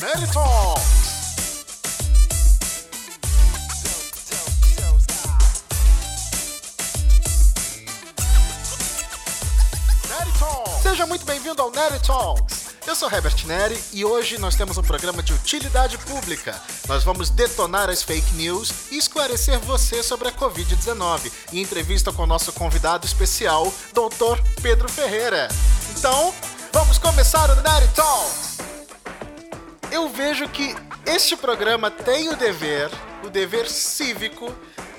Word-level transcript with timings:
Meriton! 0.00 0.74
Seja 10.82 11.06
muito 11.06 11.24
bem-vindo 11.24 11.60
ao 11.60 11.70
Neri 11.70 11.98
Talks. 12.00 12.64
Eu 12.86 12.94
sou 12.94 13.10
Herbert 13.10 13.46
Neri 13.46 13.82
e 13.92 14.04
hoje 14.04 14.38
nós 14.38 14.54
temos 14.54 14.78
um 14.78 14.82
programa 14.82 15.22
de 15.22 15.32
utilidade 15.32 15.98
pública. 15.98 16.54
Nós 16.86 17.02
vamos 17.02 17.30
detonar 17.30 17.88
as 17.88 18.02
fake 18.02 18.34
news 18.34 18.72
e 18.90 18.96
esclarecer 18.96 19.58
você 19.60 20.02
sobre 20.02 20.28
a 20.28 20.32
Covid-19 20.32 21.32
em 21.52 21.60
entrevista 21.60 22.12
com 22.12 22.22
o 22.22 22.26
nosso 22.26 22.52
convidado 22.52 23.06
especial, 23.06 23.72
Dr. 23.92 24.40
Pedro 24.62 24.88
Ferreira. 24.88 25.48
Então, 25.96 26.32
vamos 26.72 26.98
começar 26.98 27.50
o 27.50 27.56
Neri 27.56 27.88
Talks. 27.94 28.43
Eu 29.94 30.08
vejo 30.08 30.48
que 30.48 30.74
este 31.06 31.36
programa 31.36 31.88
tem 31.88 32.28
o 32.28 32.34
dever, 32.34 32.90
o 33.24 33.30
dever 33.30 33.70
cívico 33.70 34.52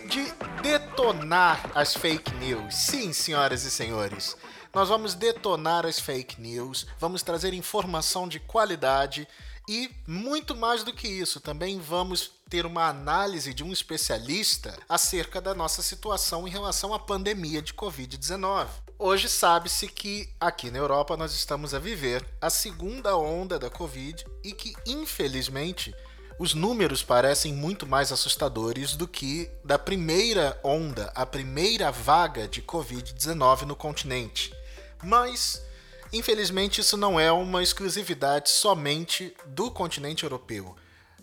de 0.07 0.23
detonar 0.61 1.69
as 1.75 1.93
fake 1.93 2.33
news. 2.35 2.73
Sim, 2.73 3.11
senhoras 3.11 3.65
e 3.65 3.71
senhores. 3.71 4.37
Nós 4.73 4.87
vamos 4.87 5.13
detonar 5.13 5.85
as 5.85 5.99
fake 5.99 6.39
news, 6.39 6.87
vamos 6.97 7.21
trazer 7.21 7.53
informação 7.53 8.25
de 8.25 8.39
qualidade 8.39 9.27
e 9.67 9.91
muito 10.07 10.55
mais 10.55 10.81
do 10.81 10.93
que 10.93 11.09
isso, 11.09 11.41
também 11.41 11.77
vamos 11.77 12.31
ter 12.49 12.65
uma 12.65 12.87
análise 12.87 13.53
de 13.53 13.65
um 13.65 13.73
especialista 13.73 14.79
acerca 14.87 15.41
da 15.41 15.53
nossa 15.53 15.81
situação 15.81 16.47
em 16.47 16.51
relação 16.51 16.93
à 16.93 16.99
pandemia 16.99 17.61
de 17.61 17.73
Covid-19. 17.73 18.67
Hoje 18.97 19.27
sabe-se 19.27 19.89
que 19.89 20.29
aqui 20.39 20.71
na 20.71 20.77
Europa 20.77 21.17
nós 21.17 21.33
estamos 21.33 21.73
a 21.73 21.79
viver 21.79 22.25
a 22.39 22.49
segunda 22.49 23.17
onda 23.17 23.59
da 23.59 23.69
Covid 23.69 24.25
e 24.41 24.53
que, 24.53 24.73
infelizmente, 24.85 25.93
os 26.39 26.53
números 26.53 27.03
parecem 27.03 27.53
muito 27.53 27.85
mais 27.85 28.13
assustadores 28.13 28.95
do 28.95 29.05
que 29.05 29.51
da 29.65 29.77
primeira 29.77 30.57
onda, 30.63 31.11
a 31.13 31.25
primeira 31.25 31.91
vaga 31.91 32.47
de 32.47 32.61
Covid-19 32.61 33.63
no 33.63 33.75
continente. 33.75 34.55
Mas, 35.03 35.61
infelizmente, 36.13 36.79
isso 36.79 36.95
não 36.95 37.19
é 37.19 37.29
uma 37.29 37.61
exclusividade 37.61 38.49
somente 38.49 39.35
do 39.47 39.69
continente 39.69 40.23
europeu. 40.23 40.73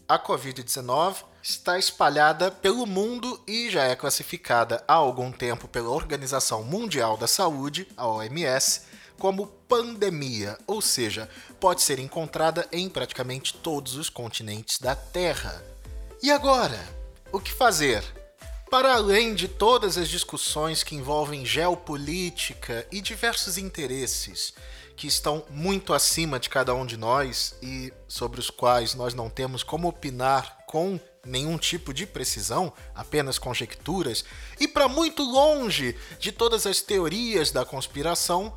A 0.06 0.18
Covid-19 0.18 1.24
está 1.42 1.76
espalhada 1.76 2.50
pelo 2.52 2.86
mundo 2.86 3.42
e 3.48 3.68
já 3.68 3.82
é 3.84 3.96
classificada 3.96 4.82
há 4.86 4.94
algum 4.94 5.32
tempo 5.32 5.66
pela 5.66 5.88
Organização 5.88 6.62
Mundial 6.62 7.16
da 7.16 7.26
Saúde, 7.26 7.88
a 7.96 8.06
OMS, 8.06 8.82
como 9.18 9.48
pandemia, 9.68 10.56
ou 10.66 10.80
seja, 10.80 11.28
pode 11.58 11.82
ser 11.82 11.98
encontrada 11.98 12.66
em 12.70 12.88
praticamente 12.88 13.54
todos 13.54 13.96
os 13.96 14.08
continentes 14.08 14.78
da 14.78 14.94
Terra. 14.94 15.62
E 16.22 16.30
agora? 16.30 16.78
O 17.32 17.40
que 17.40 17.52
fazer? 17.52 18.04
Para 18.70 18.94
além 18.94 19.34
de 19.34 19.48
todas 19.48 19.98
as 19.98 20.08
discussões 20.08 20.82
que 20.82 20.94
envolvem 20.94 21.44
geopolítica 21.44 22.86
e 22.90 23.00
diversos 23.00 23.58
interesses 23.58 24.54
que 24.96 25.06
estão 25.06 25.44
muito 25.50 25.92
acima 25.92 26.38
de 26.38 26.48
cada 26.48 26.74
um 26.74 26.86
de 26.86 26.96
nós 26.96 27.54
e 27.62 27.92
sobre 28.06 28.38
os 28.38 28.50
quais 28.50 28.94
nós 28.94 29.14
não 29.14 29.28
temos 29.28 29.62
como 29.62 29.88
opinar 29.88 30.58
com 30.66 30.98
nenhum 31.24 31.56
tipo 31.56 31.94
de 31.94 32.04
precisão, 32.04 32.72
apenas 32.94 33.38
conjecturas, 33.38 34.24
e 34.58 34.66
para 34.66 34.88
muito 34.88 35.22
longe 35.22 35.96
de 36.18 36.32
todas 36.32 36.66
as 36.66 36.80
teorias 36.80 37.52
da 37.52 37.64
conspiração, 37.64 38.52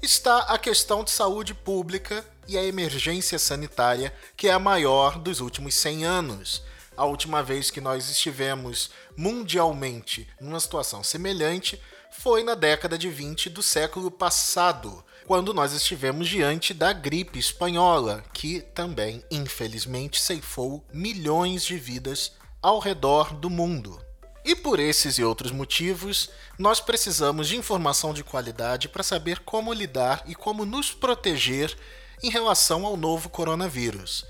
está 0.00 0.38
a 0.44 0.58
questão 0.58 1.04
de 1.04 1.10
saúde 1.10 1.52
pública 1.52 2.24
e 2.48 2.56
a 2.56 2.64
emergência 2.64 3.38
sanitária, 3.38 4.14
que 4.34 4.48
é 4.48 4.52
a 4.52 4.58
maior 4.58 5.18
dos 5.18 5.40
últimos 5.40 5.74
100 5.74 6.04
anos. 6.04 6.62
A 6.96 7.04
última 7.04 7.42
vez 7.42 7.70
que 7.70 7.82
nós 7.82 8.08
estivemos 8.08 8.90
mundialmente 9.14 10.26
numa 10.40 10.58
situação 10.58 11.04
semelhante 11.04 11.78
foi 12.10 12.42
na 12.42 12.54
década 12.54 12.96
de 12.96 13.10
20 13.10 13.50
do 13.50 13.62
século 13.62 14.10
passado, 14.10 15.04
quando 15.26 15.52
nós 15.52 15.72
estivemos 15.72 16.28
diante 16.28 16.72
da 16.72 16.92
gripe 16.92 17.38
espanhola, 17.38 18.22
que 18.32 18.60
também, 18.60 19.24
infelizmente, 19.28 20.20
ceifou 20.20 20.84
milhões 20.92 21.64
de 21.64 21.76
vidas 21.76 22.32
ao 22.62 22.78
redor 22.78 23.34
do 23.34 23.50
mundo. 23.50 24.00
E 24.44 24.54
por 24.54 24.78
esses 24.78 25.18
e 25.18 25.24
outros 25.24 25.50
motivos, 25.50 26.30
nós 26.56 26.80
precisamos 26.80 27.48
de 27.48 27.56
informação 27.56 28.14
de 28.14 28.22
qualidade 28.22 28.88
para 28.88 29.02
saber 29.02 29.40
como 29.40 29.72
lidar 29.72 30.22
e 30.26 30.34
como 30.36 30.64
nos 30.64 30.92
proteger 30.92 31.76
em 32.22 32.30
relação 32.30 32.86
ao 32.86 32.96
novo 32.96 33.28
coronavírus. 33.28 34.24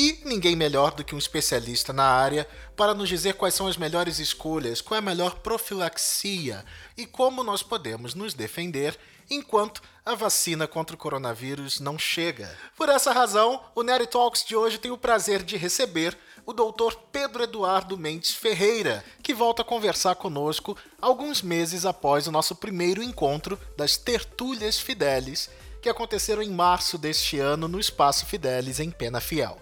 E 0.00 0.20
ninguém 0.24 0.54
melhor 0.54 0.92
do 0.92 1.02
que 1.02 1.12
um 1.12 1.18
especialista 1.18 1.92
na 1.92 2.04
área 2.04 2.46
para 2.76 2.94
nos 2.94 3.08
dizer 3.08 3.34
quais 3.34 3.52
são 3.52 3.66
as 3.66 3.76
melhores 3.76 4.20
escolhas, 4.20 4.80
qual 4.80 4.94
é 4.94 4.98
a 5.00 5.02
melhor 5.02 5.40
profilaxia 5.40 6.64
e 6.96 7.04
como 7.04 7.42
nós 7.42 7.64
podemos 7.64 8.14
nos 8.14 8.32
defender 8.32 8.96
enquanto 9.28 9.82
a 10.06 10.14
vacina 10.14 10.68
contra 10.68 10.94
o 10.94 10.98
coronavírus 10.98 11.80
não 11.80 11.98
chega. 11.98 12.56
Por 12.76 12.88
essa 12.88 13.10
razão, 13.10 13.60
o 13.74 13.82
Neri 13.82 14.06
Talks 14.06 14.44
de 14.44 14.54
hoje 14.54 14.78
tem 14.78 14.92
o 14.92 14.96
prazer 14.96 15.42
de 15.42 15.56
receber 15.56 16.16
o 16.46 16.52
Dr. 16.52 16.94
Pedro 17.10 17.42
Eduardo 17.42 17.98
Mendes 17.98 18.30
Ferreira, 18.30 19.04
que 19.20 19.34
volta 19.34 19.62
a 19.62 19.64
conversar 19.64 20.14
conosco 20.14 20.76
alguns 21.02 21.42
meses 21.42 21.84
após 21.84 22.28
o 22.28 22.32
nosso 22.32 22.54
primeiro 22.54 23.02
encontro 23.02 23.58
das 23.76 23.96
Tertúlias 23.96 24.78
Fidelis, 24.78 25.50
que 25.82 25.88
aconteceram 25.88 26.40
em 26.40 26.50
março 26.50 26.96
deste 26.96 27.40
ano 27.40 27.66
no 27.66 27.80
Espaço 27.80 28.26
Fidelis 28.26 28.78
em 28.78 28.92
Pena 28.92 29.20
Fiel. 29.20 29.60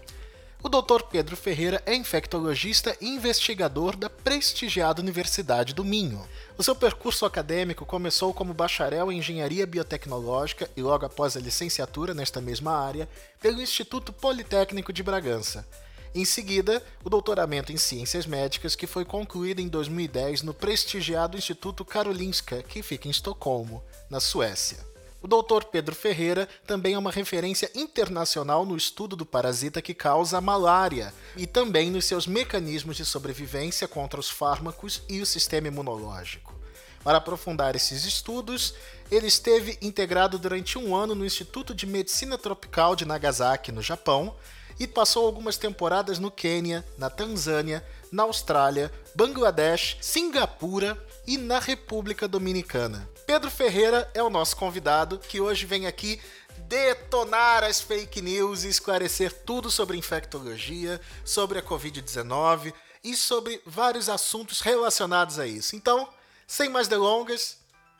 O 0.66 0.68
Dr. 0.68 1.04
Pedro 1.08 1.36
Ferreira 1.36 1.80
é 1.86 1.94
infectologista 1.94 2.96
e 3.00 3.06
investigador 3.06 3.94
da 3.94 4.10
prestigiada 4.10 5.00
Universidade 5.00 5.72
do 5.72 5.84
Minho. 5.84 6.26
O 6.58 6.62
seu 6.64 6.74
percurso 6.74 7.24
acadêmico 7.24 7.86
começou 7.86 8.34
como 8.34 8.52
bacharel 8.52 9.12
em 9.12 9.18
Engenharia 9.18 9.64
Biotecnológica 9.64 10.68
e 10.76 10.82
logo 10.82 11.06
após 11.06 11.36
a 11.36 11.40
licenciatura 11.40 12.12
nesta 12.14 12.40
mesma 12.40 12.72
área 12.72 13.08
pelo 13.40 13.62
Instituto 13.62 14.12
Politécnico 14.12 14.92
de 14.92 15.04
Bragança. 15.04 15.64
Em 16.12 16.24
seguida, 16.24 16.82
o 17.04 17.08
doutoramento 17.08 17.70
em 17.70 17.76
Ciências 17.76 18.26
Médicas, 18.26 18.74
que 18.74 18.88
foi 18.88 19.04
concluído 19.04 19.60
em 19.60 19.68
2010 19.68 20.42
no 20.42 20.52
prestigiado 20.52 21.38
Instituto 21.38 21.84
Karolinska, 21.84 22.64
que 22.64 22.82
fica 22.82 23.06
em 23.06 23.12
Estocolmo, 23.12 23.84
na 24.10 24.18
Suécia. 24.18 24.84
O 25.26 25.42
Dr. 25.42 25.64
Pedro 25.64 25.92
Ferreira 25.92 26.48
também 26.68 26.94
é 26.94 26.98
uma 26.98 27.10
referência 27.10 27.68
internacional 27.74 28.64
no 28.64 28.76
estudo 28.76 29.16
do 29.16 29.26
parasita 29.26 29.82
que 29.82 29.92
causa 29.92 30.38
a 30.38 30.40
malária 30.40 31.12
e 31.36 31.48
também 31.48 31.90
nos 31.90 32.04
seus 32.04 32.28
mecanismos 32.28 32.96
de 32.96 33.04
sobrevivência 33.04 33.88
contra 33.88 34.20
os 34.20 34.30
fármacos 34.30 35.02
e 35.08 35.20
o 35.20 35.26
sistema 35.26 35.66
imunológico. 35.66 36.54
Para 37.02 37.18
aprofundar 37.18 37.74
esses 37.74 38.04
estudos, 38.04 38.74
ele 39.10 39.26
esteve 39.26 39.76
integrado 39.82 40.38
durante 40.38 40.78
um 40.78 40.94
ano 40.94 41.12
no 41.12 41.26
Instituto 41.26 41.74
de 41.74 41.86
Medicina 41.86 42.38
Tropical 42.38 42.94
de 42.94 43.04
Nagasaki, 43.04 43.72
no 43.72 43.82
Japão, 43.82 44.32
e 44.78 44.86
passou 44.86 45.26
algumas 45.26 45.56
temporadas 45.56 46.20
no 46.20 46.30
Quênia, 46.30 46.86
na 46.96 47.10
Tanzânia, 47.10 47.84
na 48.12 48.22
Austrália, 48.22 48.92
Bangladesh, 49.12 49.96
Singapura 50.00 50.96
e 51.26 51.36
na 51.36 51.58
República 51.58 52.28
Dominicana. 52.28 53.15
Pedro 53.26 53.50
Ferreira 53.50 54.08
é 54.14 54.22
o 54.22 54.30
nosso 54.30 54.56
convidado 54.56 55.18
que 55.18 55.40
hoje 55.40 55.66
vem 55.66 55.84
aqui 55.88 56.20
detonar 56.68 57.64
as 57.64 57.80
fake 57.80 58.22
news 58.22 58.62
e 58.62 58.68
esclarecer 58.68 59.32
tudo 59.44 59.68
sobre 59.68 59.98
infectologia, 59.98 61.00
sobre 61.24 61.58
a 61.58 61.62
Covid-19 61.62 62.72
e 63.02 63.16
sobre 63.16 63.60
vários 63.66 64.08
assuntos 64.08 64.60
relacionados 64.60 65.40
a 65.40 65.46
isso. 65.46 65.74
Então, 65.74 66.08
sem 66.46 66.68
mais 66.68 66.86
delongas, 66.86 67.58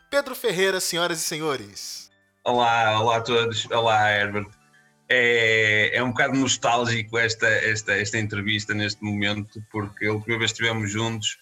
Pedro 0.08 0.36
Ferreira, 0.36 0.78
senhoras 0.78 1.18
e 1.18 1.24
senhores. 1.24 2.08
Olá, 2.44 3.00
olá 3.00 3.16
a 3.16 3.20
todos. 3.20 3.68
Olá, 3.72 4.08
Herbert. 4.08 4.46
É, 5.08 5.90
é 5.92 6.02
um 6.04 6.10
bocado 6.10 6.38
nostálgico 6.38 7.18
esta, 7.18 7.48
esta, 7.48 7.96
esta 7.96 8.16
entrevista 8.16 8.72
neste 8.74 9.02
momento, 9.02 9.60
porque 9.72 10.06
a 10.06 10.12
última 10.12 10.38
vez 10.38 10.52
que 10.52 10.62
estivemos 10.62 10.90
juntos 10.90 11.36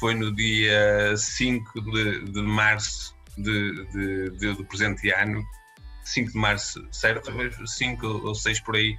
foi 0.00 0.14
no 0.14 0.34
dia 0.34 1.16
5 1.16 1.80
de, 1.80 2.24
de 2.24 2.42
março 2.42 3.19
de, 3.36 3.86
de, 3.86 4.30
de, 4.30 4.54
do 4.54 4.64
presente 4.64 5.10
ano, 5.10 5.44
5 6.04 6.32
de 6.32 6.38
março, 6.38 6.86
certo? 6.90 7.30
5 7.66 8.06
ou 8.06 8.34
6 8.34 8.60
por 8.60 8.76
aí, 8.76 8.96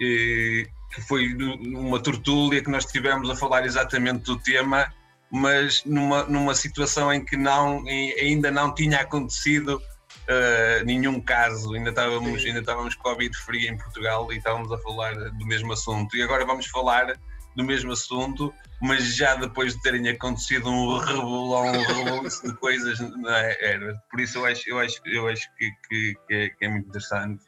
e, 0.00 0.66
que 0.94 1.00
foi 1.02 1.34
uma 1.34 2.00
tortúlia 2.00 2.62
que 2.62 2.70
nós 2.70 2.86
tivemos 2.86 3.28
a 3.28 3.36
falar 3.36 3.64
exatamente 3.64 4.24
do 4.24 4.38
tema, 4.38 4.92
mas 5.30 5.84
numa, 5.84 6.24
numa 6.24 6.54
situação 6.54 7.12
em 7.12 7.24
que 7.24 7.36
não, 7.36 7.84
ainda 7.86 8.50
não 8.50 8.74
tinha 8.74 9.00
acontecido 9.00 9.76
uh, 9.76 10.84
nenhum 10.84 11.20
caso, 11.20 11.74
ainda 11.74 11.90
estávamos, 11.90 12.44
ainda 12.44 12.60
estávamos 12.60 12.94
Covid-free 12.94 13.68
em 13.68 13.76
Portugal 13.76 14.32
e 14.32 14.38
estávamos 14.38 14.72
a 14.72 14.78
falar 14.78 15.14
do 15.14 15.46
mesmo 15.46 15.72
assunto. 15.72 16.16
E 16.16 16.22
agora 16.22 16.46
vamos 16.46 16.66
falar 16.66 17.18
do 17.54 17.64
mesmo 17.64 17.92
assunto, 17.92 18.52
mas 18.80 19.16
já 19.16 19.34
depois 19.34 19.74
de 19.74 19.82
terem 19.82 20.08
acontecido 20.08 20.68
um 20.68 20.98
rebolão, 20.98 21.66
um 21.66 21.82
rebolão 21.82 22.22
de 22.22 22.54
coisas, 22.56 22.98
não 23.00 23.30
é? 23.30 23.56
Era. 23.60 23.94
Por 24.10 24.20
isso 24.20 24.38
eu 24.38 24.46
acho, 24.46 24.70
eu 24.70 24.78
acho, 24.78 25.00
eu 25.06 25.28
acho 25.28 25.48
que, 25.56 25.70
que, 25.88 26.14
que, 26.26 26.34
é, 26.34 26.48
que 26.50 26.64
é 26.64 26.68
muito 26.68 26.88
interessante 26.88 27.42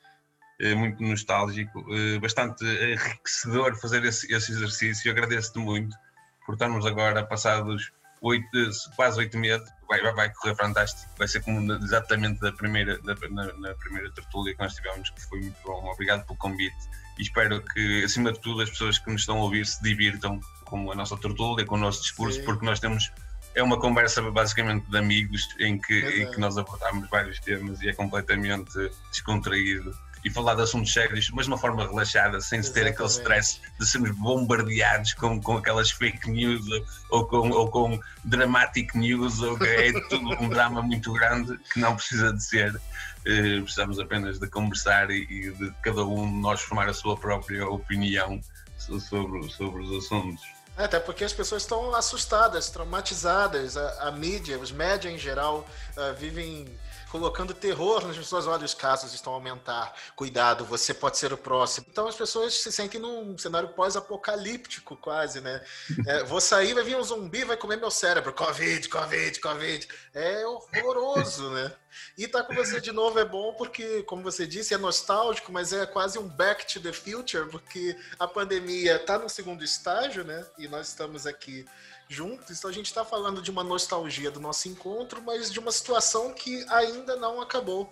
muito 0.77 1.03
nostálgico, 1.03 1.83
bastante 2.21 2.65
enriquecedor 2.65 3.75
fazer 3.81 4.05
esse, 4.05 4.31
esse 4.33 4.53
exercício. 4.53 5.09
Eu 5.09 5.13
agradeço-te 5.13 5.59
muito 5.59 5.97
por 6.45 6.53
estarmos 6.53 6.85
agora 6.85 7.25
passados 7.25 7.91
oito, 8.21 8.71
quase 8.97 9.19
oito 9.19 9.39
meses. 9.39 9.69
Vai, 9.89 10.01
vai, 10.01 10.15
vai, 10.15 10.33
correr 10.35 10.55
fantástico. 10.55 11.11
Vai 11.19 11.27
ser 11.27 11.43
como 11.43 11.73
exatamente 11.73 12.41
da 12.41 12.53
primeira, 12.53 12.99
da, 13.03 13.15
na, 13.31 13.53
na, 13.55 13.75
primeira 13.75 14.11
tertúlia 14.13 14.55
que 14.55 14.61
nós 14.61 14.75
tivemos, 14.75 15.11
que 15.11 15.21
foi 15.23 15.41
muito 15.41 15.57
bom. 15.65 15.91
Obrigado 15.91 16.25
pelo 16.27 16.39
convite 16.39 16.77
e 17.19 17.23
espero 17.23 17.63
que, 17.63 18.05
acima 18.05 18.33
de 18.33 18.41
tudo, 18.41 18.63
as 18.63 18.71
pessoas 18.71 18.99
que 18.99 19.11
nos 19.11 19.23
estão 19.23 19.39
a 19.39 19.43
ouvir 19.43 19.67
se 19.67 19.83
divirtam 19.83 20.41
com 20.65 20.91
a 20.93 20.95
nossa 20.95 21.17
tertúlia, 21.17 21.67
com 21.67 21.75
o 21.75 21.79
nosso 21.79 22.03
discurso, 22.03 22.39
Sim. 22.39 22.45
porque 22.45 22.65
nós 22.65 22.79
temos. 22.79 23.11
É 23.53 23.65
uma 23.65 23.81
conversa 23.81 24.23
basicamente 24.31 24.89
de 24.89 24.97
amigos 24.97 25.49
em 25.59 25.77
que, 25.77 25.99
em 25.99 26.23
é. 26.23 26.31
que 26.31 26.39
nós 26.39 26.57
abordamos 26.57 27.11
vários 27.11 27.41
temas 27.41 27.83
e 27.83 27.89
é 27.89 27.93
completamente 27.93 28.71
descontraído 29.11 29.93
e 30.25 30.31
falar 30.31 30.55
de 30.55 30.63
assuntos 30.63 30.93
sérios, 30.93 31.31
mas 31.31 31.47
de 31.47 31.53
uma 31.53 31.59
forma 31.59 31.87
relaxada, 31.87 32.41
sem 32.41 32.63
se 32.63 32.73
ter 32.73 32.87
aquele 32.87 33.09
stress 33.09 33.61
de 33.79 33.87
sermos 33.87 34.11
bombardeados 34.13 35.15
com, 35.15 35.41
com 35.41 35.57
aquelas 35.57 35.91
fake 35.91 36.31
news 36.31 36.65
ou 37.11 37.27
com, 37.27 37.51
ou 37.51 37.71
com 37.71 37.99
dramatic 38.25 38.95
news, 38.95 39.41
ou 39.41 39.59
que 39.59 39.67
é 39.67 39.93
tudo 40.09 40.31
um 40.43 40.49
drama 40.49 40.83
muito 40.83 41.13
grande 41.13 41.57
que 41.73 41.81
não 41.81 41.97
precisa 41.97 42.33
de 42.33 42.43
ser. 42.43 42.75
Uh, 43.21 43.63
precisamos 43.63 43.99
apenas 43.99 44.39
de 44.39 44.49
conversar 44.49 45.11
e, 45.11 45.23
e, 45.25 45.51
de 45.53 45.71
cada 45.83 46.05
um 46.05 46.27
de 46.27 46.41
nós 46.41 46.61
formar 46.63 46.89
a 46.89 46.95
sua 46.95 47.17
própria 47.17 47.69
opinião 47.69 48.41
sobre, 48.79 49.51
sobre 49.51 49.83
os 49.83 50.05
assuntos. 50.05 50.43
Até 50.77 50.99
porque 50.99 51.25
as 51.25 51.33
pessoas 51.33 51.63
estão 51.63 51.95
assustadas, 51.95 52.71
traumatizadas, 52.71 53.77
a, 53.77 54.09
a 54.09 54.13
mídia, 54.13 54.59
os 54.59 54.73
média 54.73 55.11
em 55.11 55.19
geral 55.19 55.67
uh, 55.97 56.15
vivem 56.19 56.67
colocando 57.11 57.53
terror 57.53 58.07
nas 58.07 58.17
pessoas. 58.17 58.47
Olha, 58.47 58.65
os 58.65 58.75
casos 58.75 59.13
estão 59.13 59.33
a 59.33 59.37
aumentar. 59.37 59.95
Cuidado, 60.15 60.65
você 60.65 60.95
pode 60.95 61.19
ser 61.19 61.33
o 61.33 61.39
próximo. 61.39 61.87
Então 61.91 62.07
as 62.07 62.15
pessoas 62.15 62.55
se 62.55 62.73
sentem 62.73 63.01
num 63.01 63.37
cenário 63.37 63.71
pós-apocalíptico, 63.71 64.97
quase, 64.97 65.41
né? 65.41 65.61
É, 66.11 66.25
vou 66.25 66.41
sair, 66.41 66.73
vai 66.73 66.83
vir 66.83 66.97
um 66.97 67.03
zumbi, 67.03 67.45
vai 67.45 67.57
comer 67.57 67.77
meu 67.77 67.91
cérebro. 67.91 68.33
Covid, 68.33 68.89
Covid, 68.89 69.39
Covid. 69.39 69.89
É 70.15 70.47
horroroso, 70.47 71.51
né? 71.51 71.73
E 72.17 72.25
estar 72.25 72.43
tá 72.43 72.45
com 72.45 72.55
você 72.55 72.81
de 72.81 72.91
novo 72.91 73.19
é 73.19 73.25
bom 73.25 73.53
porque, 73.55 74.03
como 74.05 74.23
você 74.23 74.47
disse, 74.47 74.73
é 74.73 74.79
nostálgico, 74.79 75.53
mas 75.53 75.73
é 75.73 75.85
quase 75.87 76.19
um 76.19 76.29
back 76.29 76.67
to 76.73 76.81
the 76.81 76.93
future, 76.93 77.49
porque 77.51 77.97
a 78.19 78.27
pandemia 78.27 78.97
está 78.97 79.19
no 79.19 79.29
segundo 79.29 79.63
estágio, 79.63 80.25
né? 80.25 80.45
E 80.59 80.69
nós 80.69 80.89
estamos 80.89 81.27
aqui 81.27 81.67
juntos. 82.11 82.59
Então 82.59 82.69
a 82.69 82.73
gente 82.73 82.87
está 82.87 83.05
falando 83.05 83.41
de 83.41 83.51
uma 83.51 83.63
nostalgia 83.63 84.31
do 84.31 84.41
nosso 84.41 84.69
encontro, 84.69 85.23
mas 85.23 85.51
de 85.51 85.61
uma 85.61 85.71
situação 85.71 86.35
que 86.35 86.67
ainda 86.69 87.15
não 87.15 87.41
acabou. 87.41 87.89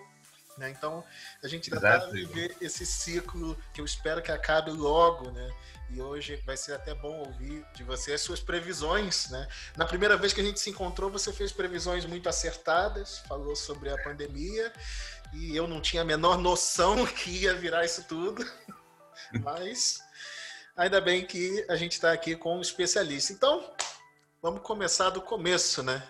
Né? 0.58 0.70
Então 0.70 1.04
a 1.42 1.46
gente 1.46 1.72
ainda 1.72 1.98
vai 1.98 2.10
viver 2.10 2.56
esse 2.60 2.84
ciclo 2.84 3.56
que 3.72 3.80
eu 3.80 3.84
espero 3.84 4.20
que 4.20 4.32
acabe 4.32 4.72
logo, 4.72 5.30
né? 5.30 5.48
E 5.90 6.02
hoje 6.02 6.36
vai 6.44 6.56
ser 6.56 6.74
até 6.74 6.94
bom 6.94 7.20
ouvir 7.20 7.64
de 7.74 7.82
você 7.82 8.12
as 8.12 8.20
suas 8.20 8.40
previsões, 8.40 9.30
né? 9.30 9.48
Na 9.74 9.86
primeira 9.86 10.18
vez 10.18 10.34
que 10.34 10.40
a 10.40 10.44
gente 10.44 10.60
se 10.60 10.68
encontrou, 10.68 11.10
você 11.10 11.32
fez 11.32 11.50
previsões 11.50 12.04
muito 12.04 12.28
acertadas, 12.28 13.20
falou 13.20 13.56
sobre 13.56 13.88
a 13.88 14.02
pandemia, 14.02 14.70
e 15.32 15.56
eu 15.56 15.66
não 15.66 15.80
tinha 15.80 16.02
a 16.02 16.04
menor 16.04 16.36
noção 16.36 17.06
que 17.08 17.30
ia 17.30 17.54
virar 17.54 17.86
isso 17.86 18.04
tudo, 18.04 18.44
mas 19.40 20.00
ainda 20.76 21.00
bem 21.00 21.24
que 21.24 21.64
a 21.70 21.76
gente 21.76 21.92
está 21.92 22.12
aqui 22.12 22.36
com 22.36 22.58
um 22.58 22.60
especialista. 22.60 23.32
Então, 23.32 23.72
Vamos 24.40 24.62
começar 24.62 25.10
do 25.10 25.20
começo, 25.20 25.82
né? 25.82 26.00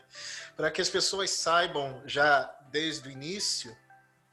Para 0.55 0.71
que 0.71 0.83
as 0.83 0.91
pessoas 0.91 1.31
saibam 1.31 2.03
já 2.05 2.51
desde 2.71 3.09
o 3.09 3.11
início 3.11 3.75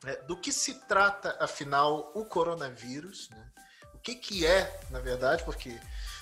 né, 0.04 0.18
do 0.28 0.36
que 0.36 0.52
se 0.52 0.86
trata, 0.86 1.38
afinal, 1.40 2.12
o 2.14 2.26
coronavírus, 2.26 3.30
né? 3.30 3.46
O 3.94 4.00
que, 4.00 4.16
que 4.16 4.46
é, 4.46 4.82
na 4.92 5.00
verdade, 5.00 5.46
porque 5.46 5.80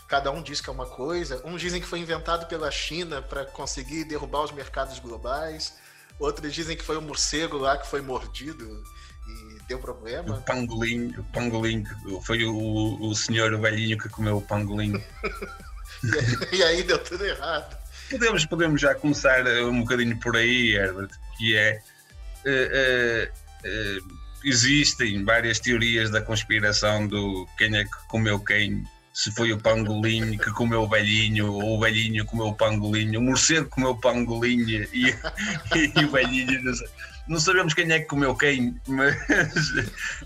cada 0.08 0.30
um 0.30 0.44
diz 0.44 0.62
que 0.62 0.70
é 0.70 0.72
uma 0.72 0.86
coisa. 0.86 1.42
Uns 1.44 1.60
dizem 1.60 1.82
que 1.82 1.88
foi 1.88 1.98
inventado 1.98 2.46
pela 2.46 2.70
China 2.70 3.24
para 3.24 3.44
conseguir 3.44 4.04
derrubar 4.04 4.44
os 4.44 4.52
mercados 4.52 5.00
globais. 5.00 5.74
Outros 6.20 6.54
dizem 6.54 6.78
que 6.78 6.84
foi 6.84 6.98
o 6.98 7.00
um 7.00 7.04
morcego 7.04 7.58
lá 7.58 7.76
que 7.76 7.88
foi 7.88 8.02
mordido 8.02 8.84
e 9.28 9.64
deu 9.64 9.80
problema. 9.80 10.38
O 10.38 10.42
pangolim, 10.44 11.08
o 11.18 11.24
pangolim, 11.24 11.84
foi 12.22 12.46
o, 12.46 13.02
o 13.02 13.16
senhor 13.16 13.60
velhinho 13.60 13.98
que 13.98 14.10
comeu 14.10 14.38
o 14.38 14.42
pangolim. 14.44 14.94
e 16.52 16.64
aí 16.64 16.84
deu 16.84 17.00
tudo 17.00 17.26
errado. 17.26 17.78
Podemos, 18.10 18.46
podemos 18.46 18.82
já 18.82 18.94
começar 18.94 19.46
eh, 19.48 19.64
um 19.64 19.82
bocadinho 19.82 20.18
por 20.20 20.36
aí, 20.36 20.76
Herbert, 20.76 21.10
que 21.38 21.56
é. 21.56 21.82
Uh, 22.46 23.30
uh, 23.30 24.10
uh, 24.10 24.24
existem 24.44 25.24
várias 25.24 25.60
teorias 25.60 26.10
da 26.10 26.22
conspiração 26.22 27.08
do 27.08 27.48
quem 27.58 27.76
é 27.78 27.84
que 27.86 28.08
comeu 28.08 28.40
quem. 28.40 28.84
Se 29.14 29.32
foi 29.32 29.54
o 29.54 29.60
pangolim 29.60 30.38
que 30.38 30.52
comeu 30.52 30.82
o 30.82 30.90
velhinho, 30.90 31.54
ou 31.54 31.78
o 31.78 31.80
velhinho 31.80 32.26
comeu 32.26 32.48
o 32.48 32.56
pangolinho, 32.56 33.20
o 33.20 33.24
morcego 33.24 33.70
comeu 33.70 33.92
o 33.92 34.00
pangolinho 34.00 34.88
e, 34.92 35.10
e, 35.76 35.94
e 36.02 36.06
o 36.06 36.12
velhinho. 36.12 36.62
Não, 36.64 36.74
não, 37.28 37.40
sabemos 37.40 37.74
quem 37.74 37.92
é 37.92 38.00
que 38.00 38.06
comeu 38.06 38.36
quem, 38.36 38.80
mas, 38.88 39.16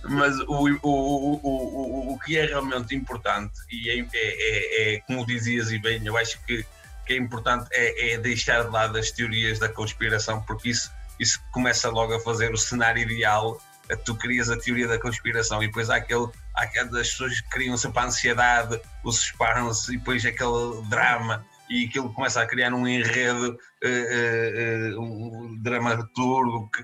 mas 0.04 0.40
o, 0.42 0.68
o, 0.68 0.80
o, 0.84 1.40
o, 1.44 2.14
o 2.14 2.20
que 2.20 2.38
é 2.38 2.46
realmente 2.46 2.96
importante, 2.96 3.54
e 3.72 3.90
é, 3.90 4.00
é, 4.00 4.08
é, 4.14 4.96
é 4.96 5.00
como 5.02 5.26
dizias 5.26 5.72
e 5.72 5.80
bem, 5.80 6.06
eu 6.06 6.18
acho 6.18 6.44
que 6.46 6.66
que 7.08 7.14
é 7.14 7.18
importante 7.18 7.68
é, 7.72 8.14
é, 8.14 8.18
deixar 8.18 8.66
de 8.66 8.70
lado 8.70 8.98
as 8.98 9.10
teorias 9.10 9.58
da 9.58 9.70
conspiração, 9.70 10.42
porque 10.42 10.70
isso, 10.70 10.92
isso 11.18 11.42
começa 11.52 11.90
logo 11.90 12.14
a 12.14 12.20
fazer 12.20 12.54
o 12.54 12.58
cenário 12.58 13.02
ideal. 13.02 13.60
Tu 14.04 14.14
crias 14.16 14.50
a 14.50 14.58
teoria 14.58 14.86
da 14.86 15.00
conspiração 15.00 15.64
e 15.64 15.68
depois 15.68 15.90
há 15.90 15.96
aquele, 15.96 16.28
há 16.54 16.64
aquelas 16.64 17.10
pessoas 17.10 17.40
que 17.40 17.50
criam 17.50 17.78
sempre 17.78 18.00
a 18.00 18.04
ansiedade, 18.04 18.82
o 19.02 19.12
suspense 19.14 19.94
e 19.94 19.98
depois 19.98 20.26
aquele 20.26 20.82
drama 20.90 21.46
e 21.70 21.86
aquilo 21.86 22.14
começa 22.14 22.42
a 22.42 22.48
criar 22.48 22.74
um 22.74 22.88
enredo, 22.88 23.58
uh, 23.84 24.98
uh, 24.98 25.02
um 25.02 25.62
dramaturgo 25.62 26.70
que, 26.72 26.84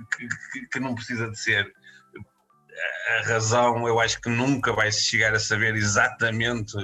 que, 0.52 0.68
que, 0.68 0.80
não 0.80 0.96
precisa 0.96 1.30
de 1.30 1.40
ser. 1.40 1.72
A 3.20 3.28
razão, 3.28 3.88
eu 3.88 4.00
acho 4.00 4.20
que 4.20 4.30
nunca 4.30 4.74
vai 4.74 4.92
se 4.92 5.02
chegar 5.02 5.34
a 5.34 5.40
saber 5.40 5.76
exatamente 5.76 6.76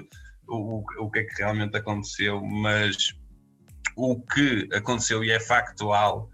o, 0.47 0.83
o 0.97 1.11
que 1.11 1.19
é 1.19 1.23
que 1.23 1.41
realmente 1.41 1.77
aconteceu, 1.77 2.41
mas 2.41 3.13
o 3.95 4.19
que 4.21 4.69
aconteceu 4.73 5.23
e 5.23 5.31
é 5.31 5.39
factual 5.39 6.29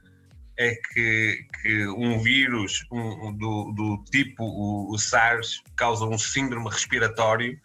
é 0.57 0.73
que, 0.93 1.45
que 1.61 1.87
um 1.87 2.19
vírus 2.19 2.85
um, 2.91 3.35
do, 3.35 3.73
do, 3.73 4.03
tipo 4.09 4.43
o, 4.43 4.93
o, 4.93 4.97
SARS 4.97 5.61
causa 5.75 6.05
um 6.05 6.17
síndrome 6.17 6.69
respiratório 6.69 7.59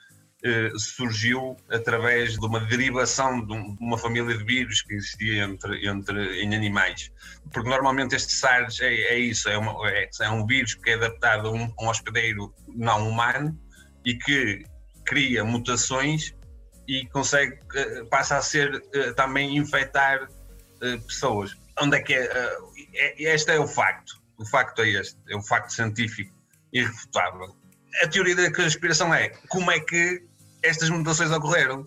eh, 0.44 0.70
surgiu 0.76 1.56
através 1.70 2.38
de 2.38 2.46
uma 2.46 2.60
derivação 2.60 3.44
de, 3.44 3.52
um, 3.52 3.76
uma 3.80 3.98
família 3.98 4.36
de 4.36 4.44
vírus 4.44 4.82
que 4.82 4.94
existia 4.94 5.44
entre, 5.44 5.86
entre 5.86 6.42
em 6.42 6.54
animais 6.54 7.10
porque 7.52 7.68
normalmente 7.68 8.14
este 8.14 8.32
SARS 8.32 8.80
é, 8.80 8.92
é 8.92 9.18
isso 9.18 9.48
é, 9.48 9.58
uma, 9.58 9.88
é, 9.90 10.08
é, 10.20 10.30
um 10.30 10.46
vírus 10.46 10.74
que 10.74 10.90
é 10.90 10.94
adaptado 10.94 11.48
a 11.48 11.50
um, 11.50 11.72
um 11.80 11.88
hospedeiro 11.88 12.54
não 12.68 13.08
humano 13.08 13.58
e 14.04 14.14
que 14.14 14.64
cria 15.04 15.44
mutações 15.44 16.34
e 16.86 17.06
consegue, 17.06 17.58
eh, 17.74 18.04
passa 18.10 18.36
a 18.36 18.42
ser 18.42 18.82
eh, 18.92 19.12
também 19.12 19.56
infectar 19.56 20.28
eh, 20.82 20.96
pessoas. 20.98 21.56
Onde 21.80 21.96
é 21.96 22.00
que 22.00 22.14
é, 22.14 22.28
é? 22.94 23.22
Este 23.22 23.52
é 23.52 23.60
o 23.60 23.66
facto. 23.66 24.20
O 24.38 24.46
facto 24.46 24.82
é 24.82 24.88
este, 24.88 25.16
é 25.28 25.36
o 25.36 25.42
facto 25.42 25.70
científico 25.72 26.34
irrefutável. 26.72 27.56
A 28.02 28.08
teoria 28.08 28.34
da 28.34 28.52
conspiração 28.52 29.12
é 29.14 29.28
como 29.48 29.70
é 29.70 29.78
que 29.78 30.24
estas 30.62 30.90
mutações 30.90 31.30
ocorreram 31.30 31.86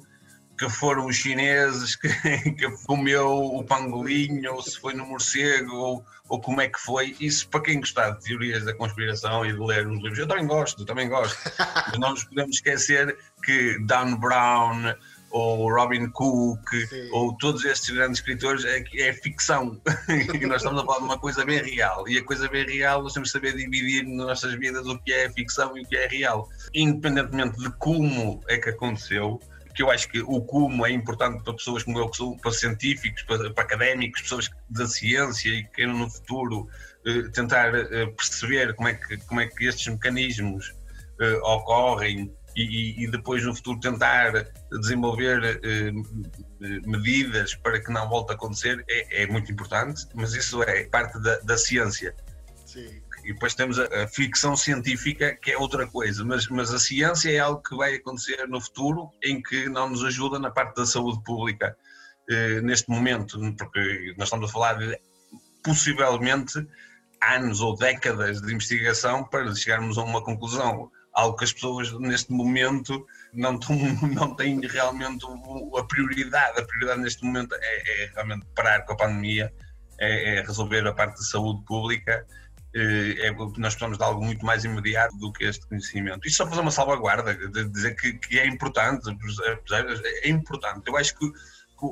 que 0.58 0.70
foram 0.70 1.08
os 1.08 1.15
chineses 1.15 1.96
que, 1.98 2.10
que 2.51 2.70
comeu 2.86 3.27
o 3.27 3.63
pangolim, 3.63 4.46
ou 4.48 4.62
se 4.62 4.80
foi 4.80 4.94
no 4.94 5.06
morcego, 5.06 5.75
ou, 5.75 6.06
ou 6.30 6.39
como 6.39 6.62
é 6.62 6.68
que 6.68 6.80
foi. 6.80 7.15
Isso 7.20 7.48
para 7.50 7.62
quem 7.62 7.80
gostar 7.80 8.12
de 8.12 8.24
teorias 8.24 8.63
da 8.63 8.74
conspiração 8.74 9.46
e 9.46 9.53
de 9.53 9.60
ler 9.60 9.88
uns 9.88 10.01
livros, 10.01 10.20
eu 10.20 10.27
também 10.27 10.46
gosto, 10.46 10.82
eu 10.82 10.86
também 10.86 11.10
gosto. 11.10 11.38
Mas 11.89 12.00
não 12.00 12.12
nos 12.12 12.24
podemos 12.24 12.56
esquecer 12.56 13.18
que 13.44 13.80
Dan 13.80 14.15
Brown 14.15 14.94
ou 15.34 15.68
Robin 15.68 16.10
Cook 16.12 16.70
Sim. 16.88 17.10
ou 17.12 17.36
todos 17.38 17.66
estes 17.66 17.90
grandes 17.90 18.20
escritores 18.20 18.63
é, 18.66 18.84
é 19.00 19.13
ficção. 19.13 19.82
E 20.34 20.46
nós 20.46 20.58
estamos 20.58 20.82
a 20.82 20.86
falar 20.86 21.00
de 21.00 21.06
uma 21.06 21.18
coisa 21.18 21.44
bem 21.44 21.62
real. 21.62 22.08
E 22.08 22.20
a 22.20 22.24
coisa 22.24 22.48
bem 22.48 22.66
real 22.66 23.02
nós 23.02 23.13
temos 23.13 23.32
que 23.32 23.40
saber 23.40 23.56
dividir 23.56 24.04
nas 24.04 24.28
nossas 24.28 24.54
vidas 24.54 24.86
o 24.86 24.98
que 25.00 25.12
é 25.12 25.30
ficção 25.32 25.75
e 25.75 25.82
o 25.82 25.88
que 25.88 25.98
é 25.98 26.08
real. 26.08 26.48
Independentemente 26.74 27.58
de 27.58 27.72
como 27.78 28.42
é 28.48 28.58
que 28.58 28.70
aconteceu 28.70 29.40
que 29.74 29.82
eu 29.82 29.90
acho 29.90 30.08
que 30.08 30.22
o 30.22 30.40
como 30.42 30.86
é 30.86 30.92
importante 30.92 31.44
para 31.44 31.54
pessoas 31.54 31.82
como 31.82 31.98
eu, 31.98 32.08
que 32.08 32.18
sou, 32.18 32.38
para 32.38 32.52
científicos, 32.52 33.24
para, 33.24 33.52
para 33.52 33.63
académicos, 33.63 34.22
pessoas 34.22 34.52
da 34.70 34.86
ciência 34.86 35.50
e 35.50 35.63
que 35.63 35.72
queiram 35.72 35.98
no 35.98 36.08
futuro 36.08 36.70
eh, 37.08 37.24
tentar 37.34 37.74
eh, 37.74 38.06
perceber 38.06 38.75
como 38.75 38.90
é, 38.90 38.94
que, 38.94 39.18
como 39.25 39.42
é 39.42 39.48
que 39.48 39.66
estes 39.66 39.88
mecanismos 39.88 40.75
eh, 41.20 41.40
ocorrem 41.42 42.32
e, 42.55 43.03
e, 43.03 43.12
depois 43.12 43.43
no 43.43 43.55
futuro 43.55 43.79
tentar 43.79 44.31
desenvolver 44.72 45.62
medidas 46.86 47.55
para 47.55 47.81
que 47.81 47.91
não 47.91 48.07
volte 48.07 48.31
a 48.31 48.36
acontecer 48.36 48.83
é, 48.88 49.24
é 49.24 49.27
muito 49.27 49.51
importante, 49.51 50.05
mas 50.13 50.33
isso 50.33 50.62
é 50.63 50.86
parte 50.86 51.19
da, 51.19 51.39
da 51.39 51.57
ciência. 51.57 52.15
Sim. 52.65 53.01
E 53.24 53.33
depois 53.33 53.55
temos 53.55 53.79
a, 53.79 54.03
a, 54.03 54.07
ficção 54.07 54.55
científica, 54.55 55.36
que 55.36 55.51
é 55.51 55.57
outra 55.57 55.88
coisa, 55.88 56.25
mas, 56.25 56.48
mas 56.50 56.74
a 56.74 56.79
ciência 56.79 57.31
é 57.31 57.39
algo 57.39 57.62
que 57.62 57.75
vai 57.75 57.95
acontecer 57.95 58.48
no 58.48 58.60
futuro, 58.60 59.10
em 59.24 59.41
que 59.41 59.69
não 59.69 59.89
nos 59.89 60.03
ajuda 60.03 60.38
na 60.39 60.51
parte 60.51 60.75
da 60.75 60.86
saúde 60.86 61.24
pública 61.24 61.75
eh, 62.29 62.62
neste 62.62 62.89
momento, 62.89 63.39
porque 63.57 64.13
nós 64.17 64.27
estamos 64.27 64.50
a 64.50 64.53
falar 64.53 64.74
de 64.74 64.98
possivelmente 65.63 66.65
anos 67.22 67.62
ou 67.62 67.75
décadas 67.75 68.41
de 68.41 68.53
investigação 68.53 69.24
para 69.24 69.53
chegarmos 69.55 69.98
a 69.98 70.03
uma 70.03 70.22
conclusão. 70.24 70.91
Algo 71.13 71.38
que 71.38 71.43
as 71.43 71.53
pessoas 71.53 71.91
neste 72.00 72.32
momento 72.32 73.05
não, 73.34 73.60
tão, 73.60 73.75
não 74.13 74.36
têm 74.36 74.60
realmente 74.62 75.25
a 75.77 75.84
prioridade. 75.84 76.60
A 76.60 76.65
prioridade 76.65 77.01
neste 77.01 77.24
momento 77.24 77.55
é, 77.55 78.03
é 78.03 78.12
realmente 78.13 78.46
parar 78.55 78.86
com 78.86 78.93
a 78.93 78.98
pandemia, 78.98 79.53
é, 80.00 80.38
é 80.38 80.41
resolver 80.41 80.86
a 80.88 80.93
parte 80.93 81.20
de 81.20 81.27
saúde 81.27 81.63
pública 81.65 82.25
eh, 82.75 83.27
é, 83.27 83.32
nós 83.32 83.75
precisamos 83.75 84.00
de 84.00 84.03
algo 84.03 84.24
muito 84.24 84.43
mais 84.43 84.63
imediato 84.63 85.15
do 85.17 85.32
que 85.32 85.46
este 85.46 85.65
conhecimento. 85.67 86.27
Isto 86.27 86.38
só 86.38 86.48
fazer 86.48 86.62
uma 86.62 86.72
salvaguarda, 86.72 87.36
dizer 87.70 87.96
que, 87.96 88.13
que 88.13 88.39
é 88.39 88.48
importante, 88.48 89.15
é 90.24 90.29
importante. 90.29 90.88
Eu 90.88 90.98
acho 90.98 91.15
que 91.15 91.32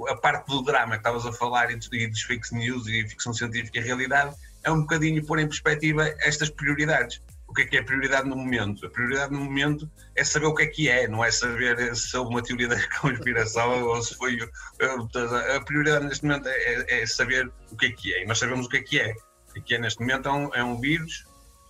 a 0.10 0.16
parte 0.16 0.48
do 0.48 0.64
drama 0.64 0.94
que 0.94 0.98
estavas 0.98 1.26
a 1.26 1.34
falar 1.34 1.70
e 1.70 1.76
dos 1.76 2.22
fake 2.24 2.56
news 2.56 2.88
e 2.88 3.08
ficção 3.08 3.34
científica 3.34 3.78
e 3.78 3.82
realidade 3.82 4.36
é 4.64 4.72
um 4.72 4.82
bocadinho 4.82 5.24
pôr 5.26 5.40
em 5.40 5.48
perspectiva 5.48 6.08
estas 6.20 6.50
prioridades. 6.50 7.22
O 7.52 7.54
que 7.54 7.64
é 7.64 7.66
que 7.66 7.78
é 7.78 7.84
prioridade 7.84 8.30
no 8.30 8.38
momento? 8.38 8.86
A 8.86 8.90
prioridade 8.90 9.34
no 9.34 9.42
momento 9.42 9.92
é 10.16 10.24
saber 10.24 10.46
o 10.46 10.56
que 10.56 10.64
é 10.64 10.68
que 10.68 10.88
é, 10.88 11.06
não 11.06 11.22
é 11.22 11.30
saber 11.30 11.94
se 11.98 12.16
houve 12.16 12.32
uma 12.32 12.42
teoria 12.42 12.70
da 12.70 12.78
conspiração 13.02 13.84
ou 13.84 14.02
se 14.02 14.16
foi. 14.16 14.40
A 14.80 15.60
prioridade 15.60 16.06
neste 16.06 16.26
momento 16.26 16.48
é, 16.48 17.02
é, 17.02 17.06
saber 17.06 17.52
o 17.70 17.76
que 17.76 17.88
é 17.88 17.92
que 17.92 18.14
é. 18.14 18.24
E 18.24 18.26
nós 18.26 18.40
sabemos 18.40 18.68
o 18.68 18.70
que 18.70 18.78
é 18.78 18.82
que 18.82 19.00
é. 19.02 19.12
O 19.50 19.54
que 19.54 19.60
é 19.60 19.62
que 19.64 19.76
é 19.76 19.80
neste 19.80 20.00
momento 20.00 20.30
é 20.30 20.32
um, 20.32 20.56
é 20.56 20.64
um 20.64 20.80
vírus 20.80 21.26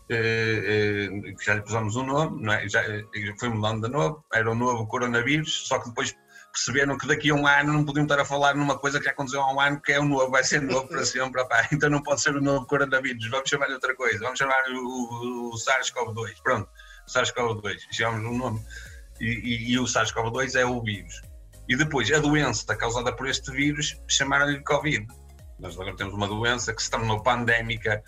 eh, 0.08 1.08
eh, 1.08 1.34
que 1.34 1.44
já 1.44 1.56
lhe 1.56 1.62
pusemos 1.62 1.96
um 1.96 2.06
nome, 2.06 2.44
não 2.44 2.54
é? 2.54 2.70
já, 2.70 2.84
eh, 2.84 3.04
foi 3.40 3.50
mudando 3.50 3.88
de 3.88 3.92
novo, 3.92 4.24
era 4.32 4.52
o 4.52 4.54
novo 4.54 4.86
coronavírus, 4.86 5.68
só 5.68 5.80
que 5.80 5.90
depois 5.90 6.16
perceberam 6.52 6.98
que 6.98 7.08
daqui 7.08 7.30
a 7.30 7.36
um 7.36 7.48
ano 7.48 7.74
não 7.74 7.86
podiam 7.86 8.04
estar 8.04 8.20
a 8.20 8.26
falar 8.26 8.56
numa 8.56 8.78
coisa 8.78 9.00
que 9.00 9.06
já 9.06 9.12
aconteceu 9.12 9.42
há 9.42 9.54
um 9.54 9.60
ano, 9.60 9.82
que 9.82 9.92
é 9.92 10.00
o 10.00 10.06
novo, 10.06 10.30
vai 10.30 10.44
ser 10.44 10.62
novo 10.62 10.88
para 10.88 11.06
sempre, 11.06 11.42
opá. 11.42 11.68
então 11.72 11.90
não 11.90 12.02
pode 12.02 12.22
ser 12.22 12.36
o 12.36 12.42
novo 12.42 12.66
coronavírus, 12.66 13.28
vamos 13.30 13.50
chamar 13.50 13.68
de 13.68 13.74
outra 13.74 13.96
coisa, 13.96 14.20
vamos 14.20 14.38
chamar 14.38 14.64
o, 14.70 15.50
o 15.50 15.58
SARS-CoV-2, 15.58 16.42
pronto, 16.44 16.70
SARS-CoV-2, 17.08 17.78
chamamos 17.92 18.30
um 18.30 18.38
nome, 18.38 18.62
e, 19.20 19.26
e, 19.26 19.72
e 19.72 19.80
o 19.80 19.84
SARS-CoV-2 19.84 20.56
é 20.56 20.66
o 20.66 20.82
vírus. 20.82 21.22
E 21.70 21.76
depois, 21.76 22.12
a 22.12 22.20
doença 22.20 22.76
causada 22.76 23.16
por 23.16 23.28
este 23.28 23.52
vírus, 23.52 23.98
chamaram-lhe 24.08 24.62
Covid. 24.64 25.08
Nós 25.60 25.76
agora 25.76 25.96
temos 25.96 26.14
uma 26.14 26.28
doença 26.28 26.74
que 26.74 26.84
se 26.84 26.90
tornou 26.90 27.22
pandémica, 27.22 28.04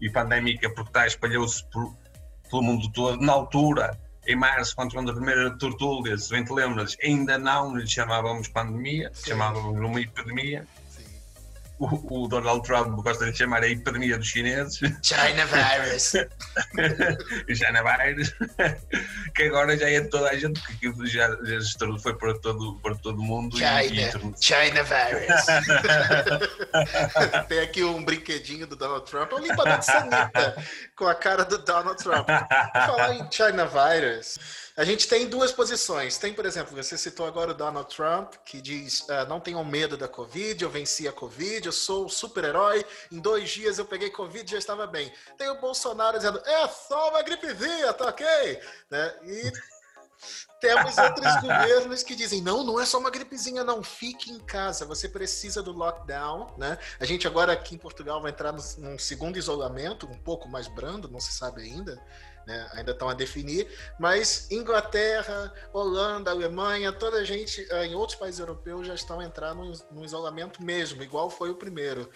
e 0.00 0.10
pandémica 0.10 0.68
porque 0.70 0.88
está 0.90 1.06
espalhou-se 1.06 1.64
pelo 1.70 2.62
mundo 2.62 2.90
todo, 2.92 3.20
na 3.20 3.32
altura 3.32 3.98
em 4.26 4.36
março, 4.36 4.74
quando 4.76 4.90
tivemos 4.90 5.10
a 5.10 5.14
primeira 5.14 5.50
tertúlia, 5.58 6.16
se 6.16 6.30
bem 6.30 6.44
te 6.44 6.52
lembras, 6.52 6.96
ainda 7.02 7.38
não 7.38 7.76
lhe 7.76 7.86
chamávamos 7.86 8.48
pandemia, 8.48 9.10
chamávamos 9.14 9.80
uma 9.80 10.00
epidemia 10.00 10.66
o, 11.82 12.24
o, 12.24 12.28
Donald 12.28 12.62
Trump 12.62 13.02
gosta 13.02 13.30
de 13.30 13.36
chamar 13.36 13.62
a 13.62 13.68
epidemia 13.68 14.16
dos 14.16 14.28
chineses. 14.28 14.78
China 15.02 15.46
virus. 15.46 16.12
China 17.52 17.82
virus. 17.82 18.34
que 19.34 19.42
agora 19.42 19.76
já 19.76 19.90
é 19.90 20.00
de 20.00 20.08
toda 20.08 20.30
a 20.30 20.36
gente, 20.36 20.60
porque 20.60 20.86
aquilo 20.86 21.06
já, 21.06 21.28
já 21.42 21.58
foi 22.00 22.14
para 22.14 22.38
todo, 22.38 22.78
para 22.80 22.94
todo 22.94 23.20
mundo. 23.20 23.56
China, 23.56 23.82
e, 23.82 24.00
e... 24.00 24.10
China 24.40 24.82
virus. 24.84 25.46
Tem 27.48 27.58
aqui 27.60 27.82
um 27.82 28.04
brinquedinho 28.04 28.66
do 28.66 28.76
Donald 28.76 29.04
Trump, 29.10 29.32
um 29.32 29.40
limpador 29.40 29.78
de 29.78 29.86
sanita 29.86 30.56
com 30.94 31.06
a 31.06 31.14
cara 31.14 31.44
do 31.44 31.58
Donald 31.58 32.00
Trump. 32.02 32.28
Falar 32.28 33.14
em 33.14 33.30
China 33.30 33.66
virus. 33.66 34.61
A 34.76 34.84
gente 34.84 35.06
tem 35.06 35.28
duas 35.28 35.52
posições. 35.52 36.16
Tem, 36.16 36.32
por 36.32 36.46
exemplo, 36.46 36.74
você 36.74 36.96
citou 36.96 37.26
agora 37.26 37.50
o 37.50 37.54
Donald 37.54 37.94
Trump, 37.94 38.34
que 38.44 38.60
diz: 38.60 39.00
uh, 39.00 39.28
não 39.28 39.38
tenham 39.38 39.62
medo 39.64 39.96
da 39.96 40.08
Covid, 40.08 40.62
eu 40.62 40.70
venci 40.70 41.06
a 41.06 41.12
Covid, 41.12 41.66
eu 41.66 41.72
sou 41.72 42.08
super-herói, 42.08 42.84
em 43.10 43.20
dois 43.20 43.50
dias 43.50 43.78
eu 43.78 43.84
peguei 43.84 44.08
Covid 44.08 44.44
e 44.44 44.52
já 44.52 44.58
estava 44.58 44.86
bem. 44.86 45.12
Tem 45.36 45.48
o 45.50 45.60
Bolsonaro 45.60 46.16
dizendo: 46.16 46.40
é 46.46 46.68
só 46.68 47.10
uma 47.10 47.22
gripezinha, 47.22 47.92
tá 47.92 48.06
ok? 48.06 48.26
Né? 48.90 49.14
E 49.24 49.52
temos 50.58 50.96
outros 50.96 51.34
governos 51.42 52.02
que 52.02 52.14
dizem: 52.14 52.40
não, 52.40 52.64
não 52.64 52.80
é 52.80 52.86
só 52.86 52.98
uma 52.98 53.10
gripezinha, 53.10 53.62
não, 53.62 53.82
fique 53.82 54.30
em 54.30 54.40
casa, 54.40 54.86
você 54.86 55.06
precisa 55.06 55.62
do 55.62 55.72
lockdown. 55.72 56.54
Né? 56.56 56.78
A 56.98 57.04
gente 57.04 57.26
agora 57.26 57.52
aqui 57.52 57.74
em 57.74 57.78
Portugal 57.78 58.22
vai 58.22 58.30
entrar 58.30 58.54
num 58.78 58.98
segundo 58.98 59.36
isolamento, 59.36 60.06
um 60.06 60.18
pouco 60.18 60.48
mais 60.48 60.66
brando, 60.66 61.10
não 61.10 61.20
se 61.20 61.32
sabe 61.32 61.60
ainda 61.60 62.02
né? 62.46 62.68
ainda 62.72 62.92
estão 62.92 63.08
a 63.08 63.14
definir, 63.14 63.68
mas 63.98 64.50
Inglaterra, 64.50 65.52
Holanda, 65.72 66.30
Alemanha, 66.30 66.92
toda 66.92 67.18
a 67.18 67.24
gente 67.24 67.66
eh, 67.70 67.86
em 67.86 67.94
outros 67.94 68.18
países 68.18 68.40
europeus 68.40 68.86
já 68.86 68.94
estão 68.94 69.22
entrando 69.22 69.64
no, 69.64 69.72
no 69.92 70.04
isolamento 70.04 70.62
mesmo, 70.62 71.02
igual 71.02 71.30
foi 71.30 71.50
o 71.50 71.54
primeiro. 71.54 72.10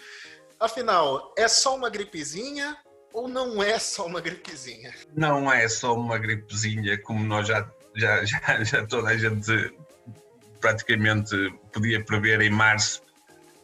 Afinal, 0.59 1.35
é 1.37 1.47
só 1.49 1.76
uma 1.76 1.90
gripezinha 1.90 2.76
ou 3.12 3.28
não 3.28 3.62
é 3.62 3.78
só 3.78 4.06
uma 4.06 4.21
gripezinha? 4.21 4.95
Não 5.14 5.50
é 5.50 5.68
só 5.68 5.95
uma 5.95 6.18
gripezinha, 6.18 7.00
como 7.02 7.25
nós 7.25 7.49
já, 7.49 7.68
já, 7.95 8.25
já, 8.26 8.64
já 8.64 8.87
toda 8.87 9.09
a 9.09 9.16
gente 9.16 9.75
praticamente 10.61 11.35
podia 11.73 12.04
prever 12.04 12.40
em 12.40 12.50
março, 12.50 13.02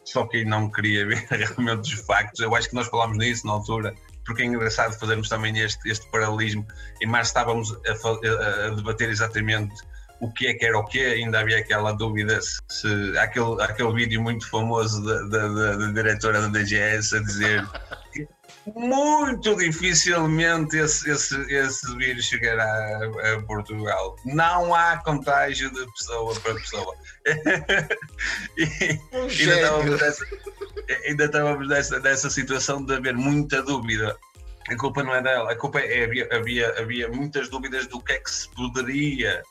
só 0.05 0.25
quem 0.25 0.45
não 0.45 0.69
queria 0.69 1.05
ver 1.07 1.27
realmente 1.29 1.93
os 1.93 2.01
factos. 2.01 2.39
Eu 2.39 2.55
acho 2.55 2.69
que 2.69 2.75
nós 2.75 2.87
falámos 2.87 3.17
nisso 3.17 3.45
na 3.45 3.53
altura 3.53 3.93
porque 4.25 4.43
é 4.43 4.45
engraçado 4.45 4.97
fazermos 4.99 5.29
também 5.29 5.57
este, 5.59 5.89
este 5.89 6.09
paralelismo. 6.09 6.65
Em 7.01 7.07
março 7.07 7.29
estávamos 7.29 7.71
a, 7.71 7.91
a, 7.91 8.67
a, 8.67 8.69
debater 8.71 9.09
exatamente 9.09 9.73
o 10.19 10.31
que 10.31 10.47
é 10.47 10.53
que 10.53 10.65
era 10.65 10.77
o 10.77 10.85
que, 10.85 10.99
ainda 10.99 11.39
havia 11.39 11.57
aquela 11.57 11.91
dúvida 11.91 12.39
se, 12.41 12.59
se 12.69 13.17
aquele, 13.17 13.61
aquele 13.61 13.93
vídeo 13.93 14.21
muito 14.21 14.49
famoso 14.49 15.03
da, 15.03 15.23
da, 15.23 15.47
da, 15.47 15.75
da 15.75 15.91
diretora 15.91 16.41
da 16.41 16.47
DGS 16.47 17.17
a 17.17 17.19
dizer 17.19 17.67
que 18.13 18.27
muito 18.65 19.55
dificilmente 19.57 20.77
esse, 20.77 21.09
esse, 21.09 21.35
esse 21.53 21.95
vírus 21.97 22.25
chegará 22.25 22.63
a, 22.63 23.33
a, 23.33 23.41
Portugal. 23.43 24.15
Não 24.25 24.73
há 24.73 24.97
contágio 25.03 25.69
de 25.71 25.85
pessoa 25.91 26.33
para 26.39 26.53
pessoa. 26.55 26.95
e, 28.57 28.99
um 29.11 29.27
ainda 29.27 29.97
nessa, 29.97 30.25
ainda 31.05 31.25
estávamos 31.25 31.67
nessa, 31.67 31.99
nessa 31.99 32.29
situação 32.29 32.83
de 32.83 32.95
haver 32.95 33.15
muita 33.15 33.61
dúvida. 33.61 34.17
A 34.69 34.77
culpa 34.77 35.03
não 35.03 35.13
é 35.13 35.21
dela, 35.21 35.51
a 35.51 35.55
culpa 35.55 35.79
é 35.79 36.05
havia, 36.05 36.29
havia, 36.31 36.79
havia 36.79 37.09
muitas 37.09 37.49
dúvidas 37.49 37.87
do 37.87 37.99
que 38.01 38.13
é 38.13 38.19
que 38.19 38.31
se 38.31 38.49
poderia 38.49 39.43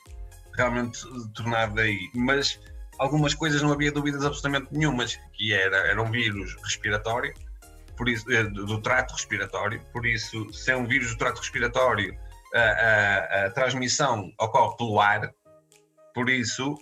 realmente 0.57 1.01
tornar 1.35 1.67
daí. 1.71 2.11
Mas 2.15 2.59
algumas 2.99 3.35
coisas 3.35 3.61
não 3.63 3.73
havia 3.73 3.93
dúvidas 3.93 4.25
absolutamente 4.25 4.69
nenhumas, 4.73 5.19
que 5.35 5.53
era, 5.53 5.77
era 5.89 6.03
um 6.03 6.11
vírus 6.11 6.57
respiratório 6.65 7.35
por 7.97 8.09
isso, 8.09 8.31
eh, 8.33 8.45
do 8.45 8.81
trato 8.81 9.13
respiratório, 9.13 9.81
por 9.93 10.07
isso, 10.07 10.53
se 10.53 10.71
é 10.71 10.77
um 10.77 10.87
vírus 10.87 11.13
do 11.13 11.19
trato 11.19 11.39
respiratório, 11.39 12.17
a, 12.55 12.59
a, 12.59 13.47
a 13.47 13.51
transmissão 13.51 14.31
ocorre 14.41 14.77
pelo 14.77 15.01
ar, 15.01 15.33
por 16.15 16.29
isso, 16.29 16.77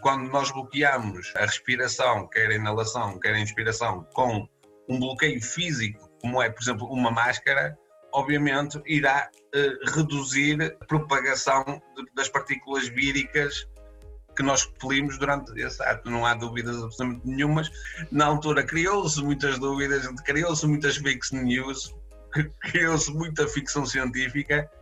quando 0.00 0.30
nós 0.30 0.50
bloqueamos 0.50 1.32
a 1.36 1.42
respiração, 1.42 2.28
quer 2.28 2.50
a 2.50 2.54
inalação, 2.54 3.18
quer 3.18 3.34
a 3.34 3.40
inspiração, 3.40 4.06
com 4.14 4.48
um 4.88 4.98
bloqueio 4.98 5.42
físico, 5.42 6.10
como 6.20 6.42
é, 6.42 6.50
por 6.50 6.62
exemplo, 6.62 6.86
uma 6.86 7.10
máscara, 7.10 7.76
obviamente 8.12 8.80
irá 8.86 9.28
reduzir 9.94 10.62
a 10.62 10.84
propagação 10.86 11.82
das 12.14 12.28
partículas 12.28 12.88
víricas 12.88 13.66
que 14.36 14.42
nós 14.42 14.64
repelimos 14.66 15.18
durante 15.18 15.58
esse 15.60 15.82
ato, 15.82 16.10
não 16.10 16.26
há 16.26 16.34
dúvidas 16.34 16.76
absolutamente 16.76 17.26
nenhumas. 17.26 17.70
Na 18.12 18.26
altura 18.26 18.62
criou-se 18.62 19.20
muitas 19.22 19.58
dúvidas, 19.58 20.06
criou-se 20.24 20.66
muitas 20.66 20.98
fake 20.98 21.34
news, 21.34 21.94
criou-se 22.60 23.10
muita 23.12 23.48
ficção 23.48 23.86
científica 23.86 24.70
eh, 24.70 24.75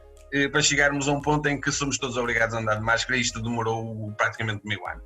para 0.50 0.62
chegarmos 0.62 1.08
a 1.08 1.12
um 1.12 1.20
ponto 1.20 1.48
em 1.48 1.60
que 1.60 1.70
somos 1.70 1.98
todos 1.98 2.16
obrigados 2.16 2.54
a 2.54 2.58
andar 2.58 2.76
de 2.76 2.82
máscara 2.82 3.16
e 3.16 3.20
isto 3.20 3.40
demorou 3.42 4.12
praticamente 4.16 4.62
meio 4.64 4.86
ano 4.86 5.02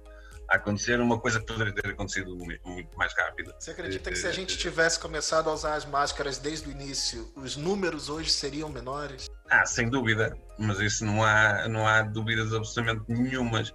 a 0.48 0.56
acontecer, 0.56 0.98
uma 0.98 1.18
coisa 1.18 1.38
que 1.40 1.46
poderia 1.46 1.74
ter 1.74 1.90
acontecido 1.90 2.34
muito 2.34 2.96
mais 2.96 3.14
rápido. 3.14 3.54
Você 3.58 3.70
acredita 3.70 4.10
que 4.10 4.16
se 4.16 4.26
a 4.26 4.32
gente 4.32 4.56
tivesse 4.56 4.98
começado 4.98 5.50
a 5.50 5.52
usar 5.52 5.74
as 5.74 5.84
máscaras 5.84 6.38
desde 6.38 6.68
o 6.68 6.72
início, 6.72 7.30
os 7.36 7.56
números 7.56 8.08
hoje 8.08 8.30
seriam 8.30 8.70
menores? 8.70 9.28
Ah, 9.50 9.66
sem 9.66 9.90
dúvida, 9.90 10.34
mas 10.58 10.80
isso 10.80 11.04
não 11.04 11.22
há, 11.22 11.68
não 11.68 11.86
há 11.86 12.00
dúvidas 12.00 12.54
absolutamente 12.54 13.04
nenhumas 13.08 13.74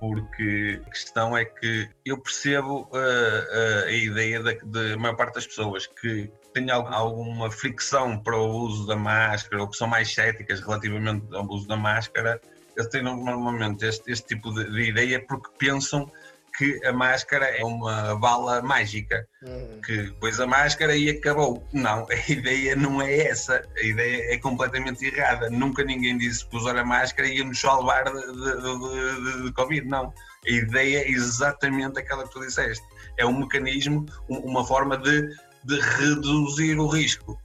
porque 0.00 0.82
a 0.86 0.90
questão 0.90 1.36
é 1.36 1.44
que 1.44 1.88
eu 2.04 2.20
percebo 2.20 2.82
uh, 2.82 2.96
uh, 2.96 3.84
a 3.86 3.92
ideia 3.92 4.42
da 4.42 4.96
maior 4.98 5.16
parte 5.16 5.34
das 5.34 5.46
pessoas 5.46 5.86
que 5.86 6.30
têm 6.54 6.70
alguma 6.70 7.50
fricção 7.50 8.16
para 8.18 8.36
o 8.36 8.46
uso 8.48 8.86
da 8.86 8.96
máscara 8.96 9.60
ou 9.62 9.68
que 9.68 9.76
são 9.76 9.86
mais 9.88 10.12
céticas 10.14 10.60
relativamente 10.60 11.26
ao 11.34 11.46
uso 11.48 11.66
da 11.68 11.76
máscara, 11.76 12.40
eles 12.76 12.88
têm 12.90 13.02
normalmente 13.02 13.84
este, 13.84 14.10
este 14.10 14.28
tipo 14.28 14.52
de, 14.54 14.64
de, 14.70 14.88
ideia 14.90 15.24
porque 15.26 15.48
pensam 15.58 16.10
que 16.56 16.80
a 16.86 16.92
máscara 16.92 17.46
é 17.46 17.64
uma 17.64 18.16
bala 18.18 18.62
mágica, 18.62 19.26
Uhum. 19.42 19.80
que 19.84 20.10
pôs 20.20 20.38
a 20.40 20.46
máscara 20.46 20.96
e 20.96 21.10
acabou. 21.10 21.66
Não, 21.72 22.06
a 22.08 22.14
ideia 22.32 22.74
não 22.76 23.02
é 23.02 23.26
essa, 23.26 23.62
a 23.76 23.82
ideia 23.82 24.32
é 24.34 24.38
completamente 24.38 25.04
errada. 25.04 25.50
Nunca 25.50 25.82
ninguém 25.84 26.16
disse 26.16 26.46
que 26.48 26.56
usar 26.56 26.76
a 26.78 26.84
máscara 26.84 27.28
ia 27.28 27.44
nos 27.44 27.60
salvar 27.60 28.04
de, 28.04 28.12
de, 28.12 29.24
de, 29.36 29.42
de 29.44 29.52
Covid, 29.52 29.86
não. 29.86 30.14
A 30.46 30.50
ideia 30.50 30.98
é 31.00 31.10
exatamente 31.10 31.98
aquela 31.98 32.22
que 32.24 32.30
tu 32.32 32.40
disseste. 32.40 32.84
É 33.18 33.26
um 33.26 33.38
mecanismo, 33.40 34.06
um- 34.30 34.38
uma 34.38 34.64
forma 34.64 34.96
de, 34.96 35.28
de 35.64 35.80
reduzir 35.80 36.78
o 36.78 36.86
risco. 36.86 37.38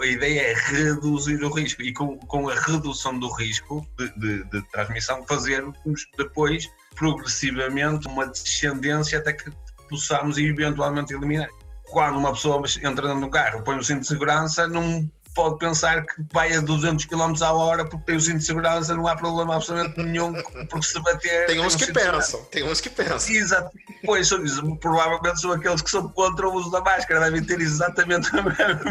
A 0.00 0.06
ideia 0.06 0.40
é 0.52 0.54
reduzir 0.54 1.42
o 1.42 1.50
risco 1.52 1.82
e 1.82 1.92
com, 1.92 2.16
com 2.18 2.48
a 2.48 2.54
redução 2.54 3.18
do 3.18 3.28
risco 3.34 3.84
de, 3.98 4.08
de- 4.18 4.44
de 4.44 4.62
transmissão 4.70 5.24
fazermos 5.26 5.74
depois 6.16 6.68
progressivamente 6.94 8.06
uma 8.06 8.26
descendência 8.26 9.18
até 9.18 9.32
que 9.32 9.50
possamos 9.88 10.38
eventualmente 10.38 11.12
eliminar. 11.14 11.48
Quando 11.84 12.18
uma 12.18 12.32
pessoa 12.32 12.62
entra 12.82 13.14
no 13.14 13.30
carro, 13.30 13.62
põe 13.62 13.76
o 13.76 13.82
cinto 13.84 14.00
de 14.02 14.06
segurança, 14.06 14.66
não 14.66 15.10
pode 15.34 15.58
pensar 15.58 16.04
que 16.04 16.14
vai 16.32 16.52
a 16.52 16.60
200 16.60 17.04
km 17.06 17.34
a 17.42 17.52
hora 17.52 17.84
porque 17.84 18.04
tem 18.06 18.16
o 18.16 18.20
cinto 18.20 18.38
de 18.38 18.44
segurança, 18.44 18.94
não 18.94 19.06
há 19.06 19.16
problema 19.16 19.56
absolutamente 19.56 20.02
nenhum, 20.02 20.32
porque 20.68 20.86
se 20.86 21.00
bater. 21.00 21.46
Tem 21.46 21.60
uns 21.60 21.74
o 21.74 21.78
que 21.78 21.92
pensam, 21.92 22.44
tem 22.44 22.64
uns 22.64 22.80
que 22.80 22.90
pensam. 22.90 23.34
Exato. 23.34 23.70
Pois, 24.04 24.28
são- 24.28 24.76
provavelmente 24.76 25.40
são 25.40 25.52
aqueles 25.52 25.80
que 25.80 25.90
são 25.90 26.08
contra 26.08 26.48
o 26.48 26.54
uso 26.54 26.70
da 26.70 26.80
máscara, 26.80 27.20
devem 27.20 27.44
ter 27.44 27.60
exatamente 27.60 28.28
o 28.36 28.42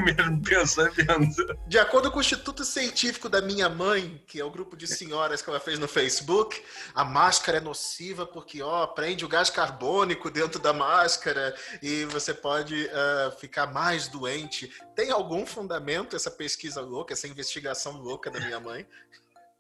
mesmo, 0.04 0.42
pensamento. 0.42 1.58
De 1.68 1.78
acordo 1.78 2.12
com 2.12 2.18
o 2.18 2.22
Instituto 2.22 2.64
Científico 2.64 3.30
da 3.30 3.42
Minha 3.42 3.70
Mãe, 3.70 4.22
que 4.28 4.40
é 4.40 4.46
o 4.46 4.50
grupo 4.50 4.76
de 4.76 4.88
senhoras 4.88 5.42
que 5.42 5.50
ela 5.50 5.60
fez 5.60 5.78
no 5.78 5.88
Facebook, 5.88 6.62
a 6.96 7.04
máscara 7.04 7.58
é 7.58 7.62
nociva 7.62 8.26
porque 8.26 8.62
ó, 8.62 8.88
prende 8.88 9.26
o 9.26 9.28
gás 9.28 9.50
carbônico 9.50 10.30
dentro 10.30 10.60
da 10.60 10.74
máscara 10.74 11.54
e 11.82 12.06
você 12.06 12.34
pode 12.34 12.90
ah, 12.90 13.32
ficar 13.40 13.68
mais 13.68 14.08
doente. 14.08 14.72
Tem 14.96 15.12
algum 15.12 15.46
fundamento 15.46 16.16
essa 16.16 16.31
pesquisa 16.32 16.82
louca, 16.82 17.14
essa 17.14 17.28
investigação 17.28 17.94
louca 17.94 18.30
da 18.32 18.40
minha 18.40 18.60
mãe? 18.60 18.86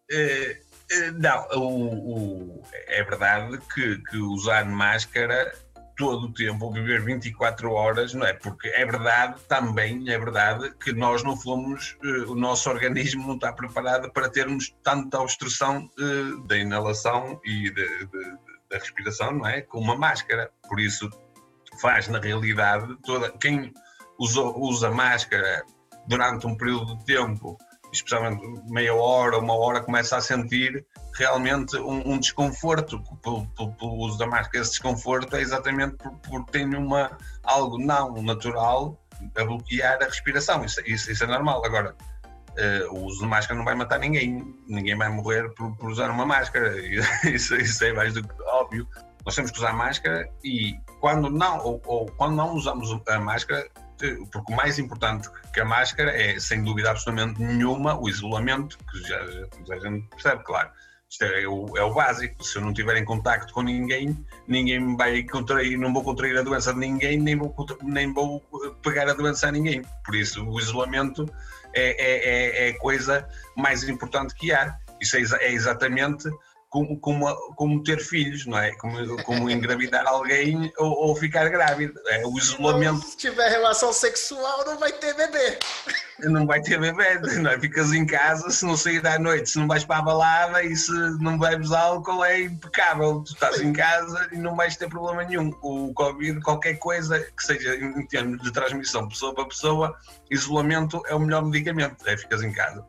Eh, 0.09 0.59
eh, 0.91 1.11
não, 1.11 1.47
o- 1.59 2.15
o- 2.59 2.63
é 2.87 3.03
verdade 3.03 3.57
que, 3.73 3.97
que 4.03 4.17
usar 4.17 4.65
máscara 4.65 5.53
todo 5.97 6.27
o 6.27 6.33
tempo, 6.33 6.71
viver 6.71 7.01
24 7.03 7.71
horas, 7.71 8.13
não 8.13 8.25
é? 8.25 8.33
Porque 8.33 8.67
é 8.69 8.83
verdade 8.85 9.39
também, 9.47 10.09
é 10.09 10.17
verdade 10.17 10.73
que 10.83 10.91
nós 10.93 11.21
não 11.21 11.37
fomos, 11.37 11.95
eh, 12.03 12.25
o 12.27 12.33
nosso 12.35 12.69
organismo 12.69 13.27
não 13.27 13.35
está 13.35 13.53
preparado 13.53 14.11
para 14.11 14.27
termos 14.29 14.73
tanta 14.83 15.19
obstrução 15.19 15.87
eh, 15.99 16.47
da 16.47 16.57
inalação 16.57 17.39
e 17.45 17.69
de- 17.69 18.05
de- 18.05 18.37
da 18.69 18.77
respiração, 18.79 19.33
não 19.33 19.45
é? 19.47 19.61
Com 19.61 19.79
uma 19.79 19.95
máscara. 19.95 20.49
Por 20.67 20.79
isso 20.79 21.09
faz, 21.81 22.07
na 22.07 22.19
realidade, 22.19 22.97
toda, 23.03 23.29
quem 23.33 23.71
usa, 24.17 24.41
usa 24.41 24.89
máscara 24.89 25.63
durante 26.07 26.45
um 26.47 26.55
período 26.55 26.97
de 26.97 27.05
tempo 27.05 27.57
especialmente 27.93 28.41
meia 28.71 28.95
hora, 28.95 29.37
uma 29.37 29.53
hora, 29.53 29.81
começa 29.81 30.15
a 30.15 30.21
sentir 30.21 30.85
realmente 31.17 31.75
um, 31.77 32.13
um 32.13 32.17
desconforto 32.17 33.01
pelo, 33.21 33.45
uso 33.97 34.17
da 34.17 34.25
máscara. 34.25 34.61
Esse 34.61 34.71
desconforto 34.71 35.35
é 35.35 35.41
exatamente 35.41 35.97
por- 35.97 36.13
porque 36.19 36.51
tem 36.53 36.73
uma, 36.73 37.17
algo 37.43 37.77
não 37.77 38.21
natural 38.23 38.97
a 39.37 39.43
bloquear 39.43 39.97
a 40.01 40.05
respiração. 40.05 40.63
Isso, 40.63 40.79
isso- 40.85 41.11
isso 41.11 41.23
é 41.23 41.27
normal. 41.27 41.65
Agora, 41.65 41.93
eh, 42.57 42.87
o 42.91 42.99
uso 42.99 43.19
de 43.23 43.27
máscara 43.27 43.57
não 43.57 43.65
vai 43.65 43.75
matar 43.75 43.99
ninguém, 43.99 44.55
ninguém 44.69 44.97
vai 44.97 45.09
morrer 45.09 45.49
por, 45.55 45.75
por 45.75 45.89
usar 45.91 46.09
uma 46.09 46.25
máscara. 46.25 46.73
Isso, 47.29 47.55
isso 47.55 47.83
é 47.83 47.91
mais 47.91 48.13
do 48.13 48.23
que 48.25 48.41
óbvio. 48.43 48.87
Nós 49.25 49.35
temos 49.35 49.51
que 49.51 49.57
usar 49.57 49.73
máscara 49.73 50.29
e 50.45 50.79
quando 51.01 51.29
não, 51.29 51.59
ou, 51.59 51.81
ou 51.85 52.05
quando 52.13 52.35
não 52.35 52.53
usamos 52.55 52.89
a 53.07 53.19
máscara, 53.19 53.67
porque 54.31 54.51
o 54.51 54.55
mais 54.55 54.79
importante 54.79 55.29
que 55.53 55.59
a 55.59 55.65
máscara 55.65 56.11
é, 56.11 56.39
sem 56.39 56.63
dúvida 56.63 56.89
absolutamente 56.89 57.41
nenhuma, 57.41 57.99
o 57.99 58.09
isolamento, 58.09 58.77
que 58.89 58.99
já, 59.01 59.25
já, 59.67 59.75
a 59.75 59.79
gente 59.79 60.07
percebe, 60.09 60.43
claro. 60.43 60.69
Isto 61.09 61.25
é, 61.25 61.45
o, 61.45 61.77
é 61.77 61.83
o 61.83 61.93
básico. 61.93 62.41
Se 62.41 62.57
eu 62.57 62.61
não 62.61 62.69
estiver 62.69 62.95
em 62.95 63.03
contacto 63.03 63.53
com 63.53 63.61
ninguém, 63.61 64.17
ninguém 64.47 64.95
vai 64.95 65.23
contrair, 65.23 65.77
não 65.77 65.91
vou 65.91 66.03
contrair 66.03 66.37
a 66.37 66.41
doença 66.41 66.73
de 66.73 66.79
ninguém, 66.79 67.17
nem 67.17 67.37
vou, 67.37 67.53
nem 67.83 68.13
vou 68.13 68.41
eh, 68.63 68.71
pegar 68.81 69.09
a 69.09 69.13
doença 69.13 69.49
a 69.49 69.51
ninguém. 69.51 69.81
Por 70.05 70.15
isso, 70.15 70.41
o 70.45 70.57
isolamento 70.57 71.25
é, 71.73 71.91
é, 71.91 72.29
é, 72.29 72.67
é 72.67 72.69
a 72.71 72.79
coisa 72.79 73.27
mais 73.57 73.87
importante 73.89 74.33
que 74.35 74.53
há. 74.53 74.77
Isso 75.01 75.17
é, 75.17 75.21
é 75.41 75.51
exatamente 75.51 76.29
como, 76.71 76.97
como, 77.01 77.27
como 77.55 77.83
ter 77.83 77.99
filhos, 77.99 78.45
não 78.45 78.57
é? 78.57 78.71
Como, 78.75 79.21
como 79.23 79.49
engravidar 79.49 80.07
alguém 80.07 80.71
ou, 80.77 81.09
ou 81.09 81.15
ficar 81.17 81.49
grávida. 81.49 82.01
É 82.07 82.25
o 82.25 82.37
isolamento 82.37 83.05
Se 83.05 83.17
tiver 83.17 83.49
relação 83.49 83.91
sexual, 83.91 84.65
não 84.65 84.79
vai 84.79 84.93
ter 84.93 85.13
bebê. 85.13 85.59
não 86.19 86.47
vai 86.47 86.61
ter 86.61 86.79
bebê, 86.79 87.19
não 87.39 87.51
é? 87.51 87.59
Ficas 87.59 87.91
em 87.91 88.05
casa, 88.05 88.49
se 88.49 88.65
não 88.65 88.77
sair 88.77 89.05
à 89.05 89.19
noite, 89.19 89.49
se 89.49 89.59
não 89.59 89.67
vais 89.67 89.83
para 89.83 89.97
a 89.97 90.01
balada 90.01 90.63
e 90.63 90.73
se 90.73 90.93
não 91.19 91.37
bebes 91.37 91.73
álcool 91.73 92.23
é 92.23 92.43
impecável. 92.43 93.21
Tu 93.21 93.33
estás 93.33 93.59
em 93.59 93.73
casa 93.73 94.29
e 94.31 94.37
não 94.37 94.55
vais 94.55 94.77
ter 94.77 94.87
problema 94.87 95.25
nenhum. 95.25 95.53
O 95.61 95.93
Covid, 95.93 96.39
qualquer 96.39 96.75
coisa 96.75 97.19
que 97.19 97.43
seja 97.43 97.75
em 97.75 98.07
termos 98.07 98.41
de 98.43 98.49
transmissão 98.49 99.09
pessoa 99.09 99.35
para 99.35 99.45
pessoa, 99.45 99.93
isolamento 100.29 101.03
é 101.07 101.13
o 101.13 101.19
melhor 101.19 101.43
medicamento, 101.43 101.97
é 102.07 102.15
ficas 102.15 102.41
em 102.41 102.53
casa. 102.53 102.85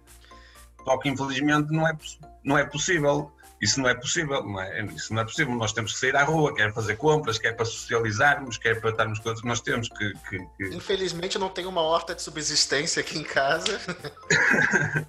Só 0.84 0.96
que 0.98 1.08
infelizmente 1.08 1.72
não 1.72 1.88
é, 1.88 1.96
não 2.44 2.56
é 2.56 2.64
possível. 2.64 3.32
Isso 3.62 3.80
não 3.80 3.88
é 3.88 3.94
possível, 3.94 4.42
não 4.42 4.60
é? 4.60 4.82
Isso 4.86 5.14
não 5.14 5.22
é 5.22 5.24
possível. 5.24 5.54
Nós 5.54 5.72
temos 5.72 5.92
que 5.94 6.00
sair 6.00 6.16
à 6.16 6.24
rua, 6.24 6.52
quer 6.54 6.74
fazer 6.74 6.96
compras, 6.96 7.38
quer 7.38 7.52
para 7.52 7.64
socializarmos, 7.64 8.58
quer 8.58 8.80
para 8.80 8.90
estarmos 8.90 9.20
com 9.20 9.28
outros. 9.28 9.44
Nós 9.46 9.60
temos 9.60 9.88
que- 9.88 10.12
que- 10.28 10.46
que 10.58 10.74
Infelizmente, 10.76 11.38
não 11.38 11.48
tem 11.48 11.64
uma 11.64 11.80
horta 11.80 12.12
de 12.14 12.20
subsistência 12.22 13.00
aqui 13.00 13.18
em 13.20 13.22
casa. 13.22 13.80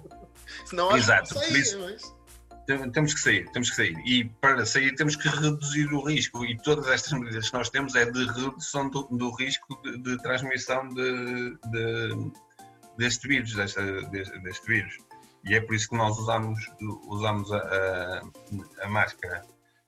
Acho 0.88 0.96
Exato, 0.96 1.34
por 1.34 1.42
isso- 1.56 1.78
mas... 1.80 2.14
Tem- 2.66 2.90
Temos 2.92 3.12
que 3.12 3.20
sair, 3.20 3.50
temos 3.52 3.68
que 3.70 3.76
sair. 3.76 3.94
E 4.06 4.24
para 4.40 4.64
sair 4.64 4.94
temos 4.94 5.16
que 5.16 5.28
reduzir 5.28 5.92
o 5.92 6.02
risco. 6.02 6.46
E 6.46 6.56
todas 6.56 6.86
estas 6.88 7.12
medidas 7.12 7.50
que 7.50 7.56
nós 7.58 7.68
temos 7.68 7.94
é 7.94 8.06
de 8.10 8.24
redução 8.24 8.88
do, 8.88 9.02
do 9.10 9.30
risco 9.34 9.78
de, 9.82 9.98
de 9.98 10.16
transmissão 10.22 10.88
de, 10.88 11.58
de- 11.70 12.32
deste 12.96 13.28
vírus, 13.28 13.52
desta, 13.54 13.82
deste, 14.08 14.38
deste 14.38 14.66
vírus. 14.66 14.96
E 15.44 15.54
é 15.54 15.60
por 15.60 15.74
isso 15.74 15.88
que 15.88 15.96
nós 15.96 16.18
usamos, 16.18 16.58
usamos 17.06 17.52
a, 17.52 17.58
a- 17.58 18.22
a 18.82 18.88
máscara. 18.88 19.42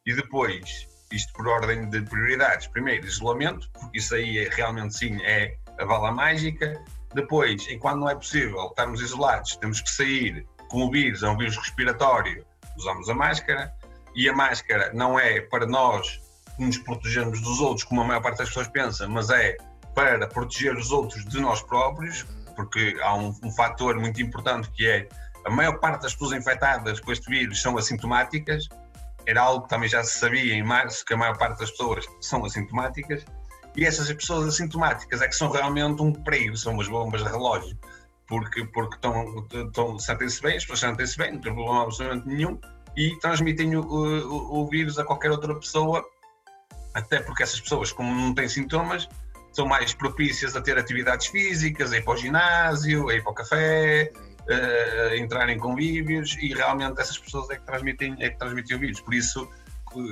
E 0.05 0.14
depois, 0.14 0.87
isto 1.12 1.33
por 1.33 1.49
ordem 1.49 1.88
de 1.88 2.03
prioridades. 2.03 2.66
Primeiro, 2.69 3.07
isolamento, 3.07 3.71
porque 3.73 3.99
isso 3.99 4.14
aí 4.14 4.38
é, 4.38 4.49
realmente 4.51 4.97
sim 4.97 5.23
é 5.25 5.57
a 5.79 5.85
bala 5.87 6.12
mágica. 6.12 6.83
Depois, 7.14 7.66
enquanto 7.69 7.99
não 8.01 8.11
é 8.11 8.14
possível 8.14 8.66
estarmos 8.69 9.01
isolados, 9.01 9.57
temos 9.57 9.81
que 9.81 9.90
sair 9.90 10.47
com 10.69 10.85
o 10.87 10.90
vírus, 10.90 11.23
é 11.23 11.29
um 11.29 11.37
vírus 11.37 11.57
respiratório, 11.57 12.45
usamos 12.77 13.09
a 13.09 13.14
máscara. 13.14 13.73
E 14.14 14.29
a 14.29 14.33
máscara 14.35 14.92
não 14.95 15.19
é 15.19 15.40
para 15.40 15.66
nós 15.66 16.21
nos 16.59 16.79
protegermos 16.79 17.40
dos 17.40 17.61
outros, 17.61 17.85
como 17.85 18.01
a 18.01 18.05
maior 18.05 18.23
parte 18.23 18.38
das 18.38 18.49
pessoas 18.49 18.69
pensa, 18.69 19.07
mas 19.07 19.29
é 19.31 19.57
para 19.95 20.27
proteger 20.27 20.75
os 20.77 20.90
outros 20.90 21.25
de 21.27 21.38
nós 21.40 21.62
próprios, 21.62 22.27
porque 22.55 22.97
há 23.03 23.14
um, 23.14 23.35
um 23.42 23.51
fator 23.53 23.99
muito 23.99 24.21
importante 24.23 24.71
que 24.71 24.87
é 24.87 25.09
a 25.47 25.51
maior 25.51 25.79
parte 25.79 26.03
das 26.03 26.13
pessoas 26.13 26.33
infectadas 26.33 27.01
com 27.01 27.13
este 27.13 27.31
vírus 27.31 27.63
são 27.63 27.79
assintomáticas. 27.79 28.69
Era 29.27 29.43
algo 29.43 29.63
que 29.63 29.69
também 29.69 29.89
já 29.89 30.03
se 30.03 30.19
sabia 30.19 30.55
em 30.55 30.63
março, 30.63 31.05
que 31.05 31.15
a 31.15 31.17
maior 31.17 31.37
parte 31.39 31.59
das 31.61 31.71
pessoas 31.71 32.05
são 32.21 32.45
assintomáticas. 32.45 33.25
E 33.77 33.85
essas 33.85 34.13
pessoas 34.13 34.49
assintomáticas 34.49 35.23
é 35.23 35.29
que 35.29 35.37
são 35.37 35.51
realmente 35.51 36.03
um 36.03 36.13
perigo, 36.13 36.57
são 36.57 36.75
umas 36.75 36.89
bombas 36.89 37.23
de 37.23 37.29
relógio. 37.29 37.79
Porque, 38.27 38.65
porque 38.67 38.97
estão, 38.97 39.47
estão, 39.53 39.99
sentem-se 39.99 40.43
bem, 40.43 40.57
as 40.57 40.65
pessoas 40.65 40.81
sentem-se 40.81 41.17
bem, 41.17 41.33
não 41.33 41.41
tem 41.41 41.55
problema 41.55 41.85
absolutamente 41.85 42.27
nenhum, 42.27 42.59
e 42.97 43.17
transmitem 43.21 43.77
o, 43.77 43.83
o, 43.83 44.63
o 44.63 44.67
vírus 44.69 44.99
a 44.99 45.05
qualquer 45.05 45.31
outra 45.31 45.55
pessoa, 45.55 46.05
até 46.93 47.21
porque 47.21 47.45
essas 47.45 47.61
pessoas, 47.61 47.93
como 47.93 48.13
não 48.13 48.35
têm 48.35 48.49
sintomas, 48.49 49.09
são 49.53 49.67
mais 49.67 49.95
propícias 49.95 50.57
a 50.57 50.61
ter 50.61 50.77
atividades 50.77 51.29
físicas, 51.29 51.93
a 51.93 51.99
ir 51.99 52.05
para 52.05 52.15
o 52.15 52.17
ginásio, 52.17 53.09
a 53.09 53.15
ir 53.15 53.23
para 53.23 53.33
o 53.33 53.35
café, 53.35 54.13
eh, 54.49 55.11
a 55.13 55.17
entrar 55.17 55.49
em 55.49 55.59
convívios 55.59 56.37
e 56.41 56.55
realmente 56.55 57.01
essas 57.01 57.19
pessoas 57.19 57.51
é 57.51 57.57
que 57.57 57.67
transmitem, 57.67 58.17
é 58.21 58.31
que 58.31 58.39
transmitem 58.39 58.77
o 58.77 58.81
vírus. 58.81 59.01
Por 59.01 59.15
isso, 59.15 59.49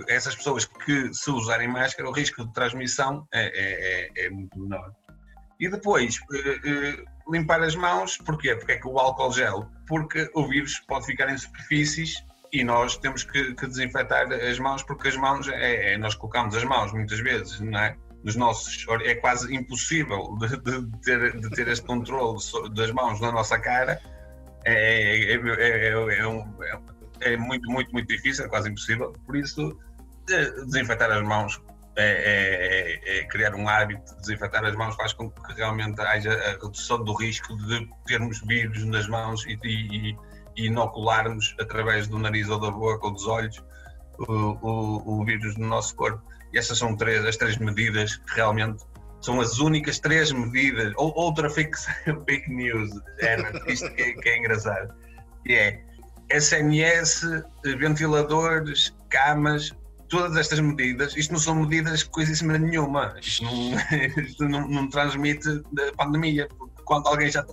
essas 0.09 0.35
pessoas 0.35 0.65
que 0.65 1.13
se 1.13 1.31
usarem 1.31 1.69
máscara, 1.69 2.09
o 2.09 2.13
risco 2.13 2.45
de 2.45 2.53
transmissão 2.53 3.27
é, 3.33 3.47
é- 3.47 4.11
é- 4.25 4.27
é 4.27 4.31
muito 4.31 4.59
menor. 4.59 4.93
E 5.61 5.69
depois, 5.69 6.19
eh, 6.33 6.61
eh, 6.65 7.05
limpar 7.31 7.63
as 7.63 7.75
mãos, 7.75 8.17
porquê? 8.19 8.55
Porque 8.57 8.73
é 8.73 8.79
que 8.79 8.89
o 8.89 8.99
álcool 8.99 9.33
gel? 9.33 9.69
Porque 9.87 10.31
o 10.35 10.47
vírus 10.47 10.81
pode 10.81 11.07
ficar 11.07 11.29
em 11.31 11.39
superfícies 11.39 12.15
e 12.53 12.63
nós 12.65 12.97
temos 12.97 13.25
que, 13.25 13.55
que 13.55 13.67
desinfetar 13.67 14.33
as 14.33 14.59
mãos, 14.59 14.83
porque 14.83 15.09
as 15.09 15.17
mãos, 15.17 15.49
é, 15.49 15.95
é- 15.95 15.99
nós 15.99 16.15
colocamos 16.15 16.55
as 16.57 16.65
mãos 16.65 16.93
muitas 16.93 17.21
vezes, 17.21 17.61
não 17.61 17.79
é? 17.79 17.97
Nos 18.23 18.37
nossos, 18.37 18.87
é 19.05 19.15
quase 19.17 19.55
impossível 19.55 20.37
de, 20.39 20.57
de 20.57 20.99
ter, 21.03 21.39
de 21.39 21.51
ter 21.51 21.69
este 21.69 21.85
controle 21.85 22.39
das 22.73 22.91
mãos 22.91 23.21
na 23.21 23.31
nossa 23.31 23.59
cara. 23.59 24.01
É, 24.65 25.33
é, 25.33 25.35
é- 25.35 25.89
é- 25.89 26.19
é 26.19 26.27
um- 26.27 26.55
é- 27.21 27.37
muito, 27.37 27.71
muito, 27.71 27.93
muito 27.93 28.09
difícil, 28.09 28.45
é 28.45 28.49
quase 28.49 28.69
impossível. 28.69 29.13
Por 29.27 29.37
isso, 29.37 29.79
desinfetar 30.27 31.11
as 31.11 31.23
mãos 31.23 31.61
é, 31.97 33.27
criar 33.31 33.55
um 33.55 33.69
hábito 33.69 34.15
de 34.15 34.21
desinfetar 34.23 34.65
as 34.65 34.75
mãos 34.75 34.95
faz 34.97 35.13
com 35.13 35.31
que 35.31 35.53
realmente 35.55 36.01
haja 36.01 36.33
a 36.33 36.51
redução 36.53 37.03
do 37.05 37.15
risco 37.15 37.57
de 37.57 37.89
termos 38.07 38.41
vírus 38.41 38.85
nas 38.85 39.07
mãos 39.07 39.45
e, 39.47 39.59
e, 39.65 40.17
e 40.57 40.67
inocularmos 40.67 41.55
através 41.61 42.09
do 42.09 42.19
nariz 42.19 42.49
ou 42.49 42.59
da 42.59 42.71
boca 42.71 43.07
ou 43.07 43.13
dos 43.13 43.27
olhos 43.27 43.63
o, 44.19 44.33
o, 44.33 45.21
o, 45.21 45.25
vírus 45.25 45.57
no 45.57 45.67
nosso 45.67 45.95
corpo. 45.95 46.23
E 46.53 46.59
essas 46.59 46.79
são 46.79 46.97
três, 46.97 47.25
as 47.25 47.37
três 47.37 47.57
medidas 47.59 48.17
que 48.17 48.35
realmente 48.35 48.85
são 49.25 49.41
as 49.41 49.59
únicas 49.59 49.99
três 49.99 50.31
medidas. 50.33 50.93
Ou, 50.97 51.13
outra 51.17 51.49
fake, 51.49 51.77
fake 52.27 52.51
news, 52.53 52.91
era 53.21 53.51
isto 53.67 53.91
que, 53.95 54.03
é, 54.03 54.13
que 54.13 54.29
é 54.29 54.39
engraçado, 54.39 54.95
que 55.45 55.53
é 55.53 55.83
SMS, 56.39 57.27
ventiladores, 57.79 58.95
camas, 59.09 59.75
todas 60.09 60.37
estas 60.37 60.61
medidas, 60.61 61.17
isto 61.17 61.33
não 61.33 61.41
são 61.41 61.55
medidas 61.55 62.03
coisíssima 62.03 62.59
nenhuma, 62.59 63.15
isto 63.21 63.45
não, 63.45 63.73
isto 64.23 64.49
não, 64.49 64.69
não 64.69 64.89
transmite 64.89 65.63
pandemia, 65.97 66.49
porque 66.59 66.83
quando 66.85 67.07
alguém 67.09 67.31
já 67.31 67.45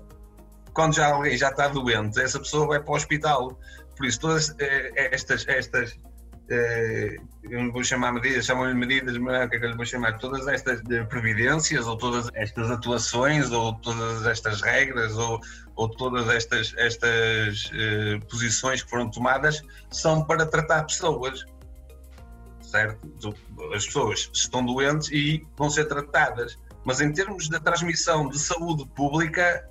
quando 0.74 0.96
já 0.96 1.08
alguém 1.08 1.38
já 1.38 1.50
está 1.50 1.68
doente, 1.68 2.20
essa 2.22 2.40
pessoa 2.40 2.68
vai 2.68 2.82
para 2.82 2.94
o 2.94 2.96
hospital. 2.96 3.60
Por 3.98 4.06
isso, 4.06 4.22
todas 4.22 4.56
eh, 4.58 5.10
estas, 5.14 5.46
estas 5.48 5.98
eh, 6.52 7.18
eu 7.44 7.64
não 7.64 7.72
vou 7.72 7.84
chamar 7.84 8.14
medidas, 8.14 8.46
chamam-lhe 8.46 8.74
medidas, 8.74 9.18
mas 9.18 9.46
o 9.46 9.50
que 9.50 9.56
é 9.56 9.60
que 9.60 9.66
eu 9.66 9.70
lhe 9.70 9.76
vou 9.76 9.86
chamar? 9.86 10.18
Todas 10.18 10.48
estas 10.48 10.82
previdências, 11.10 11.88
ou 11.88 11.98
todas 11.98 12.30
estas 12.34 12.70
atuações, 12.70 13.52
ou 13.52 13.74
todas 13.76 14.26
estas 14.26 14.62
regras, 14.62 15.18
ou, 15.18 15.40
ou 15.76 15.90
todas 15.90 16.28
estas, 16.30 16.74
estas 16.78 17.72
eh, 17.74 18.20
posições 18.30 18.84
que 18.84 18.90
foram 18.90 19.10
tomadas, 19.10 19.62
são 19.90 20.24
para 20.24 20.46
tratar 20.46 20.84
pessoas 20.84 21.46
certo? 22.72 23.36
As 23.76 23.86
pessoas 23.86 24.30
estão 24.34 24.66
doentes 24.66 25.10
e 25.12 25.46
vão 25.58 25.70
ser 25.70 25.86
tratadas. 25.86 26.58
Mas 26.86 27.02
em 27.02 27.12
termos 27.12 27.50
da 27.50 27.60
transmissão 27.60 28.30
de 28.30 28.40
saúde 28.40 28.88
pública, 28.96 29.68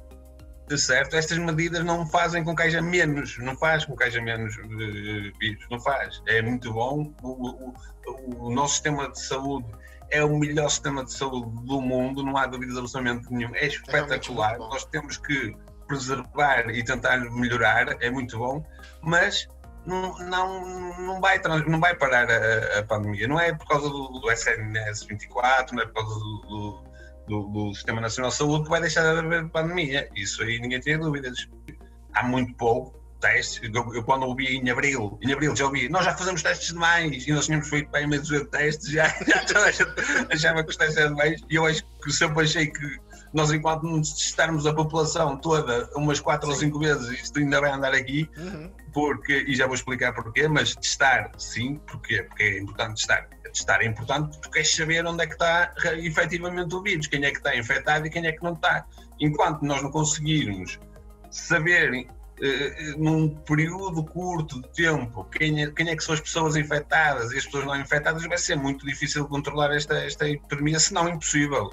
certo? 0.78 1.16
Estas 1.16 1.38
medidas 1.38 1.84
não 1.84 2.06
fazem 2.06 2.44
com 2.44 2.54
que 2.54 2.62
haja 2.62 2.80
menos, 2.80 3.38
não 3.38 3.56
faz 3.56 3.84
com 3.84 3.96
que 3.96 4.04
haja 4.04 4.20
menos 4.20 4.56
uh, 4.56 5.38
vírus, 5.38 5.66
não 5.70 5.80
faz. 5.80 6.22
É 6.26 6.40
muito 6.42 6.72
bom. 6.72 7.12
O, 7.22 7.28
o, 7.28 7.74
o, 8.46 8.50
nosso 8.50 8.74
sistema 8.74 9.10
de 9.10 9.20
saúde 9.20 9.66
é 10.10 10.24
o 10.24 10.36
melhor 10.38 10.68
sistema 10.68 11.04
de 11.04 11.12
saúde 11.12 11.50
do 11.66 11.80
mundo, 11.80 12.22
não 12.22 12.36
há 12.36 12.46
dúvidas 12.46 12.76
absolutamente 12.76 13.32
nenhuma. 13.32 13.56
É 13.56 13.66
espetacular. 13.66 14.54
É 14.54 14.58
Nós 14.58 14.84
temos 14.84 15.16
que 15.16 15.56
preservar 15.86 16.70
e 16.70 16.84
tentar 16.84 17.18
melhorar, 17.32 17.96
é 18.00 18.10
muito 18.10 18.38
bom, 18.38 18.64
mas 19.02 19.48
não, 19.84 20.16
não, 20.18 20.98
não, 20.98 21.20
vai, 21.20 21.40
não 21.66 21.80
vai 21.80 21.94
parar 21.94 22.28
a, 22.30 22.78
a 22.78 22.82
pandemia. 22.84 23.26
Não 23.26 23.40
é 23.40 23.52
por 23.54 23.66
causa 23.66 23.88
do, 23.88 24.08
do 24.20 24.30
SNS 24.30 25.04
24, 25.04 25.74
não 25.74 25.82
é 25.82 25.86
por 25.86 25.94
causa 25.94 26.14
do, 26.14 26.40
do, 26.48 26.89
do, 27.38 27.72
Sistema 27.74 28.00
Nacional 28.00 28.30
de 28.30 28.36
Saúde 28.36 28.64
que 28.64 28.70
vai 28.70 28.80
deixar 28.80 29.02
de 29.02 29.18
haver 29.18 29.48
pandemia. 29.48 30.08
Isso 30.16 30.42
aí 30.42 30.58
ninguém 30.58 30.80
tem 30.80 30.98
dúvidas. 30.98 31.48
Há 32.12 32.24
muito 32.24 32.54
pouco 32.54 32.98
testes. 33.20 33.60
Eu, 33.62 33.94
eu, 33.94 34.02
quando 34.02 34.24
ouvi 34.24 34.56
em 34.56 34.70
abril, 34.70 35.18
em 35.22 35.32
abril 35.32 35.54
já 35.54 35.66
ouvi, 35.66 35.88
nós 35.88 36.04
já 36.04 36.16
fazemos 36.16 36.42
testes 36.42 36.68
demais 36.68 37.26
e 37.26 37.32
nós 37.32 37.46
tínhamos 37.46 37.68
feito 37.68 37.90
bem 37.90 38.08
meio 38.08 38.22
de 38.22 38.44
testes, 38.46 38.90
já, 38.90 39.06
já 39.46 39.68
achava 40.30 40.64
que 40.64 40.70
os 40.70 40.76
testes 40.76 40.96
eram 40.96 41.10
demais 41.10 41.40
e 41.48 41.54
eu 41.54 41.66
acho 41.66 41.84
que 42.02 42.10
sempre 42.10 42.44
achei 42.44 42.66
que 42.66 42.98
nós 43.32 43.50
enquanto 43.52 43.84
não 43.84 44.00
testarmos 44.00 44.66
a 44.66 44.74
população 44.74 45.36
toda 45.36 45.88
umas 45.94 46.20
quatro 46.20 46.46
sim. 46.48 46.52
ou 46.52 46.58
cinco 46.58 46.78
vezes, 46.78 47.08
isto 47.22 47.38
ainda 47.38 47.60
vai 47.60 47.70
andar 47.70 47.94
aqui, 47.94 48.28
uhum. 48.36 48.70
porque, 48.92 49.44
e 49.46 49.54
já 49.54 49.66
vou 49.66 49.74
explicar 49.74 50.12
porquê, 50.12 50.48
mas 50.48 50.74
testar 50.74 51.30
sim, 51.38 51.76
porquê? 51.86 52.24
Porque 52.24 52.42
é 52.42 52.58
importante 52.58 52.96
testar. 52.96 53.28
Testar 53.52 53.82
é 53.82 53.86
importante 53.86 54.38
porque 54.38 54.50
queres 54.50 54.74
saber 54.74 55.04
onde 55.06 55.24
é 55.24 55.26
que 55.26 55.32
está 55.32 55.72
efetivamente 55.98 56.74
o 56.74 56.82
vírus, 56.82 57.06
quem 57.06 57.24
é 57.24 57.30
que 57.30 57.38
está 57.38 57.56
infectado 57.56 58.06
e 58.06 58.10
quem 58.10 58.26
é 58.26 58.32
que 58.32 58.42
não 58.42 58.52
está. 58.52 58.84
Enquanto 59.20 59.62
nós 59.62 59.82
não 59.82 59.90
conseguirmos 59.90 60.78
saber 61.30 62.06
Uh, 62.40 62.98
num 62.98 63.28
período 63.28 64.02
curto 64.02 64.62
de 64.62 64.68
tempo, 64.70 65.24
quem 65.24 65.62
é, 65.62 65.70
quem 65.72 65.90
é, 65.90 65.94
que 65.94 66.02
são 66.02 66.14
as 66.14 66.22
pessoas 66.22 66.56
infectadas 66.56 67.32
e 67.32 67.36
as 67.36 67.44
pessoas 67.44 67.66
não 67.66 67.78
infectadas, 67.78 68.24
vai 68.24 68.38
ser 68.38 68.56
muito 68.56 68.86
difícil 68.86 69.26
controlar 69.28 69.76
esta, 69.76 69.94
esta 69.98 70.26
epidemia, 70.26 70.80
se 70.80 70.94
não 70.94 71.06
impossível. 71.06 71.70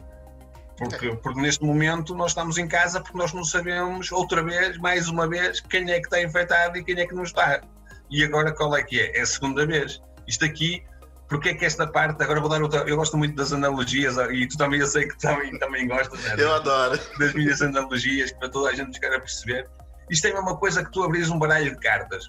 Porque, 0.77 1.15
porque 1.15 1.41
neste 1.41 1.63
momento 1.63 2.13
nós 2.13 2.31
estamos 2.31 2.57
em 2.57 2.67
casa 2.67 3.01
porque 3.01 3.17
nós 3.17 3.33
não 3.33 3.43
sabemos, 3.43 4.11
outra 4.11 4.43
vez, 4.43 4.77
mais 4.77 5.09
uma 5.09 5.27
vez, 5.27 5.59
quem 5.59 5.89
é 5.89 5.99
que 5.99 6.05
está 6.05 6.21
infectado 6.21 6.77
e 6.77 6.83
quem 6.83 6.99
é 6.99 7.07
que 7.07 7.15
não 7.15 7.23
está. 7.23 7.61
E 8.09 8.23
agora 8.23 8.53
qual 8.53 8.75
é 8.75 8.83
que 8.83 8.99
é? 8.99 9.17
É 9.17 9.21
a 9.21 9.25
segunda 9.25 9.65
vez. 9.65 9.99
Isto 10.27 10.45
aqui, 10.45 10.83
porque 11.27 11.49
é 11.49 11.53
que 11.55 11.65
esta 11.65 11.87
parte, 11.87 12.21
agora 12.23 12.39
vou 12.39 12.49
dar 12.49 12.61
outra, 12.61 12.81
eu 12.87 12.95
gosto 12.95 13.17
muito 13.17 13.35
das 13.35 13.51
analogias 13.51 14.15
e 14.31 14.47
tu 14.47 14.55
também 14.55 14.79
eu 14.79 14.87
sei 14.87 15.07
que 15.07 15.17
também, 15.17 15.57
também 15.57 15.87
gostas. 15.87 16.21
Né? 16.23 16.35
Eu 16.37 16.53
adoro. 16.53 16.99
Das 17.17 17.33
minhas 17.33 17.61
analogias, 17.61 18.31
para 18.33 18.49
toda 18.49 18.69
a 18.69 18.75
gente 18.75 18.93
chegar 18.93 19.15
a 19.15 19.19
perceber. 19.19 19.67
Isto 20.11 20.27
é 20.27 20.31
a 20.31 20.35
mesma 20.35 20.57
coisa 20.57 20.85
que 20.85 20.91
tu 20.91 21.03
abris 21.03 21.29
um 21.29 21.39
baralho 21.39 21.71
de 21.71 21.79
cartas. 21.79 22.25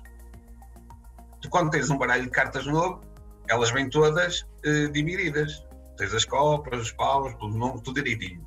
Tu 1.43 1.51
quando 1.51 1.71
tens 1.71 1.91
um 1.91 1.99
baralho 1.99 2.25
de 2.25 2.31
cartas 2.31 2.67
novo, 2.67 3.03
elas 3.49 3.71
vêm 3.71 3.89
todas 3.91 4.45
eh, 4.65 4.89
divididas 4.89 5.68
tens 5.99 6.15
as 6.15 6.25
copas, 6.25 6.81
os 6.81 6.93
paus, 6.93 7.35
tudo, 7.35 7.59
não, 7.59 7.79
tudo 7.79 8.03
direitinho. 8.03 8.47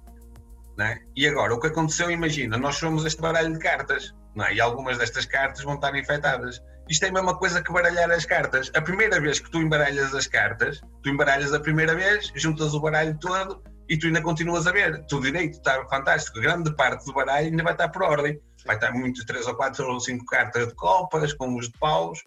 Né? 0.77 0.99
E 1.15 1.27
agora, 1.27 1.53
o 1.53 1.59
que 1.59 1.67
aconteceu, 1.67 2.09
imagina, 2.09 2.57
nós 2.57 2.77
somos 2.77 3.05
este 3.05 3.21
baralho 3.21 3.53
de 3.53 3.59
cartas, 3.59 4.15
não 4.35 4.45
é? 4.45 4.55
e 4.55 4.61
algumas 4.61 4.97
destas 4.97 5.25
cartas 5.25 5.63
vão 5.63 5.75
estar 5.75 5.95
infectadas. 5.95 6.61
Isto 6.89 7.05
é 7.05 7.09
a 7.09 7.13
mesma 7.13 7.37
coisa 7.37 7.61
que 7.61 7.71
baralhar 7.71 8.09
as 8.09 8.25
cartas. 8.25 8.71
A 8.75 8.81
primeira 8.81 9.19
vez 9.19 9.39
que 9.39 9.51
tu 9.51 9.59
embaralhas 9.59 10.13
as 10.15 10.27
cartas, 10.27 10.81
tu 11.03 11.09
embaralhas 11.09 11.53
a 11.53 11.59
primeira 11.59 11.95
vez, 11.95 12.31
juntas 12.35 12.73
o 12.73 12.81
baralho 12.81 13.17
todo 13.19 13.61
e 13.87 13.97
tu 13.97 14.07
ainda 14.07 14.21
continuas 14.21 14.67
a 14.67 14.71
ver. 14.71 15.05
Tu 15.05 15.21
direito 15.21 15.57
está 15.57 15.85
fantástico. 15.87 16.39
Grande 16.39 16.73
parte 16.75 17.05
do 17.05 17.13
baralho 17.13 17.47
ainda 17.47 17.63
vai 17.63 17.73
estar 17.73 17.89
por 17.89 18.03
ordem. 18.03 18.41
Vai 18.65 18.75
estar 18.75 18.91
muitos, 18.91 19.23
três 19.25 19.47
ou 19.47 19.55
quatro 19.55 19.85
ou 19.85 19.99
cinco 19.99 20.25
cartas 20.25 20.67
de 20.67 20.75
copas, 20.75 21.33
com 21.33 21.55
os 21.55 21.67
de 21.67 21.77
paus, 21.77 22.19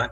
é? 0.00 0.10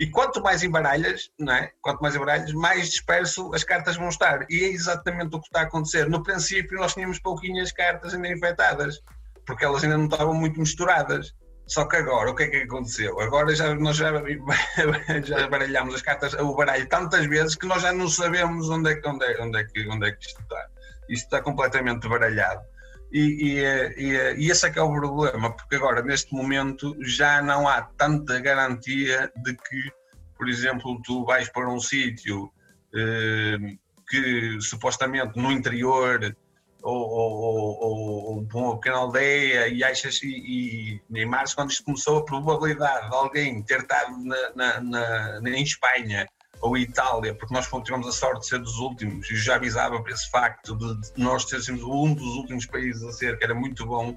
E 0.00 0.08
quanto 0.08 0.42
mais 0.42 0.62
embaralhas, 0.62 1.30
não 1.38 1.52
é? 1.52 1.70
Quanto 1.82 2.00
mais 2.00 2.16
embaralhas, 2.16 2.54
mais 2.54 2.88
disperso 2.88 3.54
as 3.54 3.62
cartas 3.62 3.96
vão 3.96 4.08
estar. 4.08 4.46
E 4.48 4.64
é 4.64 4.68
exatamente 4.68 5.36
o 5.36 5.38
que 5.38 5.46
está 5.46 5.60
a 5.60 5.64
acontecer. 5.64 6.08
No 6.08 6.22
princípio, 6.22 6.78
nós 6.78 6.94
tínhamos 6.94 7.18
pouquinhas 7.18 7.70
cartas 7.70 8.14
ainda 8.14 8.28
infectadas, 8.28 8.98
porque 9.46 9.62
elas 9.62 9.84
ainda 9.84 9.98
não 9.98 10.06
estavam 10.06 10.32
muito 10.32 10.58
misturadas. 10.58 11.34
Só 11.66 11.84
que 11.84 11.96
agora, 11.96 12.30
o 12.30 12.34
que 12.34 12.44
é 12.44 12.48
que 12.48 12.56
aconteceu? 12.62 13.20
Agora 13.20 13.54
já, 13.54 13.74
nós 13.74 13.98
já, 13.98 14.10
já 15.22 15.46
baralhamos 15.48 15.94
as 15.94 16.00
cartas, 16.00 16.32
o 16.32 16.56
baralho 16.56 16.88
tantas 16.88 17.26
vezes 17.26 17.54
que 17.54 17.66
nós 17.66 17.82
já 17.82 17.92
não 17.92 18.08
sabemos 18.08 18.70
onde 18.70 18.92
é, 18.92 19.00
onde 19.04 19.24
é, 19.26 19.42
onde 19.42 19.58
é, 19.58 19.64
que, 19.64 19.86
onde 19.86 20.08
é 20.08 20.12
que 20.12 20.24
isto 20.24 20.40
está. 20.40 20.66
Isto 21.10 21.24
está 21.24 21.42
completamente 21.42 22.08
baralhado. 22.08 22.62
E, 23.12 23.18
e, 23.20 23.58
e, 23.96 24.34
e, 24.38 24.50
esse 24.50 24.66
é 24.66 24.70
que 24.70 24.78
é 24.78 24.82
o 24.82 24.92
problema, 24.92 25.50
porque 25.50 25.74
agora, 25.74 26.02
neste 26.02 26.32
momento, 26.32 26.96
já 27.00 27.42
não 27.42 27.66
há 27.66 27.82
tanta 27.82 28.38
garantia 28.40 29.32
de 29.36 29.54
que, 29.54 29.92
por 30.36 30.48
exemplo, 30.48 31.00
tu 31.02 31.24
vais 31.24 31.48
para 31.48 31.68
um 31.68 31.80
sítio 31.80 32.52
eh, 32.94 33.76
que 34.08 34.60
supostamente 34.60 35.36
no 35.36 35.50
interior 35.50 36.36
ou, 36.82 36.96
ou, 36.96 37.78
ou, 37.80 38.24
ou 38.36 38.48
uma 38.54 38.74
pequena 38.76 38.98
aldeia 38.98 39.68
e 39.68 39.84
achas, 39.84 40.20
e 40.22 41.00
em 41.12 41.26
março, 41.26 41.54
quando 41.54 41.70
isto 41.70 41.84
começou, 41.84 42.18
a 42.18 42.24
probabilidade 42.24 43.08
de 43.08 43.14
alguém 43.14 43.62
ter 43.62 43.80
estado 43.80 44.16
na, 44.24 44.80
na, 44.80 45.40
na, 45.40 45.50
em 45.50 45.62
Espanha 45.62 46.26
ou 46.60 46.76
Itália, 46.76 47.34
porque 47.34 47.54
nós 47.54 47.68
tivemos 47.82 48.06
a 48.06 48.12
sorte 48.12 48.40
de 48.40 48.46
ser 48.46 48.58
dos 48.58 48.78
últimos, 48.78 49.30
e 49.30 49.36
já 49.36 49.56
avisava 49.56 50.02
para 50.02 50.12
esse 50.12 50.30
facto 50.30 50.76
de 50.76 51.10
nós 51.16 51.44
termos 51.44 51.82
um 51.82 52.14
dos 52.14 52.36
últimos 52.36 52.66
países 52.66 53.02
a 53.02 53.12
ser, 53.12 53.38
que 53.38 53.44
era 53.44 53.54
muito 53.54 53.86
bom, 53.86 54.16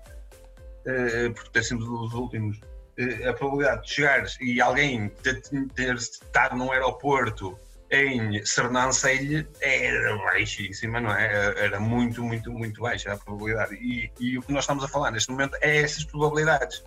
eh, 0.85 1.29
porque 1.29 1.49
ter 1.51 1.63
sido 1.63 1.85
dos 1.85 2.13
últimos, 2.13 2.59
eh, 2.97 3.27
a 3.27 3.33
probabilidade 3.33 3.83
de 3.83 3.93
chegares 3.93 4.37
e 4.41 4.61
alguém 4.61 5.09
ter, 5.21 5.41
ter 5.73 5.95
estado 5.95 6.55
num 6.55 6.71
aeroporto 6.71 7.57
em 7.89 8.43
Sernancelho 8.43 9.47
era 9.61 10.17
baixíssima, 10.17 10.99
não 10.99 11.11
é? 11.11 11.53
Era 11.63 11.79
muito, 11.79 12.23
muito, 12.23 12.51
muito 12.51 12.81
baixa 12.81 13.13
a 13.13 13.17
probabilidade. 13.17 13.75
E, 13.75 14.11
e 14.19 14.37
o 14.37 14.41
que 14.41 14.51
nós 14.51 14.63
estamos 14.63 14.83
a 14.83 14.87
falar 14.87 15.11
neste 15.11 15.29
momento 15.29 15.55
é 15.61 15.77
essas 15.77 16.03
probabilidades. 16.03 16.83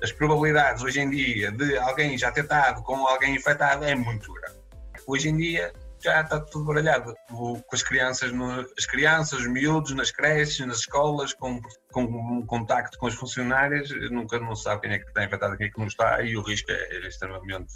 As 0.00 0.12
probabilidades 0.12 0.82
hoje 0.82 1.00
em 1.00 1.10
dia 1.10 1.50
de 1.50 1.76
alguém 1.78 2.16
já 2.16 2.30
ter 2.30 2.42
estado 2.42 2.82
com 2.82 3.06
alguém 3.06 3.34
infectado 3.34 3.84
é 3.84 3.94
muito 3.94 4.32
grande. 4.32 4.63
Hoje 5.06 5.28
em 5.28 5.36
dia 5.36 5.72
já 6.04 6.20
está 6.20 6.38
tudo 6.38 6.66
baralhado. 6.66 7.14
com 7.28 7.62
as 7.72 7.82
crianças, 7.82 8.30
no, 8.30 8.60
as 8.76 8.86
crianças, 8.86 9.40
os 9.40 9.46
miúdos, 9.46 9.92
nas 9.94 10.10
creches, 10.10 10.66
nas 10.66 10.78
escolas, 10.78 11.32
com, 11.32 11.60
com, 11.90 12.06
com 12.06 12.46
contacto 12.46 12.98
com 12.98 13.06
os 13.06 13.14
funcionários, 13.14 13.90
nunca 14.10 14.38
não 14.38 14.54
sabe 14.54 14.82
quem 14.82 14.92
é 14.92 14.98
que 14.98 15.08
está 15.08 15.24
infectado, 15.24 15.56
quem 15.56 15.66
é 15.66 15.70
que 15.70 15.78
não 15.78 15.86
está, 15.86 16.20
e 16.22 16.36
o 16.36 16.42
risco 16.42 16.70
é, 16.70 16.74
é 16.74 17.08
extremamente 17.08 17.72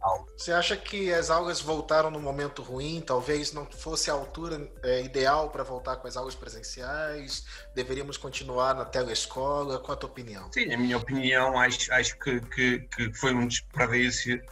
alto. 0.00 0.32
Você 0.36 0.50
acha 0.50 0.76
que 0.76 1.12
as 1.14 1.30
aulas 1.30 1.60
voltaram 1.60 2.10
no 2.10 2.18
momento 2.18 2.62
ruim? 2.62 3.00
Talvez 3.00 3.52
não 3.52 3.64
fosse 3.66 4.10
a 4.10 4.14
altura 4.14 4.68
é, 4.82 5.04
ideal 5.04 5.48
para 5.50 5.62
voltar 5.62 5.96
com 5.96 6.08
as 6.08 6.16
aulas 6.16 6.34
presenciais? 6.34 7.46
Deveríamos 7.76 8.16
continuar 8.16 8.74
na 8.74 8.84
telescola? 8.84 9.78
Qual 9.78 9.92
a 9.92 9.96
tua 9.96 10.10
opinião? 10.10 10.50
Sim, 10.52 10.74
a 10.74 10.76
minha 10.76 10.96
opinião, 10.96 11.56
acho, 11.58 11.92
acho 11.92 12.18
que, 12.18 12.40
que, 12.40 12.80
que 12.80 13.14
foi 13.14 13.32
um 13.32 13.46
desperdício 13.46 14.42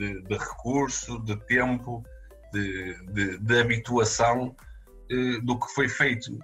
de, 0.00 0.22
de 0.22 0.38
recurso, 0.38 1.18
de 1.20 1.36
tempo 1.44 2.02
de, 2.52 2.94
de, 3.12 3.38
de 3.38 3.60
habituação 3.60 4.56
eh, 5.10 5.38
do 5.42 5.60
que 5.60 5.72
foi 5.74 5.88
feito. 5.88 6.38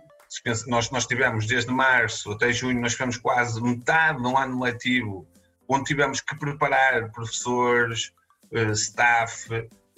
Nós, 0.66 0.90
nós 0.90 1.06
tivemos 1.06 1.46
desde 1.46 1.72
março 1.72 2.32
até 2.32 2.52
junho, 2.52 2.80
nós 2.80 2.92
tivemos 2.92 3.16
quase 3.16 3.62
metade 3.62 4.20
de 4.20 4.28
um 4.28 4.36
ano 4.36 4.62
letivo, 4.62 5.26
onde 5.66 5.84
tivemos 5.84 6.20
que 6.20 6.36
preparar 6.36 7.10
professores, 7.12 8.12
eh, 8.52 8.72
staff, 8.72 9.48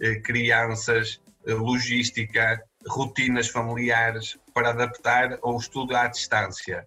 eh, 0.01 0.21
crianças, 0.21 1.21
logística, 1.45 2.63
rotinas 2.87 3.49
familiares 3.49 4.39
para 4.55 4.71
adaptar 4.71 5.39
ao 5.43 5.57
estudo 5.57 5.97
à 5.97 6.07
distância. 6.07 6.87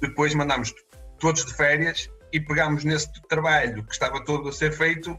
Depois 0.00 0.34
mandámos 0.34 0.74
todos 1.18 1.46
de 1.46 1.54
férias 1.54 2.10
e 2.32 2.40
pegámos 2.40 2.84
nesse 2.84 3.10
trabalho 3.28 3.84
que 3.84 3.92
estava 3.92 4.24
todo 4.24 4.48
a 4.48 4.52
ser 4.52 4.72
feito 4.72 5.16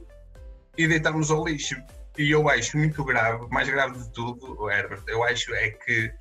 e 0.77 0.87
deitámos 0.87 1.31
ao 1.31 1.45
lixo. 1.45 1.75
E 2.17 2.31
eu 2.31 2.49
acho 2.49 2.77
muito 2.77 3.03
grave, 3.03 3.47
mais 3.49 3.69
grave 3.69 3.97
de 3.97 4.09
tudo, 4.11 4.69
Herbert, 4.69 5.03
eu 5.07 5.23
acho 5.23 5.53
é 5.55 5.71
que 5.71 6.11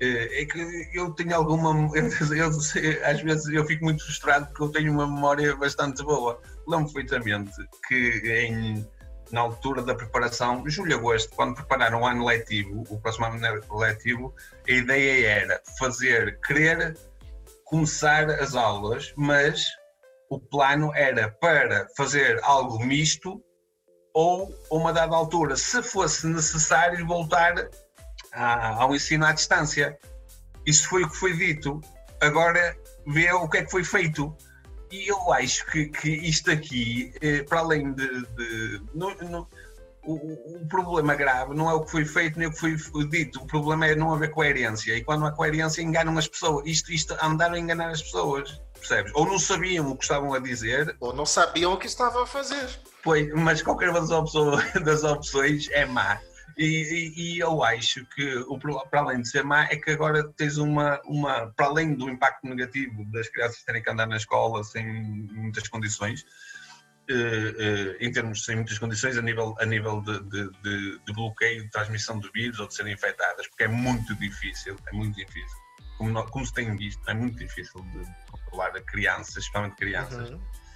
eh, 0.00 0.42
é 0.42 0.44
que 0.44 0.90
eu 0.94 1.12
tenho 1.12 1.34
alguma. 1.34 1.90
Eu, 1.94 2.48
às 3.04 3.20
vezes 3.20 3.48
eu 3.48 3.64
fico 3.64 3.84
muito 3.84 4.04
frustrado 4.04 4.46
porque 4.46 4.62
eu 4.62 4.68
tenho 4.68 4.92
uma 4.92 5.06
memória 5.06 5.56
bastante 5.56 6.02
boa. 6.02 6.40
Lembro 6.66 6.92
perfeitamente 6.92 7.56
que 7.88 8.46
em, 8.46 8.86
na 9.32 9.40
altura 9.40 9.82
da 9.82 9.94
preparação, 9.94 10.62
julho 10.68 10.96
agosto, 10.96 11.34
quando 11.34 11.54
prepararam 11.54 12.02
o 12.02 12.06
ano 12.06 12.24
letivo, 12.24 12.84
o 12.88 13.00
próximo 13.00 13.26
ano 13.26 13.40
letivo, 13.78 14.34
a 14.68 14.70
ideia 14.70 15.28
era 15.42 15.62
fazer, 15.78 16.38
querer 16.40 16.96
começar 17.64 18.30
as 18.30 18.54
aulas, 18.54 19.12
mas 19.16 19.64
o 20.30 20.38
plano 20.38 20.92
era 20.94 21.30
para 21.40 21.88
fazer 21.96 22.38
algo 22.42 22.84
misto 22.84 23.42
ou, 24.18 24.52
uma 24.68 24.92
dada 24.92 25.14
altura, 25.14 25.54
se 25.54 25.80
fosse 25.80 26.26
necessário, 26.26 27.06
voltar 27.06 27.68
a, 28.32 28.82
ao 28.82 28.92
ensino 28.92 29.24
à 29.24 29.30
distância. 29.30 29.96
Isso 30.66 30.88
foi 30.88 31.04
o 31.04 31.08
que 31.08 31.16
foi 31.16 31.36
dito. 31.36 31.80
Agora 32.20 32.76
vê 33.06 33.30
o 33.30 33.48
que 33.48 33.58
é 33.58 33.64
que 33.64 33.70
foi 33.70 33.84
feito. 33.84 34.36
E 34.90 35.06
eu 35.08 35.32
acho 35.32 35.64
que, 35.66 35.86
que 35.86 36.10
isto 36.10 36.50
aqui, 36.50 37.14
eh, 37.22 37.44
para 37.44 37.60
além 37.60 37.92
de. 37.92 38.26
de 38.34 38.82
no, 38.92 39.14
no, 39.14 39.48
o, 40.02 40.62
o, 40.62 40.66
problema 40.66 41.14
grave 41.14 41.54
não 41.54 41.70
é 41.70 41.74
o 41.74 41.84
que 41.84 41.90
foi 41.92 42.04
feito 42.04 42.40
nem 42.40 42.48
o 42.48 42.50
que 42.50 42.58
foi 42.78 43.06
dito, 43.08 43.42
o 43.42 43.46
problema 43.46 43.86
é 43.86 43.94
não 43.94 44.12
haver 44.12 44.32
coerência. 44.32 44.96
E 44.96 45.04
quando 45.04 45.26
há 45.26 45.30
coerência, 45.30 45.80
enganam 45.80 46.18
as 46.18 46.26
pessoas. 46.26 46.66
Isto, 46.66 46.92
isto 46.92 47.16
andaram 47.22 47.54
a 47.54 47.58
enganar 47.58 47.90
as 47.90 48.02
pessoas, 48.02 48.60
percebes? 48.74 49.12
Ou 49.14 49.26
não 49.26 49.38
sabiam 49.38 49.88
o 49.88 49.96
que 49.96 50.02
estavam 50.02 50.34
a 50.34 50.40
dizer, 50.40 50.96
ou 50.98 51.12
não 51.12 51.26
sabiam 51.26 51.72
o 51.72 51.76
que 51.76 51.86
estavam 51.86 52.22
a 52.22 52.26
fazer. 52.26 52.68
Pois, 53.08 53.26
mas 53.32 53.62
qualquer 53.62 53.88
uma 53.88 54.00
das 54.00 54.10
opções, 54.10 54.72
das 54.84 55.02
opções 55.02 55.70
é 55.70 55.86
má. 55.86 56.20
E, 56.58 56.66
e, 56.66 57.14
e, 57.16 57.38
eu 57.38 57.64
acho 57.64 58.04
que, 58.04 58.36
o, 58.46 58.58
para 58.58 59.00
além 59.00 59.22
de 59.22 59.30
ser 59.30 59.42
má, 59.42 59.64
é 59.64 59.76
que 59.76 59.92
agora 59.92 60.30
tens 60.36 60.58
uma, 60.58 61.00
uma. 61.06 61.50
Para 61.56 61.68
além 61.68 61.94
do 61.94 62.10
impacto 62.10 62.46
negativo 62.46 63.06
das 63.06 63.26
crianças 63.30 63.64
terem 63.64 63.82
que 63.82 63.88
andar 63.88 64.06
na 64.06 64.18
escola 64.18 64.62
sem 64.62 64.86
muitas 65.32 65.66
condições, 65.68 66.26
eh, 67.08 67.54
eh, 67.58 67.96
em 67.98 68.12
termos 68.12 68.44
sem 68.44 68.56
muitas 68.56 68.78
condições, 68.78 69.16
a 69.16 69.22
nível, 69.22 69.56
a 69.58 69.64
nível 69.64 70.02
de, 70.02 70.20
de, 70.24 70.50
de, 70.62 70.98
de, 70.98 71.12
bloqueio 71.14 71.62
de 71.62 71.70
transmissão 71.70 72.20
de 72.20 72.30
vírus 72.30 72.60
ou 72.60 72.68
de 72.68 72.74
serem 72.74 72.92
infectadas, 72.92 73.46
porque 73.48 73.64
é 73.64 73.68
muito 73.68 74.14
difícil, 74.16 74.76
é 74.86 74.92
muito 74.94 75.16
difícil. 75.16 75.58
Como, 75.96 76.22
como 76.26 76.44
se 76.44 76.52
tem 76.52 76.76
visto, 76.76 77.00
é 77.08 77.14
muito 77.14 77.38
difícil 77.38 77.80
de 77.80 78.04
controlar 78.30 78.72
crianças, 78.82 79.38
especialmente 79.38 79.76
crianças. 79.76 80.28
Uhum. 80.28 80.67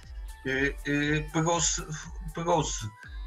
Pegou-se 1.31 1.85
pegou 2.33 2.63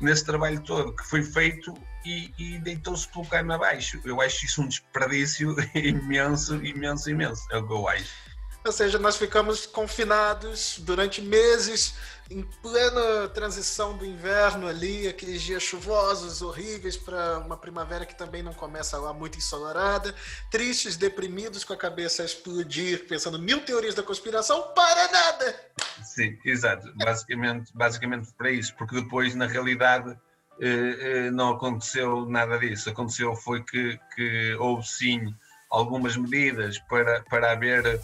nesse 0.01 0.25
trabalho 0.25 0.61
todo 0.63 0.95
que 0.95 1.05
foi 1.05 1.23
feito 1.23 1.75
e, 2.05 2.33
e 2.39 2.59
deitou-se 2.59 3.09
pelo 3.09 3.27
cano 3.27 3.53
abaixo. 3.53 4.01
Eu 4.05 4.21
acho 4.21 4.45
isso 4.45 4.63
um 4.63 4.69
desperdício 4.69 5.55
imenso, 5.75 6.57
imenso, 6.65 7.11
imenso. 7.11 7.47
É 7.51 7.59
o 7.59 7.67
que 7.67 7.73
eu 7.73 7.89
acho. 7.89 8.27
Ou 8.65 8.73
seja, 8.73 8.99
nós 8.99 9.17
ficamos 9.17 9.65
confinados 9.65 10.79
durante 10.81 11.23
meses, 11.23 11.95
em 12.31 12.43
plena 12.61 13.29
transição 13.29 13.97
do 13.97 14.05
inverno 14.05 14.67
ali, 14.67 15.07
aqueles 15.07 15.43
dias 15.43 15.63
chuvosos, 15.63 16.43
horríveis, 16.43 16.97
para 16.97 17.39
uma 17.39 17.57
primavera 17.57 18.05
que 18.05 18.17
também 18.17 18.43
não 18.43 18.53
começa 18.53 18.99
lá 18.99 19.13
muito 19.13 19.39
ensolarada, 19.39 20.15
tristes, 20.51 20.97
deprimidos, 20.97 21.63
com 21.63 21.73
a 21.73 21.77
cabeça 21.77 22.23
a 22.23 22.25
explodir, 22.25 23.07
pensando 23.07 23.39
mil 23.39 23.61
teorias 23.61 23.95
da 23.95 24.03
conspiração, 24.03 24.73
para 24.75 25.11
nada! 25.11 25.55
Sim, 26.03 26.37
exato. 26.45 26.93
Basicamente, 26.97 27.73
basicamente 27.75 28.33
para 28.37 28.51
isso, 28.51 28.75
porque 28.77 28.97
depois, 28.97 29.35
na 29.35 29.47
realidade, 29.47 30.19
eh, 30.61 30.97
eh, 31.01 31.31
não 31.31 31.51
aconteceu 31.51 32.27
nada 32.27 32.59
disso. 32.59 32.91
Aconteceu 32.91 33.35
foi 33.37 33.63
que, 33.63 33.99
que 34.15 34.55
houve 34.55 34.87
sim 34.87 35.35
algumas 35.71 36.17
medidas 36.17 36.79
para, 36.89 37.23
para 37.23 37.53
haver 37.53 38.01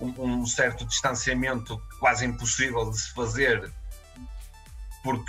um, 0.00 0.40
um, 0.40 0.46
certo 0.46 0.84
distanciamento 0.84 1.80
quase 1.98 2.24
impossível 2.26 2.90
de 2.90 3.00
se 3.00 3.12
fazer 3.14 3.72
por, 5.02 5.24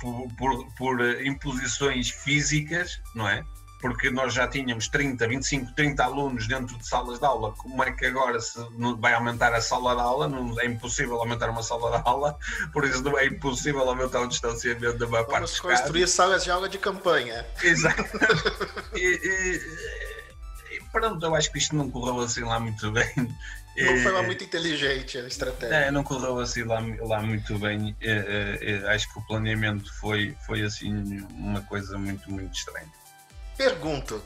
por, 0.00 0.28
por, 0.36 0.74
por, 0.74 1.24
imposições 1.24 2.10
físicas, 2.10 3.00
não 3.14 3.28
é? 3.28 3.44
Porque 3.80 4.10
nós 4.10 4.34
já 4.34 4.46
tínhamos 4.46 4.88
30, 4.88 5.26
25, 5.26 5.74
30 5.74 6.04
alunos 6.04 6.46
dentro 6.46 6.76
de 6.76 6.86
salas 6.86 7.18
de 7.18 7.24
aula. 7.24 7.52
Como 7.52 7.82
é 7.82 7.90
que 7.92 8.06
agora 8.06 8.38
se 8.38 8.58
vai 8.98 9.14
aumentar 9.14 9.54
a 9.54 9.60
sala 9.60 9.94
de 9.94 10.02
aula? 10.02 10.28
Não, 10.28 10.58
é 10.60 10.66
impossível 10.66 11.16
aumentar 11.16 11.48
uma 11.48 11.62
sala 11.62 11.98
de 11.98 12.06
aula, 12.06 12.36
por 12.72 12.84
isso 12.84 13.02
não 13.02 13.18
é 13.18 13.26
impossível 13.26 13.80
aumentar 13.88 14.20
o 14.20 14.26
distanciamento 14.26 14.98
da 14.98 15.06
maior 15.06 15.26
Vamos 15.26 15.58
parte 15.58 15.62
construir 15.62 16.06
salas 16.08 16.44
de 16.44 16.50
aula 16.50 16.68
de 16.68 16.78
campanha. 16.78 17.46
Exato. 17.62 18.04
e, 18.94 18.98
e, 19.00 20.76
e, 20.76 20.80
pronto, 20.92 21.24
eu 21.24 21.34
acho 21.34 21.50
que 21.50 21.58
isto 21.58 21.74
não 21.74 21.90
correu 21.90 22.20
assim 22.20 22.42
lá 22.42 22.60
muito 22.60 22.90
bem. 22.92 23.34
Não 23.84 24.02
foi 24.02 24.12
lá 24.12 24.22
muito 24.22 24.44
inteligente 24.44 25.18
a 25.18 25.26
estratégia. 25.26 25.74
É, 25.74 25.90
não 25.90 26.02
correu 26.02 26.38
assim 26.38 26.62
lá, 26.64 26.80
lá 27.00 27.22
muito 27.22 27.58
bem. 27.58 27.96
É, 28.00 28.10
é, 28.10 28.70
é, 28.70 28.94
acho 28.94 29.12
que 29.12 29.18
o 29.18 29.26
planeamento 29.26 29.92
foi, 30.00 30.36
foi 30.46 30.62
assim 30.62 30.92
uma 31.32 31.60
coisa 31.62 31.98
muito, 31.98 32.30
muito 32.30 32.54
estranha. 32.54 32.90
Pergunto, 33.56 34.22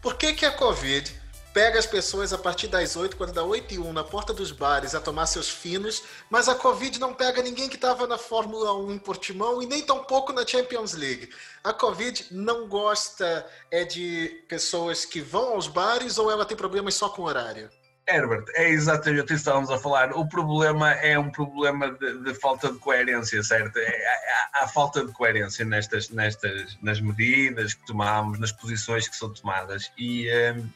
por 0.00 0.16
que, 0.16 0.32
que 0.32 0.46
a 0.46 0.50
Covid 0.50 1.12
pega 1.52 1.78
as 1.78 1.86
pessoas 1.86 2.32
a 2.32 2.38
partir 2.38 2.68
das 2.68 2.94
8, 2.94 3.16
quando 3.16 3.32
dá 3.32 3.42
8 3.42 3.74
e 3.74 3.78
1, 3.78 3.92
na 3.92 4.04
porta 4.04 4.32
dos 4.32 4.52
bares 4.52 4.94
a 4.94 5.00
tomar 5.00 5.26
seus 5.26 5.48
finos, 5.48 6.02
mas 6.30 6.48
a 6.48 6.54
Covid 6.54 7.00
não 7.00 7.12
pega 7.12 7.42
ninguém 7.42 7.68
que 7.68 7.74
estava 7.74 8.06
na 8.06 8.16
Fórmula 8.16 8.72
1 8.74 8.92
em 8.92 8.98
Portimão 8.98 9.60
e 9.62 9.66
nem 9.66 9.82
tampouco 9.82 10.32
na 10.32 10.46
Champions 10.46 10.92
League. 10.92 11.30
A 11.64 11.72
Covid 11.72 12.26
não 12.30 12.68
gosta 12.68 13.46
é 13.70 13.84
de 13.84 14.44
pessoas 14.48 15.04
que 15.04 15.20
vão 15.20 15.54
aos 15.54 15.66
bares 15.66 16.16
ou 16.16 16.30
ela 16.30 16.44
tem 16.44 16.56
problemas 16.56 16.94
só 16.94 17.08
com 17.08 17.22
horário? 17.22 17.68
Herbert, 18.08 18.44
é 18.54 18.70
exatamente 18.70 19.20
o 19.20 19.26
que 19.26 19.34
estávamos 19.34 19.70
a 19.70 19.78
falar. 19.78 20.12
O 20.12 20.26
problema 20.26 20.92
é 20.92 21.18
um 21.18 21.30
problema 21.30 21.90
de, 21.90 22.24
de 22.24 22.34
falta 22.34 22.72
de 22.72 22.78
coerência, 22.78 23.42
certo? 23.42 23.78
É, 23.78 24.06
há, 24.54 24.62
há, 24.62 24.68
falta 24.68 25.04
de 25.04 25.12
coerência 25.12 25.64
nestas, 25.64 26.08
nestas, 26.08 26.78
nas 26.80 27.00
medidas 27.00 27.74
que 27.74 27.84
tomamos, 27.86 28.38
nas 28.38 28.50
posições 28.50 29.06
que 29.06 29.14
são 29.14 29.32
tomadas. 29.32 29.92
E 29.98 30.26
um, 30.56 30.68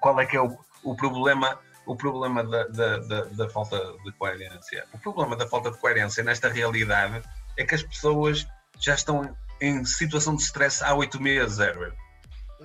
qual 0.00 0.18
é 0.18 0.24
que 0.24 0.36
é 0.36 0.40
o, 0.40 0.58
o 0.82 0.96
problema? 0.96 1.58
O 1.86 1.94
problema 1.94 2.42
da, 2.42 2.66
da, 2.68 2.98
da, 2.98 3.24
da, 3.24 3.48
falta 3.50 3.78
de 4.02 4.12
coerência. 4.12 4.86
O 4.94 4.98
problema 4.98 5.36
da 5.36 5.46
falta 5.46 5.70
de 5.70 5.76
coerência 5.76 6.24
nesta 6.24 6.48
realidade 6.48 7.22
é 7.58 7.64
que 7.64 7.74
as 7.74 7.82
pessoas 7.82 8.46
já 8.80 8.94
estão 8.94 9.36
em 9.60 9.84
situação 9.84 10.34
de 10.34 10.42
stress 10.42 10.82
há 10.82 10.94
oito 10.94 11.20
meses, 11.20 11.58
Herbert 11.58 11.94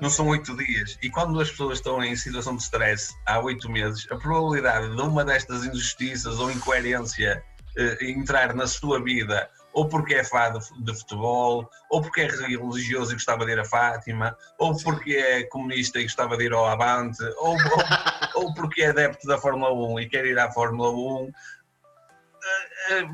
não 0.01 0.09
são 0.09 0.27
oito 0.27 0.55
dias. 0.55 0.97
E 1.01 1.09
quando 1.09 1.39
as 1.39 1.49
pessoas 1.49 1.79
estão 1.79 2.03
em 2.03 2.15
situação 2.15 2.55
de 2.55 2.63
stress 2.63 3.13
há 3.25 3.39
oito 3.39 3.69
meses, 3.69 4.07
a 4.11 4.15
probabilidade 4.15 4.95
de 4.95 5.01
uma 5.01 5.25
destas 5.25 5.65
injustiças 5.65 6.39
ou 6.39 6.51
incoerência 6.51 7.43
eh, 7.77 7.97
entrar 8.01 8.53
na 8.53 8.67
sua 8.67 9.01
vida, 9.01 9.49
ou 9.73 9.87
porque 9.87 10.15
é 10.15 10.23
fã 10.23 10.51
de, 10.51 10.93
futebol, 10.93 11.69
ou 11.89 12.01
porque 12.01 12.21
é 12.21 12.27
religioso 12.27 13.11
e 13.11 13.13
gostava 13.13 13.45
de 13.45 13.51
ir 13.51 13.59
a 13.59 13.65
Fátima, 13.65 14.35
ou 14.57 14.75
porque 14.77 15.13
é 15.13 15.43
comunista 15.43 15.99
e 15.99 16.03
gostava 16.03 16.35
de 16.35 16.45
ir 16.45 16.53
ao 16.53 16.65
Avante, 16.65 17.23
ou, 17.37 17.51
ou, 17.53 17.55
ou 18.43 18.53
porque 18.53 18.81
é 18.81 18.89
adepto 18.89 19.27
da 19.27 19.37
Fórmula 19.37 19.71
1 19.71 19.99
e 19.99 20.09
quer 20.09 20.25
ir 20.25 20.39
à 20.39 20.51
Fórmula 20.51 20.89
1, 20.91 21.27
eh, 21.27 21.31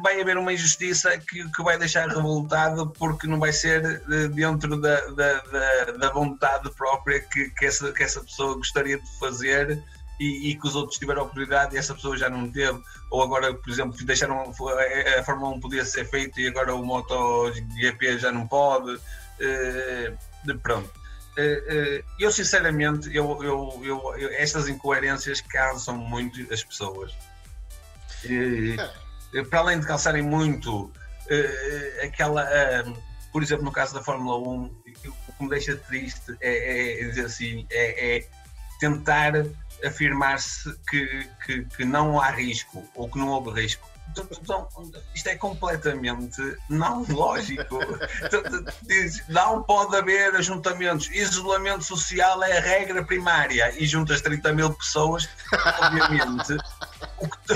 vai 0.01 0.21
haver 0.21 0.37
uma 0.37 0.53
injustiça 0.53 1.17
que, 1.17 1.49
que 1.51 1.63
vai 1.63 1.77
deixar 1.77 2.07
revoltado 2.07 2.89
porque 2.91 3.27
não 3.27 3.39
vai 3.39 3.51
ser 3.51 4.01
eh, 4.09 4.27
dentro 4.29 4.79
da, 4.79 4.99
da, 5.07 5.41
da, 5.41 5.91
da 5.91 6.09
vontade 6.11 6.69
própria 6.71 7.19
que, 7.19 7.49
que, 7.51 7.65
essa, 7.65 7.91
que 7.91 8.03
essa 8.03 8.21
pessoa 8.21 8.55
gostaria 8.55 8.99
de 8.99 9.19
fazer 9.19 9.83
e, 10.19 10.51
e, 10.51 10.55
que 10.55 10.67
os 10.67 10.75
outros 10.75 10.97
tiveram 10.97 11.21
a 11.21 11.23
oportunidade 11.23 11.75
e 11.75 11.77
essa 11.77 11.93
pessoa 11.93 12.17
já 12.17 12.29
não 12.29 12.49
teve. 12.49 12.81
Ou 13.11 13.21
agora, 13.21 13.53
por 13.53 13.69
exemplo, 13.69 13.97
deixaram 14.05 14.41
a 14.41 15.23
Fórmula 15.23 15.55
1 15.55 15.59
podia 15.59 15.83
ser 15.83 16.05
feita 16.05 16.39
e 16.39 16.47
agora 16.47 16.73
o 16.73 16.85
MotoGP 16.85 18.19
já 18.19 18.31
não 18.31 18.47
pode. 18.47 18.95
Uh, 18.95 20.57
pronto. 20.63 20.89
Eu 22.17 22.31
sinceramente, 22.31 23.13
eu, 23.13 23.43
eu, 23.43 23.81
eu, 23.83 24.15
eu, 24.17 24.29
estas 24.35 24.69
incoerências 24.69 25.41
cansam 25.41 25.97
muito 25.97 26.41
as 26.53 26.63
pessoas. 26.63 27.11
Eh, 28.23 28.77
para 29.43 29.59
além 29.59 29.79
de 29.79 29.87
calçarem 29.87 30.21
muito 30.21 30.85
uh, 30.85 32.05
aquela, 32.05 32.43
uh, 32.43 32.97
por 33.31 33.43
exemplo, 33.43 33.65
no 33.65 33.71
caso 33.71 33.93
da 33.93 34.03
Fórmula 34.03 34.37
1, 34.37 34.69
que 34.83 35.43
me 35.43 35.49
deixa 35.49 35.75
triste 35.75 36.35
é, 36.41 37.01
é 37.01 37.07
dizer 37.07 37.25
assim, 37.25 37.67
é, 37.69 38.17
é 38.17 38.27
tentar 38.79 39.33
afirmar-se 39.85 40.73
que, 40.89 41.29
que, 41.45 41.65
que 41.65 41.85
não 41.85 42.19
há 42.19 42.31
risco 42.31 42.83
ou 42.95 43.09
que 43.09 43.17
não 43.17 43.29
houve 43.29 43.61
risco 43.61 43.85
então, 44.17 44.67
isto 45.13 45.27
é 45.27 45.35
completamente 45.35 46.41
não 46.69 47.05
lógico. 47.09 47.79
não 49.27 49.61
pode 49.63 49.95
haver 49.95 50.35
ajuntamentos. 50.35 51.09
Isolamento 51.11 51.83
social 51.83 52.41
é 52.43 52.57
a 52.57 52.61
regra 52.61 53.03
primária 53.03 53.73
e 53.77 53.85
juntas 53.85 54.21
30 54.21 54.53
mil 54.53 54.73
pessoas, 54.73 55.27
obviamente. 55.81 56.57
o, 57.19 57.27
que 57.27 57.37
tu, 57.45 57.53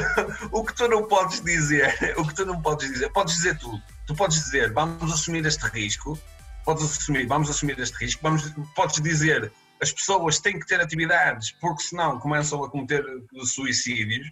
o 0.51 0.63
que 0.63 0.75
tu 0.75 0.87
não 0.87 1.07
podes 1.07 1.41
dizer, 1.41 1.93
o 2.17 2.27
que 2.27 2.35
tu 2.35 2.45
não 2.45 2.61
podes 2.61 2.91
dizer, 2.91 3.09
podes 3.09 3.35
dizer 3.35 3.57
tudo. 3.57 3.81
Tu 4.07 4.15
podes 4.15 4.43
dizer, 4.43 4.73
vamos 4.73 5.11
assumir 5.11 5.45
este 5.45 5.65
risco, 5.67 6.19
podes 6.65 6.83
assumir, 6.83 7.27
vamos 7.27 7.49
assumir 7.49 7.79
este 7.79 7.95
risco, 7.97 8.21
vamos, 8.23 8.53
podes 8.75 9.01
dizer, 9.01 9.51
as 9.81 9.91
pessoas 9.91 10.39
têm 10.39 10.59
que 10.59 10.65
ter 10.65 10.81
atividades, 10.81 11.51
porque 11.61 11.83
senão 11.83 12.19
começam 12.19 12.63
a 12.63 12.69
cometer 12.69 13.03
suicídios 13.43 14.31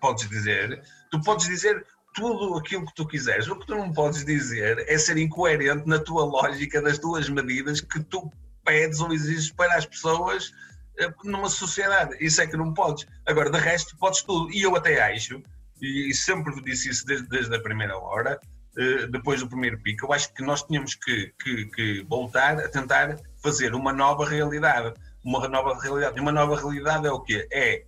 podes 0.00 0.28
dizer, 0.28 0.82
tu 1.10 1.20
podes 1.22 1.46
dizer 1.46 1.84
tudo 2.14 2.56
aquilo 2.56 2.86
que 2.86 2.94
tu 2.94 3.06
quiseres. 3.06 3.48
O 3.48 3.56
que 3.56 3.66
tu 3.66 3.74
não 3.74 3.92
podes 3.92 4.24
dizer 4.24 4.84
é 4.88 4.98
ser 4.98 5.16
incoerente 5.18 5.86
na 5.86 5.98
tua 5.98 6.24
lógica 6.24 6.80
das 6.82 6.98
tuas 6.98 7.28
medidas 7.28 7.80
que 7.80 8.00
tu 8.00 8.30
pedes 8.64 9.00
ou 9.00 9.12
exiges 9.12 9.50
para 9.52 9.76
as 9.76 9.86
pessoas 9.86 10.52
numa 11.24 11.48
sociedade. 11.48 12.16
Isso 12.20 12.40
é 12.40 12.46
que 12.46 12.56
não 12.56 12.74
podes. 12.74 13.06
Agora, 13.26 13.50
de 13.50 13.58
resto, 13.58 13.96
podes 13.96 14.22
tudo. 14.22 14.50
E 14.52 14.62
eu 14.62 14.74
até 14.76 15.00
acho, 15.00 15.42
e 15.80 16.12
sempre 16.14 16.60
disse 16.62 16.90
isso 16.90 17.06
desde, 17.06 17.28
desde 17.28 17.54
a 17.54 17.60
primeira 17.60 17.96
hora, 17.96 18.40
eh, 18.76 19.06
depois 19.08 19.40
do 19.40 19.48
primeiro 19.48 19.80
pico, 19.80 20.06
eu 20.06 20.12
acho 20.12 20.32
que 20.34 20.42
nós 20.42 20.62
tínhamos 20.62 20.94
que, 20.94 21.32
que, 21.42 21.66
que 21.66 22.06
voltar 22.08 22.58
a 22.58 22.68
tentar 22.68 23.16
fazer 23.42 23.74
uma 23.74 23.92
nova 23.92 24.24
realidade. 24.28 24.94
Uma 25.24 25.48
nova 25.48 25.80
realidade. 25.80 26.16
E 26.16 26.20
uma 26.20 26.32
nova 26.32 26.56
realidade 26.56 27.06
é 27.06 27.10
o 27.10 27.20
quê? 27.20 27.46
É 27.52 27.84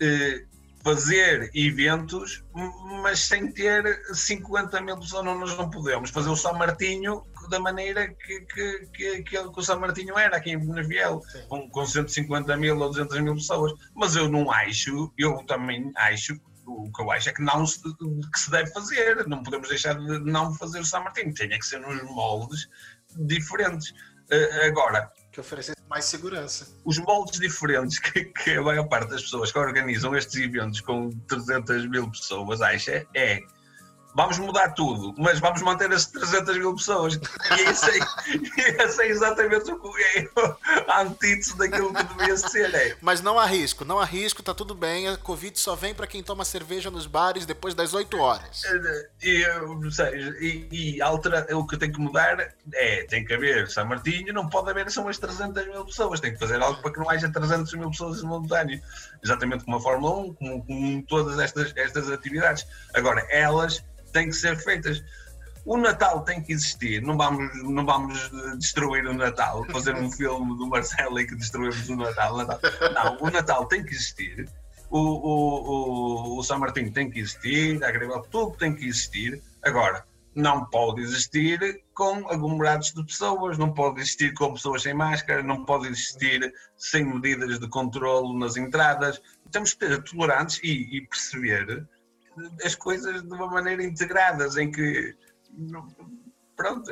eh, 0.00 0.44
fazer 0.82 1.50
eventos, 1.54 2.44
mas 3.02 3.20
sem 3.20 3.50
ter 3.52 4.00
50 4.14 4.80
mil 4.80 4.98
pessoas, 4.98 5.24
não, 5.24 5.38
nós 5.38 5.56
não 5.56 5.68
podemos 5.70 6.10
fazer 6.10 6.30
o 6.30 6.36
São 6.36 6.54
Martinho 6.54 7.22
da 7.48 7.58
maneira 7.58 8.08
que, 8.08 8.40
que, 8.42 8.86
que, 8.94 9.22
que 9.22 9.38
o 9.38 9.62
São 9.62 9.80
Martinho 9.80 10.18
era 10.18 10.36
aqui 10.36 10.50
em 10.50 10.58
Benaviel, 10.58 11.20
com, 11.48 11.68
com 11.70 11.86
150 11.86 12.56
mil 12.56 12.78
ou 12.78 12.88
200 12.88 13.20
mil 13.20 13.34
pessoas. 13.34 13.72
Mas 13.94 14.16
eu 14.16 14.28
não 14.28 14.50
acho, 14.50 15.12
eu 15.18 15.36
também 15.46 15.90
acho, 15.96 16.38
o 16.66 16.90
que 16.92 17.02
eu 17.02 17.10
acho 17.10 17.30
é 17.30 17.32
que 17.32 17.42
não 17.42 17.66
se, 17.66 17.80
que 17.82 18.38
se 18.38 18.50
deve 18.50 18.70
fazer, 18.72 19.26
não 19.26 19.42
podemos 19.42 19.68
deixar 19.68 19.94
de 19.94 20.18
não 20.20 20.54
fazer 20.54 20.80
o 20.80 20.84
São 20.84 21.02
Martinho, 21.02 21.34
tem 21.34 21.48
que 21.48 21.66
ser 21.66 21.80
nos 21.80 22.02
moldes 22.02 22.68
diferentes. 23.16 23.90
Uh, 24.30 24.66
agora, 24.66 25.10
que 25.32 25.40
oferecesse 25.40 25.78
mais 25.88 26.04
segurança. 26.04 26.66
Os 26.84 26.98
moldes 26.98 27.38
diferentes 27.38 27.98
que, 27.98 28.24
que, 28.24 28.50
a 28.50 28.62
maior 28.62 28.88
parte 28.88 29.10
das 29.10 29.22
pessoas 29.22 29.52
que 29.52 29.58
organizam 29.58 30.14
estes 30.16 30.36
eventos 30.36 30.80
com 30.80 31.10
300 31.28 31.88
mil 31.88 32.10
pessoas 32.10 32.60
acha 32.60 33.06
é 33.14 33.40
vamos 34.14 34.38
mudar 34.38 34.70
tudo, 34.70 35.14
mas 35.18 35.38
vamos 35.38 35.62
manter 35.62 35.92
as 35.92 36.06
300 36.06 36.56
mil 36.58 36.74
pessoas. 36.74 37.14
E 37.14 37.70
isso 37.70 37.86
é, 37.86 38.84
isso 38.84 39.00
é 39.02 39.08
exatamente 39.08 39.70
o 39.70 39.78
que 39.78 40.02
é 40.02 40.28
a 40.88 41.02
antítese 41.02 41.56
daquilo 41.56 41.92
que 41.92 42.04
devia 42.04 42.36
ser. 42.36 42.74
É. 42.74 42.96
Mas 43.00 43.20
não 43.20 43.38
há 43.38 43.46
risco, 43.46 43.84
não 43.84 43.98
há 43.98 44.04
risco, 44.04 44.42
tá 44.42 44.54
tudo 44.54 44.74
bem. 44.74 45.08
A 45.08 45.16
Covid 45.16 45.58
só 45.58 45.74
vem 45.74 45.94
para 45.94 46.06
quem 46.06 46.22
toma 46.22 46.44
cerveja 46.44 46.90
nos 46.90 47.06
bares 47.06 47.46
depois 47.46 47.74
das 47.74 47.94
8 47.94 48.18
horas. 48.18 48.62
E, 49.22 49.44
e, 50.40 50.68
e 50.70 51.02
altera, 51.02 51.46
o 51.56 51.66
que 51.66 51.76
tem 51.76 51.92
que 51.92 52.00
mudar 52.00 52.52
é, 52.72 53.04
tem 53.04 53.24
que 53.24 53.34
haver 53.34 53.68
São 53.70 53.86
Martinho, 53.86 54.32
não 54.32 54.48
pode 54.48 54.70
haver 54.70 54.90
são 54.90 55.08
as 55.08 55.18
300 55.18 55.66
mil 55.66 55.84
pessoas, 55.84 56.20
tem 56.20 56.32
que 56.32 56.38
fazer 56.38 56.60
algo 56.62 56.80
para 56.80 56.92
que 56.92 56.98
não 56.98 57.10
haja 57.10 57.30
300 57.30 57.72
mil 57.74 57.90
pessoas 57.90 58.20
simultâneo. 58.20 58.80
Exatamente 59.22 59.64
como 59.64 59.76
a 59.76 59.80
Fórmula 59.80 60.16
1, 60.18 60.34
como, 60.34 60.64
como 60.64 61.02
todas 61.04 61.38
estas, 61.38 61.72
estas 61.76 62.10
atividades. 62.10 62.66
Agora, 62.94 63.26
elas 63.30 63.82
têm 64.18 64.28
que 64.28 64.36
ser 64.36 64.56
feitas. 64.56 65.02
O 65.64 65.76
Natal 65.76 66.22
tem 66.22 66.42
que 66.42 66.52
existir, 66.52 67.02
não 67.02 67.16
vamos, 67.16 67.62
não 67.62 67.84
vamos 67.84 68.30
destruir 68.58 69.06
o 69.06 69.12
Natal, 69.12 69.64
fazer 69.66 69.94
um 69.94 70.10
filme 70.10 70.56
do 70.56 70.66
Marcelo 70.66 71.20
e 71.20 71.26
que 71.26 71.34
destruímos 71.34 71.88
o 71.88 71.96
Natal. 71.96 72.38
Não, 72.38 73.18
o 73.20 73.30
Natal 73.30 73.66
tem 73.66 73.84
que 73.84 73.94
existir, 73.94 74.48
o, 74.90 74.98
o, 74.98 76.36
o, 76.36 76.38
o 76.38 76.42
São 76.42 76.58
Martinho 76.58 76.90
tem 76.90 77.10
que 77.10 77.20
existir, 77.20 77.84
a 77.84 77.88
Agribel, 77.88 78.26
tudo 78.30 78.56
tem 78.56 78.74
que 78.74 78.86
existir. 78.86 79.42
Agora, 79.62 80.04
não 80.34 80.64
pode 80.64 81.02
existir 81.02 81.82
com 81.92 82.28
aglomerados 82.30 82.94
de 82.94 83.04
pessoas, 83.04 83.58
não 83.58 83.72
pode 83.72 84.00
existir 84.00 84.32
com 84.34 84.54
pessoas 84.54 84.82
sem 84.82 84.94
máscara, 84.94 85.42
não 85.42 85.64
pode 85.64 85.88
existir 85.88 86.52
sem 86.76 87.04
medidas 87.04 87.58
de 87.58 87.68
controle 87.68 88.38
nas 88.38 88.56
entradas. 88.56 89.20
Temos 89.50 89.74
que 89.74 89.86
ser 89.86 90.02
tolerantes 90.02 90.60
e, 90.62 90.96
e 90.96 91.06
perceber 91.06 91.86
as 92.64 92.74
coisas 92.74 93.22
de 93.22 93.32
uma 93.32 93.46
maneira 93.46 93.82
integradas, 93.82 94.56
em 94.56 94.70
que 94.70 95.14
pronto, 96.58 96.90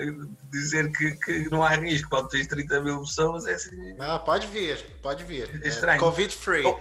dizer 0.50 0.92
que, 0.92 1.10
que 1.16 1.50
não 1.50 1.62
há 1.62 1.70
risco 1.70 2.08
quando 2.08 2.28
tens 2.28 2.46
30 2.46 2.80
mil 2.82 3.00
pessoas 3.00 3.46
é 3.46 3.54
assim. 3.54 3.94
Não, 3.94 4.18
pode 4.20 4.46
vir, 4.46 4.78
pode 5.02 5.24
vir. 5.24 5.60
É 5.62 5.68
estranho. 5.68 5.96
É, 5.96 5.98
Covid 5.98 6.32
free. 6.32 6.64
Ou, 6.64 6.80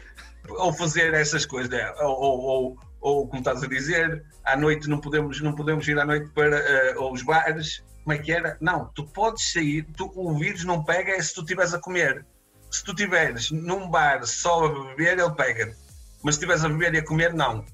ou, 0.49 0.71
fazer 0.71 1.13
essas 1.15 1.45
coisas, 1.47 1.71
né? 1.71 1.91
ou, 2.01 2.39
ou, 2.39 2.77
ou, 3.01 3.27
como 3.27 3.39
estás 3.39 3.63
a 3.63 3.67
dizer, 3.67 4.23
à 4.43 4.55
noite 4.55 4.87
não 4.87 4.99
podemos, 5.01 5.41
não 5.41 5.55
podemos 5.55 5.87
ir 5.87 5.97
à 5.99 6.05
noite 6.05 6.29
para 6.29 6.95
uh, 6.99 7.11
os 7.11 7.23
bares. 7.23 7.83
Como 8.03 8.13
é 8.13 8.19
que 8.19 8.31
era? 8.31 8.55
Não, 8.61 8.85
tu 8.93 9.03
podes 9.03 9.51
sair, 9.51 9.83
tu, 9.97 10.11
o 10.15 10.37
vírus 10.37 10.63
não 10.63 10.83
pega 10.83 11.11
é 11.11 11.19
se 11.19 11.33
tu 11.33 11.41
estiveres 11.41 11.73
a 11.73 11.79
comer. 11.79 12.23
Se 12.69 12.83
tu 12.83 12.91
estiveres 12.91 13.49
num 13.49 13.89
bar 13.89 14.23
só 14.27 14.65
a 14.65 14.69
beber, 14.69 15.17
ele 15.17 15.31
pega. 15.31 15.75
Mas 16.23 16.35
se 16.35 16.39
estiveres 16.39 16.63
a 16.63 16.69
beber 16.69 16.93
e 16.93 16.97
a 16.99 17.05
comer, 17.05 17.33
não. 17.33 17.65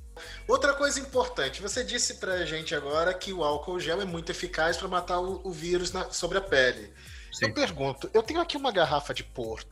Outra 0.48 0.74
coisa 0.74 1.00
importante, 1.00 1.62
você 1.62 1.84
disse 1.84 2.16
pra 2.16 2.46
gente 2.46 2.76
agora 2.76 3.14
que 3.14 3.32
o 3.32 3.44
álcool 3.44 3.80
gel 3.80 4.02
é 4.02 4.06
muito 4.06 4.32
eficaz 4.32 4.78
para 4.78 4.88
matar 4.88 5.20
o, 5.20 5.42
o 5.44 5.52
vírus 5.52 5.92
na, 5.92 6.10
sobre 6.12 6.38
a 6.38 6.42
pele. 6.42 6.94
Sim. 7.32 7.48
Eu 7.48 7.54
pergunto, 7.54 8.10
eu 8.14 8.22
tenho 8.22 8.42
aqui 8.42 8.58
uma 8.58 8.72
garrafa 8.72 9.14
de 9.14 9.24
porto. 9.24 9.70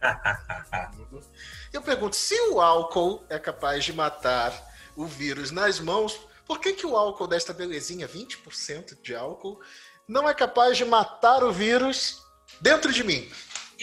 eu 1.72 1.82
pergunto, 1.82 2.16
se 2.16 2.38
o 2.50 2.60
álcool 2.60 3.24
é 3.28 3.38
capaz 3.38 3.84
de 3.84 3.92
matar 3.92 4.52
o 4.94 5.06
vírus 5.06 5.50
nas 5.50 5.80
mãos, 5.80 6.20
por 6.46 6.60
que, 6.60 6.72
que 6.72 6.86
o 6.86 6.96
álcool 6.96 7.26
desta 7.26 7.52
belezinha, 7.52 8.08
20% 8.08 9.00
de 9.02 9.14
álcool, 9.14 9.60
não 10.06 10.28
é 10.28 10.34
capaz 10.34 10.76
de 10.76 10.84
matar 10.84 11.42
o 11.42 11.52
vírus 11.52 12.22
dentro 12.60 12.92
de 12.92 13.02
mim? 13.02 13.30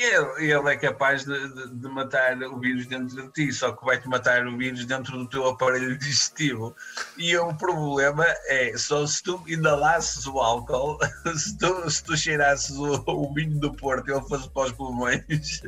Ele, 0.01 0.51
ele 0.51 0.69
é 0.69 0.77
capaz 0.77 1.25
de, 1.25 1.47
de, 1.53 1.75
de, 1.75 1.89
matar 1.89 2.37
o 2.43 2.59
vírus 2.59 2.85
dentro 2.85 3.15
de 3.15 3.31
ti, 3.31 3.51
só 3.51 3.71
que 3.71 3.85
vai-te 3.85 4.07
matar 4.07 4.45
o 4.47 4.57
vírus 4.57 4.85
dentro 4.85 5.17
do 5.17 5.27
teu 5.27 5.47
aparelho 5.47 5.97
digestivo. 5.99 6.75
E 7.17 7.35
o 7.37 7.53
problema 7.55 8.25
é 8.47 8.77
só 8.77 9.05
se 9.05 9.23
tu 9.23 9.41
inalasses 9.47 10.25
o 10.27 10.39
álcool, 10.39 10.99
se 11.35 11.57
tu, 11.57 11.89
se 11.89 12.03
tu 12.03 12.17
cheirasses 12.17 12.75
o, 12.77 13.03
o 13.07 13.33
vinho 13.33 13.59
do 13.59 13.73
Porto 13.73 14.09
e 14.09 14.13
ele 14.13 14.27
fosse 14.27 14.49
para 14.49 14.67
os 14.67 14.71
pulmões, 14.71 15.23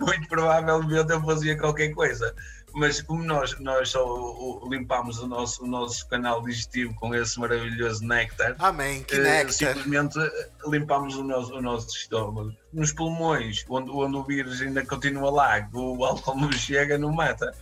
muito 0.00 0.28
provavelmente 0.28 1.12
eu 1.12 1.22
fazia 1.22 1.58
qualquer 1.58 1.94
coisa 1.94 2.34
mas 2.74 3.00
como 3.02 3.22
nós, 3.22 3.58
nós 3.58 3.90
só 3.90 4.60
limpámos 4.68 5.18
o 5.18 5.26
nosso, 5.26 5.64
o 5.64 5.66
nosso 5.66 6.06
canal 6.08 6.42
digestivo 6.42 6.94
com 6.94 7.14
esse 7.14 7.38
maravilhoso 7.38 8.04
néctar, 8.04 8.54
Amém, 8.58 9.02
que 9.02 9.18
néctar. 9.18 9.52
simplesmente 9.52 10.18
limpámos 10.66 11.16
o 11.16 11.22
nosso, 11.22 11.54
o 11.54 11.62
nosso 11.62 11.96
estômago. 11.96 12.52
Nos 12.72 12.92
pulmões, 12.92 13.64
onde, 13.68 13.90
onde 13.90 14.16
o 14.16 14.22
vírus 14.22 14.60
ainda 14.60 14.84
continua 14.84 15.30
lá, 15.30 15.68
o 15.72 16.04
álcool 16.04 16.36
não 16.36 16.52
chega, 16.52 16.98
não 16.98 17.12
mata. 17.12 17.54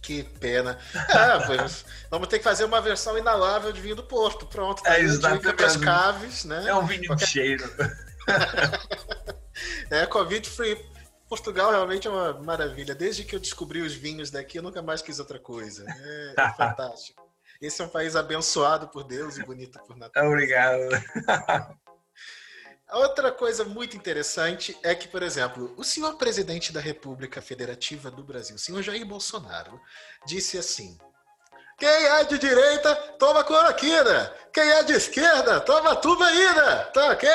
Que 0.00 0.24
pena. 0.24 0.78
Ah, 0.94 1.38
vamos 2.10 2.28
ter 2.28 2.38
que 2.38 2.44
fazer 2.44 2.64
uma 2.64 2.80
versão 2.80 3.16
inalável 3.16 3.72
de 3.72 3.80
vinho 3.80 3.94
do 3.94 4.02
Porto. 4.02 4.46
Pronto, 4.46 4.82
tá 4.82 4.98
é 4.98 5.02
exatamente. 5.02 5.52
para 5.52 5.66
as 5.66 5.76
caves, 5.76 6.44
né? 6.44 6.64
É 6.66 6.74
um 6.74 6.84
vinho 6.84 7.06
Qualquer... 7.06 7.24
de 7.24 7.30
cheiro. 7.30 7.70
é 9.90 10.06
Covid 10.06 10.48
free. 10.48 10.91
Portugal 11.32 11.70
realmente 11.70 12.06
é 12.06 12.10
uma 12.10 12.34
maravilha. 12.42 12.94
Desde 12.94 13.24
que 13.24 13.34
eu 13.34 13.40
descobri 13.40 13.80
os 13.80 13.94
vinhos 13.94 14.30
daqui, 14.30 14.58
eu 14.58 14.62
nunca 14.62 14.82
mais 14.82 15.00
quis 15.00 15.18
outra 15.18 15.38
coisa. 15.38 15.82
É, 15.88 16.34
é 16.36 16.52
fantástico. 16.52 17.26
Esse 17.58 17.80
é 17.80 17.86
um 17.86 17.88
país 17.88 18.14
abençoado 18.14 18.86
por 18.88 19.02
Deus 19.02 19.38
e 19.38 19.42
bonito 19.42 19.78
por 19.86 19.96
natureza. 19.96 20.30
Obrigado. 20.30 20.90
Outra 22.92 23.32
coisa 23.32 23.64
muito 23.64 23.96
interessante 23.96 24.76
é 24.82 24.94
que, 24.94 25.08
por 25.08 25.22
exemplo, 25.22 25.72
o 25.78 25.82
senhor 25.82 26.18
presidente 26.18 26.70
da 26.70 26.80
República 26.80 27.40
Federativa 27.40 28.10
do 28.10 28.22
Brasil, 28.22 28.56
o 28.56 28.58
senhor 28.58 28.82
Jair 28.82 29.06
Bolsonaro, 29.06 29.80
disse 30.26 30.58
assim: 30.58 30.98
quem 31.82 31.88
é 31.88 32.24
de 32.24 32.38
direita, 32.38 32.94
toma 33.18 33.42
cloroquina. 33.42 34.32
Quem 34.52 34.62
é 34.62 34.84
de 34.84 34.92
esquerda, 34.92 35.58
toma 35.60 35.96
tubaína. 35.96 36.76
Tá 36.94 37.08
ok? 37.08 37.28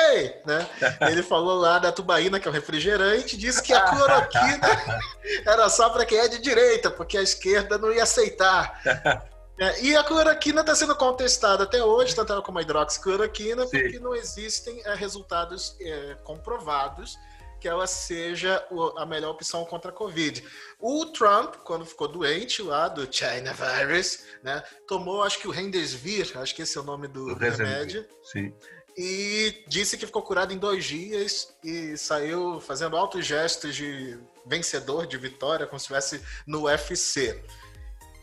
Né? 0.46 0.66
Ele 1.10 1.22
falou 1.22 1.58
lá 1.58 1.78
da 1.78 1.92
tubaína, 1.92 2.40
que 2.40 2.48
é 2.48 2.50
o 2.50 2.54
refrigerante, 2.54 3.36
disse 3.36 3.62
que 3.62 3.74
a 3.74 3.82
cloroquina 3.82 4.60
era 5.44 5.68
só 5.68 5.90
para 5.90 6.06
quem 6.06 6.16
é 6.16 6.28
de 6.28 6.38
direita, 6.38 6.90
porque 6.90 7.18
a 7.18 7.22
esquerda 7.22 7.76
não 7.76 7.92
ia 7.92 8.04
aceitar. 8.04 8.80
É, 9.60 9.82
e 9.82 9.96
a 9.96 10.04
cloroquina 10.04 10.60
está 10.60 10.72
sendo 10.72 10.94
contestada 10.94 11.64
até 11.64 11.82
hoje, 11.82 12.14
tanto 12.14 12.40
como 12.42 12.60
a 12.60 12.62
hidroxicloroquina, 12.62 13.66
Sim. 13.66 13.80
porque 13.80 13.98
não 13.98 14.14
existem 14.14 14.80
é, 14.84 14.94
resultados 14.94 15.74
é, 15.80 16.16
comprovados 16.22 17.18
que 17.60 17.68
ela 17.68 17.86
seja 17.86 18.64
a 18.96 19.04
melhor 19.04 19.30
opção 19.30 19.64
contra 19.64 19.90
a 19.90 19.94
Covid. 19.94 20.44
O 20.78 21.06
Trump, 21.06 21.56
quando 21.64 21.84
ficou 21.84 22.08
doente 22.08 22.62
lá 22.62 22.88
do 22.88 23.06
China 23.12 23.52
virus, 23.52 24.24
né, 24.42 24.62
tomou 24.86 25.22
acho 25.22 25.38
que 25.38 25.48
o 25.48 25.50
Remdesivir, 25.50 26.36
acho 26.38 26.54
que 26.54 26.62
esse 26.62 26.78
é 26.78 26.80
o 26.80 26.84
nome 26.84 27.08
do 27.08 27.26
O 27.26 27.34
remédio, 27.34 28.06
Sim. 28.22 28.54
e 28.96 29.64
disse 29.66 29.96
que 29.96 30.06
ficou 30.06 30.22
curado 30.22 30.52
em 30.52 30.58
dois 30.58 30.84
dias 30.84 31.54
e 31.64 31.96
saiu 31.96 32.60
fazendo 32.60 32.96
altos 32.96 33.26
gestos 33.26 33.74
de 33.74 34.18
vencedor, 34.46 35.06
de 35.06 35.16
vitória, 35.18 35.66
como 35.66 35.78
se 35.78 35.84
estivesse 35.84 36.24
no 36.46 36.64
UFC. 36.64 37.42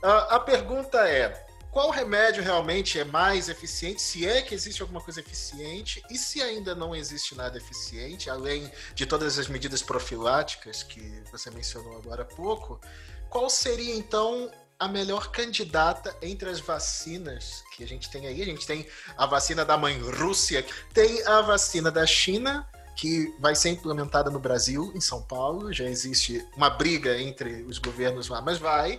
A, 0.02 0.36
a 0.36 0.40
pergunta 0.40 1.08
é: 1.08 1.45
qual 1.76 1.90
remédio 1.90 2.42
realmente 2.42 2.98
é 2.98 3.04
mais 3.04 3.50
eficiente? 3.50 4.02
Se 4.02 4.26
é 4.26 4.42
que 4.42 4.56
existe 4.56 4.82
alguma 4.82 5.02
coisa 5.02 5.20
eficiente, 5.20 6.02
e 6.10 6.18
se 6.18 6.42
ainda 6.42 6.74
não 6.74 6.96
existe 6.96 7.36
nada 7.36 7.58
eficiente, 7.58 8.30
além 8.30 8.72
de 8.94 9.06
todas 9.06 9.38
as 9.38 9.50
medidas 9.50 9.82
profiláticas 9.82 10.84
que 10.84 11.22
você 11.30 11.52
mencionou 11.52 11.98
agora 11.98 12.22
há 12.22 12.26
pouco, 12.26 12.80
qual 13.30 13.50
seria 13.50 13.94
então 13.94 14.50
a 14.80 14.88
melhor 14.88 15.32
candidata 15.32 16.16
entre 16.22 16.50
as 16.50 16.62
vacinas 16.62 17.62
que 17.76 17.84
a 17.84 17.88
gente 17.88 18.10
tem 18.10 18.26
aí? 18.26 18.42
A 18.42 18.46
gente 18.46 18.66
tem 18.66 18.88
a 19.18 19.26
vacina 19.26 19.66
da 19.66 19.78
mãe 19.78 20.00
Rússia, 20.00 20.66
tem 20.94 21.28
a 21.28 21.42
vacina 21.42 21.92
da 21.92 22.06
China, 22.06 22.66
que 22.96 23.36
vai 23.38 23.54
ser 23.54 23.72
implementada 23.72 24.30
no 24.30 24.40
Brasil, 24.40 24.94
em 24.96 25.02
São 25.02 25.22
Paulo. 25.22 25.74
Já 25.74 25.84
existe 25.84 26.42
uma 26.56 26.70
briga 26.70 27.20
entre 27.20 27.64
os 27.64 27.80
governos 27.80 28.30
lá, 28.30 28.42
mas 28.42 28.60
vai. 28.60 28.98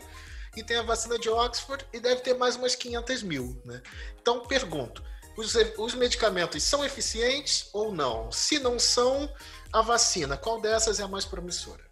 E 0.56 0.62
tem 0.62 0.78
a 0.78 0.82
vacina 0.82 1.18
de 1.18 1.28
Oxford 1.28 1.84
e 1.92 2.00
deve 2.00 2.22
ter 2.22 2.34
mais 2.34 2.56
umas 2.56 2.74
500 2.74 3.22
mil. 3.22 3.60
Né? 3.64 3.82
Então, 4.20 4.40
pergunto: 4.46 5.02
os, 5.36 5.54
os 5.76 5.94
medicamentos 5.94 6.62
são 6.62 6.84
eficientes 6.84 7.68
ou 7.72 7.92
não? 7.94 8.32
Se 8.32 8.58
não 8.58 8.78
são, 8.78 9.30
a 9.72 9.82
vacina, 9.82 10.36
qual 10.36 10.60
dessas 10.60 10.98
é 10.98 11.02
a 11.02 11.08
mais 11.08 11.24
promissora? 11.24 11.84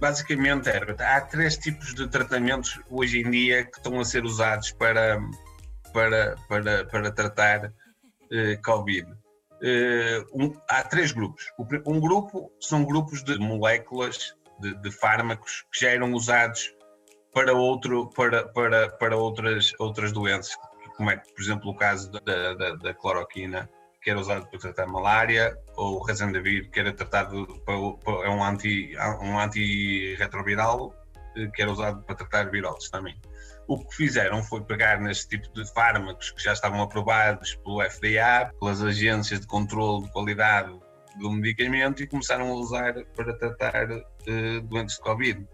Basicamente, 0.00 0.68
Herbert, 0.68 1.00
há 1.00 1.20
três 1.20 1.56
tipos 1.56 1.94
de 1.94 2.08
tratamentos 2.08 2.78
hoje 2.90 3.20
em 3.20 3.30
dia 3.30 3.64
que 3.64 3.78
estão 3.78 3.98
a 3.98 4.04
ser 4.04 4.24
usados 4.24 4.70
para, 4.72 5.20
para, 5.92 6.36
para, 6.48 6.84
para 6.84 7.10
tratar 7.10 7.72
eh, 8.30 8.56
Covid. 8.64 9.06
Eh, 9.62 10.22
um- 10.32 10.52
há 10.68 10.82
três 10.82 11.12
grupos. 11.12 11.46
Um 11.86 12.00
grupo 12.00 12.52
são 12.60 12.84
grupos 12.84 13.24
de 13.24 13.38
moléculas, 13.38 14.34
de, 14.60 14.74
de 14.82 14.90
fármacos, 14.90 15.64
que 15.72 15.80
já 15.80 15.90
eram 15.90 16.12
usados 16.12 16.72
para, 17.34 17.52
outro, 17.52 18.08
para, 18.10 18.46
para, 18.48 18.88
para 18.90 19.16
outras, 19.16 19.72
outras 19.78 20.12
doenças, 20.12 20.56
como 20.96 21.10
é, 21.10 21.16
por 21.16 21.42
exemplo, 21.42 21.70
o 21.70 21.76
caso 21.76 22.10
da, 22.12 22.54
da, 22.54 22.74
da 22.76 22.94
cloroquina, 22.94 23.68
que 24.00 24.10
era 24.10 24.20
usado 24.20 24.46
para 24.46 24.58
tratar 24.58 24.86
malária, 24.86 25.56
ou 25.76 25.98
o 25.98 26.04
Rezendavir, 26.04 26.70
que 26.70 26.78
era 26.78 26.92
tratado 26.92 27.46
para, 27.64 27.74
é 27.74 28.30
um, 28.30 28.44
anti, 28.44 28.94
um 29.20 29.38
antirretroviral, 29.38 30.94
eh, 31.36 31.48
que 31.52 31.62
era 31.62 31.72
usado 31.72 32.02
para 32.02 32.14
tratar 32.14 32.50
viroses 32.50 32.90
também. 32.90 33.18
O 33.66 33.82
que 33.82 33.96
fizeram 33.96 34.42
foi 34.42 34.62
pegar 34.62 35.00
neste 35.00 35.28
tipo 35.28 35.52
de 35.54 35.66
fármacos 35.72 36.30
que 36.30 36.42
já 36.42 36.52
estavam 36.52 36.82
aprovados 36.82 37.54
pelo 37.56 37.82
FDA, 37.82 38.52
pelas 38.60 38.82
agências 38.82 39.40
de 39.40 39.46
controle 39.46 40.04
de 40.04 40.12
qualidade 40.12 40.78
do 41.18 41.30
medicamento 41.30 42.02
e 42.02 42.06
começaram 42.06 42.50
a 42.50 42.54
usar 42.54 42.94
para 43.16 43.32
tratar 43.38 43.90
eh, 43.90 44.60
doentes 44.64 44.96
de 44.96 45.00
Covid. 45.00 45.48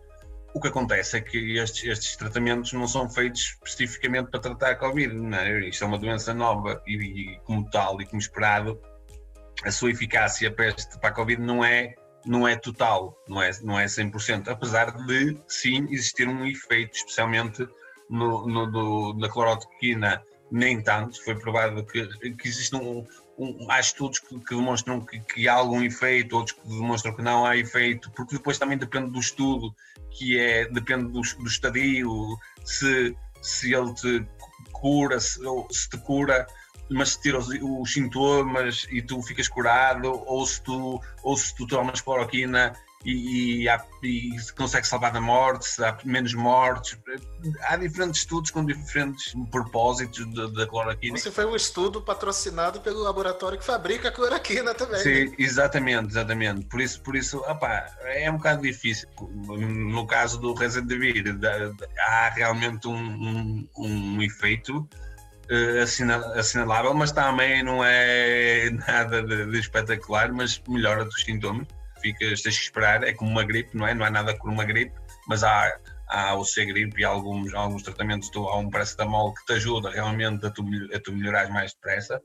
O 0.52 0.60
que 0.60 0.68
acontece 0.68 1.16
é 1.16 1.20
que 1.20 1.56
estes, 1.58 1.84
estes 1.84 2.16
tratamentos 2.16 2.72
não 2.72 2.88
são 2.88 3.08
feitos 3.08 3.56
especificamente 3.64 4.30
para 4.30 4.40
tratar 4.40 4.70
a 4.72 4.76
Covid. 4.76 5.14
Não 5.14 5.38
é? 5.38 5.68
Isto 5.68 5.84
é 5.84 5.86
uma 5.86 5.98
doença 5.98 6.34
nova 6.34 6.82
e, 6.86 6.96
e, 6.96 7.40
como 7.44 7.68
tal, 7.70 8.00
e 8.00 8.06
como 8.06 8.20
esperado, 8.20 8.80
a 9.64 9.70
sua 9.70 9.90
eficácia 9.90 10.50
para, 10.50 10.68
este, 10.68 10.98
para 10.98 11.10
a 11.10 11.12
Covid 11.12 11.40
não 11.40 11.64
é, 11.64 11.94
não 12.26 12.48
é 12.48 12.56
total, 12.56 13.16
não 13.28 13.42
é, 13.42 13.50
não 13.62 13.78
é 13.78 13.84
100%, 13.84 14.48
apesar 14.48 14.90
de, 15.06 15.38
sim, 15.46 15.86
existir 15.90 16.26
um 16.28 16.44
efeito, 16.44 16.96
especialmente 16.96 17.68
no, 18.08 18.46
no, 18.46 18.66
do, 18.66 19.14
na 19.18 19.28
cloroquina, 19.28 20.22
nem 20.50 20.82
tanto. 20.82 21.22
Foi 21.22 21.34
provado 21.36 21.84
que, 21.86 22.06
que 22.34 22.48
existe 22.48 22.74
um, 22.74 23.06
um, 23.40 23.70
há 23.70 23.80
estudos 23.80 24.18
que, 24.18 24.38
que 24.38 24.54
demonstram 24.54 25.00
que, 25.00 25.18
que, 25.20 25.48
há 25.48 25.54
algum 25.54 25.82
efeito, 25.82 26.36
outros 26.36 26.56
que 26.58 26.68
demonstram 26.68 27.16
que 27.16 27.22
não 27.22 27.46
há 27.46 27.56
efeito, 27.56 28.10
porque 28.10 28.36
depois 28.36 28.58
também 28.58 28.76
depende 28.76 29.10
do 29.10 29.18
estudo, 29.18 29.74
que 30.10 30.38
é, 30.38 30.68
depende 30.68 31.04
do, 31.10 31.20
do 31.20 31.46
estadio, 31.46 32.36
se, 32.64 33.16
se 33.40 33.72
ele 33.74 33.94
te 33.94 34.26
cura, 34.72 35.18
se, 35.18 35.40
se 35.70 35.88
te 35.88 35.96
cura, 35.98 36.46
mas 36.90 37.12
se 37.12 37.22
tira 37.22 37.38
os, 37.38 37.48
os, 37.48 37.92
sintomas 37.92 38.86
e 38.90 39.00
tu 39.00 39.22
ficas 39.22 39.48
curado, 39.48 40.22
ou 40.26 40.44
se 40.44 40.62
tu, 40.62 41.00
ou 41.22 41.36
se 41.36 41.54
tu 41.54 41.66
tomas 41.66 42.02
cloroquina 42.02 42.74
e, 43.04 43.62
e, 43.62 43.68
há, 43.68 43.82
e 44.02 44.38
se 44.38 44.52
consegue 44.52 44.86
salvar 44.86 45.10
da 45.10 45.20
morte, 45.20 45.66
se 45.66 45.82
há 45.82 45.96
menos 46.04 46.34
mortes. 46.34 46.98
Há 47.62 47.76
diferentes 47.76 48.20
estudos 48.20 48.50
com 48.50 48.64
diferentes 48.64 49.32
propósitos 49.50 50.26
da 50.52 50.66
cloroquina. 50.66 51.16
Você 51.16 51.30
foi 51.30 51.46
um 51.46 51.56
estudo 51.56 52.02
patrocinado 52.02 52.80
pelo 52.80 53.00
laboratório 53.00 53.58
que 53.58 53.64
fabrica 53.64 54.08
a 54.08 54.12
cloroquina 54.12 54.74
também. 54.74 55.00
Sim, 55.00 55.30
né? 55.30 55.34
exatamente, 55.38 56.08
exatamente. 56.08 56.66
Por 56.66 56.80
isso, 56.80 57.00
por 57.00 57.16
isso 57.16 57.38
opa, 57.38 57.86
é 58.02 58.30
um 58.30 58.36
bocado 58.36 58.62
difícil. 58.62 59.08
No 59.18 60.06
caso 60.06 60.38
do 60.38 60.52
Rezendavir, 60.52 61.24
há 62.06 62.28
realmente 62.28 62.86
um, 62.86 62.94
um, 62.94 63.68
um 63.78 64.22
efeito 64.22 64.76
uh, 64.76 66.38
assinalável, 66.38 66.92
mas 66.92 67.12
também 67.12 67.62
não 67.62 67.82
é 67.82 68.68
nada 68.86 69.22
de, 69.22 69.46
de 69.46 69.58
espetacular, 69.58 70.30
mas 70.30 70.62
melhora 70.68 71.04
os 71.04 71.22
sintomas 71.22 71.66
ficas, 72.00 72.42
tens 72.42 72.58
que 72.58 72.64
esperar, 72.64 73.02
é 73.04 73.12
como 73.12 73.30
uma 73.30 73.44
gripe, 73.44 73.76
não 73.76 73.86
é? 73.86 73.94
Não 73.94 74.04
há 74.04 74.10
nada 74.10 74.36
como 74.36 74.52
uma 74.52 74.64
gripe, 74.64 74.94
mas 75.28 75.44
há, 75.44 75.78
há 76.08 76.34
o 76.34 76.44
ser 76.44 76.66
gripe 76.66 77.00
e 77.00 77.04
alguns, 77.04 77.54
alguns 77.54 77.82
tratamentos, 77.82 78.30
tu, 78.30 78.48
há 78.48 78.56
um 78.58 78.70
paracetamol 78.70 79.34
que 79.34 79.44
te 79.46 79.52
ajuda 79.54 79.90
realmente 79.90 80.44
a 80.46 80.50
tu, 80.50 80.62
a 80.94 81.00
tu 81.00 81.12
melhorares 81.12 81.50
mais 81.50 81.72
depressa. 81.72 82.20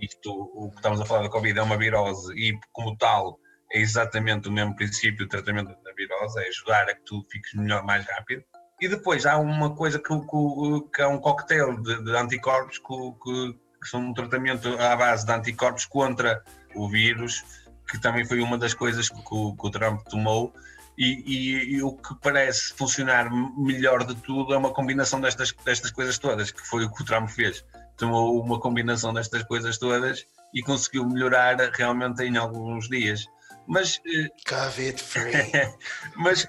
Isto, 0.00 0.32
o 0.32 0.70
que 0.70 0.76
estamos 0.76 1.00
a 1.00 1.04
falar 1.04 1.22
da 1.22 1.30
Covid 1.30 1.58
é 1.58 1.62
uma 1.62 1.76
virose 1.76 2.32
e, 2.34 2.58
como 2.72 2.96
tal, 2.96 3.38
é 3.72 3.80
exatamente 3.80 4.48
o 4.48 4.52
mesmo 4.52 4.74
princípio 4.76 5.26
do 5.26 5.28
tratamento 5.28 5.68
da 5.82 5.92
virose, 5.92 6.40
é 6.40 6.48
ajudar 6.48 6.88
a 6.88 6.94
que 6.94 7.02
tu 7.02 7.26
fiques 7.30 7.54
melhor 7.54 7.84
mais 7.84 8.06
rápido. 8.06 8.42
E 8.80 8.88
depois 8.88 9.26
há 9.26 9.36
uma 9.38 9.74
coisa 9.74 9.98
que, 9.98 10.08
que, 10.08 10.90
que 10.94 11.02
é 11.02 11.06
um 11.06 11.18
coquetel 11.18 11.76
de, 11.82 12.04
de 12.04 12.16
anticorpos 12.16 12.78
que, 12.78 13.12
que, 13.22 13.88
são 13.88 14.00
um 14.00 14.14
tratamento 14.14 14.68
à 14.78 14.96
base 14.96 15.26
de 15.26 15.32
anticorpos 15.32 15.84
contra 15.84 16.42
o 16.74 16.88
vírus, 16.88 17.44
que 17.88 17.98
também 17.98 18.24
foi 18.24 18.40
uma 18.40 18.58
das 18.58 18.74
coisas 18.74 19.08
que 19.08 19.18
o, 19.30 19.54
que 19.54 19.66
o 19.66 19.70
Trump 19.70 20.02
tomou, 20.08 20.52
e, 20.96 21.22
e, 21.26 21.76
e, 21.76 21.82
o 21.82 21.92
que 21.92 22.12
parece 22.20 22.74
funcionar 22.74 23.30
melhor 23.56 24.04
de 24.04 24.16
tudo 24.16 24.52
é 24.52 24.56
uma 24.56 24.72
combinação 24.72 25.20
destas, 25.20 25.52
destas 25.64 25.92
coisas 25.92 26.18
todas, 26.18 26.50
que 26.50 26.60
foi 26.66 26.84
o 26.84 26.92
que 26.92 27.02
o 27.02 27.06
Trump 27.06 27.28
fez. 27.28 27.64
Tomou 27.96 28.42
uma 28.42 28.58
combinação 28.58 29.14
destas 29.14 29.44
coisas 29.44 29.78
todas 29.78 30.26
e 30.52 30.60
conseguiu 30.60 31.08
melhorar 31.08 31.56
realmente 31.72 32.24
em 32.24 32.36
alguns 32.36 32.88
dias. 32.88 33.26
Mas, 33.68 34.00
Covid 34.48 35.00
free. 35.00 35.52
mas 36.16 36.48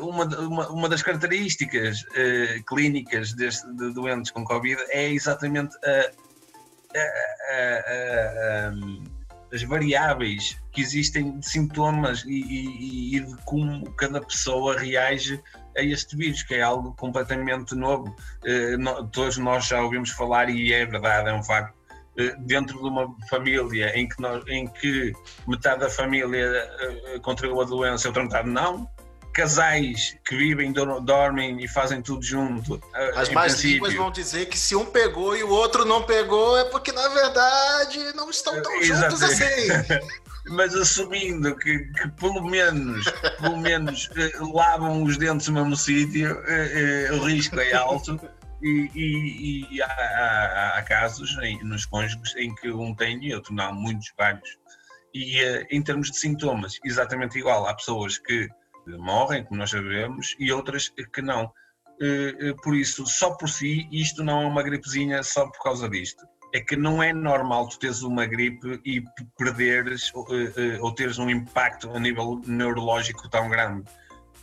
uma, 0.00 0.26
uma, 0.26 0.68
uma, 0.68 0.88
das 0.88 1.02
características 1.02 2.04
clínicas 2.68 3.32
deste, 3.32 3.66
de 3.74 3.92
doentes 3.94 4.30
com 4.30 4.44
Covid 4.44 4.80
é 4.90 5.10
exatamente 5.10 5.74
a, 5.84 6.10
a, 6.94 8.68
a, 8.68 8.72
as 9.52 9.62
variáveis 9.62 10.58
que 10.72 10.80
existem 10.80 11.38
de 11.38 11.48
sintomas 11.48 12.24
e, 12.24 12.30
e, 12.30 13.16
e, 13.16 13.20
de 13.20 13.36
como 13.44 13.90
cada 13.92 14.20
pessoa 14.20 14.78
reage 14.78 15.40
a 15.76 15.82
este 15.82 16.16
vírus, 16.16 16.42
que 16.42 16.54
é 16.54 16.62
algo 16.62 16.94
completamente 16.94 17.74
novo. 17.74 18.14
Uh, 18.44 18.78
no, 18.78 19.06
todos 19.08 19.36
nós 19.38 19.66
já 19.66 19.82
ouvimos 19.82 20.10
falar, 20.10 20.48
e 20.48 20.72
é 20.72 20.86
verdade, 20.86 21.28
é 21.28 21.34
um 21.34 21.42
facto, 21.42 21.74
uh, 21.74 22.46
dentro 22.46 22.78
de 22.78 22.88
uma 22.88 23.14
família 23.28 23.96
em 23.98 24.08
que, 24.08 24.20
nós, 24.20 24.42
em 24.48 24.66
que 24.66 25.12
metade 25.46 25.80
da 25.80 25.90
família 25.90 26.66
uh, 27.14 27.20
contraiu 27.20 27.60
a 27.60 27.64
doença 27.64 28.06
e 28.06 28.08
outra 28.08 28.22
metade 28.22 28.48
não, 28.48 28.88
casais 29.32 30.16
que 30.24 30.36
vivem, 30.36 30.72
dormem 30.72 31.62
e 31.62 31.68
fazem 31.68 32.02
tudo 32.02 32.22
junto. 32.22 32.80
As 33.16 33.28
mais 33.30 33.62
línguas 33.62 33.94
vão 33.94 34.10
dizer 34.10 34.46
que 34.46 34.58
se 34.58 34.76
um 34.76 34.84
pegou 34.84 35.36
e 35.36 35.42
o 35.42 35.50
outro 35.50 35.84
não 35.84 36.02
pegou 36.02 36.58
é 36.58 36.64
porque 36.64 36.92
na 36.92 37.08
verdade 37.08 38.12
não 38.14 38.30
estão 38.30 38.60
tão 38.62 38.80
Exato. 38.80 39.16
juntos 39.16 39.22
assim. 39.22 39.68
Mas 40.48 40.74
assumindo 40.74 41.54
que, 41.56 41.78
que, 41.78 42.08
pelo 42.20 42.42
menos, 42.42 43.04
pelo 43.40 43.56
menos 43.56 44.10
eh, 44.16 44.32
lavam 44.52 45.04
os 45.04 45.16
dentes 45.16 45.46
no 45.46 45.54
mesmo 45.54 45.76
sítio, 45.76 46.36
eh, 46.46 47.06
eh, 47.06 47.12
o 47.12 47.24
risco 47.24 47.60
é 47.60 47.72
alto. 47.72 48.18
E, 48.60 48.90
e, 48.94 49.76
e 49.76 49.82
há, 49.82 49.86
há, 49.86 50.78
há, 50.78 50.82
casos 50.82 51.36
em, 51.42 51.62
nos 51.64 51.86
cônjuges 51.86 52.34
em 52.36 52.52
que 52.56 52.70
um 52.70 52.94
tem 52.94 53.24
e 53.24 53.34
outro 53.34 53.54
não, 53.54 53.72
muitos, 53.72 54.12
vários. 54.18 54.58
E 55.14 55.40
em 55.70 55.82
termos 55.82 56.10
de 56.10 56.16
sintomas, 56.16 56.78
exatamente 56.84 57.38
igual. 57.38 57.66
Há 57.66 57.74
pessoas 57.74 58.18
que 58.18 58.48
morrem, 58.86 59.44
como 59.44 59.58
nós 59.58 59.70
sabemos, 59.70 60.36
e 60.38 60.52
outras 60.52 60.92
que 61.12 61.22
não. 61.22 61.52
por 62.62 62.74
isso, 62.74 63.06
só 63.06 63.34
por 63.34 63.48
si, 63.48 63.88
isto 63.90 64.22
não 64.24 64.42
é 64.42 64.46
uma 64.46 64.62
gripezinha 64.62 65.22
só 65.22 65.46
por 65.46 65.62
causa 65.62 65.88
disto. 65.88 66.24
É 66.54 66.60
que 66.60 66.76
não 66.76 67.02
é 67.02 67.12
normal 67.12 67.68
tu 67.68 67.78
teres 67.78 68.02
uma 68.02 68.26
gripe 68.26 68.80
e 68.84 69.02
perderes 69.38 70.12
ou 70.80 70.94
teres 70.94 71.18
um 71.18 71.30
impacto 71.30 71.90
a 71.90 71.98
nível 71.98 72.42
neurológico 72.46 73.28
tão 73.28 73.48
grande. 73.48 73.84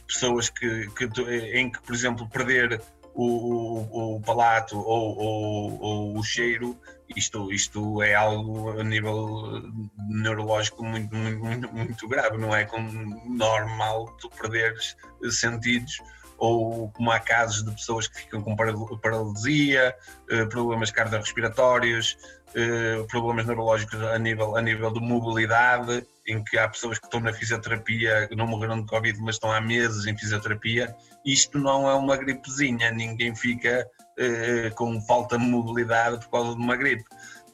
Pessoas 0.08 0.50
que, 0.50 0.90
que 0.90 1.06
em 1.54 1.72
que, 1.72 1.82
por 1.84 1.94
exemplo, 1.94 2.28
perder 2.28 2.82
o, 3.14 3.26
o, 3.26 4.16
o 4.16 4.22
palato 4.22 4.78
ou, 4.78 5.18
ou, 5.18 5.82
ou, 5.82 6.18
o 6.18 6.24
cheiro, 6.24 6.80
isto, 7.16 7.52
isto 7.52 8.02
é 8.02 8.16
algo 8.16 8.80
a 8.80 8.84
nível 8.84 9.64
neurológico 10.10 10.84
muito, 10.84 11.16
muito, 11.16 11.74
muito 11.74 12.08
grave, 12.08 12.38
não 12.38 12.56
é 12.56 12.66
como 12.66 12.92
normal 13.26 14.08
tu 14.20 14.30
perderes 14.30 14.96
sentidos 15.32 16.02
ou 16.38 16.90
como 16.92 17.12
há 17.12 17.20
casos 17.20 17.64
de 17.64 17.72
pessoas 17.72 18.08
que 18.08 18.22
ficam 18.22 18.42
com 18.42 18.56
paralisia, 19.02 19.94
eh, 20.30 20.46
problemas 20.46 20.90
cardiorrespiratórios, 20.90 22.18
eh, 22.56 23.06
problemas 23.10 23.46
neurológicos 23.46 24.02
a 24.02 24.18
nível, 24.18 24.56
a 24.56 24.62
nível 24.62 24.92
de 24.92 25.02
mobilidade, 25.02 26.06
em 26.26 26.44
que 26.44 26.58
há 26.58 26.68
pessoas 26.68 26.98
que 26.98 27.06
estão 27.06 27.20
na 27.20 27.34
fisioterapia, 27.34 28.30
não 28.36 28.48
morreram 28.48 28.80
de 28.82 28.88
Covid, 28.88 29.20
mas 29.20 29.36
estão 29.36 29.52
há 29.52 29.60
meses 29.60 30.06
em 30.06 30.18
fisioterapia. 30.18 30.96
Isto 31.26 31.60
não 31.60 31.90
é 31.90 31.94
uma 31.96 32.16
gripezinha, 32.16 32.92
ninguém 32.92 33.36
fica 33.36 33.86
eh, 34.20 34.70
com 34.76 35.00
falta 35.02 35.38
de 35.38 35.46
mobilidade 35.46 36.20
por 36.26 36.32
causa 36.32 36.56
de 36.56 36.62
uma 36.62 36.76
gripe. 36.76 37.06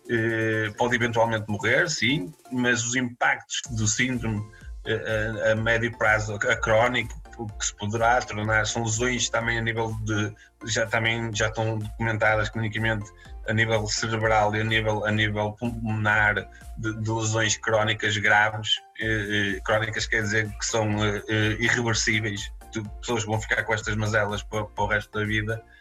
Eh, 0.10 0.72
pode 0.78 0.96
eventualmente 0.96 1.46
morrer, 1.48 1.90
sim, 1.90 2.34
mas 2.52 2.84
os 2.84 2.96
impactos 2.96 3.62
do 3.72 3.88
síndrome 3.88 4.44
a, 4.88 5.52
a 5.52 5.56
médio 5.56 5.96
prazo, 5.98 6.36
a 6.36 6.56
crónico, 6.56 7.20
o 7.38 7.48
que 7.48 7.66
se 7.66 7.76
poderá 7.76 8.22
tornar, 8.22 8.66
são 8.66 8.84
lesões 8.84 9.30
também 9.30 9.58
a 9.58 9.62
nível 9.62 9.96
de, 10.04 10.34
já 10.66 10.86
também 10.86 11.34
já 11.34 11.48
estão 11.48 11.80
documentadas 11.80 12.50
clinicamente 12.50 13.06
a 13.48 13.54
nível 13.54 13.86
cerebral 13.88 14.56
e 14.56 14.62
a 14.62 14.64
nível, 14.64 15.06
a 15.06 15.12
nível 15.12 15.52
pulmonar 15.54 16.50
de, 16.78 17.02
de 17.02 17.12
lesões 17.12 17.58
crónicas 17.58 18.18
graves, 18.18 18.82
eh, 19.00 19.56
eh, 19.56 19.60
crónicas 19.64 20.06
quer 20.08 20.22
dizer 20.22 20.50
que 20.50 20.66
são 20.66 21.04
eh, 21.06 21.24
eh 21.28 21.58
irreversíveis, 21.60 22.52
pessoas 23.00 23.24
vão 23.24 23.40
ficar 23.40 23.64
com 23.64 23.74
estas 23.74 23.96
mazelas 23.96 24.42
para, 24.44 24.66
para 24.66 24.84
o 24.84 24.88
resto 24.88 25.18
da 25.18 25.26
vida, 25.26 25.62
eh, 25.64 25.75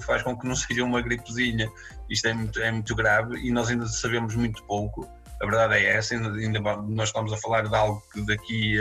faz 0.00 0.22
com 0.22 0.36
que 0.38 0.46
não 0.46 0.56
seja 0.56 0.84
uma 0.84 1.00
gripezinha. 1.00 1.70
Isto 2.08 2.28
é 2.28 2.34
muito, 2.34 2.60
é 2.60 2.70
muito 2.70 2.94
grave 2.94 3.38
e 3.38 3.50
nós 3.50 3.68
ainda 3.68 3.86
sabemos 3.86 4.34
muito 4.34 4.62
pouco. 4.64 5.08
A 5.42 5.46
verdade 5.46 5.74
é 5.74 5.96
essa, 5.96 6.14
ainda, 6.14 6.30
ainda 6.30 6.60
nós 6.60 7.08
estamos 7.08 7.32
a 7.32 7.36
falar 7.36 7.68
de 7.68 7.74
algo 7.74 8.02
que 8.12 8.20
daqui 8.22 8.78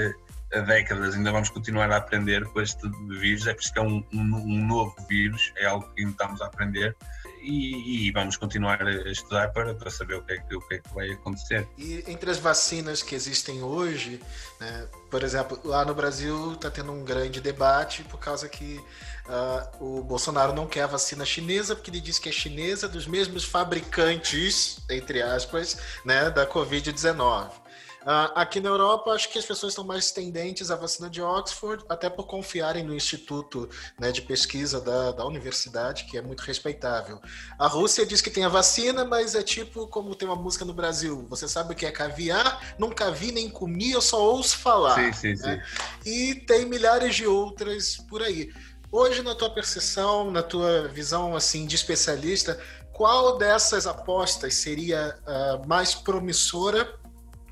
a 0.54 0.60
décadas 0.60 1.16
ainda 1.16 1.32
vamos 1.32 1.50
continuar 1.50 1.92
a 1.92 1.98
aprender 1.98 2.46
com 2.46 2.62
este 2.62 2.88
vírus, 3.10 3.48
é 3.48 3.54
por 3.54 3.62
isso 3.62 3.74
que 3.74 3.80
é 3.80 3.82
um, 3.82 4.04
um, 4.14 4.36
um 4.36 4.66
novo 4.68 4.96
vírus, 5.10 5.52
é 5.58 5.66
algo 5.66 5.92
que 5.94 6.02
ainda 6.02 6.12
estamos 6.12 6.42
a 6.42 6.46
aprender 6.46 6.96
e, 7.42 8.08
e, 8.08 8.12
vamos 8.12 8.38
continuar 8.38 8.82
a 8.82 9.12
estudar 9.12 9.52
para, 9.52 9.76
para 9.76 9.92
saber 9.92 10.16
o 10.16 10.24
que, 10.24 10.34
é 10.34 10.38
que, 10.38 10.56
o 10.56 10.62
que 10.62 10.76
é 10.76 10.80
que 10.80 10.94
vai 10.94 11.12
acontecer. 11.12 11.68
E 11.78 12.04
entre 12.08 12.32
as 12.32 12.38
vacinas 12.38 13.04
que 13.04 13.14
existem 13.14 13.62
hoje, 13.62 14.22
né, 14.62 14.88
por 15.12 15.24
exemplo, 15.24 15.60
lá 15.66 15.84
no 15.84 15.94
Brasil 15.94 16.54
está 16.54 16.72
tendo 16.72 16.94
um 16.94 17.04
grande 17.04 17.42
debate 17.42 18.04
por 18.04 18.18
causa 18.18 18.48
que 18.48 18.82
uh, 19.28 20.00
o 20.00 20.04
Bolsonaro 20.04 20.54
não 20.54 20.68
quer 20.68 20.84
a 20.84 20.88
vacina 20.88 21.26
chinesa, 21.26 21.76
porque 21.76 21.90
ele 21.90 22.02
diz 22.02 22.20
que 22.20 22.30
é 22.30 22.32
chinesa 22.32 22.88
dos 22.88 23.08
mesmos 23.08 23.44
fabricantes, 23.44 24.78
entre 24.90 25.22
aspas, 25.22 25.78
né, 26.06 26.30
da 26.30 26.48
Covid-19. 26.48 27.64
Uh, 28.04 28.36
aqui 28.36 28.60
na 28.60 28.68
Europa, 28.68 29.12
acho 29.12 29.30
que 29.30 29.40
as 29.40 29.46
pessoas 29.46 29.72
estão 29.72 29.86
mais 29.86 30.12
tendentes 30.12 30.70
à 30.70 30.76
vacina 30.76 31.10
de 31.10 31.22
Oxford, 31.22 31.86
até 31.88 32.10
por 32.10 32.28
confiarem 32.28 32.84
no 32.84 32.94
instituto 32.94 33.70
né, 33.98 34.12
de 34.12 34.22
pesquisa 34.22 34.82
da, 34.82 35.14
da 35.14 35.26
universidade, 35.26 36.04
que 36.04 36.18
é 36.18 36.22
muito 36.22 36.42
respeitável. 36.42 37.22
A 37.58 37.66
Rússia 37.66 38.06
diz 38.06 38.20
que 38.20 38.30
tem 38.30 38.44
a 38.44 38.50
vacina, 38.50 39.06
mas 39.06 39.36
é 39.36 39.42
tipo 39.42 39.88
como 39.88 40.16
tem 40.16 40.28
uma 40.28 40.36
música 40.36 40.66
no 40.66 40.74
Brasil: 40.74 41.26
você 41.30 41.48
sabe 41.48 41.74
o 41.74 41.76
que 41.76 41.86
é 41.86 41.92
caviar? 41.92 42.76
Nunca 42.78 43.10
vi 43.10 43.32
nem 43.32 43.50
comi, 43.50 43.92
eu 43.92 44.02
só 44.02 44.22
ouço 44.22 44.58
falar. 44.58 44.96
Sim, 44.96 45.14
sim, 45.14 45.42
né? 45.42 45.64
sim. 46.04 46.10
E 46.10 46.36
tem 46.36 46.66
milhares 46.66 47.16
de 47.16 47.26
outras 47.26 47.96
por 47.96 48.22
aí. 48.22 48.52
Hoje, 48.96 49.24
na 49.24 49.34
tua 49.34 49.50
percepção, 49.50 50.30
na 50.30 50.44
tua 50.44 50.88
visão 50.88 51.36
assim 51.36 51.66
de 51.66 51.76
especialista, 51.76 52.60
qual 52.92 53.40
dessas 53.40 53.88
apostas 53.88 54.54
seria 54.54 55.18
uh, 55.26 55.68
mais 55.68 55.96
promissora 55.96 56.94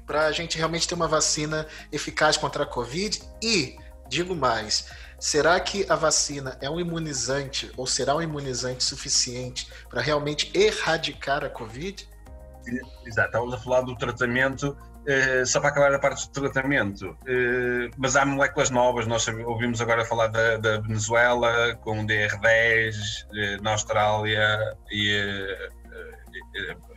para 0.05 0.27
a 0.27 0.31
gente 0.31 0.55
realmente 0.55 0.87
ter 0.87 0.93
uma 0.93 1.07
vacina 1.07 1.65
eficaz 1.91 2.37
contra 2.37 2.61
a 2.61 2.65
Covid? 2.67 3.23
E, 3.41 3.75
digo 4.07 4.35
mais, 4.35 4.85
será 5.19 5.59
que 5.59 5.83
a 5.89 5.95
vacina 5.95 6.59
é 6.61 6.69
um 6.69 6.79
imunizante 6.79 7.71
ou 7.75 7.87
será 7.87 8.15
um 8.15 8.21
imunizante 8.21 8.83
suficiente 8.83 9.67
para 9.89 9.99
realmente 9.99 10.51
erradicar 10.53 11.43
a 11.43 11.49
Covid? 11.49 12.07
Exato, 13.03 13.27
estávamos 13.29 13.55
a 13.55 13.57
falar 13.57 13.81
do 13.81 13.97
tratamento, 13.97 14.77
eh, 15.07 15.45
só 15.45 15.59
para 15.59 15.69
acabar 15.69 15.93
a 15.93 15.99
parte 15.99 16.27
do 16.27 16.41
tratamento, 16.41 17.17
eh, 17.25 17.89
mas 17.97 18.15
há 18.15 18.25
moléculas 18.25 18.69
novas, 18.69 19.07
nós 19.07 19.27
ouvimos 19.27 19.81
agora 19.81 20.05
falar 20.05 20.27
da, 20.27 20.57
da 20.57 20.79
Venezuela 20.79 21.75
com 21.81 22.01
o 22.01 22.05
DR10, 22.05 22.93
eh, 23.33 23.57
na 23.61 23.71
Austrália 23.71 24.75
e, 24.91 25.47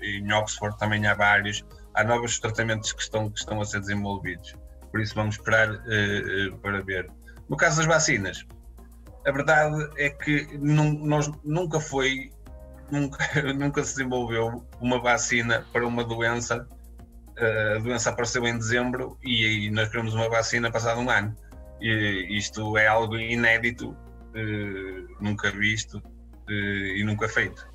e 0.02 0.18
em 0.18 0.32
Oxford 0.32 0.78
também 0.78 1.07
há 1.07 1.14
vários 1.14 1.64
há 1.94 2.05
novos 2.05 2.38
tratamentos 2.38 2.92
que 2.92 3.02
estão, 3.02 3.30
que 3.30 3.38
estão 3.38 3.61
a 3.61 3.64
ser 3.64 3.80
desenvolvidos. 3.80 4.55
Por 4.90 5.00
isso 5.00 5.14
vamos 5.14 5.36
esperar 5.36 5.70
uh, 5.70 6.55
uh, 6.55 6.59
para 6.59 6.82
ver. 6.82 7.11
No 7.48 7.57
caso 7.57 7.78
das 7.78 7.86
vacinas, 7.86 8.44
a 9.26 9.30
verdade 9.30 9.88
é 9.96 10.11
que 10.11 10.59
nós, 10.59 11.30
nunca 11.44 11.80
foi, 11.80 12.30
nunca, 12.90 13.18
nunca 13.55 13.82
se 13.82 13.96
desenvolveu 13.96 14.64
uma 14.80 15.00
vacina 15.00 15.64
para 15.72 15.86
uma 15.86 16.05
doença. 16.05 16.66
Uh, 17.39 17.76
a 17.76 17.78
doença 17.80 18.11
apareceu 18.11 18.47
em 18.47 18.57
dezembro 18.57 19.18
e, 19.22 19.66
e 19.66 19.70
nós 19.70 19.89
queremos 19.89 20.14
uma 20.14 20.28
vacina 20.28 20.70
passado 20.70 21.01
um 21.01 21.11
ano. 21.11 21.35
E, 21.80 22.37
isto 22.37 22.76
é 22.78 22.87
algo 22.87 23.16
inédito, 23.16 23.97
nunca 25.20 25.51
visto 25.51 26.03
e 26.49 27.03
nunca 27.05 27.28
feito. 27.28 27.74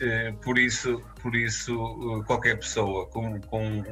Eh, 0.00 0.32
por 0.42 0.58
isso, 0.58 1.00
por 1.22 1.34
isso 1.34 1.72
eh, 1.72 2.24
qualquer 2.26 2.58
pessoa 2.58 3.06
com, 3.08 3.40
com, 3.42 3.82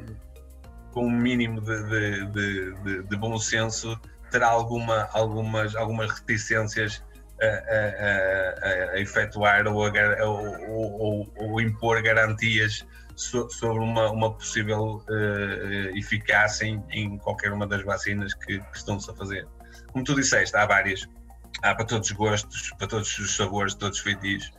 com 0.92 1.06
um 1.06 1.10
mínimo 1.10 1.62
de, 1.62 1.82
de, 2.26 2.74
de, 2.82 3.02
de 3.04 3.16
bom 3.16 3.38
senso 3.38 3.98
terá 4.30 4.48
alguma, 4.48 5.08
algumas, 5.12 5.74
algumas 5.74 6.10
reticências 6.10 7.02
a, 7.40 7.46
a, 7.46 8.68
a, 8.68 8.90
a 8.92 9.00
efetuar 9.00 9.66
ou, 9.66 9.76
ou, 9.76 11.00
ou, 11.00 11.32
ou, 11.36 11.60
impor 11.60 12.02
garantias 12.02 12.86
sobre 13.16 13.84
uma, 13.84 14.10
uma 14.10 14.32
possível 14.34 15.04
uh, 15.08 15.96
eficácia 15.96 16.66
em, 16.66 16.82
em, 16.90 17.18
qualquer 17.18 17.52
uma 17.52 17.66
das 17.66 17.82
vacinas 17.82 18.34
que, 18.34 18.58
que 18.58 18.76
estão-se 18.76 19.10
a 19.10 19.14
fazer. 19.14 19.46
Como 19.92 20.04
tu 20.04 20.14
disseste, 20.14 20.56
há 20.56 20.66
várias, 20.66 21.08
há 21.62 21.74
para 21.74 21.84
todos 21.84 22.10
os 22.10 22.16
gostos, 22.16 22.70
para 22.78 22.86
todos 22.86 23.18
os 23.18 23.36
sabores, 23.36 23.74
todos 23.74 23.98
os 23.98 24.04
feitiços. 24.04 24.52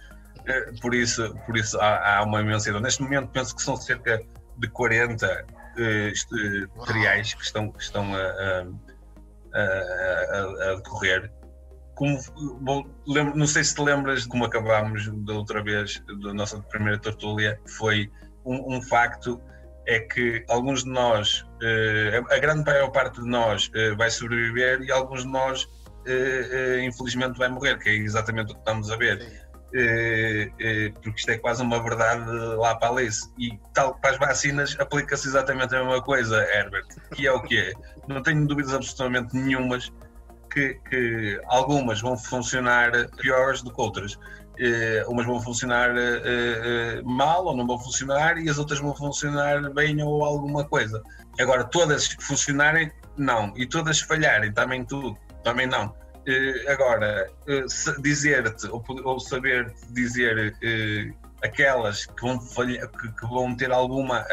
Eh, 0.45 0.72
por 0.82 0.93
isso, 0.93 1.36
por 1.45 1.58
isso 1.58 1.80
há, 1.80 2.18
há 2.18 2.24
uma 2.24 2.41
imensidão. 2.41 2.80
Neste 2.80 3.01
momento 3.01 3.30
penso 3.30 3.56
que 3.56 3.62
são 3.62 3.76
cerca 3.76 4.22
de 4.58 4.68
40 4.70 5.45
uh, 5.76 6.78
materiais 6.78 7.34
que 7.34 7.43
estão, 7.43 7.72
que 7.72 7.84
estão 7.84 8.14
a, 8.14 8.20
a, 9.53 9.60
a, 9.60 10.72
a 10.72 10.76
decorrer. 10.76 11.32
Como, 11.95 12.20
bom, 12.62 12.86
lembro, 13.08 13.38
não 13.38 13.47
sei 13.47 13.64
se 13.64 13.74
te 13.74 13.82
lembras 13.82 14.24
de 14.24 14.28
como 14.28 14.45
acabámos 14.45 15.08
da 15.26 15.34
outra 15.34 15.64
vez, 15.64 16.03
da 16.22 16.34
nossa 16.34 16.62
primeira 16.62 16.99
tertúlia, 16.99 17.60
foi 17.66 18.12
um, 18.46 18.76
um 18.76 18.82
facto 18.82 19.41
é 19.88 20.00
que 20.00 20.43
alguns 20.50 20.84
de 20.84 20.89
nós, 20.89 21.41
uh, 21.41 22.34
a 22.34 22.39
grande 22.39 22.64
maior 22.66 22.89
parte 22.91 23.22
de 23.22 23.28
nós 23.28 23.70
uh, 23.70 23.96
vai 23.96 24.10
sobreviver 24.10 24.82
e 24.82 24.91
alguns 24.91 25.24
de 25.24 25.30
nós, 25.30 25.64
uh, 25.64 26.80
infelizmente, 26.82 27.38
vai 27.38 27.50
morrer, 27.50 27.78
que 27.78 27.89
é 27.89 27.93
exatamente 27.93 28.52
o 28.52 28.56
que 28.56 28.62
estamos 28.62 28.89
a 28.91 28.96
ver. 28.98 29.46
Eh, 29.78 30.50
eh, 30.58 30.89
porque 31.04 31.20
isto 31.20 31.32
é 31.32 31.38
quase 31.38 31.62
uma 31.62 31.84
verdade 31.84 32.32
lá 32.56 32.76
para 32.76 32.88
a 32.88 32.91
Alice. 32.91 33.30
E 33.38 33.60
tal 33.74 33.96
para 33.96 34.12
as 34.12 34.18
vacinas 34.18 34.76
aplica-se 34.80 35.28
exatamente 35.28 35.76
a 35.76 35.84
mesma 35.84 36.02
coisa, 36.02 36.41
Herbert, 36.54 36.86
que 37.14 37.28
é 37.28 37.32
o 37.32 37.41
que 37.41 37.60
é. 37.60 37.74
Não 38.08 38.24
tenho 38.24 38.48
dúvidas 38.48 38.74
absolutamente 38.74 39.36
nenhumas 39.36 39.91
que, 40.56 40.80
que 40.89 41.41
algumas 41.47 41.99
vão 41.99 42.18
funcionar 42.18 42.91
piores 43.18 43.62
do 43.62 43.72
que 43.74 43.82
outras. 43.82 44.14
Uh, 44.14 45.12
umas 45.12 45.26
vão 45.26 45.41
funcionar 45.41 45.91
uh, 45.91 47.01
uh, 47.01 47.06
mal 47.06 47.45
ou 47.45 47.58
não 47.58 47.68
vão 47.68 47.78
funcionar 47.78 48.38
e 48.38 48.49
as 48.49 48.58
outras 48.58 48.80
vão 48.80 48.95
funcionar 48.95 49.70
bem 49.74 50.01
ou 50.01 50.24
alguma 50.24 50.64
coisa. 50.64 51.03
Agora, 51.38 51.66
todas 51.66 52.08
funcionarem, 52.22 52.89
não. 53.18 53.51
E 53.58 53.68
todas 53.68 53.99
falharem, 53.99 54.53
também 54.53 54.86
tudo, 54.86 55.18
também 55.43 55.68
não. 55.68 55.93
Agora, 56.68 57.30
dizer-te 58.01 58.66
ou, 58.68 58.84
ou 59.03 59.20
saber 59.20 59.72
dizer 59.89 60.56
aquelas 61.43 62.08
que 62.08 62.22
vão, 62.22 62.39
que, 62.39 63.12
que, 63.12 63.28
vão 63.28 63.56
ter 63.56 63.72
alguma 63.72 64.26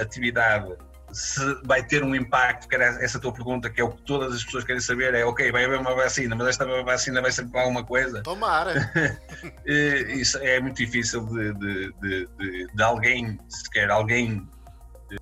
atividade 0.00 0.72
se 1.12 1.40
vai 1.64 1.82
ter 1.82 2.02
um 2.04 2.14
impacto, 2.14 2.68
que 2.68 2.74
era 2.74 3.02
essa 3.02 3.18
tua 3.18 3.32
pergunta, 3.32 3.70
que 3.70 3.80
é 3.80 3.84
o 3.84 3.90
que 3.90 4.02
todas 4.02 4.34
as 4.34 4.44
pessoas 4.44 4.64
querem 4.64 4.80
saber, 4.80 5.14
é 5.14 5.24
ok, 5.24 5.50
vai 5.50 5.64
haver 5.64 5.78
uma 5.78 5.94
vacina, 5.94 6.34
mas 6.36 6.48
esta 6.48 6.66
vacina 6.82 7.20
vai 7.22 7.32
ser 7.32 7.46
para 7.46 7.62
alguma 7.62 7.84
coisa. 7.84 8.22
Tomara. 8.22 8.92
Isso 9.66 10.38
é 10.38 10.60
muito 10.60 10.76
difícil 10.76 11.24
de, 11.26 11.54
de, 11.54 11.92
de, 12.00 12.66
de, 12.74 12.82
alguém, 12.82 13.38
sequer 13.48 13.90
alguém 13.90 14.46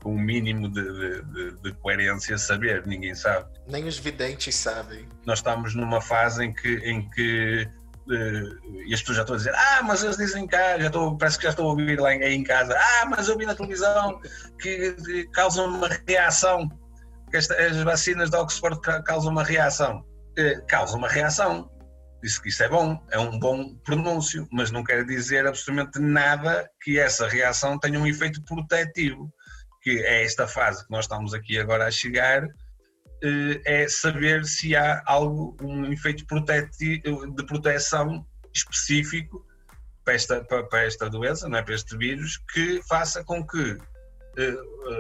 com 0.03 0.14
um 0.14 0.18
mínimo 0.18 0.68
de, 0.68 0.82
de, 0.82 1.53
de, 1.62 1.72
coerência 1.74 2.37
saber, 2.37 2.84
ninguém 2.87 3.14
sabe. 3.14 3.47
Nem 3.68 3.87
os 3.87 3.99
videntes 3.99 4.55
sabem. 4.57 5.07
Nós 5.24 5.39
estamos 5.39 5.74
numa 5.74 6.01
fase 6.01 6.45
em 6.45 6.53
que, 6.53 6.76
em 6.78 7.09
que 7.11 7.68
e 8.09 8.94
as 8.94 9.00
pessoas 9.00 9.16
já 9.16 9.22
estão 9.22 9.34
a 9.34 9.38
dizer, 9.38 9.54
ah, 9.54 9.82
mas 9.82 10.02
eles 10.02 10.16
dizem 10.16 10.46
cá, 10.46 10.78
já 10.78 10.86
estou, 10.86 11.16
parece 11.16 11.38
que 11.38 11.44
já 11.44 11.50
estou 11.50 11.66
a 11.66 11.70
ouvir 11.70 11.98
lá 11.98 12.14
em, 12.14 12.42
casa, 12.42 12.76
ah, 12.78 13.07
mas 13.07 13.28
eu 13.28 13.36
vi 13.36 13.46
na 13.46 13.54
televisão 13.54 14.20
que, 14.61 14.94
causam 15.32 15.66
uma 15.66 15.88
reação, 16.07 16.68
que 17.30 17.36
esta, 17.36 17.54
as 17.54 17.76
vacinas 17.82 18.30
de 18.30 18.36
Oxford 18.36 18.80
causam 19.04 19.32
uma 19.32 19.42
reação. 19.42 20.04
Uh, 20.38 20.66
causam 20.68 20.98
uma 20.98 21.09
reação. 21.09 21.70
Isso, 22.22 22.40
isso 22.44 22.62
é 22.62 22.68
bom, 22.68 22.98
é 23.11 23.18
um 23.18 23.38
bom 23.38 23.74
pronúncio, 23.84 24.46
mas 24.52 24.70
não 24.70 24.84
quer 24.84 25.04
dizer 25.04 25.46
absolutamente 25.46 25.98
nada 25.98 26.68
que 26.82 26.98
essa 26.98 27.26
reação 27.26 27.78
tenha 27.78 27.98
um 27.98 28.07
efeito 28.07 28.42
protetivo 28.44 29.32
que 29.86 30.00
é 30.00 30.24
esta 30.24 30.48
fase 30.48 30.84
que 30.84 30.90
nós 30.90 31.04
estamos 31.04 31.32
aqui 31.32 31.61
agora 31.61 31.86
a 31.86 31.90
chegar, 31.92 32.42
eh, 32.42 32.48
é 33.64 33.88
saber 33.88 34.44
se 34.44 34.76
há 34.76 35.02
algo, 35.06 35.56
um 35.62 35.90
efeito 35.92 36.24
de 36.24 37.46
proteção 37.46 38.26
específico 38.52 39.44
para 40.04 40.14
esta, 40.14 40.44
para 40.44 40.84
esta 40.84 41.10
doença, 41.10 41.48
não 41.48 41.58
é? 41.58 41.62
para 41.62 41.74
este 41.74 41.96
vírus, 41.96 42.38
que 42.52 42.80
faça 42.88 43.24
com 43.24 43.44
que 43.46 43.78
eh, 44.38 44.56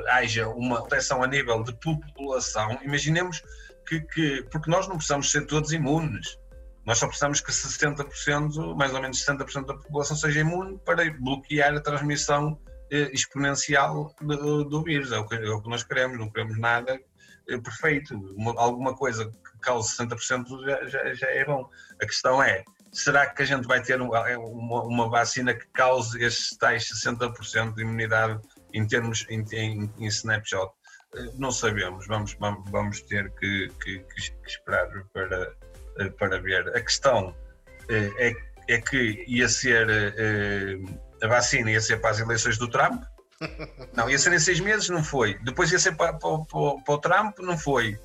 haja 0.08 0.48
uma 0.48 0.80
proteção 0.80 1.22
a 1.22 1.26
nível 1.26 1.62
de 1.62 1.72
população. 1.74 2.78
Imaginemos 2.82 3.42
que, 3.86 4.00
que, 4.00 4.42
porque 4.50 4.70
nós 4.70 4.88
não 4.88 4.96
precisamos 4.96 5.30
ser 5.30 5.46
todos 5.46 5.72
imunes, 5.72 6.38
nós 6.86 6.98
só 6.98 7.06
precisamos 7.06 7.40
que 7.40 7.52
60%, 7.52 8.76
mais 8.76 8.94
ou 8.94 9.00
menos 9.00 9.24
60% 9.24 9.66
da 9.66 9.74
população 9.74 10.16
seja 10.16 10.40
imune 10.40 10.78
para 10.84 11.10
bloquear 11.12 11.74
a 11.74 11.80
transmissão 11.80 12.58
eh, 12.90 13.10
exponencial 13.12 14.14
do, 14.20 14.64
do 14.64 14.82
vírus, 14.82 15.12
é 15.12 15.18
o, 15.18 15.26
que, 15.26 15.34
é 15.34 15.50
o, 15.50 15.60
que, 15.60 15.68
nós 15.68 15.82
queremos, 15.82 16.18
não 16.18 16.30
queremos 16.30 16.58
nada 16.58 16.94
eh, 16.94 17.00
perfeito. 17.62 18.14
Uma, 18.36 18.60
alguma 18.60 18.94
coisa 18.94 19.24
que 19.24 19.58
cause 19.60 19.96
60% 19.96 20.64
já, 20.64 20.86
já, 20.86 21.14
já, 21.14 21.26
é 21.28 21.44
bom. 21.44 21.68
A 22.00 22.06
questão 22.06 22.42
é, 22.42 22.64
será 22.92 23.26
que 23.26 23.42
a 23.42 23.44
gente 23.44 23.66
vai 23.66 23.82
ter 23.82 24.00
é 24.00 24.38
uma, 24.38 24.82
uma 24.82 25.08
vacina 25.08 25.54
que 25.54 25.66
cause 25.68 26.22
estes 26.22 26.56
tais 26.58 26.84
60% 26.84 27.74
de 27.74 27.82
imunidade 27.82 28.40
em 28.72 28.86
termos 28.86 29.26
em, 29.28 29.44
em, 29.52 29.92
em 29.98 30.06
snapshot? 30.06 30.72
Eh, 31.14 31.30
não 31.34 31.50
sabemos, 31.50 32.06
vamos, 32.06 32.34
vamos, 32.38 32.70
vamos 32.70 33.00
ter 33.02 33.30
que, 33.34 33.68
que, 33.82 33.98
que 34.00 34.48
esperar 34.48 34.88
para, 35.12 35.54
para 36.18 36.40
ver. 36.40 36.68
A 36.76 36.80
questão 36.80 37.34
é, 37.88 38.34
é 38.68 38.80
que 38.80 39.24
ia 39.28 39.48
ser 39.48 39.86
a 41.22 41.26
vacina 41.28 41.70
ia 41.70 41.80
ser 41.80 42.00
para 42.00 42.10
as 42.10 42.20
eleições 42.20 42.58
do 42.58 42.68
Trump. 42.68 43.02
Não, 43.94 44.08
ia 44.08 44.18
ser 44.18 44.32
em 44.32 44.38
seis 44.38 44.60
meses, 44.60 44.88
não 44.88 45.04
foi. 45.04 45.38
Depois 45.40 45.70
ia 45.72 45.78
ser 45.78 45.96
para, 45.96 46.12
para, 46.14 46.38
para, 46.38 46.82
para 46.84 46.94
o 46.94 46.98
Trump, 46.98 47.38
não 47.40 47.58
foi. 47.58 47.98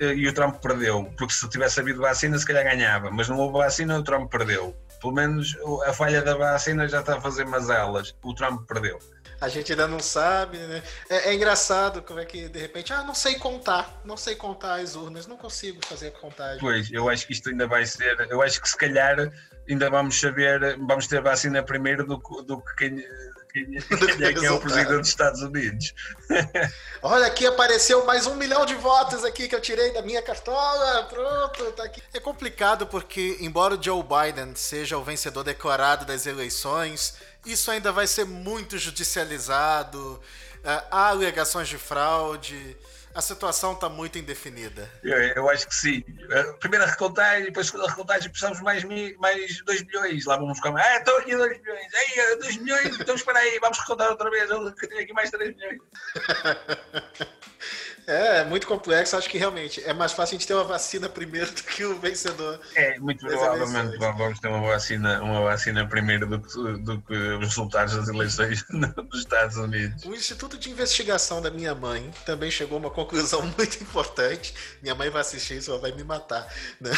E 0.00 0.26
o 0.26 0.34
Trump 0.34 0.56
perdeu, 0.60 1.04
porque 1.16 1.32
se 1.32 1.48
tivesse 1.48 1.78
havido 1.78 2.00
vacina, 2.00 2.36
se 2.36 2.44
calhar 2.44 2.64
ganhava, 2.64 3.08
mas 3.10 3.28
não 3.28 3.38
houve 3.38 3.58
vacina, 3.58 3.98
o 3.98 4.02
Trump 4.02 4.28
perdeu. 4.30 4.76
Pelo 5.00 5.12
menos 5.12 5.56
a 5.86 5.92
falha 5.92 6.22
da 6.22 6.34
vacina 6.34 6.88
já 6.88 7.00
está 7.00 7.18
a 7.18 7.20
fazer 7.20 7.44
mazelas, 7.44 8.14
o 8.22 8.34
Trump 8.34 8.66
perdeu. 8.66 8.98
A 9.40 9.48
gente 9.48 9.72
ainda 9.72 9.88
não 9.88 9.98
sabe, 9.98 10.56
né? 10.58 10.82
É, 11.08 11.30
é, 11.30 11.34
engraçado 11.34 12.00
como 12.02 12.20
é 12.20 12.24
que 12.24 12.48
de 12.48 12.60
repente, 12.60 12.92
ah, 12.92 13.02
não 13.02 13.14
sei 13.14 13.34
contar, 13.36 14.00
não 14.04 14.16
sei 14.16 14.36
contar 14.36 14.80
as 14.80 14.94
urnas, 14.94 15.26
não 15.26 15.36
consigo 15.36 15.84
fazer 15.84 16.08
a 16.08 16.12
contagem. 16.12 16.60
Pois, 16.60 16.90
eu 16.92 17.08
acho 17.08 17.26
que 17.26 17.32
isto 17.32 17.48
ainda 17.48 17.66
vai 17.66 17.84
ser, 17.84 18.26
eu 18.30 18.40
acho 18.40 18.60
que 18.60 18.68
se 18.68 18.76
calhar 18.76 19.32
ainda 19.68 19.90
vamos 19.90 20.18
saber, 20.18 20.76
vamos 20.78 21.08
ter 21.08 21.20
vacina 21.20 21.62
primeiro 21.62 22.06
do, 22.06 22.16
do 22.16 22.60
que 22.60 22.74
quem, 22.76 23.04
quem, 23.52 23.66
quem 23.66 24.26
é 24.26 24.32
que 24.32 24.46
é 24.46 24.50
o 24.50 24.58
presidente 24.58 24.98
dos 24.98 25.08
Estados 25.08 25.42
Unidos. 25.42 25.94
Olha, 27.02 27.26
aqui 27.26 27.46
apareceu 27.46 28.04
mais 28.06 28.26
um 28.26 28.34
milhão 28.34 28.64
de 28.64 28.74
votos 28.74 29.24
aqui 29.24 29.46
que 29.48 29.54
eu 29.54 29.60
tirei 29.60 29.92
da 29.92 30.02
minha 30.02 30.22
cartola. 30.22 31.04
Pronto, 31.04 31.72
tá 31.72 31.84
aqui. 31.84 32.02
É 32.14 32.20
complicado 32.20 32.86
porque, 32.86 33.36
embora 33.40 33.74
o 33.74 33.82
Joe 33.82 34.02
Biden 34.02 34.54
seja 34.54 34.96
o 34.96 35.04
vencedor 35.04 35.44
declarado 35.44 36.06
das 36.06 36.26
eleições, 36.26 37.14
isso 37.44 37.70
ainda 37.70 37.92
vai 37.92 38.06
ser 38.06 38.24
muito 38.24 38.78
judicializado. 38.78 40.20
É, 40.64 40.84
há 40.90 41.08
alegações 41.08 41.68
de 41.68 41.76
fraude. 41.76 42.76
A 43.14 43.20
situação 43.20 43.72
está 43.72 43.88
muito 43.88 44.18
indefinida. 44.18 44.90
Eu, 45.02 45.18
eu, 45.18 45.50
acho 45.50 45.68
que 45.68 45.74
sim. 45.74 46.02
Primeira 46.60 46.86
recontagem, 46.86 47.44
depois 47.44 47.66
segunda 47.66 47.88
recontagem, 47.88 48.30
precisamos 48.30 48.60
mais, 48.60 48.82
mais 49.18 49.62
2 49.64 49.82
milhões. 49.84 50.24
Lá 50.24 50.36
vamos 50.36 50.58
buscar. 50.58 50.74
Ah, 50.76 50.96
estão 50.96 51.16
aqui 51.18 51.36
2 51.36 51.60
milhões. 51.60 51.92
Ei, 51.92 52.36
2 52.36 52.56
milhões, 52.58 53.00
então 53.00 53.14
espera 53.14 53.38
aí, 53.38 53.58
vamos 53.60 53.78
recontar 53.78 54.10
outra 54.10 54.30
vez. 54.30 54.50
Eu 54.50 54.72
tenho 54.72 55.02
aqui 55.02 55.12
mais 55.12 55.30
3 55.30 55.54
milhões. 55.54 55.78
É, 58.06 58.38
é, 58.38 58.44
muito 58.44 58.66
complexo. 58.66 59.16
Acho 59.16 59.28
que 59.28 59.38
realmente 59.38 59.82
é 59.84 59.92
mais 59.92 60.12
fácil 60.12 60.36
a 60.36 60.38
gente 60.38 60.46
ter 60.46 60.54
uma 60.54 60.64
vacina 60.64 61.08
primeiro 61.08 61.50
do 61.52 61.62
que 61.62 61.84
o 61.84 61.98
vencedor. 61.98 62.60
É, 62.74 62.98
muito 62.98 63.26
provavelmente 63.26 63.96
vamos 63.98 64.40
ter 64.40 64.48
uma 64.48 64.60
vacina, 64.60 65.22
uma 65.22 65.42
vacina 65.42 65.86
primeiro 65.86 66.26
do 66.26 66.40
que, 66.40 66.82
do 66.82 67.00
que 67.02 67.14
os 67.14 67.40
resultados 67.40 67.94
das 67.96 68.08
eleições 68.08 68.64
nos 68.70 69.18
Estados 69.18 69.56
Unidos. 69.56 70.04
O 70.04 70.14
Instituto 70.14 70.58
de 70.58 70.70
Investigação 70.70 71.40
da 71.40 71.50
minha 71.50 71.74
mãe 71.74 72.10
também 72.24 72.50
chegou 72.50 72.76
a 72.76 72.80
uma 72.80 72.90
conclusão 72.90 73.42
muito 73.56 73.82
importante. 73.82 74.54
Minha 74.82 74.94
mãe 74.94 75.10
vai 75.10 75.20
assistir 75.20 75.58
isso, 75.58 75.70
ela 75.70 75.80
vai 75.80 75.92
me 75.92 76.04
matar. 76.04 76.46
Né? 76.80 76.90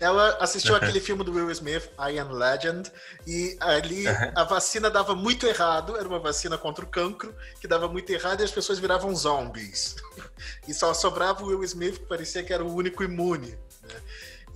Ela 0.00 0.36
assistiu 0.40 0.74
aquele 0.74 1.00
filme 1.00 1.24
do 1.24 1.32
Will 1.32 1.50
Smith, 1.50 1.90
I 1.98 2.18
Am 2.18 2.32
Legend, 2.32 2.90
e 3.26 3.56
ali 3.60 4.04
a 4.34 4.44
vacina 4.44 4.90
dava 4.90 5.14
muito 5.14 5.46
errado. 5.46 5.96
Era 5.96 6.08
uma 6.08 6.18
vacina 6.18 6.56
contra 6.56 6.84
o 6.84 6.88
cancro 6.88 7.34
que 7.60 7.68
dava 7.68 7.88
muito 7.88 8.10
errado 8.10 8.40
e 8.40 8.44
as 8.44 8.50
pessoas 8.50 8.78
viravam 8.78 9.14
zombies 9.14 9.96
e 10.66 10.74
só 10.74 10.92
sobrava 10.94 11.42
o 11.42 11.48
Will 11.48 11.64
Smith, 11.64 11.98
que 11.98 12.06
parecia 12.06 12.42
que 12.42 12.52
era 12.52 12.64
o 12.64 12.74
único 12.74 13.02
imune. 13.02 13.58
Né? 13.82 14.00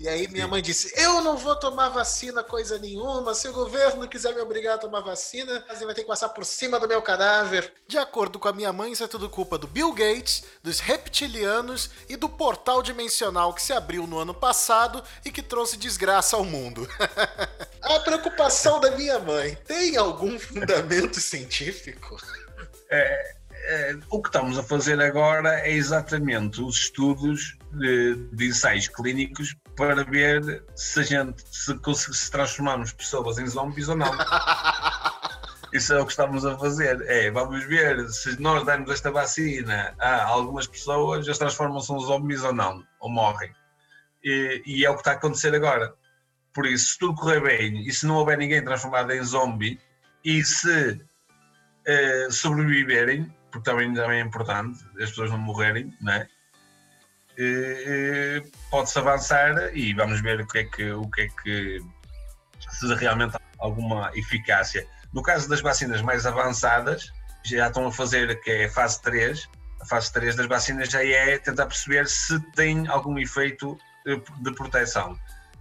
E 0.01 0.09
aí 0.09 0.27
minha 0.29 0.49
mãe 0.49 0.63
disse: 0.63 0.91
Eu 0.97 1.21
não 1.21 1.37
vou 1.37 1.55
tomar 1.55 1.91
vacina 1.91 2.43
coisa 2.43 2.79
nenhuma. 2.79 3.35
Se 3.35 3.47
o 3.49 3.53
governo 3.53 4.09
quiser 4.09 4.35
me 4.35 4.41
obrigar 4.41 4.77
a 4.77 4.79
tomar 4.79 5.03
vacina, 5.03 5.63
você 5.69 5.85
vai 5.85 5.95
ter 5.95 6.01
que 6.01 6.09
passar 6.09 6.31
por 6.31 6.43
cima 6.47 6.81
do 6.81 6.89
meu 6.89 7.03
cadáver. 7.03 7.71
De 7.87 7.99
acordo 7.99 8.39
com 8.39 8.49
a 8.49 8.53
minha 8.53 8.73
mãe, 8.73 8.93
isso 8.93 9.05
é 9.05 9.07
tudo 9.07 9.29
culpa 9.29 9.59
do 9.59 9.67
Bill 9.67 9.93
Gates, 9.93 10.45
dos 10.63 10.81
reptilianos 10.81 11.91
e 12.09 12.17
do 12.17 12.31
portal 12.31 12.83
dimensional 12.83 13.53
que 13.53 13.61
se 13.61 13.75
abriu 13.75 14.07
no 14.07 14.19
ano 14.19 14.33
passado 14.33 15.05
e 15.23 15.31
que 15.31 15.43
trouxe 15.43 15.77
desgraça 15.77 16.35
ao 16.35 16.47
mundo. 16.47 16.89
a 17.83 18.01
preocupação 18.01 18.81
da 18.81 18.93
minha 18.93 19.19
mãe 19.19 19.55
tem 19.67 19.99
algum 19.99 20.39
fundamento 20.41 21.21
científico? 21.21 22.17
É, 22.89 22.99
é, 22.99 23.40
o 24.09 24.21
que 24.21 24.29
estamos 24.29 24.59
a 24.59 24.63
fazer 24.63 25.01
agora 25.01 25.61
é 25.61 25.73
exatamente 25.73 26.61
os 26.61 26.77
estudos 26.77 27.57
de, 27.73 28.15
de 28.33 28.49
ensaios 28.49 28.89
clínicos 28.89 29.55
para 29.77 30.05
ver 30.05 30.65
se 30.75 31.01
a 31.01 31.03
gente 31.03 31.43
se, 31.51 31.79
se 32.13 32.31
transformamos 32.31 32.93
pessoas 32.93 33.39
em 33.39 33.47
zombies 33.47 33.89
ou 33.89 33.97
não. 33.97 34.11
Isso 35.73 35.93
é 35.93 36.01
o 36.01 36.05
que 36.05 36.11
estamos 36.11 36.45
a 36.45 36.59
fazer. 36.59 37.01
É, 37.03 37.31
vamos 37.31 37.65
ver 37.65 38.09
se 38.09 38.41
nós 38.41 38.65
dermos 38.65 38.91
esta 38.91 39.11
vacina 39.11 39.95
a 40.01 40.25
algumas 40.25 40.67
pessoas, 40.67 41.25
eles 41.27 41.39
transformam-se 41.39 41.93
em 41.93 42.01
zombies 42.01 42.43
ou 42.43 42.53
não, 42.53 42.85
ou 42.99 43.09
morrem. 43.09 43.53
E, 44.23 44.63
e, 44.67 44.85
é 44.85 44.91
o 44.91 44.95
que 44.95 45.01
está 45.01 45.13
a 45.13 45.15
acontecer 45.15 45.55
agora. 45.55 45.95
Por 46.53 46.67
isso, 46.67 46.93
se 46.93 46.99
tudo 46.99 47.15
correr 47.15 47.41
bem 47.41 47.87
e 47.87 47.93
se 47.93 48.05
não 48.05 48.17
houver 48.17 48.37
ninguém 48.37 48.65
transformado 48.65 49.13
em 49.13 49.23
zombie 49.23 49.81
e 50.25 50.45
se 50.45 51.01
eh, 51.87 52.29
sobreviverem, 52.31 53.33
porque 53.51 53.71
também, 53.71 53.93
também 53.93 54.21
é 54.21 54.23
importante 54.23 54.85
as 55.01 55.11
pessoas 55.11 55.31
não 55.31 55.39
morrerem, 55.39 55.97
não 56.01 56.13
é? 56.13 56.27
Pode-se 58.71 58.99
avançar 58.99 59.75
e 59.75 59.95
vamos 59.95 60.21
ver 60.21 60.41
o 60.41 60.47
que 60.47 60.59
é 60.59 60.65
que, 60.65 60.91
o 60.93 61.09
que, 61.11 61.23
é 61.23 61.29
que 61.43 61.81
se 62.71 62.95
realmente 62.95 63.37
há 63.37 63.41
alguma 63.59 64.11
eficácia. 64.15 64.87
No 65.13 65.23
caso 65.23 65.49
das 65.49 65.61
vacinas 65.61 66.03
mais 66.03 66.27
avançadas, 66.27 67.11
já 67.45 67.69
estão 67.69 67.87
a 67.87 67.93
fazer 67.93 68.41
que 68.41 68.51
é 68.51 68.65
a 68.67 68.71
fase 68.71 69.01
3. 69.03 69.49
A 69.81 69.87
fase 69.87 70.13
3 70.13 70.37
das 70.37 70.47
vacinas 70.47 70.89
já 70.91 71.03
é 71.05 71.39
tentar 71.39 71.67
perceber 71.67 72.07
se 72.07 72.39
tem 72.53 72.87
algum 72.89 73.19
efeito 73.19 73.79
de 74.41 74.55
proteção. 74.55 75.19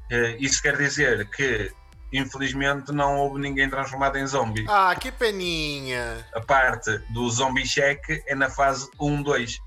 Eh, 0.09 0.37
isso 0.39 0.61
quer 0.61 0.75
dizer 0.75 1.29
que 1.29 1.71
infelizmente 2.11 2.91
não 2.91 3.17
houve 3.17 3.39
ninguém 3.39 3.69
transformado 3.69 4.17
em 4.17 4.25
zombie. 4.25 4.65
Ah, 4.67 4.95
que 4.95 5.11
peninha! 5.11 6.25
A 6.33 6.41
parte 6.41 6.97
do 7.09 7.29
zombie 7.29 7.67
check 7.67 8.23
é 8.27 8.35
na 8.35 8.49
fase 8.49 8.89
1, 8.99 9.23
2. 9.23 9.59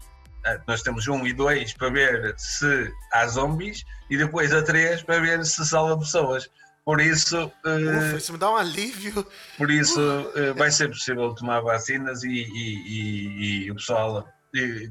Ah, 0.44 0.60
nós 0.66 0.82
temos 0.82 1.06
1 1.06 1.26
e 1.26 1.32
2 1.32 1.74
para 1.74 1.90
ver 1.90 2.34
se 2.36 2.92
há 3.12 3.26
zombies 3.26 3.84
e 4.10 4.16
depois 4.16 4.52
a 4.52 4.62
3 4.62 5.02
para 5.02 5.20
ver 5.20 5.44
se 5.44 5.64
salva 5.64 5.98
pessoas. 5.98 6.48
Por 6.84 7.00
isso. 7.00 7.44
Ufa, 7.44 8.14
uh, 8.14 8.16
isso 8.16 8.32
me 8.32 8.38
dá 8.38 8.50
um 8.50 8.56
alívio. 8.56 9.24
Por 9.56 9.70
isso 9.70 10.00
uh, 10.00 10.54
vai 10.56 10.70
ser 10.70 10.88
possível 10.88 11.32
tomar 11.34 11.60
vacinas 11.60 12.24
e, 12.24 12.28
e, 12.28 12.74
e, 12.88 13.66
e 13.66 13.70
o 13.70 13.76
pessoal 13.76 14.26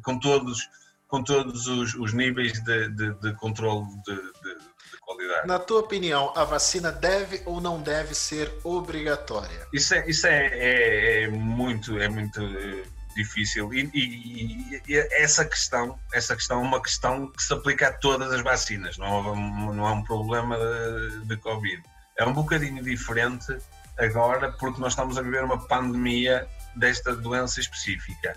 com 0.04 0.18
todos, 0.20 0.70
com 1.08 1.24
todos 1.24 1.68
os, 1.68 1.94
os 1.96 2.14
níveis 2.14 2.54
de, 2.64 2.90
de, 2.90 3.14
de 3.20 3.34
controle 3.36 3.86
de, 4.06 4.16
de, 4.16 4.71
qualidade. 5.16 5.48
Na 5.48 5.60
tua 5.60 5.80
opinião, 5.80 6.34
a 6.36 6.44
vacina 6.44 6.92
deve 6.92 7.42
ou 7.46 7.62
não 7.62 7.82
deve 7.82 8.16
ser 8.16 8.54
obrigatória? 8.64 9.68
Isso 9.74 9.94
é, 9.94 10.10
isso 10.10 10.28
é, 10.28 10.48
é, 10.48 11.24
é 11.24 11.28
muito, 11.28 11.98
é 12.00 12.08
muito 12.08 12.42
eh, 12.42 12.84
difícil 13.16 13.74
e, 13.74 13.90
e, 13.94 14.82
e, 14.88 14.98
essa 15.12 15.46
questão, 15.46 16.00
essa 16.14 16.36
questão 16.36 16.60
é 16.60 16.64
uma 16.64 16.82
questão 16.82 17.28
que 17.32 17.44
se 17.44 17.54
aplica 17.54 17.90
a 17.90 17.94
todas 17.94 18.32
as 18.32 18.42
vacinas, 18.42 18.98
não 18.98 19.34
é, 19.34 19.76
não 19.76 19.88
é 19.88 19.92
um 19.92 20.04
problema 20.04 20.58
de, 20.58 21.26
de 21.26 21.38
Covid. 21.38 21.84
É 22.18 22.26
um 22.26 22.34
bocadinho 22.34 22.84
diferente 22.84 23.58
agora 23.98 24.52
porque 24.54 24.80
nós 24.80 24.94
estamos 24.94 25.18
a 25.18 25.22
viver 25.22 25.44
uma 25.44 25.58
pandemia 25.68 26.48
desta 26.76 27.16
doença 27.16 27.60
específica. 27.60 28.36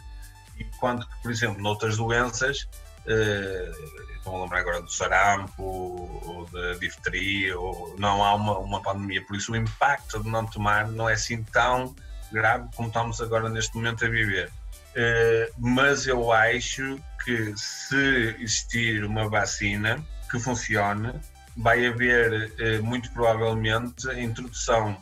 Enquanto 0.59 1.09
que, 1.09 1.23
por 1.23 1.31
exemplo, 1.31 1.61
noutras 1.61 1.97
doenças, 1.97 2.69
eh, 3.07 3.73
estou 4.17 4.37
a 4.37 4.43
lembrar 4.43 4.61
agora 4.61 4.83
do 4.83 4.91
sarampo 4.91 5.63
ou 5.63 6.49
da 6.53 6.75
difteria, 6.75 7.59
ou, 7.59 7.95
não 7.99 8.25
há 8.25 8.35
uma, 8.35 8.59
uma 8.59 8.83
pandemia, 8.83 9.25
por 9.27 9.37
isso 9.37 9.53
o 9.53 9.57
impacto 9.57 10.23
de 10.23 10.29
não 10.29 10.47
tomar 10.47 10.89
não 10.89 11.09
é 11.09 11.15
assim 11.15 11.43
tão 11.45 11.95
grave 12.33 12.69
como 12.75 12.89
estamos 12.89 13.21
agora 13.21 13.49
neste 13.49 13.77
momento 13.77 14.05
a 14.05 14.09
viver. 14.09 14.51
Eh, 14.95 15.53
mas 15.59 16.07
eu 16.07 16.33
acho 16.33 16.99
que 17.25 17.55
se 17.57 18.37
existir 18.41 19.05
uma 19.05 19.29
vacina 19.29 20.03
que 20.31 20.39
funcione, 20.39 21.13
vai 21.57 21.87
haver 21.87 22.53
eh, 22.59 22.79
muito 22.79 23.11
provavelmente 23.13 24.09
a 24.09 24.21
introdução 24.21 24.97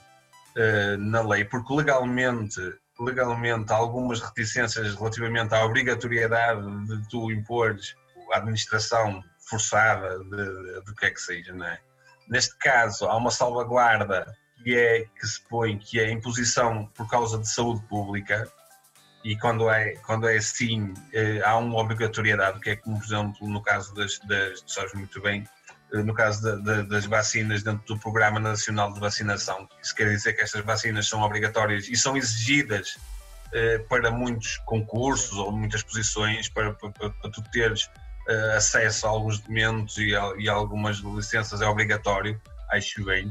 na 0.98 1.22
lei, 1.22 1.46
porque 1.46 1.72
legalmente 1.72 2.60
legalmente 3.04 3.72
algumas 3.72 4.20
reticências 4.20 4.94
relativamente 4.94 5.54
à 5.54 5.64
obrigatoriedade 5.64 6.86
de 6.86 7.08
tu 7.08 7.30
impores 7.30 7.94
a 8.32 8.38
administração 8.38 9.22
forçada 9.48 10.18
de, 10.18 10.80
do 10.80 10.94
que 10.94 11.06
é 11.06 11.10
que 11.10 11.20
seja, 11.20 11.52
não 11.52 11.66
é? 11.66 11.78
Neste 12.28 12.56
caso, 12.58 13.06
há 13.06 13.16
uma 13.16 13.30
salvaguarda 13.30 14.34
que 14.62 14.76
é 14.76 15.04
que 15.18 15.26
se 15.26 15.40
põe 15.48 15.76
que 15.76 15.98
é 16.00 16.10
imposição 16.10 16.86
por 16.94 17.08
causa 17.10 17.38
de 17.38 17.48
saúde 17.48 17.82
pública 17.88 18.50
e 19.24 19.36
quando 19.36 19.68
é 19.68 19.94
quando 19.96 20.28
é 20.28 20.36
assim 20.36 20.94
eh, 21.12 21.40
há 21.44 21.56
uma 21.56 21.80
obrigatoriedade 21.80 22.60
que 22.60 22.70
é 22.70 22.76
como 22.76 22.98
por 22.98 23.04
exemplo 23.04 23.48
no 23.48 23.60
caso 23.60 23.92
das, 23.94 24.18
das 24.20 24.62
sabes 24.66 24.94
muito 24.94 25.20
bem 25.20 25.46
no 25.92 26.14
caso 26.14 26.42
de, 26.42 26.62
de, 26.62 26.82
das 26.88 27.04
vacinas 27.04 27.62
dentro 27.62 27.84
do 27.86 28.00
Programa 28.00 28.40
Nacional 28.40 28.92
de 28.92 29.00
Vacinação. 29.00 29.68
Isso 29.82 29.94
quer 29.94 30.08
dizer 30.08 30.32
que 30.32 30.42
estas 30.42 30.64
vacinas 30.64 31.06
são 31.08 31.20
obrigatórias 31.20 31.88
e 31.88 31.96
são 31.96 32.16
exigidas 32.16 32.96
eh, 33.52 33.78
para 33.88 34.10
muitos 34.10 34.56
concursos 34.64 35.36
ou 35.36 35.52
muitas 35.52 35.82
posições, 35.82 36.48
para, 36.48 36.72
para, 36.72 36.90
para 36.90 37.30
tu 37.30 37.42
teres 37.52 37.90
eh, 38.26 38.54
acesso 38.56 39.06
a 39.06 39.10
alguns 39.10 39.40
documentos 39.40 39.98
e, 39.98 40.16
a, 40.16 40.32
e 40.38 40.48
algumas 40.48 40.98
licenças 40.98 41.60
é 41.60 41.66
obrigatório, 41.66 42.40
acho 42.70 43.04
bem, 43.04 43.30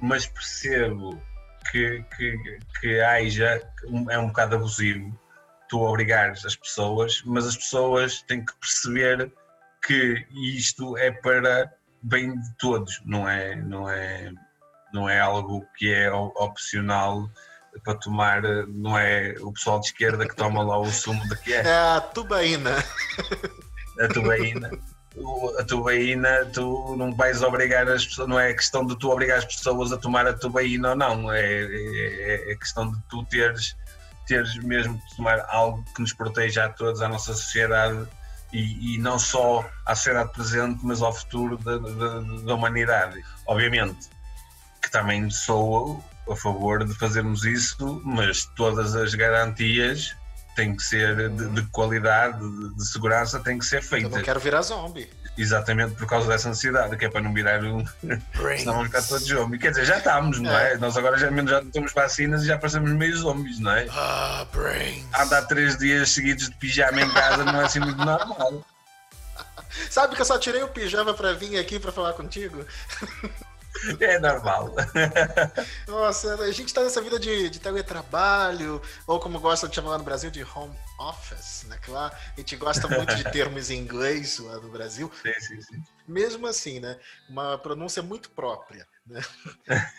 mas 0.00 0.26
percebo 0.26 1.22
que, 1.70 2.02
que, 2.16 2.58
que 2.80 3.00
haja, 3.00 3.60
é 4.08 4.18
um 4.18 4.28
bocado 4.28 4.56
abusivo, 4.56 5.18
tu 5.68 5.82
obrigares 5.82 6.46
as 6.46 6.56
pessoas, 6.56 7.22
mas 7.26 7.46
as 7.46 7.56
pessoas 7.56 8.22
têm 8.22 8.42
que 8.42 8.56
perceber 8.56 9.30
que 9.84 10.26
isto 10.56 10.96
é 10.96 11.10
para 11.10 11.70
bem 12.02 12.38
de 12.38 12.56
todos, 12.58 13.00
não 13.04 13.28
é, 13.28 13.56
não 13.56 13.88
é, 13.88 14.32
não 14.92 15.08
é 15.08 15.20
algo 15.20 15.64
que 15.76 15.92
é 15.92 16.10
opcional 16.12 17.28
para 17.84 17.94
tomar, 17.94 18.42
não 18.68 18.98
é 18.98 19.34
o 19.40 19.52
pessoal 19.52 19.80
de 19.80 19.86
esquerda 19.86 20.26
que 20.26 20.34
toma 20.34 20.62
lá 20.62 20.78
o 20.78 20.90
sumo 20.90 21.22
de 21.28 21.36
que 21.36 21.52
é. 21.52 21.60
É 21.60 21.96
a 21.96 22.00
tubaína. 22.00 22.84
A 24.00 24.08
tubaína. 24.08 24.70
A 25.58 25.64
tubaína, 25.64 26.44
tu 26.52 26.94
não 26.96 27.12
vais 27.14 27.42
obrigar 27.42 27.88
as 27.88 28.06
pessoas, 28.06 28.28
não 28.28 28.38
é 28.38 28.52
questão 28.54 28.86
de 28.86 28.96
tu 28.96 29.10
obrigar 29.10 29.38
as 29.38 29.44
pessoas 29.44 29.92
a 29.92 29.96
tomar 29.96 30.26
a 30.26 30.32
tubaína 30.32 30.90
ou 30.90 30.96
não, 30.96 31.32
é, 31.32 31.40
é, 31.42 32.52
é 32.52 32.54
questão 32.56 32.90
de 32.90 32.98
tu 33.08 33.24
teres, 33.24 33.76
teres 34.26 34.56
mesmo 34.58 34.96
de 34.96 35.16
tomar 35.16 35.44
algo 35.48 35.84
que 35.94 36.00
nos 36.00 36.12
proteja 36.12 36.66
a 36.66 36.68
todos, 36.68 37.02
à 37.02 37.08
nossa 37.08 37.32
sociedade, 37.32 38.06
e, 38.52 38.94
e, 38.94 38.98
não 38.98 39.18
só 39.18 39.68
à 39.84 39.94
sociedade 39.94 40.32
presente, 40.32 40.80
mas 40.82 41.02
ao 41.02 41.12
futuro 41.12 41.58
da, 41.58 41.76
da, 41.76 42.20
da, 42.20 42.54
humanidade. 42.54 43.22
Obviamente 43.46 44.08
que 44.80 44.90
também 44.90 45.28
sou 45.30 46.02
a 46.30 46.36
favor 46.36 46.84
de 46.84 46.94
fazermos 46.94 47.44
isso, 47.44 48.00
mas 48.04 48.44
todas 48.56 48.94
as 48.94 49.14
garantias 49.14 50.16
têm 50.54 50.74
que 50.74 50.82
ser 50.82 51.30
de, 51.30 51.48
de 51.50 51.62
qualidade, 51.70 52.38
de, 52.38 52.74
de, 52.74 52.86
segurança, 52.86 53.38
têm 53.38 53.58
que 53.58 53.64
ser 53.64 53.82
feitas. 53.82 54.10
Eu 54.10 54.18
não 54.18 54.24
quero 54.24 54.40
virar 54.40 54.62
zombie. 54.62 55.08
Exatamente 55.38 55.94
por 55.94 56.06
causa 56.08 56.26
dessa 56.26 56.48
necessidade, 56.48 56.96
que 56.96 57.04
é 57.04 57.08
para 57.08 57.20
não 57.20 57.32
virar 57.32 57.62
um. 57.62 57.86
Senão 58.58 58.74
vamos 58.74 58.88
ficar 58.88 59.02
todos 59.02 59.24
zombies. 59.24 59.62
Quer 59.62 59.70
dizer, 59.70 59.84
já 59.84 59.98
estamos, 59.98 60.40
não 60.40 60.50
é? 60.50 60.72
é? 60.72 60.78
Nós 60.78 60.96
agora 60.96 61.16
já, 61.16 61.30
já 61.30 61.64
temos 61.72 61.92
vacinas 61.92 62.42
e 62.42 62.46
já 62.46 62.58
passamos 62.58 62.90
meio 62.90 63.16
zombies, 63.16 63.60
não 63.60 63.70
é? 63.70 63.86
Ah, 63.88 64.44
brains. 64.52 65.06
Andar 65.16 65.42
três 65.42 65.78
dias 65.78 66.10
seguidos 66.10 66.48
de 66.48 66.56
pijama 66.56 67.00
em 67.00 67.10
casa 67.10 67.44
não 67.44 67.60
é 67.60 67.64
assim 67.64 67.78
muito 67.78 68.04
normal. 68.04 68.64
Sabe 69.88 70.16
que 70.16 70.22
eu 70.22 70.26
só 70.26 70.38
tirei 70.38 70.62
o 70.62 70.68
pijama 70.68 71.14
para 71.14 71.32
vir 71.34 71.56
aqui 71.56 71.78
para 71.78 71.92
falar 71.92 72.14
contigo? 72.14 72.66
É 74.00 74.18
normal. 74.18 74.74
Nossa, 75.86 76.34
a 76.34 76.50
gente 76.50 76.66
está 76.66 76.82
nessa 76.82 77.00
vida 77.00 77.16
de, 77.16 77.48
de 77.48 77.60
teletrabalho, 77.60 78.82
ou 79.06 79.20
como 79.20 79.38
gostam 79.38 79.68
de 79.68 79.76
chamar 79.76 79.90
lá 79.90 79.98
no 79.98 80.04
Brasil, 80.04 80.32
de 80.32 80.42
home 80.42 80.74
office, 80.98 81.64
né? 81.64 81.78
Que 81.82 81.90
lá 81.90 82.08
a 82.08 82.40
gente 82.40 82.56
gosta 82.56 82.88
muito 82.88 83.14
de 83.14 83.24
termos 83.30 83.70
em 83.70 83.78
inglês 83.78 84.38
lá 84.38 84.58
no 84.60 84.68
Brasil. 84.70 85.10
Sim, 85.22 85.40
sim, 85.40 85.60
sim. 85.62 85.82
Mesmo 86.06 86.46
assim, 86.46 86.80
né? 86.80 86.98
Uma 87.28 87.58
pronúncia 87.58 88.02
muito 88.02 88.30
própria, 88.30 88.86
né? 89.06 89.20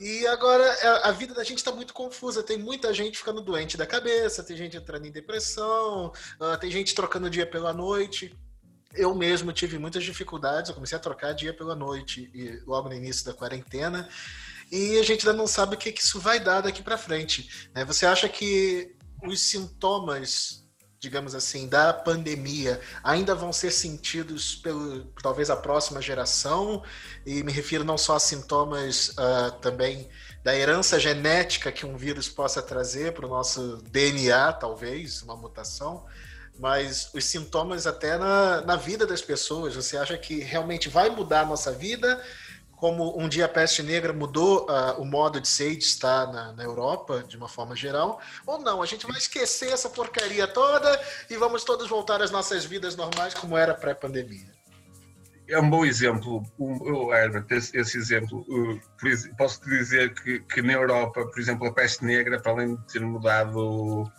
E 0.00 0.26
agora 0.26 0.68
a 1.04 1.12
vida 1.12 1.32
da 1.32 1.44
gente 1.44 1.58
está 1.58 1.70
muito 1.70 1.94
confusa. 1.94 2.42
Tem 2.42 2.58
muita 2.58 2.92
gente 2.92 3.16
ficando 3.16 3.40
doente 3.40 3.76
da 3.76 3.86
cabeça, 3.86 4.42
tem 4.42 4.56
gente 4.56 4.76
entrando 4.76 5.06
em 5.06 5.12
depressão, 5.12 6.12
ah, 6.40 6.56
tem 6.56 6.68
gente 6.68 6.96
trocando 6.96 7.30
dia 7.30 7.46
pela 7.46 7.72
noite 7.72 8.36
eu 8.96 9.14
mesmo 9.14 9.52
tive 9.52 9.78
muitas 9.78 10.04
dificuldades, 10.04 10.68
eu 10.68 10.74
comecei 10.74 10.96
a 10.96 11.00
trocar 11.00 11.32
dia 11.32 11.52
pela 11.52 11.74
noite 11.74 12.30
e 12.32 12.60
logo 12.66 12.88
no 12.88 12.94
início 12.94 13.24
da 13.24 13.34
quarentena, 13.34 14.08
e 14.70 14.98
a 14.98 15.02
gente 15.02 15.26
ainda 15.26 15.36
não 15.36 15.46
sabe 15.46 15.74
o 15.74 15.78
que, 15.78 15.92
que 15.92 16.00
isso 16.00 16.18
vai 16.18 16.40
dar 16.40 16.62
daqui 16.62 16.82
para 16.82 16.96
frente. 16.96 17.68
Né? 17.74 17.84
Você 17.84 18.06
acha 18.06 18.28
que 18.28 18.93
os 19.26 19.40
sintomas, 19.40 20.64
digamos 20.98 21.34
assim, 21.34 21.68
da 21.68 21.92
pandemia 21.92 22.80
ainda 23.02 23.34
vão 23.34 23.52
ser 23.52 23.70
sentidos 23.70 24.54
pelo 24.54 25.04
talvez 25.22 25.50
a 25.50 25.56
próxima 25.56 26.00
geração? 26.00 26.82
E 27.26 27.42
me 27.42 27.52
refiro 27.52 27.84
não 27.84 27.98
só 27.98 28.16
a 28.16 28.20
sintomas 28.20 29.10
uh, 29.10 29.52
também 29.60 30.08
da 30.42 30.54
herança 30.54 31.00
genética 31.00 31.72
que 31.72 31.86
um 31.86 31.96
vírus 31.96 32.28
possa 32.28 32.62
trazer 32.62 33.12
para 33.12 33.26
o 33.26 33.28
nosso 33.28 33.78
DNA, 33.90 34.52
talvez, 34.52 35.22
uma 35.22 35.34
mutação, 35.34 36.04
mas 36.58 37.10
os 37.14 37.24
sintomas 37.24 37.86
até 37.86 38.18
na, 38.18 38.60
na 38.60 38.76
vida 38.76 39.06
das 39.06 39.22
pessoas. 39.22 39.74
Você 39.74 39.96
acha 39.96 40.16
que 40.18 40.40
realmente 40.40 40.88
vai 40.88 41.08
mudar 41.08 41.40
a 41.40 41.46
nossa 41.46 41.72
vida? 41.72 42.22
Como 42.84 43.18
um 43.18 43.30
dia 43.30 43.46
a 43.46 43.48
peste 43.48 43.82
negra 43.82 44.12
mudou 44.12 44.66
uh, 44.68 45.00
o 45.00 45.06
modo 45.06 45.40
de 45.40 45.48
e 45.64 45.74
de 45.74 45.84
estar 45.84 46.30
na, 46.30 46.52
na 46.52 46.64
Europa, 46.64 47.24
de 47.26 47.34
uma 47.34 47.48
forma 47.48 47.74
geral, 47.74 48.20
ou 48.46 48.58
não? 48.58 48.82
A 48.82 48.84
gente 48.84 49.06
vai 49.06 49.16
esquecer 49.16 49.72
essa 49.72 49.88
porcaria 49.88 50.46
toda 50.46 51.00
e 51.30 51.36
vamos 51.38 51.64
todos 51.64 51.88
voltar 51.88 52.20
às 52.20 52.30
nossas 52.30 52.66
vidas 52.66 52.94
normais 52.94 53.32
como 53.32 53.56
era 53.56 53.72
pré-pandemia 53.72 54.52
é 55.48 55.58
um 55.58 55.70
bom 55.70 55.84
exemplo, 55.84 56.42
o, 56.58 57.14
Herbert, 57.14 57.46
esse, 57.50 57.74
esse 57.74 57.96
exemplo. 57.96 58.44
posso 59.38 59.62
te 59.62 59.70
dizer 59.70 60.12
que, 60.14 60.40
que, 60.40 60.60
na 60.60 60.74
Europa, 60.74 61.24
por 61.24 61.38
exemplo, 61.38 61.66
a 61.66 61.72
peste 61.72 62.04
negra, 62.04 62.38
para 62.38 62.52
além 62.52 62.76
de 62.76 62.86
ter 62.86 63.00
mudado 63.00 64.10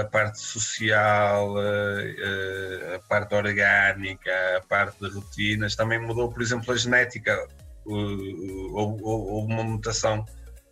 a 0.00 0.04
parte 0.04 0.38
social, 0.38 1.54
a, 1.58 2.98
parte 3.08 3.34
orgânica, 3.34 4.30
a 4.56 4.60
parte 4.62 4.98
de 4.98 5.14
rotinas, 5.14 5.74
também 5.74 5.98
mudou, 5.98 6.30
por 6.30 6.42
exemplo, 6.42 6.72
a 6.72 6.76
genética. 6.76 7.46
Houve 7.86 9.52
uma 9.52 9.64
mutação 9.64 10.24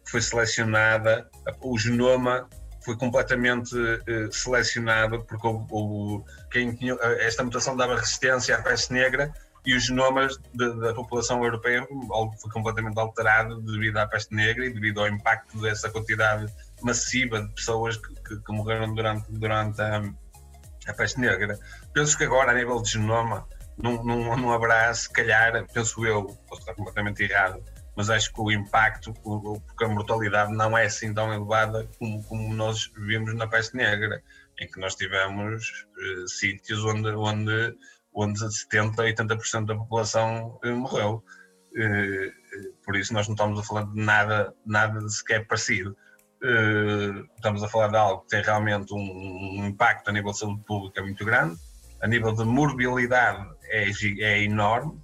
que 0.05 0.11
foi 0.11 0.21
selecionada, 0.21 1.29
o 1.61 1.79
genoma 1.79 2.49
foi 2.85 2.97
completamente 2.97 3.75
uh, 3.75 4.33
selecionado 4.33 5.25
porque 5.25 5.47
houve, 5.47 6.25
quem 6.51 6.75
tinha, 6.75 6.95
esta 7.21 7.43
mutação 7.43 7.77
dava 7.77 7.97
resistência 7.97 8.57
à 8.57 8.63
peste 8.63 8.93
negra 8.93 9.33
e 9.65 9.75
os 9.75 9.85
genomas 9.85 10.37
de, 10.53 10.81
da 10.81 10.93
população 10.93 11.43
europeia 11.43 11.87
foi 12.41 12.51
completamente 12.53 12.99
alterado 12.99 13.61
devido 13.63 13.97
à 13.97 14.07
peste 14.07 14.35
negra 14.35 14.67
e 14.67 14.73
devido 14.73 15.01
ao 15.01 15.09
impacto 15.09 15.59
dessa 15.61 15.89
quantidade 15.91 16.53
massiva 16.83 17.41
de 17.41 17.49
pessoas 17.55 17.97
que, 17.97 18.15
que, 18.15 18.37
que 18.37 18.53
morreram 18.53 18.95
durante, 18.95 19.33
durante 19.33 19.81
a, 19.81 20.03
a, 20.87 20.93
peste 20.93 21.19
negra. 21.19 21.59
Penso 21.95 22.19
que 22.19 22.25
agora, 22.25 22.51
a 22.53 22.55
nível 22.55 22.83
de 22.83 22.91
genoma, 22.91 23.49
não, 23.77 24.03
não, 24.05 24.37
não 24.37 24.53
haverá, 24.53 24.93
se 24.95 25.11
calhar, 25.11 25.67
penso 25.73 26.05
eu, 26.07 26.25
posso 26.49 26.61
estar 26.61 26.75
completamente 26.75 27.23
errado, 27.23 27.63
mas 27.97 28.11
acho 28.11 28.33
que 28.33 28.41
o 28.41 28.51
impacto, 28.51 29.13
porque 29.13 29.85
a 29.85 29.89
mortalidade 29.89 30.53
não 30.53 30.77
é 30.77 30.87
assim 30.87 31.13
tão 31.15 31.33
elevada 31.33 31.89
como, 31.99 32.23
como 32.25 32.55
nós 32.55 32.91
vimos 32.97 33.35
na 33.35 33.47
peste 33.47 33.77
negra. 33.77 34.23
em 34.61 34.69
que 34.69 34.79
nós 34.81 34.95
tivemos 34.95 35.87
uh, 35.97 36.29
sítios 36.29 36.85
onde, 36.85 37.09
onde, 37.11 37.77
onde 38.13 38.41
70%, 38.41 38.95
80% 38.97 39.67
da 39.67 39.75
população 39.75 40.59
uh, 40.65 40.77
morreu. 40.77 41.25
Uh, 41.77 42.75
por 42.85 42.97
isso 42.97 43.13
nós 43.13 43.27
não 43.27 43.35
estamos 43.35 43.59
a 43.59 43.63
falar 43.63 43.85
de 43.87 44.01
nada, 44.01 44.55
nada 44.65 45.09
sequer 45.09 45.47
parecido. 45.47 45.97
estamos 47.37 47.63
a 47.63 47.69
falar 47.69 47.89
de 47.89 47.97
algo 47.97 48.23
que 48.23 48.29
tem 48.29 48.43
realmente 48.43 48.93
um, 48.93 48.99
um, 48.99 49.67
impacto 49.67 50.09
a 50.09 50.13
nível 50.13 50.31
de 50.31 50.39
saúde 50.39 50.63
pública 50.65 51.03
muito 51.03 51.25
grande, 51.25 51.57
a 52.05 52.07
nível 52.07 52.35
de 52.35 52.45
morbilidade 52.45 53.49
é, 53.65 53.91
é 54.21 54.43
enorme, 54.43 55.03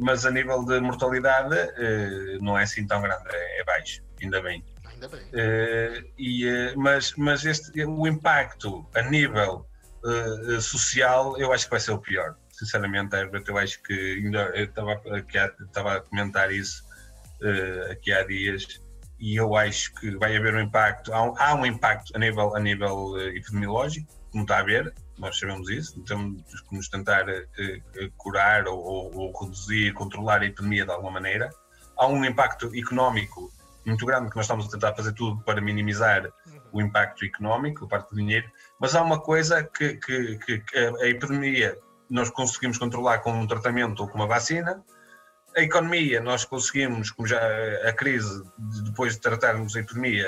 mas 0.00 0.26
a 0.26 0.30
nível 0.30 0.64
de 0.64 0.80
mortalidade 0.80 1.54
não 2.40 2.58
é 2.58 2.64
assim 2.64 2.84
tão 2.86 3.00
grande, 3.00 3.22
é, 3.28 3.60
é 3.60 3.64
baixo, 3.64 4.02
ainda 4.20 4.42
bem. 4.42 4.64
Ainda 4.84 5.08
bem. 5.08 5.20
Uh, 5.28 6.12
e, 6.18 6.74
mas 6.76 7.14
mas 7.16 7.46
este, 7.46 7.84
o 7.84 8.06
impacto 8.06 8.84
a 8.94 9.02
nível 9.02 9.66
social 10.60 11.36
eu 11.38 11.52
acho 11.52 11.64
que 11.64 11.70
vai 11.70 11.80
ser 11.80 11.92
o 11.92 11.98
pior. 11.98 12.34
Sinceramente, 12.50 13.14
Herbert, 13.14 13.44
eu 13.46 13.56
acho 13.56 13.80
que 13.82 13.94
ainda 13.94 14.52
estava 14.56 14.94
a, 14.94 15.18
estava 15.64 15.94
a 15.94 16.00
comentar 16.00 16.52
isso 16.52 16.84
aqui 17.90 18.12
há 18.12 18.24
dias 18.24 18.80
e 19.20 19.36
eu 19.36 19.54
acho 19.54 19.94
que 19.94 20.16
vai 20.16 20.36
haver 20.36 20.54
um 20.56 20.60
impacto, 20.60 21.12
há 21.12 21.22
um, 21.22 21.34
há 21.38 21.54
um 21.54 21.66
impacto 21.66 22.12
a 22.16 22.18
nível, 22.18 22.54
a 22.56 22.60
nível 22.60 23.16
epidemiológico, 23.36 24.12
como 24.30 24.44
está 24.44 24.56
a 24.56 24.60
haver, 24.60 24.92
nós 25.18 25.38
sabemos 25.38 25.68
isso, 25.68 26.00
temos 26.02 26.42
que 26.68 26.76
nos 26.76 26.88
tentar 26.88 27.26
curar 28.16 28.66
ou, 28.66 28.78
ou, 28.78 29.16
ou 29.16 29.44
reduzir, 29.44 29.92
controlar 29.94 30.42
a 30.42 30.46
epidemia 30.46 30.84
de 30.84 30.90
alguma 30.90 31.12
maneira. 31.12 31.50
Há 31.96 32.06
um 32.06 32.24
impacto 32.24 32.70
económico 32.74 33.52
muito 33.84 34.04
grande, 34.04 34.30
que 34.30 34.36
nós 34.36 34.44
estamos 34.44 34.66
a 34.66 34.70
tentar 34.70 34.94
fazer 34.94 35.12
tudo 35.14 35.42
para 35.42 35.60
minimizar 35.60 36.26
uhum. 36.46 36.60
o 36.72 36.80
impacto 36.80 37.24
económico, 37.24 37.84
a 37.84 37.88
parte 37.88 38.10
do 38.10 38.16
dinheiro, 38.16 38.48
mas 38.78 38.94
há 38.94 39.02
uma 39.02 39.18
coisa 39.18 39.64
que, 39.64 39.94
que, 39.94 40.38
que 40.38 40.62
a 40.76 41.08
epidemia 41.08 41.76
nós 42.08 42.30
conseguimos 42.30 42.78
controlar 42.78 43.18
com 43.18 43.32
um 43.32 43.46
tratamento 43.46 44.00
ou 44.00 44.08
com 44.08 44.16
uma 44.16 44.26
vacina, 44.26 44.82
a 45.56 45.60
economia, 45.60 46.20
nós 46.20 46.44
conseguimos, 46.44 47.10
como 47.10 47.26
já 47.26 47.40
a 47.86 47.92
crise, 47.92 48.42
depois 48.84 49.14
de 49.14 49.20
tratarmos 49.20 49.74
a 49.74 49.80
epidemia, 49.80 50.26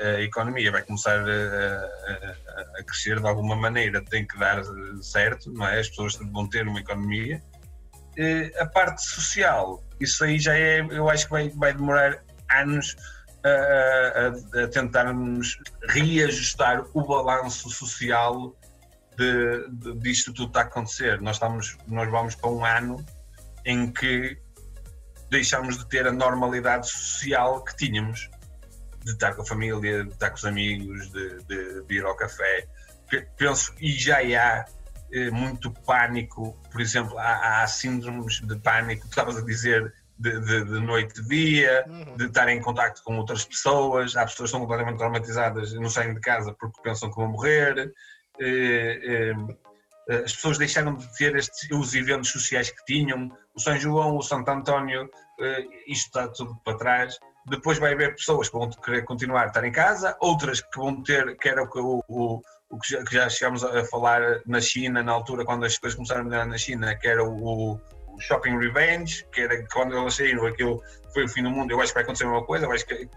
a, 0.00 0.20
economia 0.22 0.70
vai 0.70 0.82
começar 0.82 1.18
a, 1.18 2.84
crescer 2.84 3.20
de 3.20 3.26
alguma 3.26 3.56
maneira, 3.56 4.02
tem 4.04 4.26
que 4.26 4.38
dar 4.38 4.62
certo, 5.02 5.52
não 5.52 5.66
é? 5.66 5.80
As 5.80 5.88
pessoas 5.88 6.16
vão 6.16 6.48
ter 6.48 6.66
uma 6.66 6.80
economia. 6.80 7.42
A 8.60 8.66
parte 8.66 9.02
social, 9.04 9.82
isso 10.00 10.22
aí 10.24 10.38
já 10.38 10.56
é, 10.56 10.80
eu 10.80 11.08
acho 11.08 11.24
que 11.24 11.30
vai, 11.30 11.48
vai 11.50 11.72
demorar 11.72 12.22
anos 12.50 12.96
a 13.44 14.66
tentarmos 14.68 15.58
reajustar 15.88 16.84
o 16.92 17.02
balanço 17.02 17.70
social 17.70 18.56
de, 19.16 19.68
de, 19.68 19.94
disto 20.00 20.32
tudo 20.32 20.48
está 20.48 20.60
a 20.60 20.64
acontecer. 20.64 21.20
Nós, 21.20 21.36
estamos, 21.36 21.76
nós 21.86 22.10
vamos 22.10 22.34
para 22.34 22.50
um 22.50 22.64
ano 22.64 23.04
em 23.68 23.92
que 23.92 24.38
deixamos 25.30 25.76
de 25.76 25.86
ter 25.86 26.06
a 26.06 26.12
normalidade 26.12 26.90
social 26.90 27.62
que 27.62 27.76
tínhamos, 27.76 28.30
de 29.04 29.12
estar 29.12 29.34
com 29.34 29.42
a 29.42 29.44
família, 29.44 30.04
de 30.04 30.10
estar 30.10 30.30
com 30.30 30.36
os 30.36 30.44
amigos, 30.46 31.12
de, 31.12 31.42
de, 31.44 31.82
de 31.84 31.94
ir 31.94 32.04
ao 32.04 32.16
café. 32.16 32.66
Penso, 33.36 33.74
e 33.78 33.92
já 33.92 34.20
há 34.20 34.64
eh, 35.12 35.30
muito 35.30 35.70
pânico, 35.70 36.58
por 36.72 36.80
exemplo, 36.80 37.18
há, 37.18 37.62
há 37.62 37.66
síndromes 37.66 38.40
de 38.40 38.56
pânico, 38.56 39.06
estavas 39.06 39.36
a 39.36 39.42
dizer 39.42 39.92
de, 40.18 40.40
de, 40.40 40.64
de 40.64 40.80
noite 40.80 41.20
e 41.20 41.28
dia, 41.28 41.84
uhum. 41.86 42.16
de 42.16 42.24
estar 42.24 42.48
em 42.48 42.62
contato 42.62 43.02
com 43.04 43.18
outras 43.18 43.44
pessoas. 43.44 44.16
Há 44.16 44.22
pessoas 44.22 44.38
que 44.38 44.44
estão 44.44 44.60
completamente 44.60 44.96
traumatizadas 44.96 45.72
e 45.72 45.78
não 45.78 45.90
saem 45.90 46.14
de 46.14 46.20
casa 46.20 46.56
porque 46.58 46.80
pensam 46.82 47.10
que 47.10 47.16
vão 47.16 47.28
morrer. 47.28 47.92
Eh, 48.40 49.00
eh, 49.04 49.34
as 50.08 50.34
pessoas 50.34 50.58
deixaram 50.58 50.94
de 50.94 51.06
ter 51.16 51.36
estes, 51.36 51.70
os 51.70 51.94
eventos 51.94 52.30
sociais 52.30 52.70
que 52.70 52.84
tinham. 52.84 53.30
O 53.54 53.60
São 53.60 53.78
João, 53.78 54.16
o 54.16 54.22
Santo 54.22 54.50
António, 54.50 55.08
eh, 55.40 55.64
isto 55.86 56.06
está 56.06 56.28
tudo 56.28 56.56
para 56.64 56.78
trás. 56.78 57.18
Depois 57.46 57.78
vai 57.78 57.92
haver 57.92 58.14
pessoas 58.14 58.48
que 58.48 58.56
vão 58.56 58.70
querer 58.70 59.04
continuar 59.04 59.44
a 59.44 59.46
estar 59.48 59.64
em 59.64 59.72
casa, 59.72 60.16
outras 60.20 60.60
que 60.60 60.78
vão 60.78 61.02
ter, 61.02 61.36
que 61.36 61.48
era 61.48 61.62
o, 61.62 62.04
o, 62.08 62.42
o 62.70 62.78
que, 62.78 62.92
já, 62.92 63.04
que 63.04 63.14
já 63.14 63.28
chegámos 63.28 63.64
a 63.64 63.84
falar 63.84 64.40
na 64.46 64.60
China, 64.60 65.02
na 65.02 65.12
altura, 65.12 65.44
quando 65.44 65.64
as 65.64 65.78
coisas 65.78 65.96
começaram 65.96 66.22
a 66.22 66.24
melhorar 66.24 66.46
na 66.46 66.58
China, 66.58 66.94
que 66.96 67.08
era 67.08 67.24
o, 67.24 67.80
Shopping 68.20 68.58
Revenge, 68.58 69.24
que 69.32 69.42
era 69.42 69.64
quando 69.68 69.96
elas 69.96 70.14
saíram, 70.14 70.46
aquilo 70.46 70.82
foi 71.12 71.24
o 71.24 71.28
fim 71.28 71.42
do 71.42 71.50
mundo. 71.50 71.70
Eu 71.70 71.80
acho 71.80 71.88
que 71.88 71.94
vai 71.94 72.02
acontecer 72.02 72.24
a 72.24 72.28
mesma 72.28 72.46
coisa. 72.46 72.66
Eu 72.66 72.72
acho 72.72 72.86
que, 72.86 73.08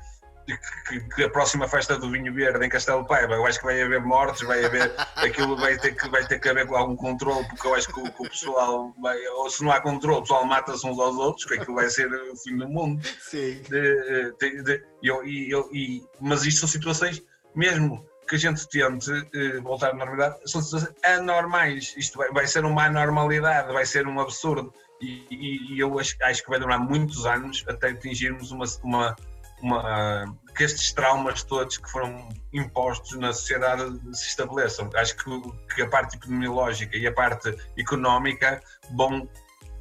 que, 0.45 0.99
que 1.15 1.23
a 1.23 1.29
próxima 1.29 1.67
festa 1.67 1.97
do 1.97 2.09
vinho 2.09 2.33
verde 2.33 2.65
em 2.65 2.69
Castelo 2.69 3.05
Paiva, 3.05 3.33
eu 3.33 3.45
acho 3.45 3.59
que 3.59 3.65
vai 3.65 3.81
haver 3.81 4.01
mortes, 4.01 4.41
vai 4.41 4.63
haver 4.63 4.93
aquilo, 5.17 5.55
vai 5.57 5.77
ter 5.77 5.95
que, 5.95 6.09
vai 6.09 6.25
ter 6.25 6.39
que 6.39 6.49
haver 6.49 6.67
algum 6.69 6.95
controle, 6.95 7.45
porque 7.47 7.67
eu 7.67 7.75
acho 7.75 7.87
que 7.87 7.99
o, 7.99 8.11
que 8.11 8.25
o 8.25 8.29
pessoal 8.29 8.93
vai, 9.01 9.17
ou 9.27 9.49
se 9.49 9.63
não 9.63 9.71
há 9.71 9.81
controle, 9.81 10.19
o 10.19 10.21
pessoal 10.21 10.45
mata-se 10.45 10.85
uns 10.85 10.99
aos 10.99 11.15
outros, 11.15 11.45
que 11.45 11.55
aquilo 11.55 11.75
vai 11.75 11.89
ser 11.89 12.11
o 12.11 12.35
fim 12.35 12.57
do 12.57 12.67
mundo. 12.67 13.03
Sim. 13.19 13.61
De, 13.69 14.33
de, 14.39 14.63
de, 14.63 14.83
eu, 15.03 15.25
e, 15.25 15.49
eu, 15.49 15.69
e, 15.73 16.03
mas 16.19 16.43
isto 16.43 16.61
são 16.61 16.69
situações, 16.69 17.21
mesmo 17.55 18.05
que 18.27 18.35
a 18.35 18.39
gente 18.39 18.67
tente 18.69 19.11
uh, 19.11 19.61
voltar 19.61 19.89
à 19.89 19.93
normalidade, 19.93 20.37
são 20.45 20.61
situações 20.61 20.95
anormais. 21.03 21.93
Isto 21.97 22.17
vai, 22.17 22.31
vai 22.31 22.47
ser 22.47 22.63
uma 22.63 22.85
anormalidade, 22.85 23.73
vai 23.73 23.85
ser 23.85 24.07
um 24.07 24.19
absurdo 24.21 24.73
e, 25.01 25.73
e, 25.75 25.79
eu 25.79 25.97
acho, 25.99 26.15
acho, 26.21 26.43
que 26.43 26.49
vai 26.49 26.59
demorar 26.59 26.79
muitos 26.79 27.25
anos 27.25 27.63
até 27.67 27.89
atingirmos 27.89 28.51
uma, 28.51 28.65
uma, 28.83 29.15
uma, 29.61 30.35
que 30.55 30.63
estes 30.63 30.91
traumas 30.93 31.43
todos 31.43 31.77
que 31.77 31.89
foram 31.89 32.29
impostos 32.53 33.17
na 33.17 33.33
sociedade 33.33 33.99
se 34.13 34.29
estabeleçam. 34.29 34.89
Acho 34.95 35.15
que, 35.15 35.75
que 35.75 35.81
a 35.81 35.87
parte 35.87 36.17
epidemiológica 36.17 36.97
e 36.97 37.07
a 37.07 37.13
parte 37.13 37.55
económica 37.77 38.61
vão 38.95 39.29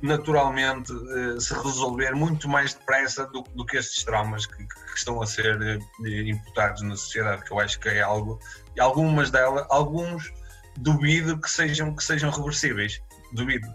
naturalmente 0.03 0.93
eh, 0.93 1.39
se 1.39 1.53
resolver 1.55 2.15
muito 2.15 2.49
mais 2.49 2.73
depressa 2.73 3.27
do, 3.27 3.43
do 3.55 3.67
que 3.67 3.77
estes 3.77 4.03
traumas 4.03 4.47
que, 4.47 4.57
que, 4.57 4.97
estão 4.97 5.21
a 5.21 5.27
ser 5.27 5.61
eh, 5.61 6.21
imputados 6.23 6.81
na 6.83 6.97
sociedade, 6.97 7.45
que 7.45 7.53
eu 7.53 7.61
acho 7.61 7.79
que 7.79 7.89
é 7.91 8.01
algo, 8.01 8.39
e 8.75 8.81
algumas 8.81 9.31
delas, 9.31 9.67
alguns 9.69 10.33
duvido 10.79 11.39
que 11.39 11.51
sejam, 11.51 11.95
que 11.95 12.03
sejam 12.03 12.31
reversíveis, 12.31 13.03
duvido 13.33 13.69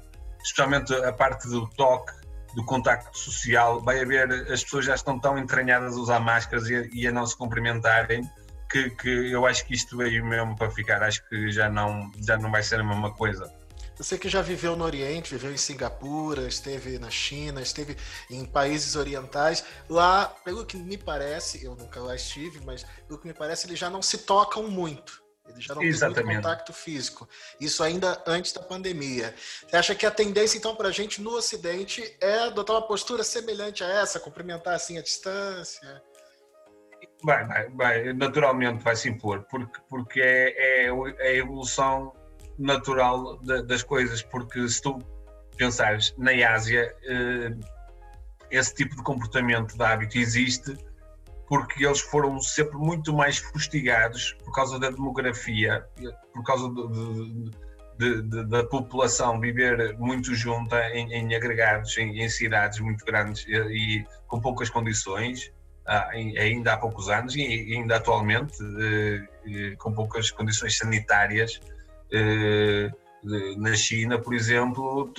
especialmente 0.43 0.93
a 0.93 1.11
parte 1.11 1.47
do 1.47 1.67
toque, 1.71 2.13
do 2.55 2.63
contacto 2.63 3.17
social, 3.17 3.81
vai 3.81 4.01
haver, 4.01 4.31
as 4.51 4.63
pessoas 4.63 4.85
já 4.85 4.95
estão 4.95 5.19
tão 5.19 5.37
entranhadas 5.37 5.95
a 5.95 5.99
usar 5.99 6.19
máscaras 6.19 6.69
e 6.69 6.75
a, 6.75 6.87
e 6.93 7.07
a 7.07 7.11
não 7.11 7.27
se 7.27 7.37
cumprimentarem 7.37 8.27
que, 8.69 8.89
que, 8.91 9.31
eu 9.31 9.45
acho 9.45 9.65
que 9.65 9.73
isto 9.73 9.97
veio 9.97 10.25
mesmo 10.25 10.55
para 10.55 10.71
ficar, 10.71 11.03
acho 11.03 11.27
que 11.29 11.51
já 11.51 11.69
não, 11.69 12.11
já 12.25 12.37
não 12.37 12.49
vai 12.51 12.63
ser 12.63 12.79
a 12.79 12.83
mesma 12.83 13.13
coisa. 13.13 13.53
Você 13.97 14.17
que 14.17 14.27
já 14.27 14.41
viveu 14.41 14.75
no 14.75 14.83
Oriente, 14.83 15.33
viveu 15.33 15.53
em 15.53 15.57
Singapura, 15.57 16.47
esteve 16.47 16.99
na 16.99 17.09
China, 17.09 17.61
esteve 17.61 17.95
em 18.29 18.43
países 18.43 18.97
orientais. 18.97 19.63
Lá, 19.87 20.25
pelo 20.43 20.65
que 20.65 20.75
me 20.75 20.97
parece, 20.97 21.63
eu 21.63 21.75
nunca 21.75 22.01
lá 22.01 22.13
estive, 22.13 22.59
mas 22.65 22.85
pelo 23.07 23.19
que 23.19 23.27
me 23.27 23.33
parece, 23.33 23.67
eles 23.67 23.79
já 23.79 23.89
não 23.89 24.01
se 24.01 24.17
tocam 24.17 24.69
muito. 24.69 25.24
Eles 25.47 25.63
já 25.63 25.75
não 25.75 25.83
Exatamente. 25.83 26.25
muito 26.25 26.35
contato 26.37 26.73
físico. 26.73 27.27
Isso 27.59 27.83
ainda 27.83 28.21
antes 28.25 28.51
da 28.51 28.61
pandemia. 28.61 29.33
Você 29.67 29.77
acha 29.77 29.95
que 29.95 30.05
a 30.05 30.11
tendência, 30.11 30.57
então, 30.57 30.75
para 30.75 30.89
a 30.89 30.91
gente 30.91 31.21
no 31.21 31.31
Ocidente 31.31 32.15
é 32.19 32.39
adotar 32.39 32.75
uma 32.75 32.87
postura 32.87 33.23
semelhante 33.23 33.83
a 33.83 33.87
essa, 33.87 34.19
cumprimentar 34.19 34.73
assim 34.73 34.97
a 34.97 35.01
distância? 35.01 36.01
Vai, 37.23 37.45
vai, 37.45 37.69
vai 37.69 38.13
naturalmente 38.13 38.83
vai 38.83 38.95
se 38.95 39.09
impor, 39.09 39.43
porque, 39.49 39.81
porque 39.89 40.21
é, 40.21 40.85
é, 40.85 40.89
é 41.19 41.27
a 41.27 41.35
evolução 41.35 42.13
natural 42.57 43.37
das 43.37 43.83
coisas, 43.83 44.21
porque 44.21 44.67
se 44.67 44.81
tu 44.81 44.99
pensares 45.57 46.13
na 46.17 46.31
Ásia, 46.49 46.95
eh, 47.03 47.51
esse 48.51 48.73
tipo 48.75 48.95
de 48.95 49.03
comportamento 49.03 49.77
de 49.77 49.83
hábito 49.83 50.17
existe 50.17 50.77
porque 51.47 51.85
eles 51.85 52.01
foram 52.01 52.39
sempre 52.41 52.77
muito 52.77 53.13
mais 53.13 53.37
fustigados 53.37 54.35
por 54.43 54.53
causa 54.53 54.79
da 54.79 54.89
demografia, 54.89 55.85
por 56.33 56.43
causa 56.43 56.69
de, 56.69 57.51
de, 57.97 58.21
de, 58.23 58.45
da 58.45 58.63
população 58.63 59.39
viver 59.39 59.97
muito 59.97 60.33
junta 60.33 60.89
em, 60.89 61.11
em 61.13 61.35
agregados, 61.35 61.97
em, 61.97 62.21
em, 62.21 62.29
cidades 62.29 62.79
muito 62.79 63.05
grandes 63.05 63.45
e, 63.47 63.55
e 63.55 64.05
com 64.27 64.39
poucas 64.39 64.69
condições, 64.69 65.51
ah, 65.85 66.09
ainda 66.09 66.73
há 66.73 66.77
poucos 66.77 67.09
anos 67.09 67.35
e 67.35 67.43
ainda 67.43 67.97
atualmente, 67.97 68.57
eh, 68.81 69.75
com 69.77 69.93
poucas 69.93 70.31
condições 70.31 70.77
sanitárias. 70.77 71.59
Eh, 72.11 72.91
na 73.57 73.75
China, 73.75 74.19
por 74.19 74.33
exemplo, 74.33 75.11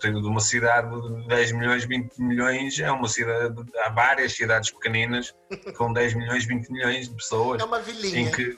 tendo 0.00 0.28
uma 0.28 0.40
cidade 0.40 0.90
de 0.90 1.28
10 1.28 1.52
milhões, 1.52 1.84
20 1.84 2.18
milhões, 2.18 2.78
é 2.78 2.90
uma 2.90 3.08
cidade, 3.08 3.54
há 3.84 3.90
várias 3.90 4.32
cidades 4.32 4.70
pequeninas 4.70 5.34
com 5.76 5.92
10 5.92 6.14
milhões, 6.14 6.44
20 6.44 6.68
milhões 6.70 7.08
de 7.08 7.14
pessoas. 7.14 7.62
É 7.62 7.64
uma 7.64 7.80
vilinha. 7.80 8.30
Que, 8.30 8.56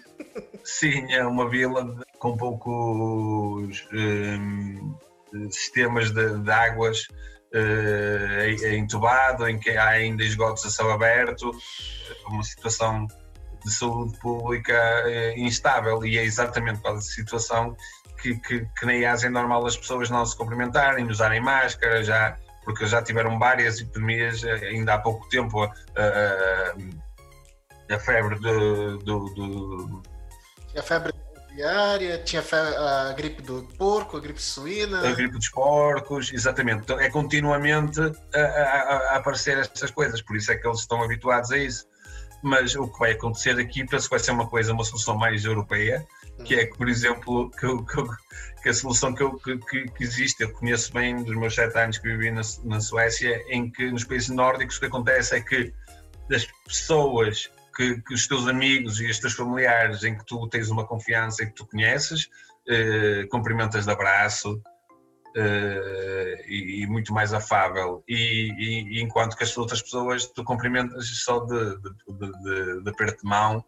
sim, 0.64 1.12
é 1.12 1.24
uma 1.24 1.48
vila 1.48 1.96
com 2.18 2.36
poucos 2.36 3.86
um, 3.92 4.94
sistemas 5.50 6.10
de, 6.10 6.38
de 6.38 6.50
águas 6.50 7.06
uh, 7.54 8.66
entubado, 8.66 9.48
em 9.48 9.58
que 9.58 9.70
há 9.70 9.88
ainda 9.88 10.24
esgotos 10.24 10.64
a 10.66 10.70
céu 10.70 10.90
aberto, 10.90 11.52
uma 12.26 12.42
situação 12.42 13.06
de 13.64 13.70
saúde 13.70 14.18
pública 14.18 14.72
eh, 15.06 15.34
instável 15.36 16.02
e 16.04 16.16
é 16.16 16.24
exatamente 16.24 16.80
para 16.80 16.94
a 16.94 17.00
situação 17.02 17.76
que, 18.20 18.34
que, 18.36 18.66
que, 18.78 18.86
na 18.86 18.94
é 18.94 19.28
normal 19.28 19.66
as 19.66 19.76
pessoas 19.76 20.10
não 20.10 20.24
se 20.24 20.36
cumprimentarem, 20.36 21.06
usarem 21.06 21.40
máscara, 21.40 22.02
já, 22.02 22.36
porque 22.64 22.86
já 22.86 23.02
tiveram 23.02 23.38
várias 23.38 23.80
epidemias 23.80 24.44
eh, 24.44 24.68
ainda 24.68 24.94
há 24.94 24.98
pouco 24.98 25.28
tempo. 25.28 25.62
A, 25.62 25.70
a, 25.96 26.74
a 27.94 27.98
febre 27.98 28.38
do, 28.38 28.98
do, 28.98 29.24
do. 29.34 30.02
A 30.76 30.82
febre 30.82 31.12
aviária, 31.50 32.18
tinha 32.18 32.42
a 32.42 33.12
gripe 33.12 33.42
do 33.42 33.62
porco, 33.76 34.16
a 34.16 34.20
gripe 34.20 34.40
suína. 34.40 35.00
A 35.06 35.12
gripe 35.12 35.36
dos 35.36 35.48
porcos, 35.50 36.32
exatamente. 36.32 36.82
Então, 36.82 37.00
é 37.00 37.10
continuamente 37.10 38.00
a, 38.00 38.38
a, 38.38 38.96
a 39.12 39.16
aparecer 39.16 39.58
estas 39.58 39.90
coisas, 39.90 40.22
por 40.22 40.36
isso 40.36 40.52
é 40.52 40.56
que 40.56 40.66
eles 40.66 40.80
estão 40.80 41.02
habituados 41.02 41.50
a 41.50 41.58
isso. 41.58 41.86
Mas 42.42 42.74
o 42.74 42.88
que 42.88 42.98
vai 42.98 43.12
acontecer 43.12 43.58
aqui 43.58 43.84
penso 43.86 44.04
que 44.04 44.10
vai 44.10 44.18
ser 44.18 44.30
uma 44.30 44.46
coisa, 44.46 44.72
uma 44.72 44.84
solução 44.84 45.16
mais 45.16 45.44
europeia, 45.44 46.06
que 46.44 46.54
é 46.54 46.66
por 46.66 46.88
exemplo, 46.88 47.50
que, 47.50 47.66
que, 47.66 48.62
que 48.62 48.68
a 48.68 48.74
solução 48.74 49.14
que, 49.14 49.22
eu, 49.22 49.36
que, 49.38 49.58
que, 49.58 50.04
existe, 50.04 50.42
eu 50.42 50.52
conheço 50.52 50.92
bem 50.92 51.22
dos 51.22 51.36
meus 51.36 51.54
sete 51.54 51.78
anos 51.78 51.98
que 51.98 52.08
vivi 52.08 52.30
na, 52.30 52.42
na 52.64 52.80
Suécia, 52.80 53.42
em 53.48 53.70
que 53.70 53.90
nos 53.90 54.04
países 54.04 54.28
nórdicos 54.28 54.76
o 54.76 54.80
que 54.80 54.86
acontece 54.86 55.36
é 55.36 55.40
que 55.40 55.72
as 56.32 56.46
pessoas 56.66 57.50
que, 57.74 58.00
que, 58.02 58.14
os 58.14 58.26
teus 58.26 58.46
amigos 58.46 59.00
e 59.00 59.10
os 59.10 59.18
teus 59.18 59.32
familiares 59.32 60.04
em 60.04 60.16
que 60.16 60.24
tu 60.26 60.48
tens 60.48 60.68
uma 60.68 60.86
confiança 60.86 61.42
e 61.42 61.46
que 61.46 61.54
tu 61.54 61.66
conheces, 61.66 62.28
eh, 62.68 63.26
cumprimentas 63.30 63.86
de 63.86 63.90
abraço 63.90 64.60
eh, 65.36 66.44
e, 66.46 66.82
e, 66.82 66.86
muito 66.86 67.12
mais 67.12 67.32
afável. 67.32 68.02
E, 68.08 68.14
e, 68.14 68.98
e, 68.98 69.02
enquanto 69.02 69.36
que 69.36 69.44
as 69.44 69.56
outras 69.56 69.80
pessoas 69.80 70.26
tu 70.26 70.44
cumprimentas 70.44 71.08
só 71.24 71.40
de, 71.40 71.76
de, 71.76 72.32
de, 72.42 72.82
de 72.82 72.90
aperto 72.90 73.22
de 73.22 73.28
mão 73.28 73.64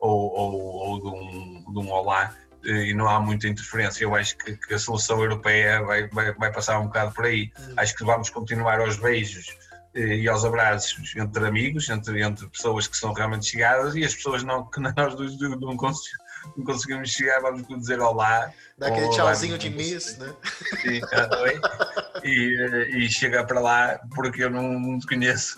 ou, 0.00 0.32
ou, 0.32 0.60
ou 0.62 1.00
de, 1.00 1.08
um, 1.08 1.55
de 1.68 1.78
um 1.78 1.90
olá 1.90 2.34
eh, 2.64 2.88
e 2.88 2.94
não 2.94 3.08
há 3.08 3.20
muita 3.20 3.48
interferência. 3.48 4.04
Eu 4.04 4.14
acho 4.14 4.36
que, 4.38 4.56
que 4.56 4.74
a 4.74 4.78
solução 4.78 5.20
europeia 5.20 5.82
vai, 5.82 6.08
vai, 6.08 6.32
vai, 6.34 6.52
passar 6.52 6.78
um 6.80 6.86
bocado 6.86 7.12
por 7.12 7.26
aí. 7.26 7.52
Hum. 7.58 7.74
Acho 7.76 7.94
que 7.94 8.04
vamos 8.04 8.30
continuar 8.30 8.80
aos 8.80 8.96
beijos 8.96 9.46
eh, 9.94 10.16
e 10.16 10.28
aos 10.28 10.44
abraços 10.44 11.14
entre 11.16 11.46
amigos, 11.46 11.88
entre, 11.88 12.22
entre 12.22 12.48
pessoas 12.48 12.88
que 12.88 12.96
são 12.96 13.12
realmente 13.12 13.46
chegadas 13.46 13.94
e 13.94 14.04
as 14.04 14.14
pessoas 14.14 14.42
não, 14.42 14.68
que 14.68 14.80
nós 14.96 15.14
dois 15.14 15.38
não, 15.38 15.56
não, 15.56 15.76
conseguimos 15.76 17.10
chegar, 17.10 17.40
vamos 17.40 17.66
dizer 17.68 18.00
olá. 18.00 18.52
Daquele 18.76 19.08
tchauzinho 19.10 19.56
de 19.56 19.70
miss, 19.70 20.18
né? 20.18 20.34
Sim, 20.82 21.00
e, 22.24 22.56
eh, 22.60 22.98
e 22.98 23.08
chega 23.08 23.44
para 23.44 23.60
lá 23.60 24.00
porque 24.14 24.44
eu 24.44 24.50
não, 24.50 24.78
não 24.78 24.98
te 24.98 25.06
conheço. 25.06 25.56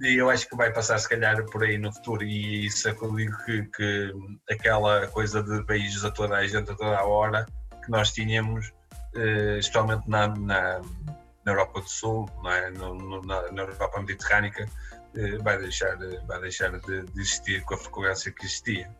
E 0.00 0.16
eu 0.16 0.30
acho 0.30 0.48
que 0.48 0.56
vai 0.56 0.72
passar, 0.72 0.98
se 0.98 1.08
calhar, 1.08 1.44
por 1.46 1.64
aí 1.64 1.76
no 1.76 1.92
futuro. 1.92 2.22
E 2.22 2.66
isso 2.66 2.88
é 2.88 2.94
que 2.94 3.02
eu 3.02 3.14
digo 3.14 3.36
que, 3.44 3.62
que 3.64 4.12
aquela 4.50 5.06
coisa 5.08 5.42
de 5.42 5.62
beijos 5.64 6.04
a 6.04 6.10
toda 6.10 6.36
a 6.36 6.46
gente, 6.46 6.70
a 6.70 6.74
toda 6.74 6.96
a 6.96 7.04
hora, 7.04 7.46
que 7.84 7.90
nós 7.90 8.12
tínhamos, 8.12 8.72
eh, 9.16 9.58
especialmente 9.58 10.08
na, 10.08 10.28
na 10.28 10.80
na 11.48 11.52
Europa 11.52 11.80
do 11.80 11.88
Sul, 11.88 12.28
é? 12.44 12.70
no, 12.70 12.94
no, 12.94 13.22
na, 13.22 13.50
na, 13.50 13.62
Europa 13.62 14.00
mediterrânica, 14.00 14.68
eh, 15.14 15.38
vai 15.38 15.56
deixar, 15.56 15.96
vai 16.26 16.40
deixar 16.42 16.78
de, 16.78 17.04
de 17.04 17.20
existir 17.20 17.64
com 17.64 17.74
a 17.74 17.78
frequência 17.78 18.30
que 18.30 18.44
existia. 18.44 18.94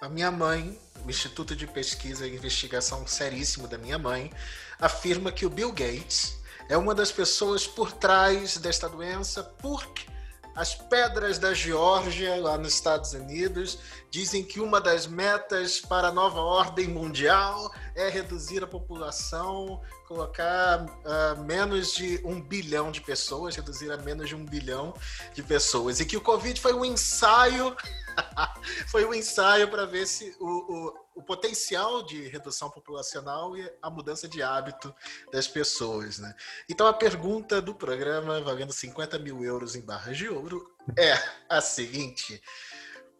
A 0.00 0.08
minha 0.08 0.30
mãe, 0.30 0.78
o 1.04 1.10
Instituto 1.10 1.54
de 1.54 1.66
Pesquisa 1.66 2.26
e 2.26 2.34
Investigação 2.34 3.06
seríssimo 3.06 3.68
da 3.68 3.76
minha 3.76 3.98
mãe, 3.98 4.32
afirma 4.80 5.30
que 5.30 5.44
o 5.44 5.50
Bill 5.50 5.72
Gates 5.72 6.40
é 6.70 6.76
uma 6.76 6.94
das 6.94 7.12
pessoas 7.12 7.66
por 7.66 7.92
trás 7.92 8.56
desta 8.56 8.88
doença, 8.88 9.42
porque 9.42 10.06
as 10.54 10.74
pedras 10.74 11.38
da 11.38 11.54
Geórgia, 11.54 12.36
lá 12.36 12.58
nos 12.58 12.74
Estados 12.74 13.12
Unidos, 13.12 13.78
dizem 14.10 14.44
que 14.44 14.60
uma 14.60 14.80
das 14.80 15.06
metas 15.06 15.80
para 15.80 16.08
a 16.08 16.12
nova 16.12 16.40
ordem 16.40 16.88
mundial 16.88 17.72
é 17.94 18.08
reduzir 18.08 18.62
a 18.62 18.66
população, 18.66 19.80
colocar 20.10 20.86
uh, 20.86 21.40
menos 21.44 21.94
de 21.94 22.20
um 22.24 22.42
bilhão 22.42 22.90
de 22.90 23.00
pessoas, 23.00 23.54
reduzir 23.54 23.92
a 23.92 23.96
menos 23.96 24.28
de 24.28 24.34
um 24.34 24.44
bilhão 24.44 24.92
de 25.32 25.40
pessoas. 25.40 26.00
E 26.00 26.04
que 26.04 26.16
o 26.16 26.20
Covid 26.20 26.60
foi 26.60 26.74
um 26.74 26.84
ensaio, 26.84 27.76
foi 28.90 29.04
um 29.04 29.14
ensaio 29.14 29.70
para 29.70 29.86
ver 29.86 30.08
se 30.08 30.34
o, 30.40 30.48
o, 30.48 30.94
o, 31.14 31.22
potencial 31.22 32.02
de 32.02 32.26
redução 32.26 32.68
populacional 32.68 33.56
e 33.56 33.72
a 33.80 33.88
mudança 33.88 34.26
de 34.26 34.42
hábito 34.42 34.92
das 35.32 35.46
pessoas. 35.46 36.18
Né? 36.18 36.34
Então 36.68 36.88
a 36.88 36.92
pergunta 36.92 37.62
do 37.62 37.72
programa, 37.72 38.40
valendo 38.40 38.72
50 38.72 39.16
mil 39.20 39.44
euros 39.44 39.76
em 39.76 39.80
barras 39.80 40.18
de 40.18 40.28
ouro, 40.28 40.74
é 40.98 41.14
a 41.48 41.60
seguinte. 41.60 42.42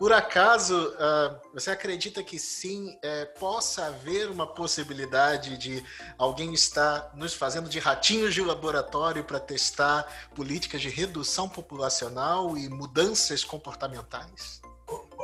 Por 0.00 0.14
acaso, 0.14 0.94
uh, 0.94 1.38
você 1.52 1.72
acredita 1.72 2.22
que 2.22 2.38
sim, 2.38 2.98
é, 3.02 3.26
possa 3.26 3.88
haver 3.88 4.30
uma 4.30 4.46
possibilidade 4.46 5.58
de 5.58 5.84
alguém 6.16 6.54
estar 6.54 7.10
nos 7.14 7.34
fazendo 7.34 7.68
de 7.68 7.78
ratinhos 7.78 8.32
de 8.32 8.40
laboratório 8.40 9.22
para 9.22 9.38
testar 9.38 10.06
políticas 10.34 10.80
de 10.80 10.88
redução 10.88 11.50
populacional 11.50 12.56
e 12.56 12.66
mudanças 12.70 13.44
comportamentais? 13.44 14.62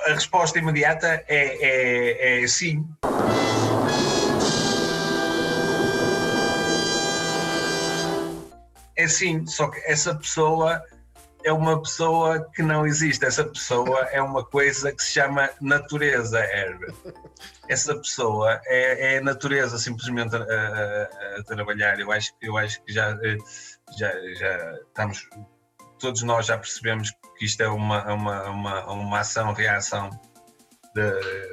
A 0.08 0.12
resposta 0.12 0.58
imediata 0.58 1.06
é, 1.06 1.24
é, 1.26 2.42
é 2.44 2.46
sim. 2.46 2.86
É 8.94 9.08
sim, 9.08 9.46
só 9.46 9.70
que 9.70 9.80
essa 9.90 10.14
pessoa 10.14 10.82
é 11.46 11.52
uma 11.52 11.80
pessoa 11.80 12.44
que 12.52 12.60
não 12.60 12.84
existe. 12.84 13.24
Essa 13.24 13.44
pessoa 13.44 14.00
é 14.10 14.20
uma 14.20 14.44
coisa 14.44 14.90
que 14.92 15.00
se 15.00 15.12
chama 15.12 15.48
natureza, 15.60 16.40
Herbert. 16.40 16.92
Essa 17.68 17.94
pessoa 17.94 18.60
é, 18.66 19.14
é 19.14 19.20
natureza 19.20 19.78
simplesmente 19.78 20.34
a, 20.34 20.40
a, 20.40 21.38
a, 21.38 21.44
trabalhar. 21.44 22.00
Eu 22.00 22.10
acho, 22.10 22.32
eu 22.42 22.58
acho 22.58 22.82
que 22.82 22.92
já, 22.92 23.16
já, 23.96 24.12
já 24.34 24.74
estamos, 24.88 25.28
todos 26.00 26.22
nós 26.22 26.46
já 26.46 26.58
percebemos 26.58 27.12
que 27.38 27.44
isto 27.44 27.62
é 27.62 27.68
uma, 27.68 28.12
uma, 28.12 28.42
uma, 28.50 28.92
uma 28.92 29.20
ação-reação 29.20 30.10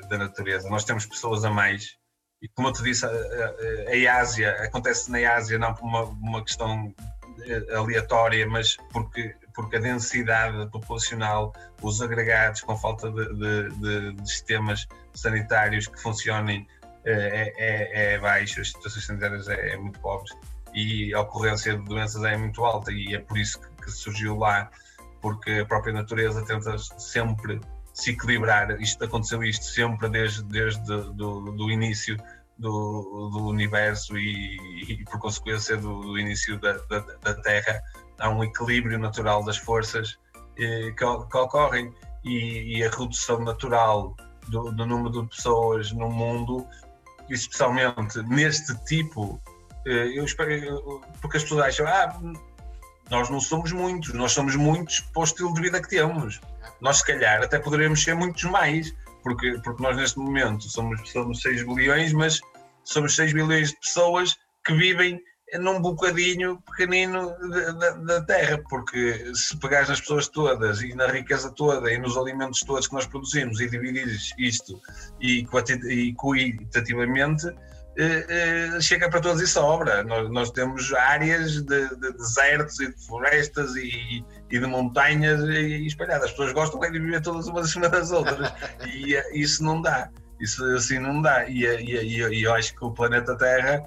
da, 0.09 0.17
natureza. 0.17 0.67
Nós 0.69 0.83
temos 0.83 1.05
pessoas 1.05 1.45
a 1.45 1.51
mais 1.51 1.97
e 2.41 2.47
como 2.49 2.67
eu 2.67 2.73
te 2.73 2.83
disse, 2.83 3.05
a, 3.05 3.09
a, 3.09 4.11
a 4.11 4.19
Ásia, 4.19 4.51
acontece 4.63 5.09
na 5.09 5.33
Ásia 5.33 5.57
não 5.57 5.73
por 5.73 5.85
uma, 5.85 6.03
uma 6.03 6.43
questão 6.43 6.93
aleatória, 7.75 8.47
mas 8.47 8.77
porque 8.91 9.35
porque 9.53 9.77
a 9.77 9.79
densidade 9.79 10.69
populacional, 10.71 11.53
os 11.81 12.01
agregados 12.01 12.61
com 12.61 12.75
falta 12.75 13.11
de, 13.11 13.69
de, 13.69 14.13
de 14.13 14.29
sistemas 14.29 14.87
sanitários 15.13 15.87
que 15.87 15.99
funcionem 16.01 16.67
eh, 17.05 17.53
é, 17.57 18.11
é, 18.11 18.13
é 18.13 18.19
baixo, 18.19 18.61
as 18.61 18.69
situações 18.69 19.05
sanitárias 19.05 19.47
é, 19.47 19.73
é, 19.73 19.77
muito 19.77 19.99
pobres 19.99 20.35
e 20.73 21.13
a 21.13 21.21
ocorrência 21.21 21.77
de 21.77 21.83
doenças 21.83 22.23
é 22.23 22.35
muito 22.35 22.63
alta 22.65 22.91
e 22.91 23.13
é 23.13 23.19
por 23.19 23.37
isso 23.37 23.59
que, 23.59 23.83
que 23.83 23.91
surgiu 23.91 24.37
lá, 24.37 24.71
porque 25.21 25.51
a 25.51 25.65
própria 25.65 25.93
natureza 25.93 26.43
tenta 26.45 26.75
sempre 26.97 27.61
se 27.93 28.11
equilibrar. 28.11 28.81
Isto 28.81 29.03
aconteceu 29.03 29.43
isto 29.43 29.65
sempre 29.65 30.09
desde, 30.09 30.43
desde 30.45 30.81
do, 30.83 31.51
do 31.51 31.69
início 31.69 32.17
do, 32.57 33.29
do 33.31 33.47
universo 33.47 34.17
e, 34.17 34.57
e, 34.87 35.03
por 35.05 35.19
consequência 35.19 35.75
do, 35.77 36.01
do 36.01 36.19
início 36.19 36.59
da, 36.59 36.73
da, 36.89 36.99
da, 36.99 37.33
Terra 37.41 37.81
há 38.19 38.29
um 38.29 38.43
equilíbrio 38.43 38.99
natural 38.99 39.43
das 39.43 39.57
forças 39.57 40.17
eh, 40.57 40.91
que, 40.91 41.27
que, 41.31 41.37
ocorrem 41.37 41.93
e, 42.23 42.77
e, 42.77 42.83
a 42.83 42.89
redução 42.89 43.39
natural 43.39 44.15
do, 44.47 44.71
do, 44.71 44.85
número 44.85 45.23
de 45.23 45.29
pessoas 45.35 45.91
no 45.91 46.09
mundo, 46.09 46.65
especialmente 47.29 48.21
neste 48.23 48.75
tipo, 48.85 49.41
eh, 49.87 50.17
eu 50.17 50.23
espero, 50.23 51.01
porque 51.21 51.37
as 51.37 51.43
pessoas 51.43 51.65
acham, 51.65 51.87
ah, 51.87 52.17
nós 53.09 53.29
não 53.29 53.39
somos 53.39 53.71
muitos, 53.71 54.13
nós 54.13 54.31
somos 54.31 54.55
muitos 54.55 54.99
para 54.99 55.21
o 55.21 55.23
estilo 55.23 55.53
de 55.53 55.61
vida 55.61 55.81
que 55.81 55.89
temos. 55.89 56.39
Nós, 56.79 56.97
se 56.97 57.05
calhar, 57.05 57.41
até 57.41 57.59
poderíamos 57.59 58.01
ser 58.01 58.15
muitos 58.15 58.43
mais, 58.43 58.93
porque, 59.23 59.59
porque 59.63 59.81
nós 59.81 59.95
neste 59.95 60.19
momento 60.19 60.69
somos, 60.69 61.09
somos 61.09 61.41
6 61.41 61.63
bilhões, 61.65 62.13
mas 62.13 62.39
somos 62.83 63.15
6 63.15 63.33
bilhões 63.33 63.69
de 63.69 63.79
pessoas 63.79 64.35
que 64.65 64.73
vivem 64.73 65.19
num 65.59 65.81
bocadinho 65.81 66.61
pequenino 66.61 67.35
da 68.05 68.21
terra, 68.23 68.61
porque 68.69 69.31
se 69.35 69.57
pegares 69.57 69.89
nas 69.89 70.01
pessoas 70.01 70.27
todas 70.27 70.81
e 70.81 70.95
na 70.95 71.07
riqueza 71.07 71.51
toda 71.51 71.91
e 71.91 71.97
nos 71.97 72.17
alimentos 72.17 72.61
todos 72.61 72.87
que 72.87 72.93
nós 72.93 73.05
produzimos 73.05 73.59
e 73.59 73.69
dividires 73.69 74.33
isto 74.37 74.79
e, 75.21 75.45
e 75.89 76.13
qualitativamente, 76.15 77.47
eh, 77.95 78.25
eh, 78.27 78.81
chega 78.81 79.07
para 79.07 79.21
todos 79.21 79.41
e 79.41 79.47
sobra. 79.47 80.03
Nós, 80.03 80.29
nós 80.31 80.51
temos 80.51 80.91
áreas 80.93 81.61
de, 81.61 81.89
de, 81.89 82.13
desertos 82.13 82.79
e 82.79 82.87
de 82.87 83.05
florestas 83.05 83.75
e, 83.75 84.25
e 84.49 84.59
de 84.59 84.65
montanhas 84.65 85.41
espalhadas. 85.41 86.25
As 86.25 86.31
pessoas 86.31 86.53
gostam 86.53 86.79
de 86.79 86.89
viver 86.91 87.21
todas 87.21 87.47
umas 87.47 87.65
acima 87.67 87.89
das 87.89 88.11
outras 88.11 88.51
e 88.87 89.15
eh, 89.15 89.37
isso 89.37 89.63
não 89.63 89.81
dá. 89.81 90.09
Isso 90.39 90.65
assim 90.65 90.97
não 90.97 91.21
dá. 91.21 91.47
E, 91.47 91.65
e, 91.65 92.17
e 92.17 92.43
eu 92.43 92.53
acho 92.53 92.75
que 92.75 92.83
o 92.83 92.91
planeta 92.91 93.37
Terra 93.37 93.83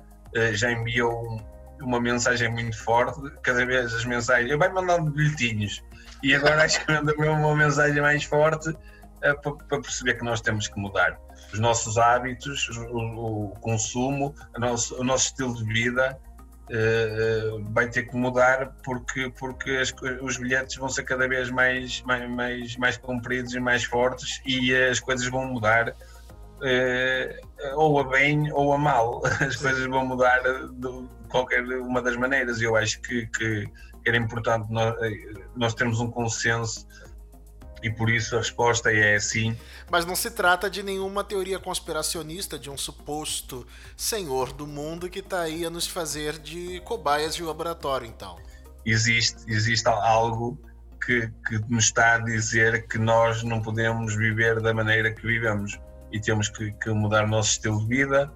já 0.52 0.70
enviou 0.70 1.40
uma 1.80 1.98
mensagem 1.98 2.50
muito 2.50 2.76
forte, 2.84 3.18
cada 3.42 3.64
vez 3.64 3.94
as 3.94 4.04
mensagens. 4.04 4.50
Eu 4.50 4.58
vai 4.58 4.68
mandando 4.68 5.10
bilhetinhos 5.10 5.82
e 6.22 6.34
agora 6.34 6.62
acho 6.64 6.84
que 6.84 6.92
manda 6.92 7.14
uma 7.16 7.56
mensagem 7.56 8.02
mais 8.02 8.24
forte 8.24 8.76
para 9.20 9.80
perceber 9.80 10.14
que 10.14 10.24
nós 10.24 10.40
temos 10.40 10.68
que 10.68 10.78
mudar 10.78 11.18
os 11.52 11.58
nossos 11.58 11.98
hábitos, 11.98 12.68
o, 12.68 13.48
o 13.48 13.48
consumo, 13.60 14.34
o 14.56 14.60
nosso, 14.60 15.00
o 15.00 15.04
nosso 15.04 15.26
estilo 15.26 15.54
de 15.54 15.64
vida 15.64 16.18
uh, 16.70 17.64
vai 17.72 17.88
ter 17.88 18.04
que 18.04 18.16
mudar 18.16 18.74
porque, 18.82 19.32
porque 19.38 19.70
as, 19.70 19.94
os 20.20 20.36
bilhetes 20.36 20.76
vão 20.76 20.88
ser 20.88 21.04
cada 21.04 21.28
vez 21.28 21.50
mais, 21.50 22.02
mais, 22.02 22.28
mais, 22.30 22.76
mais 22.76 22.96
compridos 22.96 23.54
e 23.54 23.60
mais 23.60 23.84
fortes 23.84 24.40
e 24.44 24.74
as 24.74 25.00
coisas 25.00 25.26
vão 25.28 25.46
mudar. 25.46 25.90
Uh, 26.56 27.46
ou 27.74 28.00
a 28.00 28.04
bem 28.04 28.50
ou 28.52 28.72
a 28.72 28.78
mal, 28.78 29.22
as 29.40 29.56
coisas 29.56 29.86
vão 29.86 30.06
mudar 30.06 30.40
de 30.40 31.08
qualquer 31.28 31.62
uma 31.62 32.00
das 32.00 32.16
maneiras. 32.16 32.60
Eu 32.60 32.76
acho 32.76 33.00
que, 33.02 33.26
que 33.26 33.68
era 34.06 34.16
importante 34.16 34.70
nós, 34.70 34.94
nós 35.54 35.74
termos 35.74 36.00
um 36.00 36.10
consenso 36.10 36.86
e 37.82 37.90
por 37.90 38.10
isso 38.10 38.34
a 38.34 38.38
resposta 38.38 38.92
é 38.92 39.18
sim. 39.18 39.56
Mas 39.90 40.04
não 40.04 40.16
se 40.16 40.30
trata 40.30 40.68
de 40.68 40.82
nenhuma 40.82 41.22
teoria 41.22 41.58
conspiracionista 41.58 42.58
de 42.58 42.70
um 42.70 42.76
suposto 42.76 43.66
senhor 43.96 44.52
do 44.52 44.66
mundo 44.66 45.08
que 45.08 45.20
está 45.20 45.42
aí 45.42 45.64
a 45.64 45.70
nos 45.70 45.86
fazer 45.86 46.38
de 46.38 46.80
cobaias 46.80 47.34
de 47.34 47.42
laboratório, 47.42 48.06
então. 48.06 48.38
Existe, 48.84 49.42
existe 49.48 49.88
algo 49.88 50.58
que, 51.04 51.28
que 51.46 51.58
nos 51.68 51.84
está 51.84 52.14
a 52.14 52.18
dizer 52.18 52.86
que 52.88 52.98
nós 52.98 53.42
não 53.42 53.60
podemos 53.60 54.14
viver 54.16 54.60
da 54.60 54.72
maneira 54.72 55.12
que 55.12 55.26
vivemos 55.26 55.78
e 56.12 56.20
temos 56.20 56.48
que, 56.48 56.72
que 56.72 56.90
mudar 56.90 57.24
o 57.24 57.28
nosso 57.28 57.50
estilo 57.52 57.80
de 57.80 57.86
vida. 57.86 58.32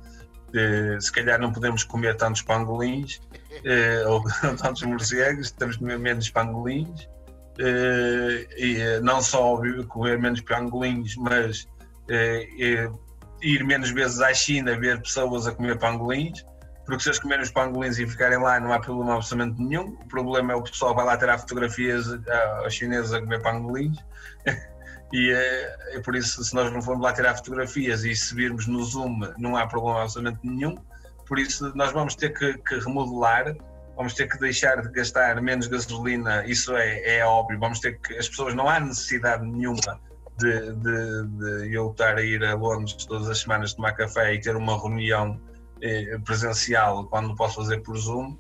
Uh, 0.49 1.01
se 1.01 1.13
calhar 1.13 1.41
não 1.41 1.53
podemos 1.53 1.85
comer 1.85 2.17
tantos 2.17 2.43
pangolins 2.43 3.21
uh, 3.65 4.09
ou 4.11 4.25
tantos 4.57 4.83
morcegos, 4.83 5.53
temos 5.53 5.77
que 5.77 5.83
comer 5.83 5.99
menos 5.99 6.29
pangolins 6.29 7.03
eh, 7.03 7.20
e 7.59 8.77
eh, 8.81 9.01
não 9.01 9.21
só 9.21 9.61
comer 9.89 10.19
menos 10.19 10.41
pangolinhos, 10.41 11.17
mas 11.17 11.69
eh, 12.09 12.89
ir 13.43 13.65
menos 13.65 13.91
vezes 13.91 14.21
à 14.21 14.33
China 14.33 14.79
ver 14.79 15.01
pessoas 15.01 15.47
a 15.47 15.55
comer 15.55 15.79
pangolins, 15.79 16.45
porque 16.87 17.03
se 17.03 17.09
eles 17.09 17.19
comerem 17.19 17.45
os 17.45 17.51
pangolins 17.51 17.99
e 17.99 18.07
ficarem 18.07 18.39
lá 18.39 18.59
não 18.59 18.73
há 18.73 18.81
problema 18.81 19.15
absolutamente 19.15 19.63
nenhum. 19.63 19.97
O 20.01 20.09
problema 20.09 20.53
é 20.53 20.57
o 20.57 20.63
pessoal 20.63 20.95
vai 20.95 21.05
lá 21.05 21.17
tirar 21.17 21.39
fotografias 21.39 22.07
aos 22.63 22.75
chineses 22.75 23.13
a 23.13 23.21
comer 23.21 23.41
pangolins. 23.43 23.97
e 25.13 25.31
é, 25.31 25.97
é, 25.97 26.01
por 26.01 26.17
isso, 26.17 26.43
se 26.43 26.55
nós 26.55 26.73
não 26.73 26.83
formos 26.83 27.05
lá 27.05 27.13
tirar 27.13 27.37
fotografias 27.37 28.05
e 28.05 28.15
se 28.15 28.35
virmos 28.35 28.67
no 28.67 28.83
Zoom, 28.83 29.21
não 29.39 29.57
há 29.57 29.67
problema 29.67 30.03
absolutamente 30.03 30.41
nenhum. 30.45 30.77
Por 31.27 31.39
isso, 31.39 31.71
nós 31.77 31.93
vamos 31.93 32.17
ter 32.17 32.31
que, 32.31 32.55
que 32.59 32.75
remodelar 32.81 33.55
vamos 34.01 34.15
ter 34.15 34.27
que 34.31 34.39
deixar 34.39 34.81
de 34.81 34.91
gastar 34.93 35.39
menos 35.43 35.67
gasolina, 35.67 36.43
isso 36.47 36.75
é, 36.75 37.19
é 37.19 37.27
óbvio, 37.27 37.59
vamos 37.59 37.81
ter 37.81 37.99
que, 37.99 38.17
as 38.17 38.31
pessoas 38.31 38.55
não 38.55 38.67
há 38.67 38.81
necessidade 38.81 39.47
nenhuma 39.47 40.01
de, 40.39 40.73
de, 40.73 41.27
de 41.27 41.75
eu 41.75 41.91
estar 41.91 42.17
a 42.17 42.23
ir 42.23 42.43
a 42.43 42.55
Londres 42.55 42.95
todas 43.05 43.29
as 43.29 43.41
semanas 43.41 43.75
tomar 43.75 43.93
café 43.93 44.33
e 44.33 44.41
ter 44.41 44.57
uma 44.57 44.81
reunião 44.81 45.39
eh, 45.83 46.17
presencial 46.25 47.09
quando 47.09 47.37
posso 47.37 47.57
fazer 47.57 47.83
por 47.83 47.95
Zoom, 47.99 48.39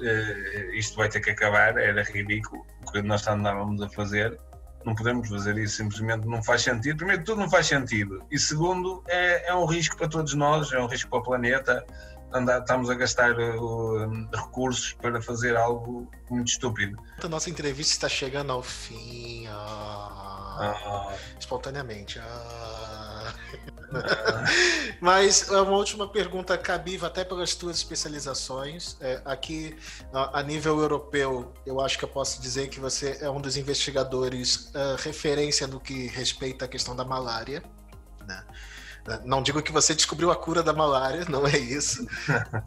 eh, 0.00 0.70
isto 0.78 0.96
vai 0.96 1.10
ter 1.10 1.20
que 1.20 1.32
acabar, 1.32 1.76
era 1.76 2.02
ridículo 2.04 2.64
o 2.86 2.90
que 2.90 3.02
nós 3.02 3.26
andávamos 3.26 3.82
a 3.82 3.90
fazer, 3.90 4.40
não 4.86 4.94
podemos 4.94 5.28
fazer 5.28 5.58
isso, 5.58 5.76
simplesmente 5.76 6.26
não 6.26 6.42
faz 6.42 6.62
sentido. 6.62 6.96
Primeiro, 6.96 7.22
tudo 7.22 7.42
não 7.42 7.50
faz 7.50 7.66
sentido, 7.66 8.24
e 8.30 8.38
segundo, 8.38 9.04
é, 9.08 9.50
é 9.50 9.54
um 9.54 9.66
risco 9.66 9.94
para 9.94 10.08
todos 10.08 10.32
nós, 10.32 10.72
é 10.72 10.80
um 10.80 10.86
risco 10.86 11.10
para 11.10 11.18
o 11.18 11.22
planeta 11.22 11.84
estamos 12.58 12.90
a 12.90 12.94
gastar 12.94 13.32
uh, 13.38 14.28
recursos 14.32 14.92
para 14.94 15.20
fazer 15.20 15.56
algo 15.56 16.10
muito 16.30 16.48
estúpido. 16.48 16.96
A 17.22 17.28
nossa 17.28 17.50
entrevista 17.50 17.92
está 17.92 18.08
chegando 18.08 18.52
ao 18.52 18.62
fim. 18.62 19.46
Ah, 19.48 20.58
ah. 20.58 21.14
Espontaneamente. 21.38 22.18
Ah. 22.18 23.34
Mas 25.00 25.48
uma 25.48 25.76
última 25.76 26.08
pergunta 26.08 26.56
cabível 26.56 27.06
até 27.06 27.24
pelas 27.24 27.54
tuas 27.54 27.76
especializações. 27.76 28.96
É, 29.00 29.20
aqui, 29.24 29.76
a 30.12 30.42
nível 30.42 30.78
europeu, 30.80 31.52
eu 31.66 31.80
acho 31.80 31.98
que 31.98 32.04
eu 32.04 32.08
posso 32.08 32.40
dizer 32.40 32.68
que 32.68 32.80
você 32.80 33.18
é 33.20 33.30
um 33.30 33.40
dos 33.40 33.56
investigadores 33.56 34.70
uh, 34.74 34.96
referência 34.98 35.66
no 35.66 35.80
que 35.80 36.06
respeita 36.06 36.64
à 36.64 36.68
questão 36.68 36.96
da 36.96 37.04
malária. 37.04 37.62
Não 39.24 39.42
digo 39.42 39.60
que 39.60 39.72
você 39.72 39.94
descobriu 39.94 40.30
a 40.30 40.36
cura 40.36 40.62
da 40.62 40.72
malária, 40.72 41.24
não 41.28 41.46
é 41.46 41.58
isso, 41.58 42.06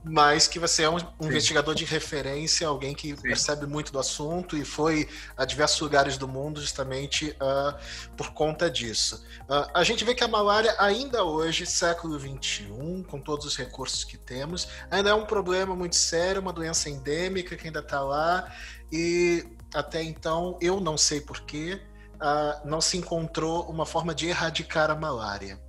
mas 0.04 0.48
que 0.48 0.60
você 0.60 0.84
é 0.84 0.90
um 0.90 0.98
investigador 1.22 1.74
de 1.74 1.86
referência, 1.86 2.68
alguém 2.68 2.94
que 2.94 3.16
Sim. 3.16 3.22
percebe 3.22 3.66
muito 3.66 3.92
do 3.92 4.00
assunto 4.00 4.58
e 4.58 4.66
foi 4.66 5.08
a 5.38 5.46
diversos 5.46 5.80
lugares 5.80 6.18
do 6.18 6.28
mundo 6.28 6.60
justamente 6.60 7.36
uh, 7.42 7.76
por 8.18 8.32
conta 8.32 8.70
disso. 8.70 9.24
Uh, 9.44 9.70
a 9.74 9.84
gente 9.84 10.04
vê 10.04 10.14
que 10.14 10.24
a 10.24 10.28
malária, 10.28 10.76
ainda 10.78 11.24
hoje, 11.24 11.66
século 11.66 12.20
XXI, 12.20 13.06
com 13.08 13.20
todos 13.20 13.46
os 13.46 13.56
recursos 13.56 14.04
que 14.04 14.18
temos, 14.18 14.68
ainda 14.92 15.12
é 15.12 15.14
um 15.14 15.26
problema 15.26 15.76
muito 15.76 15.96
sério, 15.96 16.42
uma 16.42 16.54
doença 16.54 16.90
endêmica 16.90 17.56
que 17.56 17.68
ainda 17.68 17.80
está 17.80 18.02
lá 18.02 18.54
e 18.92 19.46
até 19.74 20.04
então 20.04 20.58
eu 20.62 20.80
não 20.80 20.98
sei 20.98 21.22
porquê. 21.22 21.82
Uh, 22.16 22.66
não 22.66 22.80
se 22.80 22.98
encontrou 22.98 23.70
uma 23.70 23.86
forma 23.86 24.16
de 24.16 24.28
erradicar 24.28 24.90
a 24.90 24.96
malária. 24.96 25.60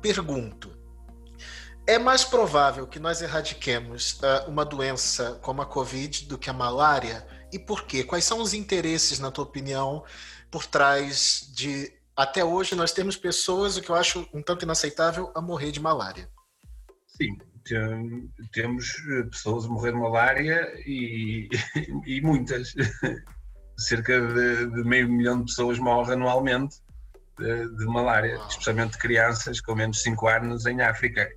Pergunto: 0.00 0.70
é 1.86 1.98
mais 1.98 2.24
provável 2.24 2.86
que 2.86 2.98
nós 2.98 3.20
erradiquemos 3.20 4.20
uh, 4.20 4.48
uma 4.48 4.64
doença 4.64 5.38
como 5.42 5.60
a 5.60 5.66
Covid 5.66 6.26
do 6.26 6.38
que 6.38 6.48
a 6.48 6.52
malária? 6.52 7.26
E 7.52 7.58
por 7.58 7.84
quê? 7.84 8.04
Quais 8.04 8.24
são 8.24 8.40
os 8.40 8.54
interesses, 8.54 9.18
na 9.18 9.30
tua 9.30 9.44
opinião, 9.44 10.04
por 10.50 10.66
trás 10.66 11.50
de. 11.52 11.92
Até 12.16 12.44
hoje 12.44 12.74
nós 12.74 12.92
temos 12.92 13.16
pessoas, 13.16 13.76
o 13.76 13.82
que 13.82 13.90
eu 13.90 13.96
acho 13.96 14.28
um 14.32 14.42
tanto 14.42 14.64
inaceitável, 14.64 15.32
a 15.34 15.40
morrer 15.40 15.72
de 15.72 15.80
malária. 15.80 16.28
Sim, 17.06 17.36
temos 18.52 18.94
eh, 19.10 19.22
pessoas 19.24 19.64
a 19.64 19.68
morrer 19.68 19.92
de 19.92 19.98
malária 19.98 20.72
e, 20.86 21.48
e 22.06 22.20
muitas. 22.20 22.72
Cerca 23.78 24.20
de, 24.20 24.66
de 24.66 24.84
meio 24.84 25.08
milhão 25.08 25.38
de 25.38 25.46
pessoas 25.46 25.78
morrem 25.78 26.12
anualmente 26.12 26.76
de, 27.40 27.76
de 27.76 27.86
malária, 27.86 28.38
especialmente 28.48 28.98
crianças 28.98 29.60
com 29.60 29.74
menos 29.74 29.96
de 29.96 30.02
5 30.04 30.28
anos 30.28 30.66
em 30.66 30.80
África. 30.80 31.28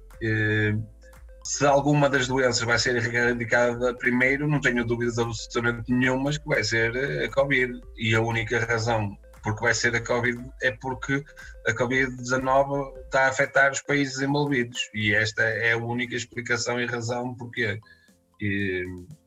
se 1.43 1.65
alguma 1.65 2.09
das 2.09 2.27
doenças 2.27 2.63
vai 2.63 2.77
ser 2.77 2.95
erradicada 2.95 3.95
primeiro, 3.95 4.47
não 4.47 4.61
tenho 4.61 4.85
dúvidas 4.85 5.17
absolutamente 5.17 5.91
nenhumas 5.91 6.37
que 6.37 6.47
vai 6.47 6.63
ser 6.63 6.95
a 7.23 7.29
Covid. 7.29 7.79
E 7.97 8.15
a 8.15 8.21
única 8.21 8.59
razão 8.59 9.17
porque 9.43 9.61
vai 9.61 9.73
ser 9.73 9.93
a 9.95 10.01
Covid 10.01 10.39
é 10.61 10.71
porque 10.71 11.23
a 11.67 11.73
Covid-19 11.73 12.97
está 13.05 13.25
a 13.25 13.29
afetar 13.29 13.71
os 13.71 13.81
países 13.81 14.21
envolvidos. 14.21 14.89
E 14.93 15.13
esta 15.13 15.43
é 15.43 15.73
a 15.73 15.77
única 15.77 16.15
explicação 16.15 16.79
e 16.79 16.85
razão 16.85 17.35
porque 17.35 17.77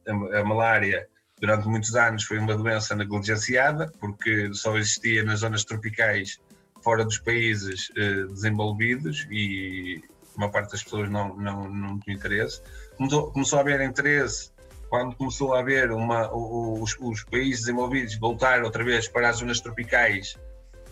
a, 0.08 0.40
a 0.40 0.44
malária 0.44 1.06
durante 1.38 1.68
muitos 1.68 1.94
anos 1.94 2.24
foi 2.24 2.38
uma 2.38 2.56
doença 2.56 2.94
negligenciada, 2.94 3.92
porque 4.00 4.52
só 4.54 4.76
existia 4.78 5.22
nas 5.22 5.40
zonas 5.40 5.64
tropicais 5.64 6.38
fora 6.86 7.04
dos 7.04 7.18
países 7.18 7.88
uh, 7.90 8.28
desenvolvidos 8.32 9.26
e 9.28 10.00
uma 10.36 10.48
parte 10.48 10.70
das 10.70 10.84
pessoas 10.84 11.10
não, 11.10 11.36
não, 11.36 11.68
não 11.68 11.98
tinha 11.98 12.14
interesse. 12.14 12.62
Começou, 12.96 13.32
começou 13.32 13.58
a 13.58 13.62
haver 13.62 13.80
interesse 13.80 14.52
quando 14.88 15.16
começou 15.16 15.52
a 15.54 15.58
haver 15.58 15.90
uma, 15.90 16.32
os, 16.32 16.96
os 17.00 17.24
países 17.24 17.62
desenvolvidos 17.62 18.16
voltar 18.20 18.62
outra 18.62 18.84
vez 18.84 19.08
para 19.08 19.28
as 19.28 19.38
zonas 19.38 19.58
tropicais 19.58 20.38